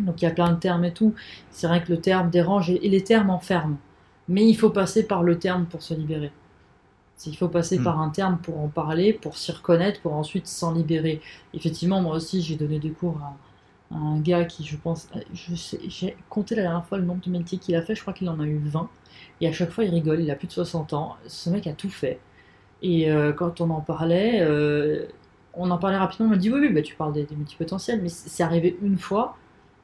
Donc 0.00 0.22
il 0.22 0.24
y 0.24 0.28
a 0.28 0.30
plein 0.32 0.50
de 0.52 0.58
termes 0.58 0.84
et 0.84 0.92
tout. 0.92 1.14
C'est 1.50 1.66
vrai 1.68 1.82
que 1.82 1.92
le 1.92 2.00
terme 2.00 2.30
dérange 2.30 2.70
et, 2.70 2.84
et 2.86 2.88
les 2.88 3.04
termes 3.04 3.30
enferment, 3.30 3.76
mais 4.28 4.48
il 4.48 4.54
faut 4.54 4.70
passer 4.70 5.06
par 5.06 5.22
le 5.22 5.38
terme 5.38 5.66
pour 5.66 5.82
se 5.82 5.94
libérer. 5.94 6.32
Il 7.26 7.36
faut 7.36 7.48
passer 7.48 7.78
Mm. 7.78 7.84
par 7.84 8.00
un 8.00 8.10
terme 8.10 8.38
pour 8.38 8.60
en 8.60 8.68
parler, 8.68 9.12
pour 9.12 9.38
s'y 9.38 9.50
reconnaître, 9.52 10.00
pour 10.02 10.14
ensuite 10.14 10.46
s'en 10.46 10.72
libérer. 10.74 11.20
Effectivement, 11.54 12.00
moi 12.02 12.16
aussi, 12.16 12.42
j'ai 12.42 12.56
donné 12.56 12.78
des 12.78 12.90
cours 12.90 13.18
à, 13.22 13.94
un 13.96 14.18
gars 14.20 14.44
qui, 14.44 14.64
je 14.64 14.76
pense, 14.76 15.08
sais- 15.56 15.80
j'ai 15.88 16.16
compté 16.28 16.54
la 16.56 16.62
dernière 16.62 16.84
fois 16.86 16.98
le 16.98 17.04
nombre 17.04 17.22
de 17.24 17.30
métiers 17.30 17.58
qu'il 17.58 17.74
a 17.76 17.82
fait, 17.82 17.94
je 17.94 18.02
crois 18.02 18.12
qu'il 18.12 18.28
en 18.28 18.38
a 18.40 18.46
eu 18.46 18.58
20. 18.58 18.90
Et 19.40 19.48
à 19.48 19.52
chaque 19.52 19.70
fois, 19.70 19.84
il 19.84 19.90
rigole, 19.90 20.20
il 20.20 20.30
a 20.30 20.34
plus 20.34 20.46
de 20.46 20.52
60 20.52 20.92
ans. 20.92 21.16
Ce 21.26 21.50
mec 21.50 21.66
a 21.66 21.72
tout 21.72 21.90
fait. 21.90 22.20
Et 22.82 23.10
euh, 23.10 23.32
quand 23.32 23.60
on 23.60 23.70
en 23.70 23.80
parlait, 23.80 24.40
euh, 24.40 25.06
on 25.54 25.70
en 25.70 25.78
parlait 25.78 25.96
rapidement, 25.96 26.26
on 26.26 26.30
m'a 26.30 26.36
dit 26.36 26.50
oui, 26.50 26.60
oui, 26.60 26.72
bah, 26.72 26.82
tu 26.82 26.94
parles 26.94 27.12
des, 27.12 27.24
des 27.24 27.36
multipotentiels, 27.36 28.00
mais 28.02 28.08
c'est 28.08 28.42
arrivé 28.42 28.78
une 28.82 28.98
fois. 28.98 29.36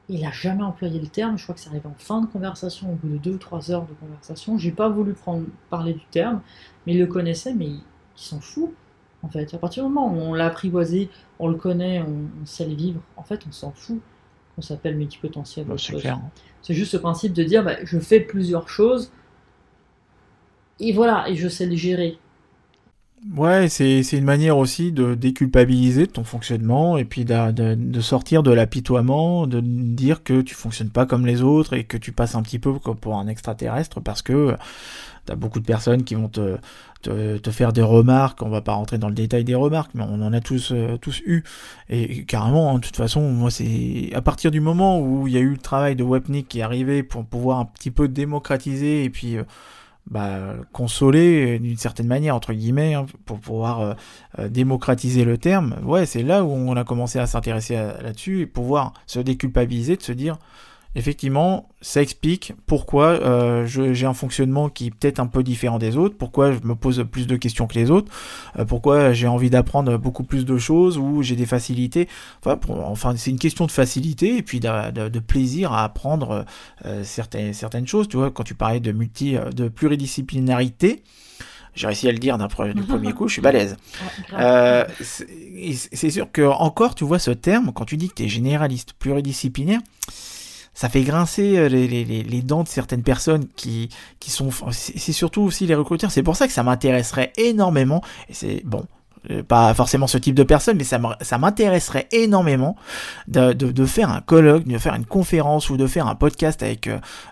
Il 0.09 0.21
n'a 0.21 0.31
jamais 0.31 0.63
employé 0.63 0.99
le 0.99 1.07
terme, 1.07 1.37
je 1.37 1.43
crois 1.43 1.55
que 1.55 1.61
c'est 1.61 1.69
arrivé 1.69 1.87
en 1.87 1.95
fin 1.97 2.21
de 2.21 2.27
conversation, 2.27 2.91
au 2.91 2.95
bout 2.95 3.07
de 3.07 3.17
2 3.17 3.31
ou 3.31 3.37
3 3.37 3.71
heures 3.71 3.85
de 3.85 3.93
conversation. 3.93 4.57
J'ai 4.57 4.71
pas 4.71 4.89
voulu 4.89 5.13
prendre, 5.13 5.45
parler 5.69 5.93
du 5.93 6.05
terme, 6.11 6.41
mais 6.85 6.93
il 6.93 6.99
le 6.99 7.07
connaissait, 7.07 7.53
mais 7.53 7.65
il, 7.65 7.75
il 7.75 7.81
s'en 8.15 8.41
fout. 8.41 8.73
En 9.23 9.29
fait, 9.29 9.53
à 9.53 9.57
partir 9.57 9.83
du 9.85 9.89
moment 9.89 10.13
où 10.13 10.17
on 10.17 10.33
l'a 10.33 10.47
apprivoisé, 10.47 11.09
on 11.39 11.47
le 11.47 11.55
connaît, 11.55 12.01
on, 12.01 12.41
on 12.41 12.45
sait 12.45 12.67
le 12.67 12.75
vivre, 12.75 12.99
en 13.15 13.23
fait, 13.23 13.45
on 13.47 13.51
s'en 13.53 13.71
fout 13.71 14.01
qu'on 14.55 14.61
s'appelle 14.61 14.97
multipotentiel. 14.97 15.65
ou 15.65 15.77
Bah. 16.03 16.21
C'est 16.61 16.73
juste 16.73 16.91
ce 16.91 16.97
principe 16.97 17.33
de 17.33 17.43
dire, 17.43 17.63
bah, 17.63 17.77
je 17.83 17.99
fais 17.99 18.19
plusieurs 18.19 18.69
choses, 18.69 19.11
et 20.79 20.93
voilà, 20.93 21.29
et 21.29 21.35
je 21.35 21.47
sais 21.47 21.65
les 21.65 21.77
gérer. 21.77 22.17
Ouais, 23.37 23.69
c'est 23.69 24.01
une 24.11 24.25
manière 24.25 24.57
aussi 24.57 24.91
de 24.91 25.15
déculpabiliser 25.15 26.07
ton 26.07 26.25
fonctionnement 26.25 26.97
et 26.97 27.05
puis 27.05 27.23
de, 27.23 27.73
de 27.75 28.01
sortir 28.01 28.43
de 28.43 28.51
l'apitoiement, 28.51 29.47
de 29.47 29.61
dire 29.61 30.23
que 30.23 30.41
tu 30.41 30.55
fonctionnes 30.55 30.89
pas 30.89 31.05
comme 31.05 31.25
les 31.25 31.41
autres 31.41 31.73
et 31.73 31.85
que 31.85 31.95
tu 31.95 32.11
passes 32.11 32.35
un 32.35 32.41
petit 32.41 32.59
peu 32.59 32.73
comme 32.79 32.97
pour 32.97 33.17
un 33.17 33.27
extraterrestre 33.27 34.01
parce 34.01 34.21
que 34.21 34.57
t'as 35.25 35.35
beaucoup 35.35 35.61
de 35.61 35.65
personnes 35.65 36.03
qui 36.03 36.15
vont 36.15 36.27
te, 36.27 36.57
te, 37.01 37.51
faire 37.51 37.71
des 37.73 37.81
remarques. 37.81 38.41
On 38.41 38.49
va 38.49 38.61
pas 38.61 38.73
rentrer 38.73 38.97
dans 38.97 39.07
le 39.07 39.15
détail 39.15 39.45
des 39.45 39.55
remarques, 39.55 39.91
mais 39.93 40.03
on 40.03 40.21
en 40.21 40.33
a 40.33 40.41
tous 40.41 40.71
euh, 40.71 40.97
tous 40.97 41.21
eu. 41.25 41.43
Et 41.89 42.25
carrément, 42.25 42.71
hein, 42.71 42.75
de 42.75 42.81
toute 42.81 42.97
façon, 42.97 43.21
moi 43.31 43.51
c'est 43.51 44.11
à 44.13 44.21
partir 44.21 44.51
du 44.51 44.59
moment 44.59 44.99
où 44.99 45.27
il 45.27 45.33
y 45.33 45.37
a 45.37 45.41
eu 45.41 45.51
le 45.51 45.57
travail 45.57 45.95
de 45.95 46.03
Webnik 46.03 46.49
qui 46.49 46.59
est 46.59 46.63
arrivé 46.63 47.03
pour 47.03 47.25
pouvoir 47.25 47.59
un 47.59 47.65
petit 47.65 47.91
peu 47.91 48.07
démocratiser 48.09 49.05
et 49.05 49.09
puis 49.09 49.37
euh, 49.37 49.43
bah, 50.09 50.55
consoler 50.73 51.55
euh, 51.55 51.59
d'une 51.59 51.77
certaine 51.77 52.07
manière 52.07 52.35
entre 52.35 52.53
guillemets 52.53 52.93
hein, 52.93 53.05
pour 53.25 53.39
pouvoir 53.39 53.81
euh, 53.81 53.93
euh, 54.39 54.49
démocratiser 54.49 55.23
le 55.23 55.37
terme. 55.37 55.77
Ouais 55.83 56.05
c'est 56.05 56.23
là 56.23 56.43
où 56.43 56.51
on 56.51 56.75
a 56.75 56.83
commencé 56.83 57.19
à 57.19 57.27
s'intéresser 57.27 57.75
là-dessus 57.75 58.41
et 58.41 58.45
pouvoir 58.45 58.93
se 59.05 59.19
déculpabiliser 59.19 59.95
de 59.95 60.01
se 60.01 60.11
dire 60.11 60.37
effectivement 60.95 61.69
ça 61.81 62.01
explique 62.01 62.53
pourquoi 62.67 63.07
euh, 63.07 63.65
j'ai 63.65 64.05
un 64.05 64.13
fonctionnement 64.13 64.69
qui 64.69 64.87
est 64.87 64.91
peut-être 64.91 65.19
un 65.19 65.25
peu 65.27 65.41
différent 65.43 65.79
des 65.79 65.97
autres 65.97 66.15
pourquoi 66.17 66.51
je 66.51 66.59
me 66.63 66.75
pose 66.75 67.03
plus 67.11 67.25
de 67.27 67.35
questions 67.35 67.65
que 67.67 67.73
les 67.75 67.89
autres 67.89 68.11
euh, 68.59 68.65
pourquoi 68.65 69.11
j'ai 69.11 69.27
envie 69.27 69.49
d'apprendre 69.49 69.97
beaucoup 69.97 70.23
plus 70.23 70.45
de 70.45 70.57
choses 70.57 70.97
ou 70.99 71.23
j'ai 71.23 71.35
des 71.35 71.45
facilités 71.47 72.07
enfin, 72.41 72.57
pour- 72.57 72.79
enfin 72.87 73.15
c'est 73.17 73.31
une 73.31 73.39
question 73.39 73.65
de 73.65 73.71
facilité 73.71 74.37
et 74.37 74.43
puis 74.43 74.59
de, 74.59 74.91
de- 74.91 75.09
de 75.09 75.19
plaisir 75.19 75.73
à 75.73 75.83
apprendre 75.83 76.45
euh, 76.85 77.03
certaines, 77.03 77.53
certaines 77.53 77.87
choses. 77.87 78.07
Tu 78.07 78.17
vois, 78.17 78.29
quand 78.31 78.43
tu 78.43 78.53
parlais 78.55 78.79
de 78.79 78.91
multi, 78.91 79.35
euh, 79.35 79.49
de 79.51 79.67
pluridisciplinarité, 79.69 81.03
j'ai 81.75 81.87
réussi 81.87 82.07
à 82.07 82.11
le 82.11 82.17
dire 82.19 82.37
d'un 82.37 82.47
pre- 82.47 82.73
du 82.73 82.83
premier 82.83 83.13
coup, 83.17 83.27
je 83.27 83.33
suis 83.33 83.41
balèze. 83.41 83.77
Ouais. 84.31 84.37
Euh, 84.39 84.85
c'est 85.01 85.27
c'est 85.93 86.09
sûr 86.09 86.31
que 86.31 86.41
encore, 86.43 86.93
tu 86.95 87.03
vois 87.03 87.19
ce 87.19 87.31
terme, 87.31 87.71
quand 87.73 87.85
tu 87.85 87.97
dis 87.97 88.09
que 88.09 88.15
tu 88.15 88.23
es 88.23 88.27
généraliste, 88.29 88.93
pluridisciplinaire, 88.93 89.79
ça 90.73 90.89
fait 90.89 91.03
grincer 91.03 91.57
euh, 91.57 91.67
les, 91.67 92.41
dents 92.41 92.63
de 92.63 92.67
certaines 92.67 93.03
personnes 93.03 93.47
qui, 93.55 93.89
qui 94.19 94.31
sont... 94.31 94.49
C'est 94.71 95.11
surtout 95.11 95.41
aussi 95.41 95.65
les 95.65 95.75
recruteurs. 95.75 96.11
C'est 96.11 96.23
pour 96.23 96.35
ça 96.35 96.47
que 96.47 96.53
ça 96.53 96.63
m'intéresserait 96.63 97.31
énormément. 97.37 98.01
Et 98.29 98.33
c'est 98.33 98.61
bon. 98.65 98.85
Euh, 99.31 99.41
pas 99.41 99.73
forcément 99.73 100.07
ce 100.07 100.17
type 100.17 100.35
de 100.35 100.43
personne, 100.43 100.77
mais 100.77 100.83
ça 100.83 101.37
m'intéresserait 101.37 102.07
énormément 102.11 102.75
de, 103.27 103.53
de, 103.53 103.85
faire 103.85 104.09
un 104.09 104.19
colloque, 104.19 104.65
de 104.65 104.77
faire 104.77 104.95
une 104.95 105.05
conférence 105.05 105.69
ou 105.69 105.77
de 105.77 105.87
faire 105.87 106.07
un 106.07 106.15
podcast 106.15 106.61
avec 106.61 106.89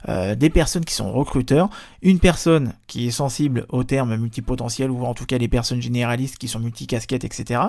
euh, 0.08 0.36
des 0.36 0.50
personnes 0.50 0.86
qui 0.86 0.94
sont 0.94 1.12
recruteurs, 1.12 1.70
une 2.02 2.20
personne 2.20 2.74
qui 2.88 3.08
est 3.08 3.12
sensible 3.12 3.66
au 3.70 3.84
terme 3.84 4.16
multipotentiel 4.16 4.90
ou 4.90 5.06
en 5.06 5.14
tout 5.14 5.26
cas 5.26 5.38
les 5.38 5.50
personnes 5.50 5.82
généralistes 5.82 6.38
qui 6.38 6.48
sont 6.48 6.60
multicasquettes, 6.60 7.26
etc. 7.26 7.62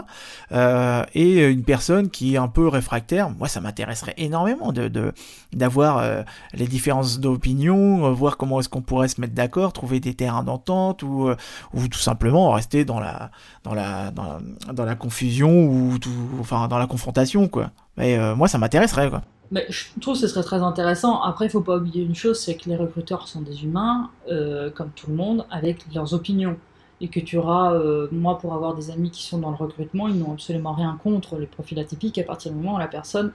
Euh, 0.53 1.05
et 1.15 1.45
une 1.47 1.65
personne 1.65 2.09
qui 2.09 2.35
est 2.35 2.39
un 2.39 2.49
peu 2.49 2.69
réfractaire. 2.69 3.31
Moi, 3.31 3.49
ça 3.49 3.61
m'intéresserait 3.61 4.15
énormément 4.19 4.73
de 4.73 5.13
d'avoir 5.53 6.25
les 6.55 6.67
différences 6.67 7.21
d'opinion, 7.21 8.11
voir 8.13 8.37
comment 8.37 8.61
est-ce 8.61 8.69
qu'on 8.69 8.81
pourrait 8.81 9.09
se 9.09 9.21
mettre 9.21 9.35
d'accord, 9.35 9.73
trouver 9.73 10.01
des 10.01 10.15
terrains 10.15 10.43
d'entente 10.43 11.03
ou, 11.03 11.31
ou 11.75 11.89
tout 11.89 11.99
simplement 11.99 12.53
rester 12.53 12.85
dans 12.85 13.01
la 13.01 13.31
dans 13.65 13.75
la 13.75 14.12
dans, 14.13 14.85
la 14.85 14.95
confusion 14.95 15.67
ou 15.67 15.99
tout, 15.99 16.11
enfin 16.41 16.69
dans 16.69 16.79
la 16.79 16.87
confrontation 16.87 17.49
quoi. 17.49 17.71
Mais 17.97 18.19
euh, 18.19 18.35
moi 18.35 18.49
ça 18.49 18.59
m'intéresserait 18.59 19.11
quoi. 19.11 19.23
Mais 19.53 19.67
je 19.69 19.85
trouve 20.01 20.15
que 20.15 20.21
ce 20.21 20.29
serait 20.29 20.43
très 20.43 20.63
intéressant. 20.63 21.21
Après, 21.21 21.45
il 21.45 21.51
faut 21.51 21.61
pas 21.61 21.77
oublier 21.77 22.03
une 22.03 22.15
chose, 22.15 22.41
c'est 22.41 22.57
que 22.57 22.71
les 22.71 22.77
recruteurs 22.77 23.29
sont 23.29 23.43
des 23.43 23.65
humains, 23.65 24.09
euh, 24.31 24.71
comme 24.71 24.89
tout 24.97 25.11
le 25.11 25.15
monde, 25.15 25.45
avec 25.51 25.85
leurs 25.95 26.15
opinions. 26.15 26.57
Et 27.03 27.09
que 27.09 27.21
tu 27.21 27.37
auras, 27.37 27.75
euh, 27.75 28.09
moi, 28.13 28.39
pour 28.39 28.55
avoir 28.55 28.75
des 28.75 28.91
amis 28.91 29.11
qui 29.11 29.25
sont 29.25 29.39
dans 29.39 29.51
le 29.51 29.57
recrutement, 29.57 30.09
ils 30.09 30.19
n'ont 30.19 30.33
absolument 30.33 30.73
rien 30.73 30.99
contre 31.03 31.37
les 31.37 31.47
profils 31.47 31.79
atypiques 31.79 32.17
à 32.17 32.23
partir 32.23 32.51
du 32.51 32.57
moment 32.57 32.77
où 32.77 32.79
la 32.79 32.89
personne 32.89 33.33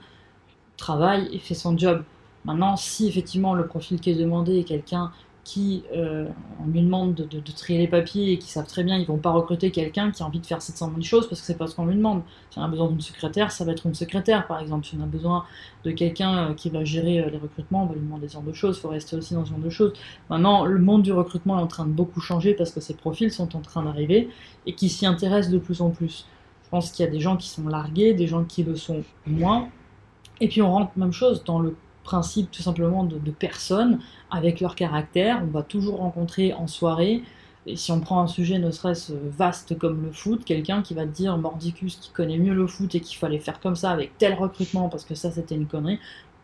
travaille 0.76 1.28
et 1.32 1.38
fait 1.38 1.54
son 1.54 1.78
job. 1.78 2.02
Maintenant, 2.44 2.76
si 2.76 3.06
effectivement 3.06 3.54
le 3.54 3.68
profil 3.68 4.00
qui 4.00 4.10
est 4.10 4.16
demandé 4.16 4.58
est 4.58 4.64
quelqu'un 4.64 5.12
qui, 5.48 5.82
euh, 5.96 6.28
on 6.62 6.66
lui 6.66 6.82
demande 6.82 7.14
de, 7.14 7.40
trier 7.52 7.78
les 7.78 7.88
papiers 7.88 8.32
et 8.32 8.38
qui 8.38 8.50
savent 8.50 8.66
très 8.66 8.84
bien, 8.84 8.98
ils 8.98 9.06
vont 9.06 9.16
pas 9.16 9.30
recruter 9.30 9.70
quelqu'un 9.70 10.10
qui 10.10 10.22
a 10.22 10.26
envie 10.26 10.40
de 10.40 10.46
faire 10.46 10.60
700 10.60 10.90
000 10.90 11.00
choses 11.00 11.26
parce 11.26 11.40
que 11.40 11.46
c'est 11.46 11.56
pas 11.56 11.66
ce 11.66 11.74
qu'on 11.74 11.86
lui 11.86 11.96
demande. 11.96 12.20
Si 12.50 12.58
on 12.58 12.62
a 12.62 12.68
besoin 12.68 12.88
d'une 12.88 13.00
secrétaire, 13.00 13.50
ça 13.50 13.64
va 13.64 13.72
être 13.72 13.86
une 13.86 13.94
secrétaire 13.94 14.46
par 14.46 14.60
exemple. 14.60 14.84
Si 14.84 14.94
on 15.00 15.02
a 15.02 15.06
besoin 15.06 15.46
de 15.84 15.90
quelqu'un 15.92 16.50
euh, 16.50 16.54
qui 16.54 16.68
va 16.68 16.84
gérer 16.84 17.20
euh, 17.20 17.30
les 17.30 17.38
recrutements, 17.38 17.84
on 17.84 17.86
va 17.86 17.94
lui 17.94 18.02
demander 18.02 18.28
ce 18.28 18.34
genre 18.34 18.42
de 18.42 18.52
choses. 18.52 18.76
Il 18.76 18.80
faut 18.82 18.90
rester 18.90 19.16
aussi 19.16 19.32
dans 19.32 19.46
ce 19.46 19.50
genre 19.50 19.58
de 19.58 19.70
choses. 19.70 19.94
Maintenant, 20.28 20.66
le 20.66 20.78
monde 20.78 21.00
du 21.00 21.12
recrutement 21.12 21.58
est 21.58 21.62
en 21.62 21.66
train 21.66 21.86
de 21.86 21.92
beaucoup 21.92 22.20
changer 22.20 22.52
parce 22.52 22.70
que 22.70 22.80
ces 22.80 22.92
profils 22.92 23.32
sont 23.32 23.56
en 23.56 23.60
train 23.60 23.82
d'arriver 23.82 24.28
et 24.66 24.74
qui 24.74 24.90
s'y 24.90 25.06
intéressent 25.06 25.50
de 25.50 25.58
plus 25.58 25.80
en 25.80 25.88
plus. 25.88 26.26
Je 26.64 26.68
pense 26.68 26.92
qu'il 26.92 27.06
y 27.06 27.08
a 27.08 27.10
des 27.10 27.20
gens 27.20 27.38
qui 27.38 27.48
sont 27.48 27.66
largués, 27.66 28.12
des 28.12 28.26
gens 28.26 28.44
qui 28.44 28.64
le 28.64 28.76
sont 28.76 29.02
moins. 29.26 29.70
Et 30.42 30.48
puis 30.48 30.60
on 30.60 30.70
rentre 30.70 30.92
même 30.98 31.12
chose 31.12 31.42
dans 31.44 31.58
le 31.58 31.74
principe 32.08 32.50
tout 32.50 32.62
simplement 32.62 33.04
de, 33.04 33.30
personnes 33.30 33.98
avec 34.30 34.60
leur 34.60 34.74
caractère. 34.74 35.42
On 35.44 35.50
va 35.50 35.62
toujours 35.62 35.98
rencontrer 35.98 36.54
en 36.54 36.66
soirée, 36.66 37.22
et 37.66 37.76
si 37.76 37.92
on 37.92 38.00
prend 38.00 38.22
un 38.22 38.26
sujet 38.26 38.58
ne 38.58 38.70
serait-ce 38.70 39.12
vaste 39.12 39.76
comme 39.76 40.02
le 40.02 40.10
foot, 40.10 40.42
quelqu'un 40.42 40.80
qui 40.80 40.94
va 40.94 41.02
te 41.04 41.14
dire 41.14 41.36
Mordicus 41.36 41.96
qui 41.96 42.10
connaît 42.10 42.38
mieux 42.38 42.54
le 42.54 42.66
foot 42.66 42.94
et 42.94 43.00
qu'il 43.00 43.18
fallait 43.18 43.38
faire 43.38 43.60
comme 43.60 43.76
ça 43.76 43.90
avec 43.90 44.16
tel 44.16 44.32
recrutement 44.32 44.88
parce 44.88 45.04
que 45.04 45.14
ça 45.14 45.30
c'était 45.30 45.54
une 45.54 45.66
connerie. 45.66 45.98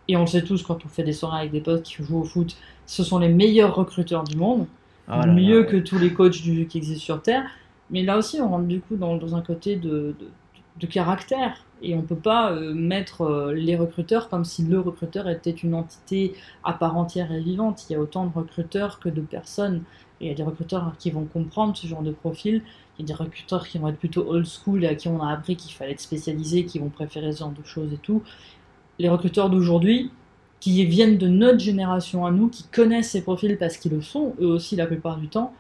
Et 0.07 0.19
on 0.19 0.21
le 0.21 0.27
sait 0.27 0.45
tous 0.45 0.63
quand 0.63 0.85
on 0.85 0.89
fait 0.89 1.03
des 1.03 1.15
soirées 1.15 1.41
avec 1.41 1.53
des 1.53 1.63
potes 1.63 1.83
qui 1.83 2.03
jouent 2.03 2.21
au 2.21 2.25
foot, 2.25 2.55
ce 2.85 3.03
sont 3.03 3.19
les 3.19 3.31
meilleurs 3.31 3.75
recruteurs 3.75 4.25
du 4.25 4.37
monde, 4.37 4.67
oh 5.09 5.27
mieux 5.27 5.65
que 5.65 5.79
tous 5.79 5.99
les 5.99 6.13
coachs 6.13 6.43
du, 6.43 6.67
qui 6.67 6.77
existent 6.77 7.05
sur 7.05 7.23
Terre. 7.23 7.45
Mais 7.91 8.03
là 8.03 8.19
aussi, 8.19 8.39
on 8.43 8.51
rentre 8.51 8.67
du 8.67 8.81
coup 8.81 8.97
dans, 8.97 9.35
un 9.35 9.41
côté 9.41 9.77
de, 9.77 10.15
de 10.79 10.87
caractère. 10.87 11.65
Et 11.85 11.95
on 11.95 11.99
ne 11.99 12.07
peut 12.07 12.17
pas 12.17 12.53
euh, 12.53 12.73
mettre 12.75 13.21
euh, 13.23 13.53
les 13.53 13.77
recruteurs 13.77 14.29
comme 14.29 14.45
si 14.45 14.65
le 14.65 14.81
recruteur 14.81 15.29
était 15.29 15.51
une 15.51 15.75
entité 15.75 16.35
à 16.65 16.73
part 16.73 16.97
entière 16.97 17.31
et 17.31 17.41
vivante. 17.41 17.85
Il 17.89 17.93
y 17.93 17.97
a 17.97 18.01
autant 18.01 18.27
de 18.27 18.33
recruteurs 18.33 18.99
que 18.99 19.09
de 19.09 19.21
personnes. 19.21 19.83
Et 20.21 20.27
il 20.27 20.29
y 20.29 20.31
a 20.31 20.35
des 20.35 20.43
recruteurs 20.43 20.95
qui 20.99 21.11
vont 21.11 21.25
comprendre 21.25 21.77
ce 21.77 21.87
genre 21.87 22.03
de 22.03 22.13
profil. 22.13 22.63
Il 22.99 23.03
y 23.03 23.13
a 23.13 23.15
des 23.15 23.23
recruteurs 23.23 23.69
qui 23.69 23.79
vont 23.79 23.89
être 23.89 23.99
plutôt 23.99 24.25
old 24.27 24.47
school 24.47 24.85
et 24.85 24.89
à 24.89 24.95
qui 24.95 25.09
on 25.09 25.23
a 25.23 25.31
appris 25.31 25.57
qu'il 25.57 25.73
fallait 25.73 25.93
être 25.93 26.01
spécialisé, 26.01 26.65
qui 26.65 26.79
vont 26.79 26.89
préférer 26.89 27.33
ce 27.33 27.41
genre 27.41 27.53
de 27.53 27.65
choses 27.65 27.93
et 27.93 27.99
tout. 27.99 28.23
Les 28.99 29.09
recruteurs 29.09 29.51
d'aujourd'hui, 29.51 30.11
qui 30.61 30.85
viennent 30.87 31.19
de 31.19 31.29
notre 31.29 31.59
génération 31.59 32.25
à 32.25 32.31
nous, 32.31 32.49
qui 32.49 32.65
connaissent 32.65 33.11
ces 33.11 33.23
profils 33.23 33.59
parce 33.59 33.77
qu'ils 33.77 33.93
le 33.93 34.01
sont, 34.01 34.35
eux 34.41 34.47
aussi 34.47 34.77
la 34.77 34.87
plupart 34.87 35.19
du 35.19 35.29
temps, 35.29 35.53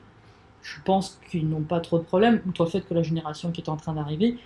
je 0.62 0.76
pense 0.82 1.20
qu'ils 1.30 1.46
n'ont 1.46 1.60
pas 1.60 1.80
trop 1.80 1.98
de 1.98 2.04
problèmes, 2.04 2.40
outre 2.48 2.64
le 2.64 2.70
fait 2.70 2.80
que 2.80 2.94
la 2.94 3.02
génération 3.02 3.50
qui 3.50 3.60
est 3.60 3.68
en 3.68 3.76
train 3.76 3.92
d'arriver, 3.92 4.38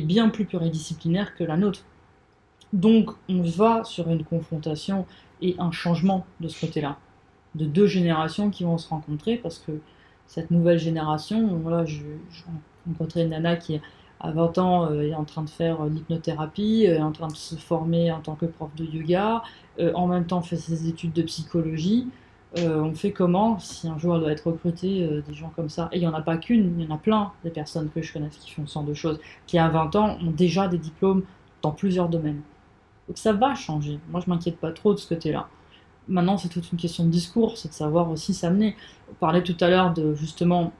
bien 0.00 0.28
plus 0.28 0.44
pluridisciplinaire 0.44 1.34
que 1.34 1.44
la 1.44 1.56
nôtre. 1.56 1.84
Donc 2.72 3.10
on 3.28 3.42
va 3.42 3.84
sur 3.84 4.08
une 4.08 4.24
confrontation 4.24 5.06
et 5.40 5.54
un 5.58 5.70
changement 5.70 6.26
de 6.40 6.48
ce 6.48 6.60
côté-là, 6.66 6.98
de 7.54 7.64
deux 7.64 7.86
générations 7.86 8.50
qui 8.50 8.64
vont 8.64 8.78
se 8.78 8.88
rencontrer 8.88 9.36
parce 9.36 9.58
que 9.58 9.80
cette 10.26 10.50
nouvelle 10.50 10.78
génération, 10.78 11.56
voilà, 11.58 11.84
j'ai 11.84 12.04
rencontré 12.86 13.22
une 13.22 13.30
nana 13.30 13.56
qui 13.56 13.80
à 14.20 14.30
20 14.30 14.58
ans 14.58 14.90
euh, 14.90 15.02
est 15.02 15.14
en 15.14 15.24
train 15.24 15.42
de 15.42 15.50
faire 15.50 15.82
euh, 15.82 15.88
l'hypnothérapie, 15.88 16.86
euh, 16.86 16.96
est 16.96 17.02
en 17.02 17.12
train 17.12 17.28
de 17.28 17.36
se 17.36 17.54
former 17.56 18.10
en 18.10 18.20
tant 18.20 18.34
que 18.34 18.46
prof 18.46 18.70
de 18.74 18.84
yoga, 18.84 19.42
en 19.94 20.06
même 20.06 20.26
temps 20.26 20.40
fait 20.40 20.56
ses 20.56 20.88
études 20.88 21.12
de 21.12 21.22
psychologie. 21.22 22.08
Euh, 22.58 22.80
on 22.80 22.94
fait 22.94 23.12
comment 23.12 23.58
si 23.58 23.88
un 23.88 23.98
jour 23.98 24.14
elle 24.14 24.22
doit 24.22 24.32
être 24.32 24.46
recruté, 24.46 25.02
euh, 25.04 25.20
des 25.26 25.34
gens 25.34 25.52
comme 25.56 25.68
ça? 25.68 25.88
Et 25.92 25.96
il 25.96 26.00
n'y 26.00 26.06
en 26.06 26.14
a 26.14 26.22
pas 26.22 26.36
qu'une, 26.36 26.78
il 26.78 26.86
y 26.86 26.90
en 26.90 26.94
a 26.94 26.98
plein 26.98 27.32
des 27.44 27.50
personnes 27.50 27.90
que 27.90 28.00
je 28.00 28.12
connais 28.12 28.28
qui 28.28 28.52
font 28.52 28.66
ce 28.66 28.78
de 28.78 28.94
choses, 28.94 29.20
qui 29.46 29.58
à 29.58 29.68
20 29.68 29.96
ans 29.96 30.18
ont 30.22 30.30
déjà 30.30 30.68
des 30.68 30.78
diplômes 30.78 31.24
dans 31.62 31.72
plusieurs 31.72 32.08
domaines. 32.08 32.40
Donc 33.08 33.18
ça 33.18 33.32
va 33.32 33.54
changer. 33.54 33.98
Moi 34.10 34.20
je 34.24 34.30
m'inquiète 34.30 34.58
pas 34.58 34.72
trop 34.72 34.94
de 34.94 34.98
ce 34.98 35.08
côté-là. 35.08 35.48
Maintenant 36.08 36.38
c'est 36.38 36.48
toute 36.48 36.70
une 36.72 36.78
question 36.78 37.04
de 37.04 37.10
discours, 37.10 37.58
c'est 37.58 37.68
de 37.68 37.74
savoir 37.74 38.10
aussi 38.10 38.32
s'amener. 38.32 38.76
On 39.10 39.14
parlait 39.14 39.42
tout 39.42 39.56
à 39.60 39.68
l'heure 39.68 39.92
de 39.92 40.14
justement 40.14 40.72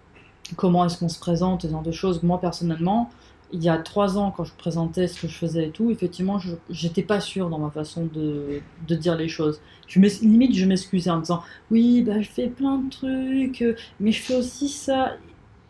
comment 0.57 0.85
est-ce 0.85 0.99
qu'on 0.99 1.09
se 1.09 1.19
présente, 1.19 1.63
ce 1.63 1.69
genre 1.69 1.83
de 1.83 1.93
choses. 1.93 2.23
Moi 2.23 2.41
personnellement, 2.41 3.11
il 3.53 3.63
y 3.63 3.69
a 3.69 3.79
trois 3.79 4.19
ans, 4.19 4.31
quand 4.31 4.45
je 4.45 4.53
présentais 4.55 5.07
ce 5.07 5.23
que 5.23 5.29
je 5.29 5.37
faisais 5.37 5.69
et 5.69 5.71
tout, 5.71 5.91
effectivement, 5.91 6.39
j'étais 6.69 7.03
pas 7.03 7.21
sûre 7.21 7.49
dans 7.49 7.59
ma 7.59 7.71
façon 7.71 8.07
de, 8.13 8.61
de 8.87 8.95
dire 8.95 9.17
les 9.17 9.29
choses. 9.29 9.61
Je 9.87 10.01
limite, 10.01 10.55
je 10.55 10.65
m'excusais 10.67 11.11
en 11.11 11.21
disant 11.21 11.43
Oui, 11.71 12.03
bah, 12.03 12.21
je 12.21 12.29
fais 12.29 12.49
plein 12.49 12.79
de 12.79 12.91
trucs, 12.91 13.65
mais 14.01 14.13
je 14.13 14.21
fais 14.21 14.37
aussi 14.37 14.69
ça. 14.69 15.17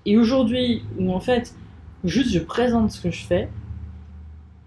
Et 0.06 0.16
aujourd'hui, 0.16 0.84
où 0.98 1.12
en 1.12 1.20
fait, 1.20 1.54
juste 2.04 2.30
je 2.30 2.38
présente 2.38 2.92
ce 2.92 3.00
que 3.00 3.10
je 3.10 3.24
fais, 3.24 3.48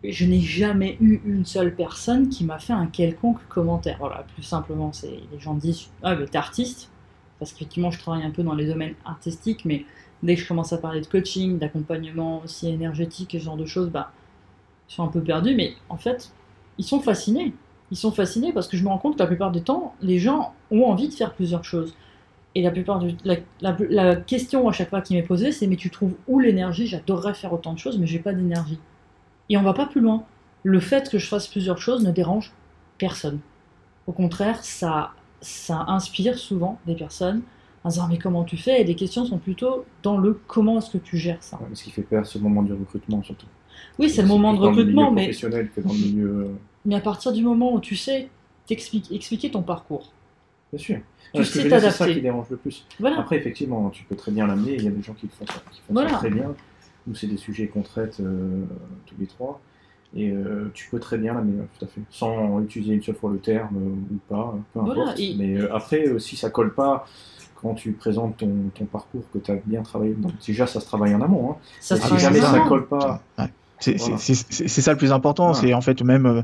je 0.04 0.26
n'ai 0.26 0.40
jamais 0.40 0.98
eu 1.02 1.20
une 1.26 1.46
seule 1.46 1.76
personne 1.76 2.30
qui 2.30 2.46
m'a 2.46 2.60
fait 2.60 2.74
un 2.74 2.88
quelconque 2.88 3.46
commentaire. 3.50 3.98
Voilà, 4.00 4.26
plus 4.34 4.44
simplement, 4.44 4.94
c'est 4.94 5.20
les 5.32 5.40
gens 5.40 5.56
disent 5.56 5.88
Ah, 6.04 6.16
mais 6.16 6.26
t'es 6.26 6.38
artiste 6.38 6.90
Parce 7.40 7.52
qu'effectivement, 7.52 7.92
je 7.92 8.00
travaille 8.00 8.24
un 8.24 8.32
peu 8.32 8.44
dans 8.44 8.56
les 8.56 8.68
domaines 8.68 8.96
artistiques, 9.04 9.66
mais 9.66 9.86
dès 10.24 10.36
que 10.36 10.42
je 10.42 10.48
commence 10.48 10.74
à 10.74 10.78
parler 10.78 11.02
de 11.02 11.08
coaching, 11.08 11.58
d'accompagnement 11.60 12.42
aussi 12.44 12.68
énergétique 12.68 13.34
et 13.36 13.40
ce 13.40 13.46
genre 13.46 13.58
de 13.58 13.66
choses, 13.66 13.90
bah, 13.90 14.12
ils 14.90 14.94
sont 14.94 15.04
un 15.04 15.08
peu 15.08 15.22
perdus, 15.22 15.56
mais 15.56 15.74
en 15.90 15.98
fait, 15.98 16.32
ils 16.78 16.86
sont 16.86 17.00
fascinés. 17.00 17.54
Ils 17.92 17.98
sont 17.98 18.12
fascinés 18.12 18.54
parce 18.54 18.68
que 18.68 18.78
je 18.78 18.84
me 18.84 18.90
rends 18.90 18.98
compte 18.98 19.16
que 19.16 19.20
la 19.20 19.28
plupart 19.28 19.52
du 19.52 19.62
temps, 19.62 19.96
les 20.02 20.20
gens 20.20 20.54
ont 20.72 20.84
envie 20.84 21.10
de 21.10 21.14
faire 21.14 21.34
plusieurs 21.34 21.64
choses. 21.64 21.96
Et 22.56 22.62
la 22.62 22.72
plupart 22.72 23.00
du 23.00 23.16
la, 23.24 23.38
la, 23.62 24.16
question 24.16 24.68
à 24.68 24.72
chaque 24.72 24.90
fois 24.90 25.02
qui 25.02 25.14
m'est 25.14 25.24
posée, 25.24 25.52
c'est 25.52 25.68
mais 25.68 25.76
tu 25.76 25.90
trouves 25.90 26.16
où 26.28 26.40
l'énergie? 26.40 26.88
J'adorerais 26.88 27.34
faire 27.34 27.54
autant 27.54 27.74
de 27.74 27.80
choses, 27.80 27.98
mais 27.98 28.08
j'ai 28.08 28.20
pas 28.20 28.34
d'énergie. 28.34 28.80
Et 29.50 29.58
on 29.58 29.62
va 29.62 29.74
pas 29.74 29.86
plus 29.86 30.02
loin. 30.02 30.24
Le 30.64 30.80
fait 30.80 31.10
que 31.10 31.18
je 31.20 31.28
fasse 31.28 31.48
plusieurs 31.48 31.78
choses 31.78 32.04
ne 32.04 32.12
dérange 32.12 32.52
personne. 32.98 33.40
Au 34.08 34.12
contraire, 34.12 34.64
ça, 34.64 35.12
ça 35.42 35.86
inspire 35.88 36.38
souvent 36.38 36.80
des 36.86 36.96
personnes 36.96 37.42
en 37.84 37.90
disant 37.90 38.08
mais 38.10 38.18
comment 38.18 38.44
tu 38.44 38.58
fais? 38.58 38.82
Et 38.82 38.84
les 38.84 38.96
questions 38.96 39.26
sont 39.26 39.38
plutôt 39.38 39.86
dans 40.04 40.18
le 40.18 40.40
comment 40.48 40.78
est-ce 40.80 40.92
que 40.92 40.98
tu 40.98 41.18
gères 41.18 41.42
ça. 41.42 41.60
ce 41.74 41.84
qui 41.84 41.92
fait 41.92 42.02
peur, 42.02 42.26
c'est 42.26 42.40
le 42.40 42.44
moment 42.44 42.64
du 42.64 42.74
recrutement 42.74 43.24
surtout. 43.24 43.48
Oui, 43.98 44.10
c'est 44.10 44.22
le 44.22 44.28
moment 44.28 44.54
de 44.54 44.60
recrutement, 44.60 45.12
mais. 45.12 45.24
professionnel 45.24 45.70
que 45.76 45.82
dans 45.82 45.94
le 45.94 46.00
milieu. 46.00 46.28
Euh, 46.28 46.48
mais 46.86 46.96
à 46.96 47.02
partir 47.02 47.32
du 47.32 47.44
moment 47.44 47.74
où 47.74 47.80
tu 47.80 47.96
sais 47.96 48.30
expliquer 48.70 49.52
ton 49.52 49.62
parcours. 49.62 50.12
Bien 50.72 50.80
sûr. 50.80 51.00
Tu 51.34 51.44
sais 51.44 51.64
t'adapter. 51.64 51.90
C'est 51.92 51.98
ça 51.98 52.14
qui 52.14 52.22
dérange 52.22 52.50
le 52.50 52.58
plus. 52.58 52.86
Après, 53.18 53.38
effectivement, 53.38 53.90
tu 53.90 54.04
peux 54.04 54.16
très 54.16 54.32
bien 54.32 54.48
l'amener. 54.48 54.76
Il 54.76 54.84
y 54.84 54.88
a 54.88 54.92
des 54.92 55.02
gens 55.02 55.14
qui 55.14 55.28
le 55.28 55.32
font, 55.32 55.46
qui 55.72 55.82
font 55.82 55.96
ça 55.96 56.06
très 56.18 56.30
bien. 56.30 56.54
Nous, 57.08 57.16
c'est 57.16 57.28
des 57.28 57.38
sujets 57.38 57.68
qu'on 57.68 57.82
traite 57.82 58.20
euh, 58.20 58.64
tous 59.06 59.16
les 59.20 59.26
trois. 59.26 59.60
Et 60.16 60.32
euh, 60.32 60.72
tu 60.74 60.90
peux 60.90 61.00
très 61.00 61.18
bien 61.18 61.34
l'amener, 61.34 61.64
tout 61.78 61.86
à 61.86 61.88
fait. 61.88 62.02
Sans 62.10 62.60
utiliser 62.62 62.94
une 62.94 63.02
seule 63.02 63.16
fois 63.16 63.32
le 63.32 63.40
terme 63.40 63.78
ou 63.78 64.18
pas, 64.28 64.56
peu 64.74 64.80
importe. 64.80 65.20
Mais 65.38 65.60
après, 65.70 66.20
si 66.20 66.36
ça 66.36 66.50
colle 66.50 66.74
pas, 66.74 67.08
quand 67.62 67.74
tu 67.74 67.92
présentes 67.92 68.38
ton, 68.38 68.72
ton 68.74 68.86
parcours 68.86 69.24
que 69.34 69.40
tu 69.40 69.52
as 69.52 69.56
bien 69.66 69.82
travaillé, 69.82 70.14
donc 70.14 70.34
déjà 70.46 70.68
ça 70.68 70.80
se 70.80 70.86
travaille 70.86 71.14
en 71.16 71.22
amont. 71.22 71.52
Hein. 71.52 71.56
Ça 71.80 71.98
si 71.98 72.18
jamais 72.20 72.42
ça 72.42 72.60
colle 72.68 72.88
pas. 72.88 73.22
C'est 73.80 73.98
ça 73.98 74.92
le 74.92 74.98
plus 74.98 75.12
important, 75.12 75.54
c'est 75.54 75.74
en 75.74 75.82
fait 75.82 76.02
même 76.02 76.26
euh, 76.26 76.42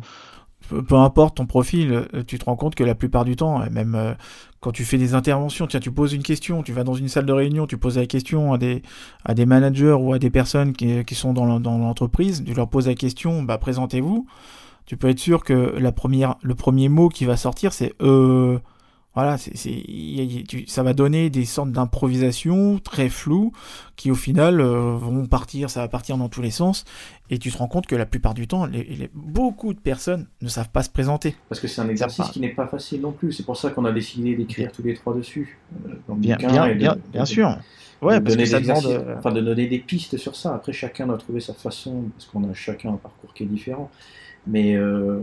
peu 0.70 0.96
importe 0.96 1.38
ton 1.38 1.46
profil, 1.46 1.92
euh, 1.94 2.24
tu 2.26 2.40
te 2.40 2.46
rends 2.46 2.56
compte 2.56 2.76
que 2.76 2.84
la 2.84 2.96
plupart 2.96 3.26
du 3.26 3.36
temps, 3.36 3.60
même 3.72 3.96
euh, 3.96 4.14
quand 4.60 4.72
tu 4.72 4.84
fais 4.84 4.98
des 4.98 5.14
interventions, 5.14 5.68
tiens, 5.68 5.80
tu 5.80 5.92
poses 5.92 6.14
une 6.14 6.24
question, 6.24 6.64
tu 6.64 6.72
vas 6.72 6.84
dans 6.84 6.94
une 6.94 7.08
salle 7.08 7.26
de 7.26 7.34
réunion, 7.34 7.68
tu 7.68 7.78
poses 7.78 7.98
la 7.98 8.06
question 8.06 8.54
à 8.54 8.58
des, 8.58 8.82
à 9.24 9.34
des 9.34 9.46
managers 9.46 9.96
ou 10.00 10.14
à 10.14 10.20
des 10.20 10.30
personnes 10.30 10.74
qui, 10.74 11.06
qui 11.06 11.16
sont 11.16 11.34
dans 11.34 11.46
l'entreprise, 11.46 12.44
tu 12.46 12.54
leur 12.54 12.68
poses 12.68 12.88
la 12.88 12.96
question, 12.96 13.44
bah, 13.44 13.58
présentez-vous. 13.58 14.26
Tu 14.86 14.98
peux 14.98 15.10
être 15.10 15.20
sûr 15.20 15.44
que 15.44 15.54
la 15.54 15.92
première, 15.92 16.36
le 16.44 16.54
premier 16.54 16.90
mot 16.90 17.10
qui 17.10 17.26
va 17.26 17.38
sortir, 17.38 17.74
c'est 17.74 17.94
euh, 18.02 18.60
Voilà, 19.16 19.38
c'est, 19.38 19.56
c'est, 19.56 19.72
y 19.72 20.20
a- 20.20 20.24
y 20.24 20.40
a- 20.40 20.44
tu- 20.44 20.68
ça 20.68 20.84
va 20.84 20.94
donner 20.94 21.30
des 21.30 21.46
sortes 21.46 21.72
d'improvisation 21.72 22.80
très 22.80 23.10
floues 23.10 23.52
qui 23.96 24.12
au 24.12 24.16
final 24.16 24.60
euh, 24.60 24.96
vont 24.98 25.26
partir, 25.26 25.70
ça 25.70 25.80
va 25.82 25.88
partir 25.88 26.18
dans 26.18 26.28
tous 26.30 26.42
les 26.42 26.52
sens 26.52 26.84
et 27.30 27.40
tu 27.40 27.50
te 27.52 27.58
rends 27.58 27.68
compte 27.70 27.88
que 27.88 27.96
la 27.96 28.06
plupart 28.06 28.34
du 28.34 28.48
temps, 28.48 28.66
les, 28.66 28.84
les- 28.84 29.10
beaucoup 29.14 29.74
de 29.74 29.80
personnes 29.80 30.28
ne 30.42 30.48
savent 30.50 30.70
pas 30.70 30.84
se 30.84 30.90
présenter. 30.90 31.36
Parce 31.50 31.62
que 31.62 31.68
c'est 31.68 31.82
un 31.82 31.88
exercice 31.90 32.28
qui 32.30 32.40
n'est 32.42 32.50
pas 32.54 32.68
facile 32.68 33.02
non 33.02 33.14
plus. 33.14 33.32
C'est 33.32 33.44
pour 33.46 33.58
ça 33.58 33.70
qu'on 33.72 33.86
a 33.86 33.92
décidé 33.94 34.36
d'écrire 34.36 34.72
tous 34.72 34.84
les 34.84 34.94
trois 34.94 35.14
dessus. 35.16 35.58
euh, 35.88 35.94
dans 36.08 36.16
le 36.16 36.20
Bien, 36.20 36.36
bien, 36.38 36.66
et 36.66 36.74
de- 36.74 36.80
bien, 36.80 36.98
bien 37.14 37.24
de- 37.24 37.28
sûr. 37.28 37.58
Ouais, 38.02 38.20
de 38.20 38.24
parce 38.26 38.36
que 38.36 38.40
donner 38.40 38.46
ça 38.46 38.60
des 38.60 38.68
demande. 38.68 38.84
exercices- 38.84 39.08
euh, 39.08 39.16
enfin, 39.18 39.32
de 39.32 39.42
donner 39.42 39.68
des 39.68 39.80
pistes 39.80 40.18
sur 40.18 40.36
ça. 40.36 40.54
Après, 40.54 40.74
chacun 40.74 41.08
doit 41.08 41.18
trouver 41.18 41.40
sa 41.40 41.54
façon, 41.54 42.04
parce 42.14 42.26
qu'on 42.26 42.44
a 42.50 42.54
chacun 42.54 42.90
un 42.90 42.98
parcours 42.98 43.34
qui 43.34 43.44
est 43.44 43.48
différent. 43.48 43.90
Mais 44.46 44.76
euh, 44.76 45.22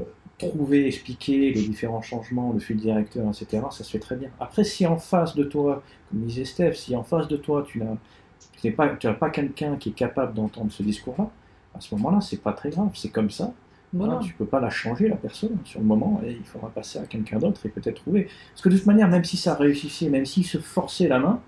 trouver, 0.48 0.86
expliquer 0.86 1.52
les 1.52 1.62
différents 1.62 2.02
changements, 2.02 2.52
le 2.52 2.60
fil 2.60 2.76
directeur, 2.76 3.26
etc., 3.28 3.64
ça 3.70 3.84
se 3.84 3.90
fait 3.90 3.98
très 3.98 4.16
bien. 4.16 4.30
Après, 4.40 4.64
si 4.64 4.86
en 4.86 4.98
face 4.98 5.34
de 5.34 5.44
toi, 5.44 5.82
comme 6.10 6.20
disait 6.20 6.44
Steph, 6.44 6.74
si 6.74 6.96
en 6.96 7.04
face 7.04 7.28
de 7.28 7.36
toi, 7.36 7.64
tu 7.66 7.78
n'as 7.80 8.72
pas, 8.72 8.88
tu 8.96 9.12
pas 9.14 9.30
quelqu'un 9.30 9.76
qui 9.76 9.90
est 9.90 9.94
capable 9.94 10.34
d'entendre 10.34 10.70
ce 10.70 10.82
discours-là, 10.82 11.30
à 11.74 11.80
ce 11.80 11.94
moment-là, 11.94 12.20
c'est 12.20 12.42
pas 12.42 12.52
très 12.52 12.70
grave, 12.70 12.90
c'est 12.94 13.10
comme 13.10 13.30
ça. 13.30 13.52
Voilà. 13.92 14.14
Voilà, 14.14 14.26
tu 14.26 14.32
peux 14.34 14.46
pas 14.46 14.60
la 14.60 14.70
changer, 14.70 15.08
la 15.08 15.16
personne, 15.16 15.58
sur 15.64 15.80
le 15.80 15.86
moment, 15.86 16.20
et 16.24 16.32
il 16.32 16.44
faudra 16.44 16.70
passer 16.70 16.98
à 16.98 17.04
quelqu'un 17.04 17.38
d'autre 17.38 17.64
et 17.66 17.68
peut-être 17.68 18.02
trouver. 18.02 18.28
Parce 18.50 18.62
que 18.62 18.68
de 18.70 18.76
toute 18.76 18.86
manière, 18.86 19.08
même 19.08 19.24
si 19.24 19.36
ça 19.36 19.54
réussissait, 19.54 20.08
même 20.08 20.24
s'il 20.24 20.46
se 20.46 20.58
forçait 20.58 21.08
la 21.08 21.18
main, 21.18 21.40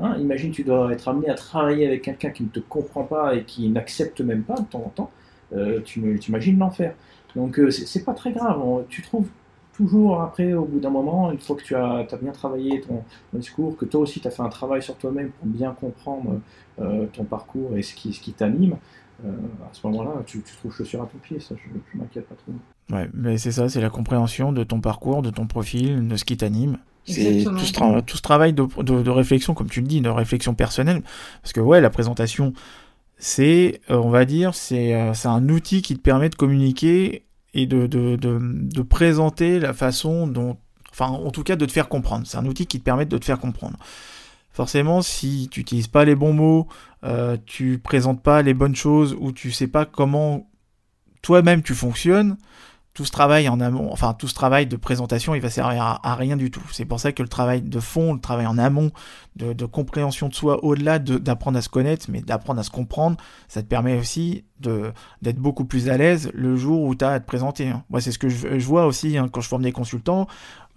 hein, 0.00 0.16
imagine 0.18 0.50
tu 0.50 0.64
dois 0.64 0.90
être 0.92 1.08
amené 1.08 1.28
à 1.28 1.34
travailler 1.34 1.86
avec 1.86 2.02
quelqu'un 2.02 2.30
qui 2.30 2.44
ne 2.44 2.48
te 2.48 2.60
comprend 2.60 3.04
pas 3.04 3.34
et 3.34 3.44
qui 3.44 3.68
n'accepte 3.68 4.22
même 4.22 4.44
pas 4.44 4.58
de 4.58 4.66
temps 4.66 4.82
en 4.86 4.88
temps, 4.88 5.10
euh, 5.52 5.80
tu 5.82 6.00
imagines 6.28 6.58
l'enfer. 6.58 6.94
Donc 7.36 7.58
euh, 7.58 7.70
c'est 7.70 8.04
pas 8.04 8.14
très 8.14 8.32
grave, 8.32 8.60
On- 8.62 8.84
tu 8.88 9.02
trouves 9.02 9.28
toujours 9.76 10.20
après, 10.20 10.52
au 10.52 10.64
bout 10.64 10.78
d'un 10.80 10.90
moment, 10.90 11.30
une 11.32 11.38
fois 11.38 11.56
que 11.56 11.62
tu 11.62 11.74
as, 11.74 12.06
as 12.10 12.16
bien 12.20 12.32
travaillé 12.32 12.80
ton, 12.82 13.02
ton 13.32 13.38
discours, 13.38 13.76
que 13.76 13.84
toi 13.86 14.00
aussi 14.00 14.20
tu 14.20 14.28
as 14.28 14.30
fait 14.30 14.42
un 14.42 14.48
travail 14.48 14.82
sur 14.82 14.96
toi-même 14.96 15.30
pour 15.30 15.46
bien 15.48 15.72
comprendre 15.72 16.40
euh, 16.80 17.06
ton 17.12 17.24
parcours 17.24 17.76
et 17.76 17.82
ce 17.82 17.94
qui, 17.94 18.12
ce 18.12 18.20
qui 18.20 18.32
t'anime, 18.32 18.76
euh, 19.24 19.28
à 19.30 19.68
ce 19.72 19.86
moment-là, 19.86 20.22
tu, 20.26 20.42
tu 20.42 20.56
trouves 20.56 20.74
chaussure 20.74 21.02
à 21.02 21.06
ton 21.06 21.18
pied, 21.18 21.40
ça, 21.40 21.54
je, 21.56 21.78
je 21.92 21.98
m'inquiète 21.98 22.26
pas 22.26 22.34
trop. 22.34 22.52
Ouais, 22.96 23.08
mais 23.14 23.38
c'est 23.38 23.52
ça, 23.52 23.68
c'est 23.68 23.80
la 23.80 23.90
compréhension 23.90 24.52
de 24.52 24.64
ton 24.64 24.80
parcours, 24.80 25.22
de 25.22 25.30
ton 25.30 25.46
profil, 25.46 26.08
de 26.08 26.16
ce 26.16 26.24
qui 26.24 26.36
t'anime. 26.36 26.78
C'est 27.04 27.44
tout 27.44 27.58
ce, 27.58 28.00
tout 28.02 28.16
ce 28.16 28.22
travail 28.22 28.52
de, 28.52 28.62
de- 28.82 29.02
de 29.02 29.10
réflexion, 29.10 29.54
comme 29.54 29.68
tu 29.68 29.80
le 29.80 29.86
dis, 29.86 30.00
de 30.00 30.08
réflexion 30.08 30.54
personnelle. 30.54 31.02
Parce 31.42 31.52
que 31.52 31.60
ouais, 31.60 31.80
la 31.80 31.90
présentation, 31.90 32.52
c'est, 33.20 33.82
euh, 33.90 33.96
on 33.96 34.10
va 34.10 34.24
dire, 34.24 34.54
c'est 34.54 34.94
euh, 34.94 35.12
c'est 35.14 35.28
un 35.28 35.48
outil 35.50 35.82
qui 35.82 35.94
te 35.94 36.00
permet 36.00 36.30
de 36.30 36.34
communiquer 36.34 37.26
et 37.52 37.66
de 37.66 38.82
présenter 38.82 39.58
la 39.60 39.74
façon 39.74 40.26
dont... 40.26 40.56
Enfin, 40.90 41.08
en 41.08 41.30
tout 41.30 41.42
cas, 41.42 41.56
de 41.56 41.66
te 41.66 41.72
faire 41.72 41.88
comprendre. 41.88 42.26
C'est 42.26 42.38
un 42.38 42.46
outil 42.46 42.66
qui 42.66 42.78
te 42.78 42.84
permet 42.84 43.06
de 43.06 43.18
te 43.18 43.24
faire 43.24 43.38
comprendre. 43.38 43.76
Forcément, 44.52 45.02
si 45.02 45.48
tu 45.50 45.60
n'utilises 45.60 45.88
pas 45.88 46.04
les 46.04 46.14
bons 46.14 46.32
mots, 46.32 46.66
euh, 47.04 47.36
tu 47.46 47.78
présentes 47.78 48.22
pas 48.22 48.42
les 48.42 48.54
bonnes 48.54 48.74
choses 48.74 49.16
ou 49.18 49.32
tu 49.32 49.52
sais 49.52 49.68
pas 49.68 49.84
comment 49.84 50.48
toi-même 51.22 51.62
tu 51.62 51.74
fonctionnes, 51.74 52.36
tout 52.92 53.04
ce 53.04 53.12
travail 53.12 53.48
en 53.48 53.60
amont, 53.60 53.88
enfin 53.92 54.14
tout 54.14 54.26
ce 54.26 54.34
travail 54.34 54.66
de 54.66 54.76
présentation, 54.76 55.34
il 55.34 55.40
va 55.40 55.48
servir 55.48 56.00
à, 56.02 56.14
rien 56.16 56.36
du 56.36 56.50
tout. 56.50 56.62
C'est 56.72 56.84
pour 56.84 56.98
ça 56.98 57.12
que 57.12 57.22
le 57.22 57.28
travail 57.28 57.62
de 57.62 57.80
fond, 57.80 58.14
le 58.14 58.20
travail 58.20 58.46
en 58.46 58.58
amont, 58.58 58.90
de, 59.36 59.64
compréhension 59.64 60.28
de 60.28 60.34
soi, 60.34 60.64
au-delà 60.64 60.98
de- 60.98 61.18
d'apprendre 61.18 61.56
à 61.56 61.62
se 61.62 61.68
connaître, 61.68 62.06
mais 62.08 62.20
d'apprendre 62.20 62.58
à 62.60 62.62
se 62.64 62.70
comprendre, 62.70 63.16
ça 63.48 63.62
te 63.62 63.68
permet 63.68 63.96
aussi 63.96 64.44
d'être 64.58 65.38
beaucoup 65.38 65.64
plus 65.64 65.88
à 65.88 65.96
l'aise 65.96 66.30
le 66.34 66.56
jour 66.56 66.82
où 66.82 66.94
tu 66.94 67.04
as 67.04 67.10
à 67.10 67.20
te 67.20 67.26
présenter. 67.26 67.68
hein. 67.68 67.84
Moi, 67.90 68.00
c'est 68.00 68.12
ce 68.12 68.18
que 68.18 68.28
je, 68.28 68.58
vois 68.58 68.86
aussi 68.86 69.16
hein, 69.16 69.28
quand 69.32 69.40
je 69.40 69.48
forme 69.48 69.62
des 69.62 69.72
consultants, 69.72 70.26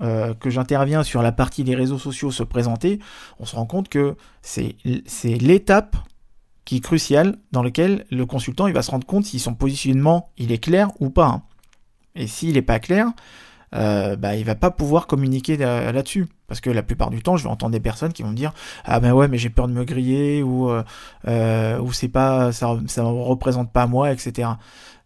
euh, 0.02 0.34
que 0.36 0.50
j'interviens 0.50 1.04
sur 1.04 1.22
la 1.24 1.32
partie 1.32 1.64
des 1.64 1.76
réseaux 1.76 1.98
sociaux 2.00 2.32
se 2.32 2.44
présenter, 2.44 3.00
on 3.40 3.46
se 3.46 3.56
rend 3.56 3.66
compte 3.66 3.90
que 3.90 4.16
c'est 4.42 4.76
c'est 5.06 5.36
l'étape 5.36 5.96
qui 6.66 6.78
est 6.78 6.80
cruciale 6.80 7.38
dans 7.52 7.64
laquelle 7.64 8.06
le 8.10 8.26
consultant 8.26 8.68
il 8.68 8.74
va 8.74 8.82
se 8.82 8.92
rendre 8.92 9.06
compte 9.06 9.26
si 9.26 9.40
son 9.40 9.54
positionnement 9.54 10.30
il 10.38 10.52
est 10.52 10.58
clair 10.60 10.90
ou 11.00 11.10
pas. 11.10 11.28
hein. 11.28 11.44
Et 12.16 12.28
s'il 12.28 12.54
n'est 12.54 12.62
pas 12.62 12.80
clair, 12.80 13.08
euh, 13.76 14.16
bah, 14.16 14.36
il 14.36 14.46
va 14.46 14.56
pas 14.56 14.72
pouvoir 14.72 15.08
communiquer 15.08 15.58
là- 15.58 15.92
là-dessus. 15.92 16.28
Parce 16.48 16.62
que 16.62 16.70
la 16.70 16.84
plupart 16.84 17.10
du 17.10 17.24
temps, 17.24 17.38
je 17.38 17.44
vais 17.44 17.50
entendre 17.50 17.72
des 17.72 17.80
personnes 17.80 18.14
qui 18.14 18.22
vont 18.24 18.30
me 18.30 18.36
dire 18.36 18.54
Ah 18.86 19.00
ben 19.00 19.14
ouais, 19.14 19.28
mais 19.28 19.38
j'ai 19.40 19.50
peur 19.50 19.68
de 19.68 19.74
me 19.74 19.84
griller, 19.86 20.44
ou, 20.44 20.70
euh, 20.70 20.84
euh, 21.28 21.80
ou 21.80 21.92
c'est 21.94 22.10
pas, 22.10 22.52
ça 22.52 22.76
ne 22.76 23.02
représente 23.02 23.72
pas 23.72 23.88
moi, 23.88 24.12
etc. 24.12 24.50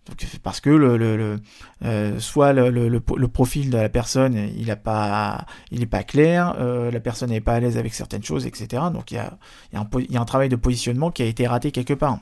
Donc, 0.08 0.26
parce 0.43 0.62
que 0.62 0.70
le, 0.70 0.97
le, 0.97 1.39
euh, 1.84 2.20
soit 2.20 2.53
le, 2.53 2.70
le, 2.70 3.28
profil 3.28 3.70
de 3.70 3.78
la 3.78 3.89
personne 3.89 4.36
il 4.58 4.68
n'est 4.68 4.76
pas, 4.76 5.45
pas 5.91 6.03
clair, 6.03 6.55
euh, 6.60 6.91
la 6.91 6.99
personne 6.99 7.30
n'est 7.30 7.41
pas 7.41 7.55
à 7.55 7.60
l'aise 7.60 7.78
avec 7.78 7.93
certaines 7.93 8.24
choses, 8.24 8.45
etc. 8.45 8.84
Donc 8.93 9.12
il 9.12 9.16
y 9.16 9.18
a, 9.18 9.38
y 9.74 10.18
a 10.18 10.22
un 10.22 10.26
travail 10.26 10.49
de 10.49 10.55
positionnement 10.55 11.12
qui 11.12 11.24
a 11.24 11.26
été 11.26 11.45
raté 11.47 11.72
quelque 11.72 11.93
part. 11.93 12.20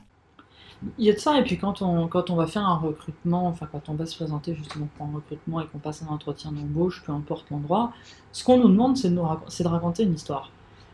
Il 0.98 1.04
y 1.06 1.10
a 1.10 1.14
de 1.14 1.18
ça, 1.18 1.38
et 1.38 1.42
puis 1.44 1.58
quand 1.58 1.80
on, 1.82 2.06
quand 2.08 2.28
on 2.30 2.36
va 2.36 2.46
faire 2.46 2.66
un 2.66 2.76
recrutement, 2.76 3.46
enfin 3.48 3.66
quand 3.70 3.88
on 3.88 3.94
va 3.94 4.04
se 4.06 4.14
présenter 4.16 4.54
justement 4.54 4.88
pour 4.94 5.06
un 5.06 5.12
recrutement 5.12 5.60
et 5.60 5.66
qu'on 5.66 5.78
passe 5.78 6.02
un 6.02 6.06
entretien 6.08 6.52
d'embauche, 6.52 7.02
peu 7.04 7.12
importe 7.12 7.50
l'endroit, 7.50 7.92
ce 8.32 8.44
qu'on 8.44 8.58
nous 8.58 8.68
demande, 8.68 8.96
c'est 8.96 9.08
de, 9.10 9.14
nous 9.14 9.22
rac- 9.22 9.44
c'est 9.48 9.64
de 9.64 9.68
raconter 9.68 10.02
une 10.04 10.14
histoire. 10.14 10.52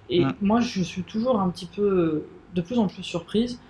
Et 0.08 0.36
moi, 0.40 0.60
je 0.60 0.82
suis 0.82 1.04
toujours 1.04 1.40
un 1.40 1.50
petit 1.50 1.66
peu, 1.66 2.28
de 2.54 2.60
plus 2.62 2.78
en 2.78 2.86
plus 2.88 3.02
surprise 3.02 3.60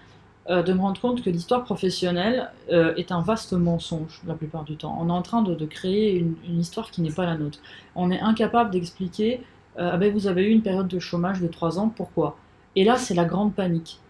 euh, 0.51 0.63
de 0.63 0.73
me 0.73 0.81
rendre 0.81 1.01
compte 1.01 1.23
que 1.23 1.31
l'histoire 1.31 1.65
professionnelle 1.65 2.53
euh, 2.73 2.95
est 2.97 3.13
un 3.13 3.23
vaste 3.23 3.53
mensonge 3.55 4.23
la 4.27 4.35
plupart 4.35 4.65
du 4.65 4.77
temps. 4.77 4.97
On 5.01 5.09
est 5.09 5.13
en 5.13 5.23
train 5.23 5.43
de, 5.43 5.55
de 5.55 5.67
créer 5.67 6.17
une, 6.19 6.37
une 6.45 6.61
histoire 6.61 6.91
qui 6.91 7.03
n'est 7.03 7.13
pas 7.13 7.27
la 7.27 7.37
nôtre. 7.39 7.61
On 7.95 8.11
est 8.11 8.21
incapable 8.21 8.71
d'expliquer 8.71 9.43
euh, 9.79 9.91
ah 9.95 9.97
ben, 9.99 10.13
vous 10.13 10.27
avez 10.29 10.45
eu 10.45 10.51
une 10.53 10.63
période 10.63 10.89
de 10.89 10.99
chômage 11.01 11.41
de 11.41 11.49
3 11.49 11.79
ans, 11.79 11.89
pourquoi? 11.91 12.39
Et 12.77 12.85
là, 12.85 12.99
c'est 12.99 13.15
la 13.15 13.25
grande 13.25 13.55
panique. 13.55 14.03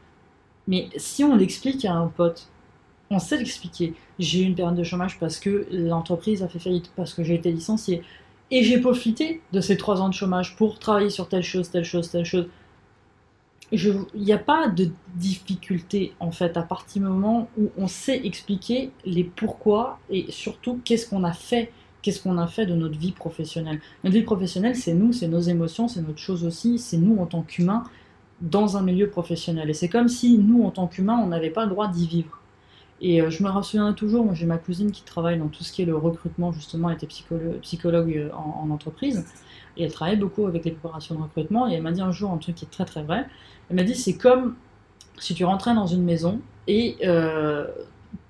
Mais 0.68 0.88
si 0.96 1.24
on 1.24 1.34
l'explique 1.34 1.84
à 1.84 1.92
un 1.92 2.08
pote, 2.08 2.48
on 3.10 3.18
sait 3.18 3.36
l'expliquer. 3.36 3.94
J'ai 4.18 4.42
eu 4.42 4.44
une 4.44 4.54
période 4.54 4.76
de 4.76 4.84
chômage 4.84 5.18
parce 5.18 5.38
que 5.38 5.66
l'entreprise 5.70 6.42
a 6.42 6.48
fait 6.48 6.58
faillite, 6.58 6.90
parce 6.96 7.14
que 7.14 7.22
j'ai 7.22 7.34
été 7.34 7.52
licencié. 7.52 8.02
Et 8.50 8.62
j'ai 8.64 8.78
profité 8.78 9.40
de 9.52 9.60
ces 9.60 9.76
trois 9.76 10.00
ans 10.00 10.08
de 10.08 10.14
chômage 10.14 10.56
pour 10.56 10.78
travailler 10.78 11.10
sur 11.10 11.28
telle 11.28 11.42
chose, 11.42 11.70
telle 11.70 11.84
chose, 11.84 12.10
telle 12.10 12.24
chose. 12.24 12.48
Il 13.72 14.04
n'y 14.14 14.32
a 14.32 14.38
pas 14.38 14.68
de 14.68 14.90
difficulté 15.14 16.12
en 16.20 16.30
fait 16.30 16.58
à 16.58 16.62
partir 16.62 17.00
du 17.00 17.08
moment 17.08 17.48
où 17.58 17.70
on 17.78 17.88
sait 17.88 18.20
expliquer 18.26 18.90
les 19.06 19.24
pourquoi 19.24 19.98
et 20.10 20.26
surtout 20.30 20.80
qu'est-ce 20.84 21.08
qu'on 21.08 21.24
a 21.24 21.32
fait, 21.32 21.72
qu'est-ce 22.02 22.22
qu'on 22.22 22.36
a 22.36 22.46
fait 22.46 22.66
de 22.66 22.74
notre 22.74 22.98
vie 22.98 23.12
professionnelle. 23.12 23.80
Notre 24.04 24.16
vie 24.16 24.24
professionnelle, 24.24 24.76
c'est 24.76 24.92
nous, 24.92 25.14
c'est 25.14 25.28
nos 25.28 25.40
émotions, 25.40 25.88
c'est 25.88 26.02
notre 26.02 26.18
chose 26.18 26.44
aussi, 26.44 26.78
c'est 26.78 26.98
nous 26.98 27.16
en 27.16 27.24
tant 27.24 27.40
qu'humains 27.40 27.84
dans 28.42 28.76
un 28.76 28.82
milieu 28.82 29.08
professionnel. 29.08 29.70
Et 29.70 29.74
c'est 29.74 29.88
comme 29.88 30.08
si 30.08 30.36
nous, 30.36 30.64
en 30.64 30.70
tant 30.70 30.86
qu'humains, 30.86 31.18
on 31.18 31.28
n'avait 31.28 31.50
pas 31.50 31.64
le 31.64 31.70
droit 31.70 31.88
d'y 31.88 32.06
vivre. 32.06 32.38
Et 33.00 33.20
euh, 33.20 33.30
je 33.30 33.42
me 33.42 33.62
souviens 33.62 33.92
toujours, 33.94 34.34
j'ai 34.34 34.46
ma 34.46 34.58
cousine 34.58 34.92
qui 34.92 35.02
travaille 35.02 35.38
dans 35.38 35.48
tout 35.48 35.64
ce 35.64 35.72
qui 35.72 35.82
est 35.82 35.86
le 35.86 35.96
recrutement, 35.96 36.52
justement, 36.52 36.88
elle 36.90 36.96
était 36.96 37.06
psycholo- 37.06 37.58
psychologue 37.60 38.14
euh, 38.16 38.30
en, 38.32 38.64
en 38.64 38.70
entreprise, 38.70 39.26
et 39.76 39.84
elle 39.84 39.92
travaille 39.92 40.18
beaucoup 40.18 40.46
avec 40.46 40.64
les 40.64 40.70
préparations 40.70 41.16
de 41.16 41.22
recrutement, 41.22 41.68
et 41.68 41.74
elle 41.74 41.82
m'a 41.82 41.90
dit 41.90 42.00
un 42.00 42.12
jour 42.12 42.30
un 42.30 42.36
truc 42.36 42.54
qui 42.54 42.64
est 42.64 42.68
très 42.68 42.84
très 42.84 43.02
vrai, 43.02 43.26
elle 43.68 43.76
m'a 43.76 43.82
dit 43.82 43.96
c'est 43.96 44.16
comme 44.16 44.54
si 45.18 45.34
tu 45.34 45.44
rentrais 45.44 45.74
dans 45.74 45.86
une 45.86 46.04
maison, 46.04 46.40
et 46.68 46.96
euh, 47.04 47.66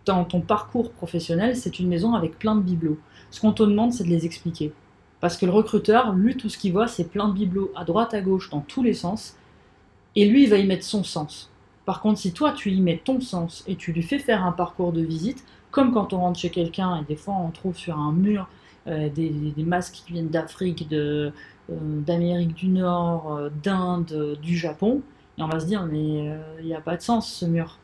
dans 0.07 0.25
ton 0.25 0.41
parcours 0.41 0.91
professionnel, 0.91 1.55
c'est 1.55 1.79
une 1.79 1.89
maison 1.89 2.15
avec 2.15 2.39
plein 2.39 2.55
de 2.55 2.63
bibelots. 2.63 2.99
Ce 3.31 3.41
qu'on 3.41 3.53
te 3.53 3.63
demande, 3.63 3.93
c'est 3.93 4.05
de 4.05 4.09
les 4.09 4.25
expliquer. 4.25 4.73
Parce 5.21 5.37
que 5.37 5.47
le 5.47 5.53
recruteur, 5.53 6.13
lui, 6.13 6.37
tout 6.37 6.49
ce 6.49 6.57
qu'il 6.59 6.73
voit, 6.73 6.89
c'est 6.89 7.05
plein 7.05 7.29
de 7.29 7.35
bibelots 7.35 7.71
à 7.77 7.85
droite, 7.85 8.15
à 8.15 8.21
gauche, 8.21 8.51
dans 8.51 8.61
tous 8.61 8.83
les 8.83 8.95
sens, 8.95 9.37
et 10.17 10.27
lui, 10.27 10.45
il 10.45 10.51
va 10.51 10.59
y 10.59 10.67
mettre 10.67 10.85
son 10.85 11.05
sens. 11.05 11.51
Par 11.85 12.01
contre, 12.01 12.21
si 12.21 12.33
toi, 12.33 12.53
tu 12.53 12.71
y 12.71 12.81
mets 12.81 13.01
ton 13.05 13.21
sens 13.21 13.65
et 13.67 13.77
tu 13.77 13.93
lui 13.93 14.03
fais 14.03 14.19
faire 14.19 14.45
un 14.45 14.53
parcours 14.53 14.93
de 14.93 15.03
visite, 15.03 15.45
comme 15.71 15.93
quand 15.93 16.13
on 16.13 16.19
rentre 16.19 16.39
chez 16.39 16.51
quelqu'un 16.51 17.01
et 17.01 17.05
des 17.05 17.17
fois 17.17 17.35
on 17.35 17.51
trouve 17.51 17.77
sur 17.77 17.99
un 17.99 18.13
mur 18.13 18.47
euh, 18.87 19.09
des, 19.09 19.55
masques 19.59 20.03
qui 20.05 20.13
viennent 20.13 20.29
d'Afrique, 20.29 20.87
euh, 20.93 21.31
d'Amérique 21.69 22.55
du 22.55 22.69
Nord, 22.69 23.35
euh, 23.35 23.51
d'Inde, 23.63 24.39
du 24.41 24.57
Japon, 24.57 25.03
et 25.39 25.43
on 25.43 25.49
va 25.49 25.61
se 25.61 25.67
dire, 25.67 25.87
mais 25.87 26.31
il 26.61 26.67
n'y 26.67 26.75
a 26.75 26.81
pas 26.81 26.97
de 26.97 27.03
sens 27.03 27.33
ce 27.33 27.47
mur. 27.47 27.79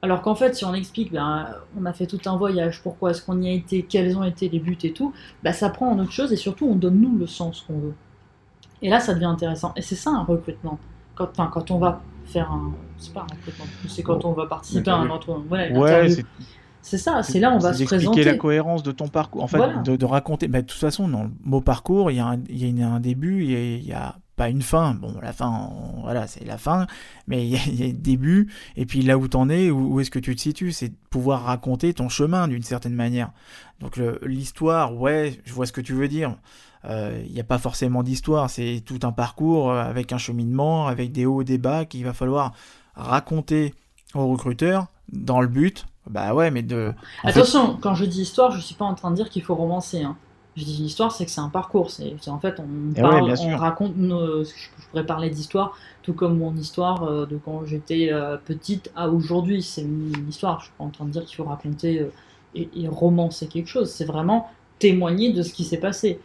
Alors 0.00 0.22
qu'en 0.22 0.36
fait, 0.36 0.54
si 0.54 0.64
on 0.64 0.74
explique, 0.74 1.12
ben, 1.12 1.48
on 1.78 1.84
a 1.84 1.92
fait 1.92 2.06
tout 2.06 2.20
un 2.26 2.36
voyage, 2.36 2.82
pourquoi 2.82 3.10
est-ce 3.10 3.22
qu'on 3.22 3.40
y 3.42 3.48
a 3.48 3.52
été, 3.52 3.82
quels 3.82 4.16
ont 4.16 4.22
été 4.22 4.48
les 4.48 4.60
buts 4.60 4.78
et 4.84 4.92
tout, 4.92 5.12
ben, 5.42 5.52
ça 5.52 5.70
prend 5.70 5.90
en 5.90 5.98
autre 5.98 6.12
chose 6.12 6.32
et 6.32 6.36
surtout 6.36 6.66
on 6.66 6.76
donne 6.76 7.00
nous 7.00 7.18
le 7.18 7.26
sens 7.26 7.62
qu'on 7.62 7.78
veut. 7.78 7.94
Et 8.80 8.90
là, 8.90 9.00
ça 9.00 9.14
devient 9.14 9.24
intéressant. 9.24 9.72
Et 9.76 9.82
c'est 9.82 9.96
ça 9.96 10.10
un 10.10 10.22
recrutement. 10.22 10.78
Quand, 11.18 11.50
quand 11.50 11.70
on 11.72 11.78
va 11.78 12.00
faire 12.24 12.50
un. 12.52 12.72
C'est 12.96 13.12
pas 13.12 13.20
un 13.20 13.34
recrutement, 13.34 13.64
c'est 13.88 14.02
quand 14.02 14.24
on 14.24 14.32
va 14.32 14.46
participer 14.46 14.90
à 14.90 14.96
un 14.96 15.10
entretien. 15.10 15.42
Ouais, 15.50 16.08
c'est 16.08 16.24
c'est 16.80 16.98
ça, 16.98 17.22
c'est 17.22 17.38
là 17.40 17.52
on 17.52 17.58
va 17.58 17.72
c'est 17.74 17.80
se 17.84 17.88
présenter. 17.88 18.24
la 18.24 18.36
cohérence 18.36 18.82
de 18.82 18.92
ton 18.92 19.08
parcours. 19.08 19.42
En 19.42 19.46
fait, 19.48 19.56
Voilà. 19.58 19.76
de, 19.82 19.96
de 19.96 20.04
raconter. 20.06 20.48
bah, 20.48 20.62
de 20.62 20.66
toute 20.66 20.78
façon, 20.80 21.08
dans 21.08 21.24
le 21.24 21.30
mot 21.44 21.60
parcours, 21.60 22.10
il 22.10 22.16
y 22.16 22.20
a 22.20 22.26
un, 22.26 22.38
il 22.48 22.56
y 22.56 22.64
a 22.64 22.68
une- 22.68 22.82
un 22.82 23.00
début 23.00 23.44
et 23.44 23.76
il 23.76 23.84
y 23.84 23.92
a 23.92 24.16
pas 24.36 24.48
une 24.48 24.62
fin. 24.62 24.94
Bon, 24.94 25.14
la 25.20 25.32
fin, 25.32 25.70
voilà, 26.02 26.26
c'est 26.28 26.44
la 26.46 26.56
fin, 26.56 26.86
mais 27.26 27.46
il 27.46 27.74
y, 27.74 27.82
a 27.82 27.86
le 27.88 27.92
début, 27.92 28.50
et 28.76 28.86
puis 28.86 29.02
là 29.02 29.18
où 29.18 29.26
t'en 29.28 29.48
es, 29.50 29.70
où, 29.70 29.98
est-ce 30.00 30.10
que 30.12 30.20
tu 30.20 30.34
te 30.36 30.40
situes, 30.40 30.70
c'est 30.72 30.88
de 30.90 30.96
pouvoir 31.10 31.42
raconter 31.42 31.92
ton 31.92 32.08
chemin 32.08 32.46
d'une 32.48 32.62
certaine 32.62 32.94
manière. 32.94 33.32
Donc 33.80 34.00
l'histoire, 34.22 34.94
ouais, 34.96 35.40
je 35.44 35.52
vois 35.52 35.66
ce 35.66 35.72
que 35.72 35.80
tu 35.80 35.92
veux 35.92 36.08
dire. 36.08 36.36
Euh, 36.88 37.22
il 37.26 37.32
n'y 37.32 37.40
a 37.40 37.44
pas 37.44 37.58
forcément 37.58 38.02
d'histoire, 38.02 38.48
c'est 38.48 38.82
tout 38.84 39.00
un 39.02 39.12
parcours 39.12 39.70
euh, 39.70 39.82
avec 39.82 40.12
un 40.12 40.18
cheminement, 40.18 40.86
avec 40.86 41.12
des 41.12 41.26
hauts 41.26 41.42
et 41.42 41.44
des 41.44 41.58
bas 41.58 41.84
qu'il 41.84 42.04
va 42.04 42.14
falloir 42.14 42.52
raconter 42.94 43.74
aux 44.14 44.26
recruteurs 44.28 44.86
dans 45.12 45.40
le 45.40 45.48
but, 45.48 45.86
bah 46.08 46.32
ouais, 46.32 46.50
mais 46.50 46.62
de. 46.62 46.94
Attention, 47.24 47.76
quand 47.80 47.94
je 47.94 48.06
dis 48.06 48.22
histoire, 48.22 48.52
je 48.52 48.60
suis 48.60 48.74
pas 48.74 48.86
en 48.86 48.94
train 48.94 49.10
de 49.10 49.16
dire 49.16 49.28
qu'il 49.28 49.42
faut 49.42 49.54
romancer. 49.54 50.02
Hein. 50.02 50.16
Je 50.56 50.64
dis 50.64 50.84
histoire, 50.84 51.12
c'est 51.12 51.26
que 51.26 51.30
c'est 51.30 51.42
un 51.42 51.50
parcours. 51.50 51.90
C'est 51.90 52.16
en 52.28 52.38
fait, 52.40 52.58
on, 52.58 52.66
eh 52.96 53.02
on 53.02 53.56
raconte. 53.56 53.92
je, 53.96 54.88
pourrais 54.90 55.06
parler 55.06 55.30
d'histoire, 55.30 55.76
tout 56.02 56.14
comme 56.14 56.38
mon 56.38 56.56
histoire 56.56 57.04
euh, 57.04 57.26
de 57.26 57.36
quand 57.36 57.64
j'étais 57.66 58.10
petite 58.46 58.90
à 58.96 59.08
aujourd'hui. 59.08 59.62
C'est 59.62 59.82
une, 59.82 60.26
histoire. 60.28 60.60
Je 60.60 60.64
suis 60.64 60.74
pas 60.76 60.84
en 60.84 60.90
train 60.90 61.04
de 61.04 61.10
dire 61.10 61.24
qu'il 61.26 61.36
faut 61.36 61.44
raconter 61.44 62.08
et, 62.54 62.68
et 62.74 62.88
romancer 62.88 63.46
quelque 63.46 63.68
chose. 63.68 63.90
C'est 63.90 64.06
vraiment 64.06 64.50
témoigner 64.78 65.32
de 65.32 65.42
ce 65.42 65.52
qui 65.52 65.64
s'est 65.64 65.78
passé. 65.78 66.18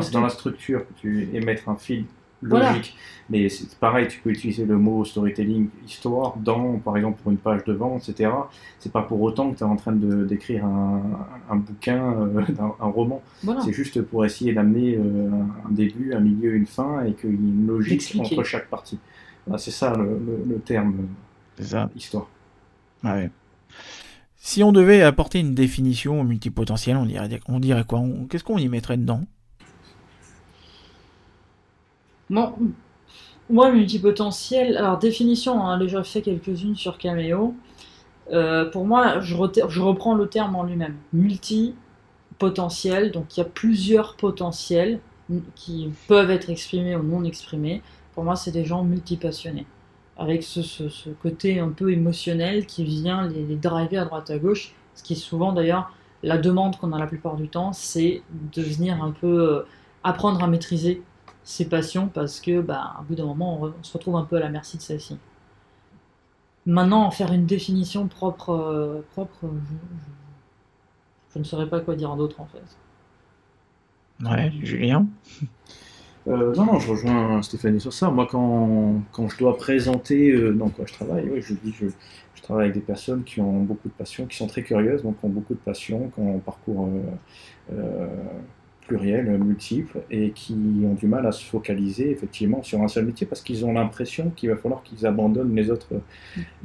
C'est 0.00 0.12
dans 0.12 0.20
la 0.20 0.28
structure 0.28 0.86
que 0.86 0.92
tu 1.00 1.28
et 1.32 1.40
mettre 1.40 1.68
un 1.68 1.76
fil 1.76 2.06
logique. 2.42 2.96
Mais 3.28 3.48
c'est 3.48 3.74
pareil, 3.78 4.06
tu 4.08 4.20
peux 4.20 4.30
utiliser 4.30 4.64
le 4.64 4.78
mot 4.78 5.04
storytelling, 5.04 5.68
histoire, 5.84 6.36
dans, 6.36 6.78
par 6.78 6.96
exemple, 6.96 7.20
pour 7.22 7.32
une 7.32 7.38
page 7.38 7.64
de 7.64 7.72
vente, 7.72 8.08
etc. 8.08 8.30
C'est 8.78 8.92
pas 8.92 9.02
pour 9.02 9.20
autant 9.20 9.50
que 9.50 9.58
tu 9.58 9.64
es 9.64 9.66
en 9.66 9.76
train 9.76 9.92
de 9.92 10.24
d'écrire 10.24 10.64
un, 10.64 11.02
un, 11.50 11.56
bouquin, 11.56 12.12
euh, 12.12 12.42
un, 12.80 12.86
roman. 12.86 13.22
C'est 13.64 13.72
juste 13.72 14.00
pour 14.02 14.24
essayer 14.24 14.52
d'amener 14.52 14.96
euh, 14.96 15.28
un 15.66 15.70
début, 15.70 16.12
un 16.12 16.20
milieu, 16.20 16.54
une 16.54 16.66
fin, 16.66 17.04
et 17.04 17.14
qu'il 17.14 17.30
y 17.30 17.32
ait 17.32 17.36
une 17.36 17.66
logique 17.66 18.16
entre 18.18 18.44
chaque 18.44 18.68
partie. 18.68 18.98
c'est 19.56 19.70
ça 19.72 19.96
le, 19.96 20.20
le, 20.46 20.58
terme 20.60 21.08
ça. 21.58 21.90
histoire. 21.96 22.28
ouais. 23.04 23.30
Si 24.36 24.62
on 24.62 24.70
devait 24.70 25.02
apporter 25.02 25.40
une 25.40 25.54
définition 25.54 26.20
au 26.20 26.24
multipotentiel, 26.24 26.96
on 26.96 27.06
dirait, 27.06 27.40
on 27.48 27.58
dirait 27.58 27.82
quoi? 27.84 28.04
Qu'est-ce 28.30 28.44
qu'on 28.44 28.58
y 28.58 28.68
mettrait 28.68 28.96
dedans? 28.96 29.24
Bon, 32.28 32.54
moi, 33.48 33.70
multipotentiel, 33.70 34.76
alors 34.76 34.98
définition, 34.98 35.64
hein, 35.64 35.78
déjà 35.78 36.02
fait 36.02 36.22
quelques-unes 36.22 36.74
sur 36.74 36.98
Cameo. 36.98 37.54
Euh, 38.32 38.64
pour 38.64 38.84
moi, 38.84 39.20
je, 39.20 39.36
je, 39.68 39.80
reprends 39.80 40.14
le 40.14 40.28
terme 40.28 40.56
en 40.56 40.64
lui-même. 40.64 40.96
Multipotentiel, 41.12 43.12
donc 43.12 43.36
il 43.36 43.40
y 43.40 43.42
a 43.42 43.46
plusieurs 43.46 44.16
potentiels 44.16 44.98
qui 45.54 45.90
peuvent 46.08 46.30
être 46.30 46.50
exprimés 46.50 46.96
ou 46.96 47.04
non 47.04 47.22
exprimés. 47.24 47.82
Pour 48.14 48.24
moi, 48.24 48.34
c'est 48.34 48.50
des 48.50 48.64
gens 48.64 48.82
multipassionnés, 48.82 49.66
avec 50.16 50.42
ce, 50.42 50.62
ce, 50.62 51.10
côté 51.22 51.60
un 51.60 51.68
peu 51.68 51.92
émotionnel 51.92 52.66
qui 52.66 52.82
vient 52.82 53.28
les, 53.28 53.56
driver 53.56 54.02
à 54.02 54.06
droite 54.06 54.30
à 54.30 54.38
gauche, 54.38 54.74
ce 54.94 55.04
qui 55.04 55.12
est 55.12 55.16
souvent 55.16 55.52
d'ailleurs 55.52 55.92
la 56.22 56.38
demande 56.38 56.76
qu'on 56.76 56.92
a 56.92 56.98
la 56.98 57.06
plupart 57.06 57.36
du 57.36 57.48
temps, 57.48 57.72
c'est 57.72 58.22
de 58.54 58.62
venir 58.62 59.02
un 59.02 59.12
peu 59.12 59.26
euh, 59.26 59.66
apprendre 60.02 60.42
à 60.42 60.48
maîtriser 60.48 61.02
ses 61.46 61.68
passions 61.68 62.08
parce 62.08 62.40
que, 62.40 62.60
bah, 62.60 62.96
bout 63.08 63.14
d'un 63.14 63.24
moment, 63.24 63.62
on, 63.62 63.82
se 63.82 63.92
retrouve 63.92 64.16
un 64.16 64.24
peu 64.24 64.36
à 64.36 64.40
la 64.40 64.48
merci 64.48 64.76
de 64.78 64.82
celle-ci. 64.82 65.16
Maintenant, 66.66 67.04
en 67.04 67.12
faire 67.12 67.32
une 67.32 67.46
définition 67.46 68.08
propre, 68.08 68.50
euh, 68.50 69.00
propre 69.12 69.48
je, 71.32 71.38
ne 71.38 71.44
saurais 71.44 71.68
pas 71.68 71.80
quoi 71.80 71.94
dire 71.94 72.16
d'autre 72.16 72.40
en 72.40 72.46
fait. 72.46 72.76
Ouais, 74.28 74.52
Julien? 74.60 75.06
Euh, 76.28 76.52
non, 76.56 76.64
non, 76.64 76.80
je 76.80 76.90
rejoins 76.90 77.40
Stéphanie 77.40 77.80
sur 77.80 77.92
ça. 77.92 78.10
Moi, 78.10 78.26
quand, 78.28 79.00
quand 79.12 79.28
je 79.28 79.38
dois 79.38 79.56
présenter 79.56 80.32
euh, 80.32 80.52
dans 80.52 80.70
quoi 80.70 80.84
je 80.84 80.92
travaille, 80.92 81.40
je 81.40 81.54
dis 81.54 81.72
je, 81.72 81.86
je, 82.34 82.42
travaille 82.42 82.64
avec 82.64 82.74
des 82.74 82.84
personnes 82.84 83.22
qui 83.22 83.40
ont 83.40 83.62
beaucoup 83.62 83.86
de 83.86 83.92
passion, 83.92 84.26
qui 84.26 84.36
sont 84.36 84.48
très 84.48 84.64
curieuses, 84.64 85.04
donc 85.04 85.20
qui 85.20 85.24
ont 85.24 85.28
beaucoup 85.28 85.54
de 85.54 85.60
passion, 85.60 86.10
qui 86.12 86.18
ont 86.18 86.34
un 86.34 86.40
parcours 86.40 86.88
pluriels, 88.86 89.26
multiples, 89.38 89.98
et 90.10 90.30
qui 90.30 90.54
ont 90.84 90.94
du 90.94 91.06
mal 91.06 91.26
à 91.26 91.32
se 91.32 91.44
focaliser 91.44 92.10
effectivement 92.10 92.62
sur 92.62 92.82
un 92.82 92.88
seul 92.88 93.06
métier 93.06 93.26
parce 93.26 93.42
qu'ils 93.42 93.64
ont 93.64 93.72
l'impression 93.72 94.30
qu'il 94.36 94.50
va 94.50 94.56
falloir 94.56 94.82
qu'ils 94.82 95.06
abandonnent 95.06 95.54
les 95.54 95.70
autres, 95.70 96.00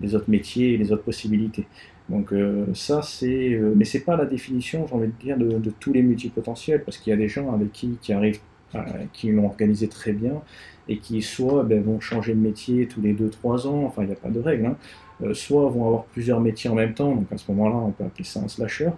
les 0.02 0.15
autres 0.15 0.30
métiers 0.30 0.73
et 0.73 0.77
les 0.77 0.91
autres 0.91 1.03
possibilités. 1.03 1.65
Donc 2.11 2.34
euh, 2.34 2.65
ça, 2.73 3.02
c'est... 3.02 3.53
Euh, 3.53 3.73
mais 3.76 3.85
c'est 3.85 4.02
pas 4.02 4.18
la 4.18 4.26
définition, 4.26 4.85
j'ai 4.88 4.93
envie 4.93 5.07
de 5.07 5.14
dire, 5.23 5.38
de, 5.38 5.72
tous 5.80 5.93
les 5.93 6.02
multipotentiels, 6.02 6.84
parce 6.84 6.98
qu'il 6.98 7.11
y 7.11 7.14
a 7.14 7.18
des 7.18 7.30
gens 7.30 7.53
avec 7.53 7.72
qui, 7.72 7.98
qui 8.02 8.14
arrivent, 8.14 8.39
qui 9.14 9.31
l'ont 9.31 9.45
organisé 9.45 9.88
très 9.88 10.11
bien, 10.11 10.41
et 10.88 10.98
qui 10.98 11.22
soit 11.22 11.64
ben, 11.64 11.81
vont 11.81 11.99
changer 11.99 12.34
de 12.34 12.39
métier 12.39 12.88
tous 12.88 13.02
les 13.02 13.14
2-3 13.14 13.68
ans, 13.68 13.84
enfin 13.85 14.03
il 14.03 14.07
n'y 14.07 14.14
a 14.14 14.18
pas 14.18 14.30
de 14.30 14.39
règle, 14.39 14.65
hein, 14.65 14.77
euh, 15.23 15.34
soit 15.34 15.69
vont 15.69 15.88
avoir 15.88 16.03
plusieurs 16.06 16.41
métiers 16.41 16.69
en 16.69 16.76
même 16.76 16.93
temps, 16.93 17.15
donc 17.15 17.31
à 17.31 17.38
ce 17.38 17.49
moment-là 17.52 17.76
on 17.76 17.91
peut 17.91 18.03
appeler 18.03 18.23
ça 18.23 18.41
un 18.41 18.48
slasher. 18.48 18.89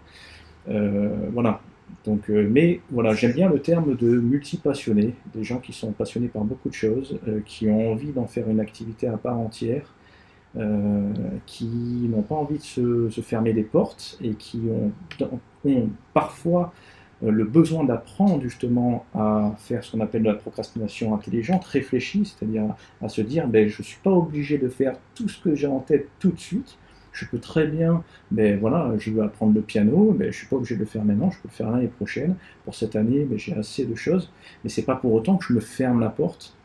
voilà, 0.66 1.62
donc, 2.06 2.30
euh, 2.30 2.48
mais 2.50 2.82
voilà, 2.92 3.14
j'aime 3.14 3.34
bien 3.34 3.50
le 3.50 3.60
terme 3.60 3.96
de 3.96 4.08
multi-passionnés, 4.08 5.14
des 5.34 5.44
gens 5.44 5.60
qui 5.60 5.74
sont 5.74 5.92
passionnés 5.92 6.28
par 6.28 6.44
beaucoup 6.44 6.70
de 6.70 6.74
choses, 6.74 7.20
euh, 7.28 7.40
qui 7.46 7.70
ont 7.70 7.92
envie 7.92 8.12
d'en 8.12 8.28
faire 8.28 8.50
une 8.50 8.60
activité 8.60 9.08
à 9.08 9.18
part 9.18 9.38
entière, 9.38 9.94
euh, 10.58 11.12
qui 11.46 11.66
n'ont 12.10 12.22
pas 12.22 12.36
envie 12.36 12.58
de 12.58 13.10
se, 13.10 13.22
fermer 13.22 13.54
des 13.54 13.64
portes 13.64 14.18
et 14.22 14.34
qui 14.34 14.62
ont, 14.70 14.92
parfois 16.14 16.74
le 17.22 17.46
besoin 17.46 17.86
d'apprendre 17.86 18.42
justement 18.42 19.06
à 19.16 19.54
faire 19.58 19.82
ce 19.82 19.94
qu'on 19.94 20.02
appelle 20.02 20.24
de 20.24 20.28
la 20.28 20.34
procrastination 20.34 21.16
intelligente, 21.16 21.64
réfléchie, 21.64 22.26
c'est-à-dire 22.26 22.76
à, 23.02 23.08
se 23.08 23.22
dire 23.22 23.48
ben, 23.48 23.70
je 23.70 23.82
ne 23.82 23.86
suis 23.86 24.00
pas 24.04 24.12
obligé 24.12 24.58
de 24.58 24.68
faire 24.68 24.98
tout 25.16 25.30
ce 25.30 25.42
que 25.42 25.56
j'ai 25.56 25.68
en 25.68 25.80
tête 25.80 26.10
tout 26.20 26.32
de 26.32 26.40
suite, 26.40 26.78
je 27.14 27.26
peux 27.26 27.40
très 27.40 27.68
bien, 27.68 28.04
mais 28.32 28.56
voilà, 28.56 28.92
je 28.98 29.12
veux 29.12 29.24
apprendre 29.24 29.54
le 29.54 29.62
piano, 29.62 30.16
mais 30.18 30.32
je 30.32 30.38
suis 30.40 30.48
pas 30.48 30.56
obligé 30.56 30.76
de 30.76 30.82
le 30.82 30.86
faire 30.86 31.06
maintenant, 31.06 31.30
je 31.32 31.38
peux 31.38 31.48
le 31.48 31.54
faire 31.54 31.72
l'année 31.72 31.88
prochaine. 31.88 32.36
Pour 32.66 32.76
cette 32.76 32.96
année, 32.96 33.26
mais 33.30 33.38
j'ai 33.38 33.54
assez 33.54 33.86
de 33.86 33.96
choses, 33.96 34.32
mais 34.64 34.70
c'est 34.70 34.84
pas 34.84 34.96
pour 34.96 35.14
autant 35.14 35.38
que 35.38 35.46
je 35.46 35.54
me 35.54 35.60
ferme 35.60 36.00
la 36.00 36.10
porte 36.10 36.56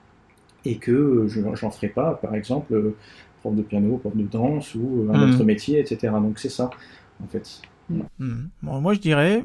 et 0.65 0.79
que 0.79 1.27
je 1.29 1.41
n'en 1.41 1.71
ferai 1.71 1.89
pas, 1.89 2.15
par 2.15 2.35
exemple, 2.35 2.75
euh, 2.75 2.97
prof 3.41 3.55
de 3.55 3.63
piano, 3.63 3.99
prof 3.99 4.17
de 4.17 4.25
danse 4.25 4.75
ou 4.75 5.07
euh, 5.09 5.13
un 5.13 5.19
mmh. 5.19 5.31
autre 5.31 5.45
métier, 5.45 5.79
etc. 5.79 6.13
Donc 6.15 6.39
c'est 6.39 6.49
ça, 6.49 6.71
en 7.23 7.27
fait. 7.27 7.61
Mmh. 7.91 8.49
moi, 8.63 8.95
je 8.95 9.01
dirais, 9.01 9.45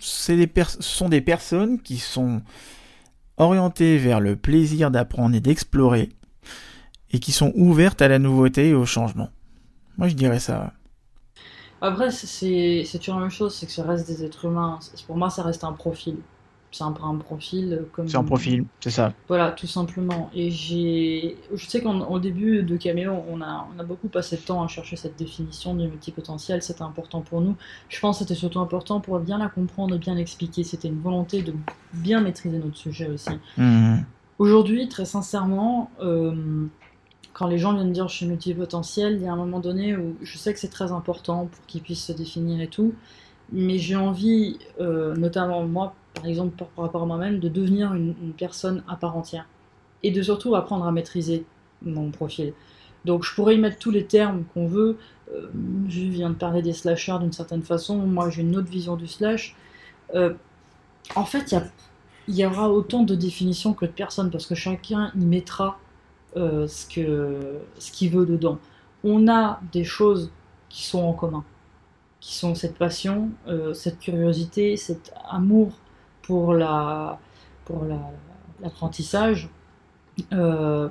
c'est 0.00 0.36
des 0.36 0.50
ce 0.62 0.82
sont 0.82 1.08
des 1.08 1.20
personnes 1.20 1.80
qui 1.80 1.98
sont 1.98 2.42
orientées 3.36 3.98
vers 3.98 4.20
le 4.20 4.36
plaisir 4.36 4.90
d'apprendre 4.90 5.34
et 5.34 5.40
d'explorer 5.40 6.10
et 7.12 7.18
qui 7.20 7.32
sont 7.32 7.52
ouvertes 7.54 8.02
à 8.02 8.08
la 8.08 8.18
nouveauté 8.18 8.70
et 8.70 8.74
au 8.74 8.84
changement. 8.84 9.30
Moi, 9.98 10.08
je 10.08 10.14
dirais 10.14 10.38
ça. 10.40 10.72
Après, 11.80 12.10
c'est 12.10 12.84
toujours 12.98 13.16
la 13.16 13.22
même 13.22 13.30
chose, 13.30 13.54
c'est 13.54 13.66
que 13.66 13.72
ça 13.72 13.82
reste 13.82 14.06
des 14.06 14.24
êtres 14.24 14.46
humains. 14.46 14.78
Pour 15.06 15.16
moi, 15.16 15.30
ça 15.30 15.42
reste 15.42 15.64
un 15.64 15.72
profil. 15.72 16.16
C'est 16.72 16.82
un, 16.82 16.94
un 17.04 17.16
profil 17.16 17.84
comme. 17.92 18.08
C'est 18.08 18.16
un 18.16 18.24
profil, 18.24 18.64
c'est 18.80 18.90
ça. 18.90 19.12
Voilà, 19.28 19.52
tout 19.52 19.68
simplement. 19.68 20.28
Et 20.34 20.50
j'ai. 20.50 21.36
Je 21.54 21.66
sais 21.66 21.80
qu'au 21.80 22.18
début 22.18 22.64
de 22.64 22.76
Caméo, 22.76 23.12
on 23.30 23.40
a, 23.42 23.68
on 23.72 23.78
a 23.78 23.84
beaucoup 23.84 24.08
passé 24.08 24.36
de 24.36 24.40
temps 24.40 24.60
à 24.60 24.66
chercher 24.66 24.96
cette 24.96 25.16
définition 25.16 25.74
du 25.76 25.86
multipotentiel. 25.86 26.62
C'était 26.62 26.82
important 26.82 27.20
pour 27.20 27.42
nous. 27.42 27.54
Je 27.88 28.00
pense 28.00 28.18
que 28.18 28.24
c'était 28.24 28.34
surtout 28.34 28.58
important 28.58 28.98
pour 28.98 29.20
bien 29.20 29.38
la 29.38 29.48
comprendre 29.48 29.94
et 29.94 29.98
bien 29.98 30.16
l'expliquer. 30.16 30.64
C'était 30.64 30.88
une 30.88 31.00
volonté 31.00 31.42
de 31.42 31.54
bien 31.92 32.20
maîtriser 32.20 32.58
notre 32.58 32.76
sujet 32.76 33.08
aussi. 33.08 33.30
Mmh. 33.56 33.98
Aujourd'hui, 34.40 34.88
très 34.88 35.04
sincèrement, 35.04 35.92
euh, 36.00 36.66
quand 37.34 37.48
les 37.48 37.58
gens 37.58 37.74
viennent 37.74 37.92
dire 37.92 38.08
je 38.08 38.14
suis 38.16 38.26
multipotentiel, 38.26 39.16
il 39.16 39.22
y 39.22 39.26
a 39.26 39.32
un 39.32 39.36
moment 39.36 39.58
donné 39.58 39.96
où 39.96 40.16
je 40.22 40.38
sais 40.38 40.54
que 40.54 40.60
c'est 40.60 40.68
très 40.68 40.92
important 40.92 41.46
pour 41.46 41.66
qu'ils 41.66 41.82
puissent 41.82 42.06
se 42.06 42.12
définir 42.12 42.60
et 42.60 42.68
tout, 42.68 42.94
mais 43.52 43.76
j'ai 43.78 43.96
envie, 43.96 44.58
euh, 44.80 45.14
notamment 45.16 45.64
moi, 45.66 45.94
par 46.14 46.26
exemple 46.26 46.56
par, 46.56 46.84
rapport 46.84 47.02
à 47.02 47.06
moi-même, 47.06 47.40
de 47.40 47.48
devenir 47.48 47.92
une, 47.92 48.14
personne 48.38 48.84
à 48.88 48.96
part 48.96 49.16
entière 49.16 49.46
et 50.04 50.12
de 50.12 50.22
surtout 50.22 50.54
apprendre 50.54 50.86
à 50.86 50.92
maîtriser 50.92 51.44
mon 51.82 52.10
profil. 52.10 52.54
Donc 53.04 53.24
je 53.24 53.34
pourrais 53.34 53.56
y 53.56 53.58
mettre 53.58 53.78
tous 53.78 53.90
les 53.90 54.06
termes 54.06 54.44
qu'on 54.54 54.66
veut. 54.66 54.96
Euh, 55.34 55.48
je 55.88 56.00
viens 56.02 56.30
de 56.30 56.36
parler 56.36 56.62
des 56.62 56.72
slashers 56.72 57.18
d'une 57.20 57.32
certaine 57.32 57.62
façon. 57.62 57.96
Moi 57.98 58.30
j'ai 58.30 58.42
une 58.42 58.56
autre 58.56 58.70
vision 58.70 58.94
du 58.96 59.08
slash. 59.08 59.56
Euh, 60.14 60.34
en 61.16 61.24
fait, 61.24 61.52
il 62.28 62.34
y, 62.34 62.42
y, 62.42 62.46
aura 62.46 62.70
autant 62.70 63.02
de 63.02 63.16
définitions 63.16 63.74
que 63.74 63.86
de 63.86 63.90
personnes 63.90 64.30
parce 64.30 64.46
que 64.46 64.54
chacun 64.54 65.10
y 65.16 65.24
mettra 65.24 65.78
euh, 66.36 66.66
ce 66.66 66.86
qu'il 66.86 68.10
veut 68.10 68.26
dedans. 68.26 68.58
On 69.04 69.28
a 69.28 69.60
des 69.72 69.84
choses 69.84 70.32
qui 70.68 70.84
sont 70.84 71.02
en 71.02 71.12
commun, 71.12 71.44
qui 72.20 72.34
sont 72.34 72.54
cette 72.54 72.76
passion, 72.76 73.30
euh, 73.46 73.72
cette 73.72 74.00
curiosité, 74.00 74.76
cet 74.76 75.14
amour 75.28 75.72
pour 76.22 76.54
la 76.54 77.20
pour 77.64 77.84
l'apprentissage, 78.60 79.48
euh, 80.32 80.88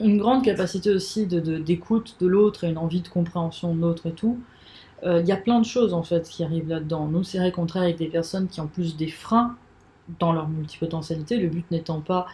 une 0.00 0.18
grande 0.18 0.44
capacité 0.44 0.90
aussi 0.90 1.26
d'écoute 1.26 2.16
de, 2.20 2.26
l'autre 2.26 2.64
et 2.64 2.68
une 2.68 2.76
envie 2.76 3.00
de 3.00 3.08
compréhension 3.08 3.74
de 3.74 3.80
l'autre 3.80 4.06
et 4.06 4.12
tout. 4.12 4.38
Il 5.04 5.26
y 5.26 5.32
a 5.32 5.36
plein 5.36 5.60
de 5.60 5.64
choses 5.64 5.94
en 5.94 6.02
fait 6.02 6.28
qui 6.28 6.42
arrivent 6.42 6.68
là-dedans. 6.68 7.06
Nous, 7.06 7.22
c'est 7.22 7.38
vrai 7.38 7.52
avec 7.76 7.96
des 7.96 8.08
personnes 8.08 8.48
qui 8.48 8.60
ont 8.60 8.66
plus 8.66 8.96
des 8.96 9.08
freins 9.08 9.56
dans 10.18 10.32
leur 10.32 10.48
multipotentialité, 10.48 11.36
le 11.36 11.48
but 11.48 11.70
n'étant 11.70 12.00
pas 12.00 12.26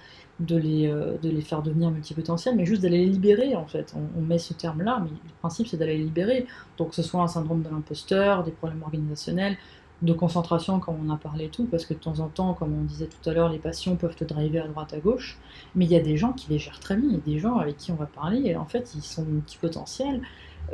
de 0.43 0.57
les, 0.57 0.89
euh, 0.89 1.17
de 1.23 1.31
les 1.31 1.41
faire 1.41 1.63
devenir 1.63 1.91
multipotentiels, 1.91 2.57
mais 2.57 2.67
juste 2.67 2.83
d'aller 2.83 3.07
les 3.07 3.11
libérer 3.11 3.55
en 3.55 3.67
fait. 3.67 3.95
On, 3.97 4.21
met 4.21 4.39
ce 4.39 4.53
terme-là, 4.53 5.01
mais 5.03 5.11
le 5.11 5.35
principe 5.41 5.69
c'est 5.69 5.77
d'aller 5.77 5.99
les 5.99 6.05
libérer. 6.05 6.47
Donc 6.79 6.91
que 6.91 6.95
ce 6.97 7.03
soit 7.03 7.23
un 7.23 7.29
syndrome 7.29 7.63
de 7.63 7.69
l'imposteur, 7.69 8.43
des 8.43 8.51
problèmes 8.51 8.83
organisationnels, 8.83 9.57
de 10.03 10.13
concentration 10.13 10.81
comme 10.81 10.97
on 11.07 11.13
a 11.13 11.17
parlé 11.17 11.49
tout, 11.49 11.67
parce 11.67 11.87
que 11.87 11.95
de 11.95 11.99
temps 12.01 12.19
en 12.19 12.29
temps, 12.29 12.55
comme 12.55 12.75
on 12.77 12.83
disait 12.83 13.07
tout 13.07 13.31
à 13.31 13.33
l'heure, 13.33 13.51
les 13.51 13.59
passions 13.59 13.97
peuvent 13.97 14.17
te 14.17 14.25
driver 14.25 14.65
à 14.65 14.69
droite 14.69 14.93
à 14.93 14.99
gauche, 14.99 15.39
mais 15.77 15.85
il 15.85 15.93
y 15.93 15.97
a 15.97 16.01
des 16.01 16.17
gens 16.17 16.33
qui 16.33 16.51
les 16.51 16.59
gèrent 16.59 16.81
très 16.81 16.97
bien, 16.97 17.09
il 17.09 17.15
y 17.15 17.19
a 17.19 17.21
des 17.21 17.39
gens 17.39 17.57
avec 17.59 17.77
qui 17.77 17.93
on 17.93 17.97
va 17.97 18.07
parler, 18.07 18.43
et 18.45 18.57
en 18.57 18.67
fait 18.67 18.95
ils 18.97 19.03
sont 19.03 19.25
multipotentiels, 19.25 20.21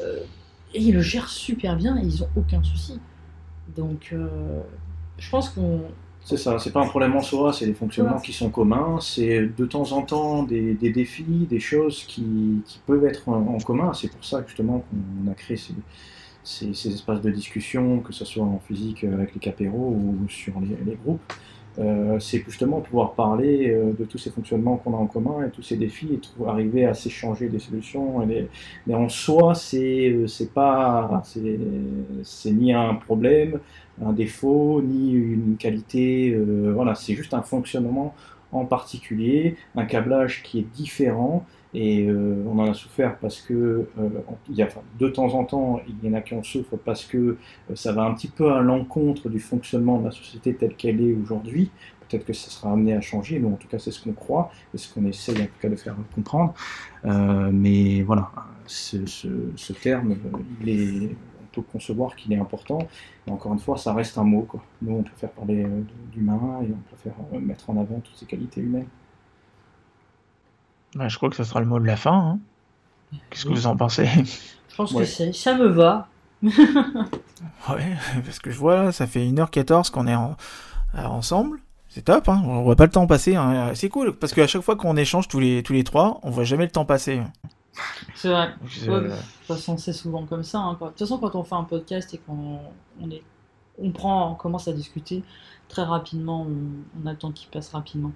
euh, 0.00 0.20
et 0.72 0.80
ils 0.80 0.94
le 0.94 1.02
gèrent 1.02 1.28
super 1.28 1.76
bien, 1.76 1.98
et 1.98 2.02
ils 2.04 2.22
ont 2.22 2.28
aucun 2.36 2.62
souci. 2.62 3.00
Donc 3.76 4.10
euh, 4.12 4.62
je 5.18 5.30
pense 5.30 5.50
qu'on 5.50 5.82
C'est 6.28 6.36
ça, 6.36 6.58
c'est 6.58 6.72
pas 6.72 6.82
un 6.82 6.86
problème 6.88 7.16
en 7.16 7.22
soi, 7.22 7.54
c'est 7.54 7.64
des 7.64 7.72
fonctionnements 7.74 8.16
Ouais. 8.16 8.20
qui 8.20 8.34
sont 8.34 8.50
communs, 8.50 9.00
c'est 9.00 9.46
de 9.46 9.64
temps 9.64 9.92
en 9.92 10.02
temps 10.02 10.42
des, 10.42 10.74
des 10.74 10.90
défis, 10.90 11.46
des 11.48 11.58
choses 11.60 12.04
qui, 12.04 12.62
qui 12.66 12.80
peuvent 12.86 13.06
être 13.06 13.28
en, 13.30 13.36
en 13.56 13.60
commun. 13.60 13.94
C'est 13.94 14.08
pour 14.12 14.22
ça 14.24 14.44
justement 14.46 14.80
qu'on 14.80 15.30
a 15.30 15.34
créé 15.34 15.56
ces, 15.56 15.72
ces, 16.42 16.74
ces 16.74 16.92
espaces 16.94 17.22
de 17.22 17.30
discussion, 17.30 18.00
que 18.00 18.12
ce 18.12 18.24
soit 18.26 18.44
en 18.44 18.58
physique 18.60 19.04
avec 19.04 19.34
les 19.34 19.40
capéros 19.40 19.90
ou 19.96 20.28
sur 20.28 20.60
les, 20.60 20.76
les 20.84 20.96
groupes. 20.96 21.22
Euh, 21.78 22.18
c'est 22.18 22.42
justement 22.44 22.80
pouvoir 22.80 23.12
parler 23.14 23.70
euh, 23.70 23.92
de 23.92 24.04
tous 24.04 24.18
ces 24.18 24.30
fonctionnements 24.30 24.78
qu'on 24.78 24.94
a 24.94 24.96
en 24.96 25.06
commun 25.06 25.46
et 25.46 25.50
tous 25.50 25.62
ces 25.62 25.76
défis 25.76 26.08
et 26.14 26.46
arriver 26.48 26.84
à 26.84 26.94
s'échanger 26.94 27.48
des 27.48 27.60
solutions. 27.60 28.20
Et 28.22 28.26
les- 28.26 28.48
Mais 28.86 28.94
en 28.94 29.08
soi, 29.08 29.54
c'est 29.54 30.10
euh, 30.10 30.26
c'est 30.26 30.52
pas 30.52 31.22
ni 32.46 32.72
un 32.72 32.94
problème, 32.94 33.60
un 34.04 34.12
défaut, 34.12 34.82
ni 34.82 35.12
une 35.12 35.56
qualité. 35.58 36.36
voilà, 36.74 36.94
c'est 36.94 37.14
juste 37.14 37.34
un 37.34 37.42
fonctionnement 37.42 38.14
en 38.52 38.64
particulier, 38.64 39.56
un 39.76 39.84
câblage 39.84 40.42
qui 40.42 40.60
est 40.60 40.66
différent. 40.74 41.44
Et 41.74 42.06
euh, 42.06 42.42
on 42.46 42.58
en 42.58 42.70
a 42.70 42.74
souffert 42.74 43.18
parce 43.18 43.40
que, 43.40 43.88
euh, 43.98 44.08
y 44.50 44.62
a, 44.62 44.68
de 44.98 45.08
temps 45.08 45.34
en 45.34 45.44
temps, 45.44 45.80
il 45.86 46.08
y 46.08 46.10
en 46.10 46.16
a 46.16 46.22
qui 46.22 46.34
en 46.34 46.42
souffrent 46.42 46.78
parce 46.78 47.04
que 47.04 47.18
euh, 47.18 47.36
ça 47.74 47.92
va 47.92 48.04
un 48.04 48.14
petit 48.14 48.28
peu 48.28 48.52
à 48.52 48.60
l'encontre 48.60 49.28
du 49.28 49.38
fonctionnement 49.38 49.98
de 49.98 50.06
la 50.06 50.10
société 50.10 50.54
telle 50.54 50.74
qu'elle 50.76 51.00
est 51.00 51.14
aujourd'hui. 51.14 51.70
Peut-être 52.08 52.24
que 52.24 52.32
ça 52.32 52.48
sera 52.48 52.72
amené 52.72 52.94
à 52.94 53.02
changer, 53.02 53.38
mais 53.38 53.48
en 53.48 53.56
tout 53.56 53.68
cas, 53.68 53.78
c'est 53.78 53.90
ce 53.90 54.02
qu'on 54.02 54.14
croit, 54.14 54.50
et 54.72 54.78
ce 54.78 54.92
qu'on 54.92 55.04
essaye 55.04 55.42
en 55.42 55.44
tout 55.44 55.60
cas 55.60 55.68
de 55.68 55.76
faire 55.76 55.94
comprendre. 56.14 56.54
Euh, 57.04 57.50
mais 57.52 58.00
voilà, 58.00 58.30
ce, 58.66 58.96
terme, 59.74 60.16
il 60.62 60.68
est, 60.70 61.10
on 61.42 61.54
peut 61.54 61.62
concevoir 61.70 62.16
qu'il 62.16 62.32
est 62.32 62.38
important. 62.38 62.78
Et 63.26 63.30
encore 63.30 63.52
une 63.52 63.58
fois, 63.58 63.76
ça 63.76 63.92
reste 63.92 64.16
un 64.16 64.24
mot. 64.24 64.46
Quoi. 64.48 64.62
Nous, 64.80 64.94
on 64.94 65.02
préfère 65.02 65.30
parler 65.32 65.66
d'humain 66.10 66.60
et 66.62 66.72
on 66.72 66.96
préfère 66.96 67.12
mettre 67.42 67.68
en 67.68 67.78
avant 67.78 68.00
toutes 68.00 68.16
ces 68.16 68.24
qualités 68.24 68.62
humaines. 68.62 68.88
Bah, 70.98 71.08
je 71.08 71.16
crois 71.16 71.30
que 71.30 71.36
ce 71.36 71.44
sera 71.44 71.60
le 71.60 71.66
mot 71.66 71.78
de 71.78 71.86
la 71.86 71.96
fin. 71.96 72.12
hein. 73.12 73.18
Qu'est-ce 73.30 73.44
que 73.46 73.50
vous 73.50 73.66
en 73.66 73.76
pensez? 73.76 74.06
Je 74.68 74.76
pense 74.76 74.92
Ouais. 74.92 75.04
que 75.06 75.32
ça 75.32 75.54
me 75.54 75.66
va. 75.68 76.08
Ouais, 77.68 77.96
parce 78.24 78.38
que 78.38 78.50
je 78.50 78.58
vois 78.58 78.92
ça 78.92 79.06
fait 79.06 79.20
1h14 79.24 79.90
qu'on 79.90 80.06
est 80.06 80.14
en- 80.14 80.36
euh, 80.96 81.04
ensemble. 81.04 81.60
C'est 81.88 82.02
top, 82.02 82.28
hein. 82.28 82.42
on 82.44 82.62
voit 82.62 82.76
pas 82.76 82.84
le 82.84 82.90
temps 82.90 83.06
passer. 83.06 83.34
hein. 83.36 83.72
C'est 83.74 83.88
cool, 83.88 84.14
parce 84.16 84.32
qu'à 84.34 84.46
chaque 84.46 84.62
fois 84.62 84.76
qu'on 84.76 84.96
échange 84.96 85.26
tous 85.28 85.40
les, 85.40 85.62
tous 85.62 85.72
les 85.72 85.84
trois, 85.84 86.20
on 86.22 86.30
voit 86.30 86.44
jamais 86.44 86.64
le 86.64 86.70
temps 86.70 86.84
passer. 86.84 87.22
C'est 88.14 88.28
vrai. 88.28 88.48
Ouais, 88.62 88.88
euh, 88.88 89.00
de 89.08 89.08
toute 89.08 89.16
façon, 89.46 89.76
c'est 89.78 89.92
souvent 89.92 90.24
comme 90.26 90.42
ça. 90.42 90.58
hein. 90.58 90.76
De 90.80 90.86
toute 90.88 90.98
façon, 90.98 91.18
quand 91.18 91.34
on 91.34 91.44
fait 91.44 91.54
un 91.54 91.64
podcast 91.64 92.12
et 92.14 92.18
qu'on 92.18 92.58
on 93.00 93.10
est, 93.10 93.22
on 93.80 93.90
prend, 93.90 94.32
on 94.32 94.34
commence 94.34 94.68
à 94.68 94.72
discuter 94.72 95.22
très 95.68 95.82
rapidement, 95.82 96.42
on, 96.48 97.02
on 97.02 97.06
a 97.06 97.12
le 97.12 97.18
temps 97.18 97.32
qui 97.32 97.46
passe 97.50 97.70
rapidement. 97.70 98.12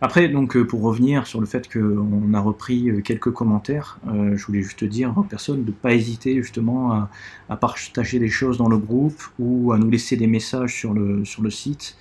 Après, 0.00 0.28
donc, 0.28 0.56
euh, 0.56 0.66
pour 0.66 0.82
revenir 0.82 1.26
sur 1.26 1.40
le 1.40 1.46
fait 1.46 1.72
qu'on 1.72 2.34
a 2.34 2.40
repris 2.40 2.90
euh, 2.90 3.00
quelques 3.00 3.30
commentaires, 3.30 3.98
euh, 4.08 4.36
je 4.36 4.46
voulais 4.46 4.62
juste 4.62 4.84
dire 4.84 5.16
aux 5.16 5.22
personnes 5.22 5.64
de 5.64 5.70
ne 5.70 5.74
pas 5.74 5.94
hésiter 5.94 6.42
justement 6.42 7.08
à, 7.48 7.56
partager 7.56 8.18
des 8.18 8.28
choses 8.28 8.58
dans 8.58 8.68
le 8.68 8.76
groupe 8.76 9.22
ou 9.38 9.72
à 9.72 9.78
nous 9.78 9.88
laisser 9.88 10.16
des 10.16 10.26
messages 10.26 10.74
sur 10.74 10.92
le, 10.92 11.24
site 11.48 11.96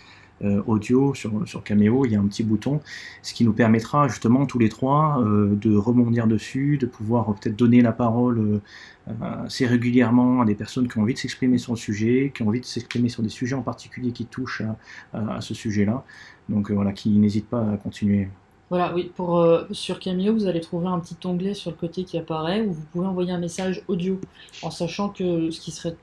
audio, 0.66 1.14
sur, 1.14 1.48
sur 1.48 1.64
Cameo, 1.64 2.06
il 2.06 2.12
y 2.12 2.16
a 2.16 2.20
un 2.20 2.28
petit 2.28 2.44
bouton, 2.44 2.80
ce 3.22 3.34
qui 3.34 3.44
nous 3.46 3.54
permettra 3.54 4.08
justement 4.08 4.46
tous 4.46 4.60
les 4.60 4.70
trois 4.70 5.22
euh, 5.22 5.56
de 5.56 5.76
rebondir 5.76 6.28
dessus, 6.28 6.78
de 6.78 6.86
pouvoir 6.86 7.30
euh, 7.30 7.34
peut-être 7.34 7.56
donner 7.56 7.82
la 7.82 7.92
parole 7.92 8.40
euh, 8.40 8.62
euh, 9.10 9.46
assez 9.46 9.66
régulièrement 9.66 10.42
à 10.42 10.46
des 10.46 10.56
personnes 10.56 10.88
qui 10.88 10.98
ont 10.98 11.02
envie 11.02 11.14
de 11.14 11.20
s'exprimer 11.20 11.58
sur 11.58 11.74
le 11.74 11.78
sujet, 11.78 12.32
qui 12.34 12.42
ont 12.42 12.48
envie 12.48 12.62
de 12.62 12.66
s'exprimer 12.66 13.10
sur 13.10 13.22
des 13.22 13.30
sujets 13.30 13.56
en 13.56 13.62
particulier 13.62 14.12
qui 14.12 14.26
touchent 14.26 14.64
à, 15.14 15.42
ce 15.42 15.54
sujet-là. 15.54 16.06
Donc 16.48 16.72
euh, 16.72 16.74
voilà, 16.74 16.94
qui 16.94 17.10
n'hésite 17.10 17.50
pas 17.50 17.70
à 17.74 17.78
continuer. 17.78 18.30
Voilà, 18.70 18.94
oui, 18.96 19.12
pour, 19.14 19.40
euh, 19.40 19.66
sur 19.72 20.00
Cameo, 20.00 20.34
vous 20.34 20.48
allez 20.48 20.62
trouver 20.62 20.88
un 20.88 21.00
petit 21.00 21.18
onglet 21.26 21.54
sur 21.54 21.72
le 21.72 21.76
côté 21.76 22.06
qui 22.06 22.18
apparaît 22.18 22.62
où 22.62 22.72
vous 22.72 22.86
pouvez 22.94 23.06
envoyer 23.06 23.34
un 23.34 23.40
message 23.40 23.84
audio 23.90 24.20
en 24.62 24.72
sachant 24.72 25.10
que 25.10 25.52
ce 25.52 25.60
qui 25.60 25.72
serait 25.72 25.98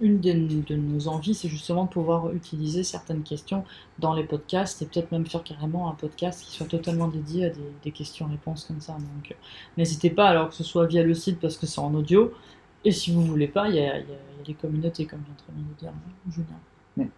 une 0.00 0.18
des- 0.20 0.34
de 0.34 0.76
nos 0.76 1.08
envies, 1.08 1.34
c'est 1.34 1.48
justement 1.48 1.84
de 1.84 1.90
pouvoir 1.90 2.32
utiliser 2.32 2.82
certaines 2.84 3.22
questions 3.22 3.64
dans 3.98 4.14
les 4.14 4.24
podcasts 4.24 4.80
et 4.82 4.86
peut-être 4.86 5.12
même 5.12 5.26
faire 5.26 5.42
carrément 5.44 5.90
un 5.90 5.94
podcast 5.94 6.42
qui 6.44 6.50
soit 6.56 6.66
totalement 6.66 7.08
dédié 7.08 7.46
à 7.46 7.48
des, 7.50 7.60
des 7.84 7.90
questions-réponses 7.90 8.64
comme 8.64 8.80
ça. 8.80 8.92
Donc 8.94 9.30
euh, 9.30 9.34
n'hésitez 9.76 10.10
pas, 10.10 10.28
alors 10.28 10.48
que 10.48 10.54
ce 10.54 10.64
soit 10.64 10.86
via 10.86 11.02
le 11.02 11.14
site 11.14 11.38
parce 11.40 11.56
que 11.56 11.66
c'est 11.66 11.80
en 11.80 11.94
audio, 11.94 12.32
et 12.84 12.92
si 12.92 13.12
vous 13.12 13.22
voulez 13.22 13.48
pas, 13.48 13.68
il 13.68 13.74
y 13.76 13.80
a, 13.80 13.98
il 13.98 14.08
y 14.08 14.12
a- 14.12 14.16
il 14.34 14.38
y 14.38 14.42
a 14.42 14.44
des 14.46 14.54
communautés, 14.54 15.04
comme 15.04 15.20
vient 15.20 15.34
très 15.36 15.52
bien 15.52 15.64
de 15.64 15.78
dire 15.78 15.92
Julien. 16.30 17.10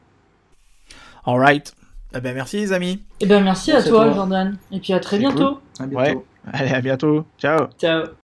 Alright. 1.24 1.74
Eh 2.14 2.20
ben 2.20 2.34
merci 2.34 2.56
les 2.56 2.72
amis. 2.72 3.02
Eh 3.20 3.26
bien 3.26 3.40
merci, 3.40 3.70
Merci 3.72 3.88
à 3.88 3.90
à 3.90 3.94
toi. 4.06 4.12
Jordan, 4.14 4.58
et 4.72 4.80
puis 4.80 4.92
à 4.92 5.00
très 5.00 5.18
bientôt. 5.18 5.60
À 5.78 5.84
Ouais. 5.86 6.18
Allez, 6.52 6.70
à 6.72 6.80
bientôt. 6.80 7.24
Ciao. 7.38 7.66
Ciao. 7.78 8.04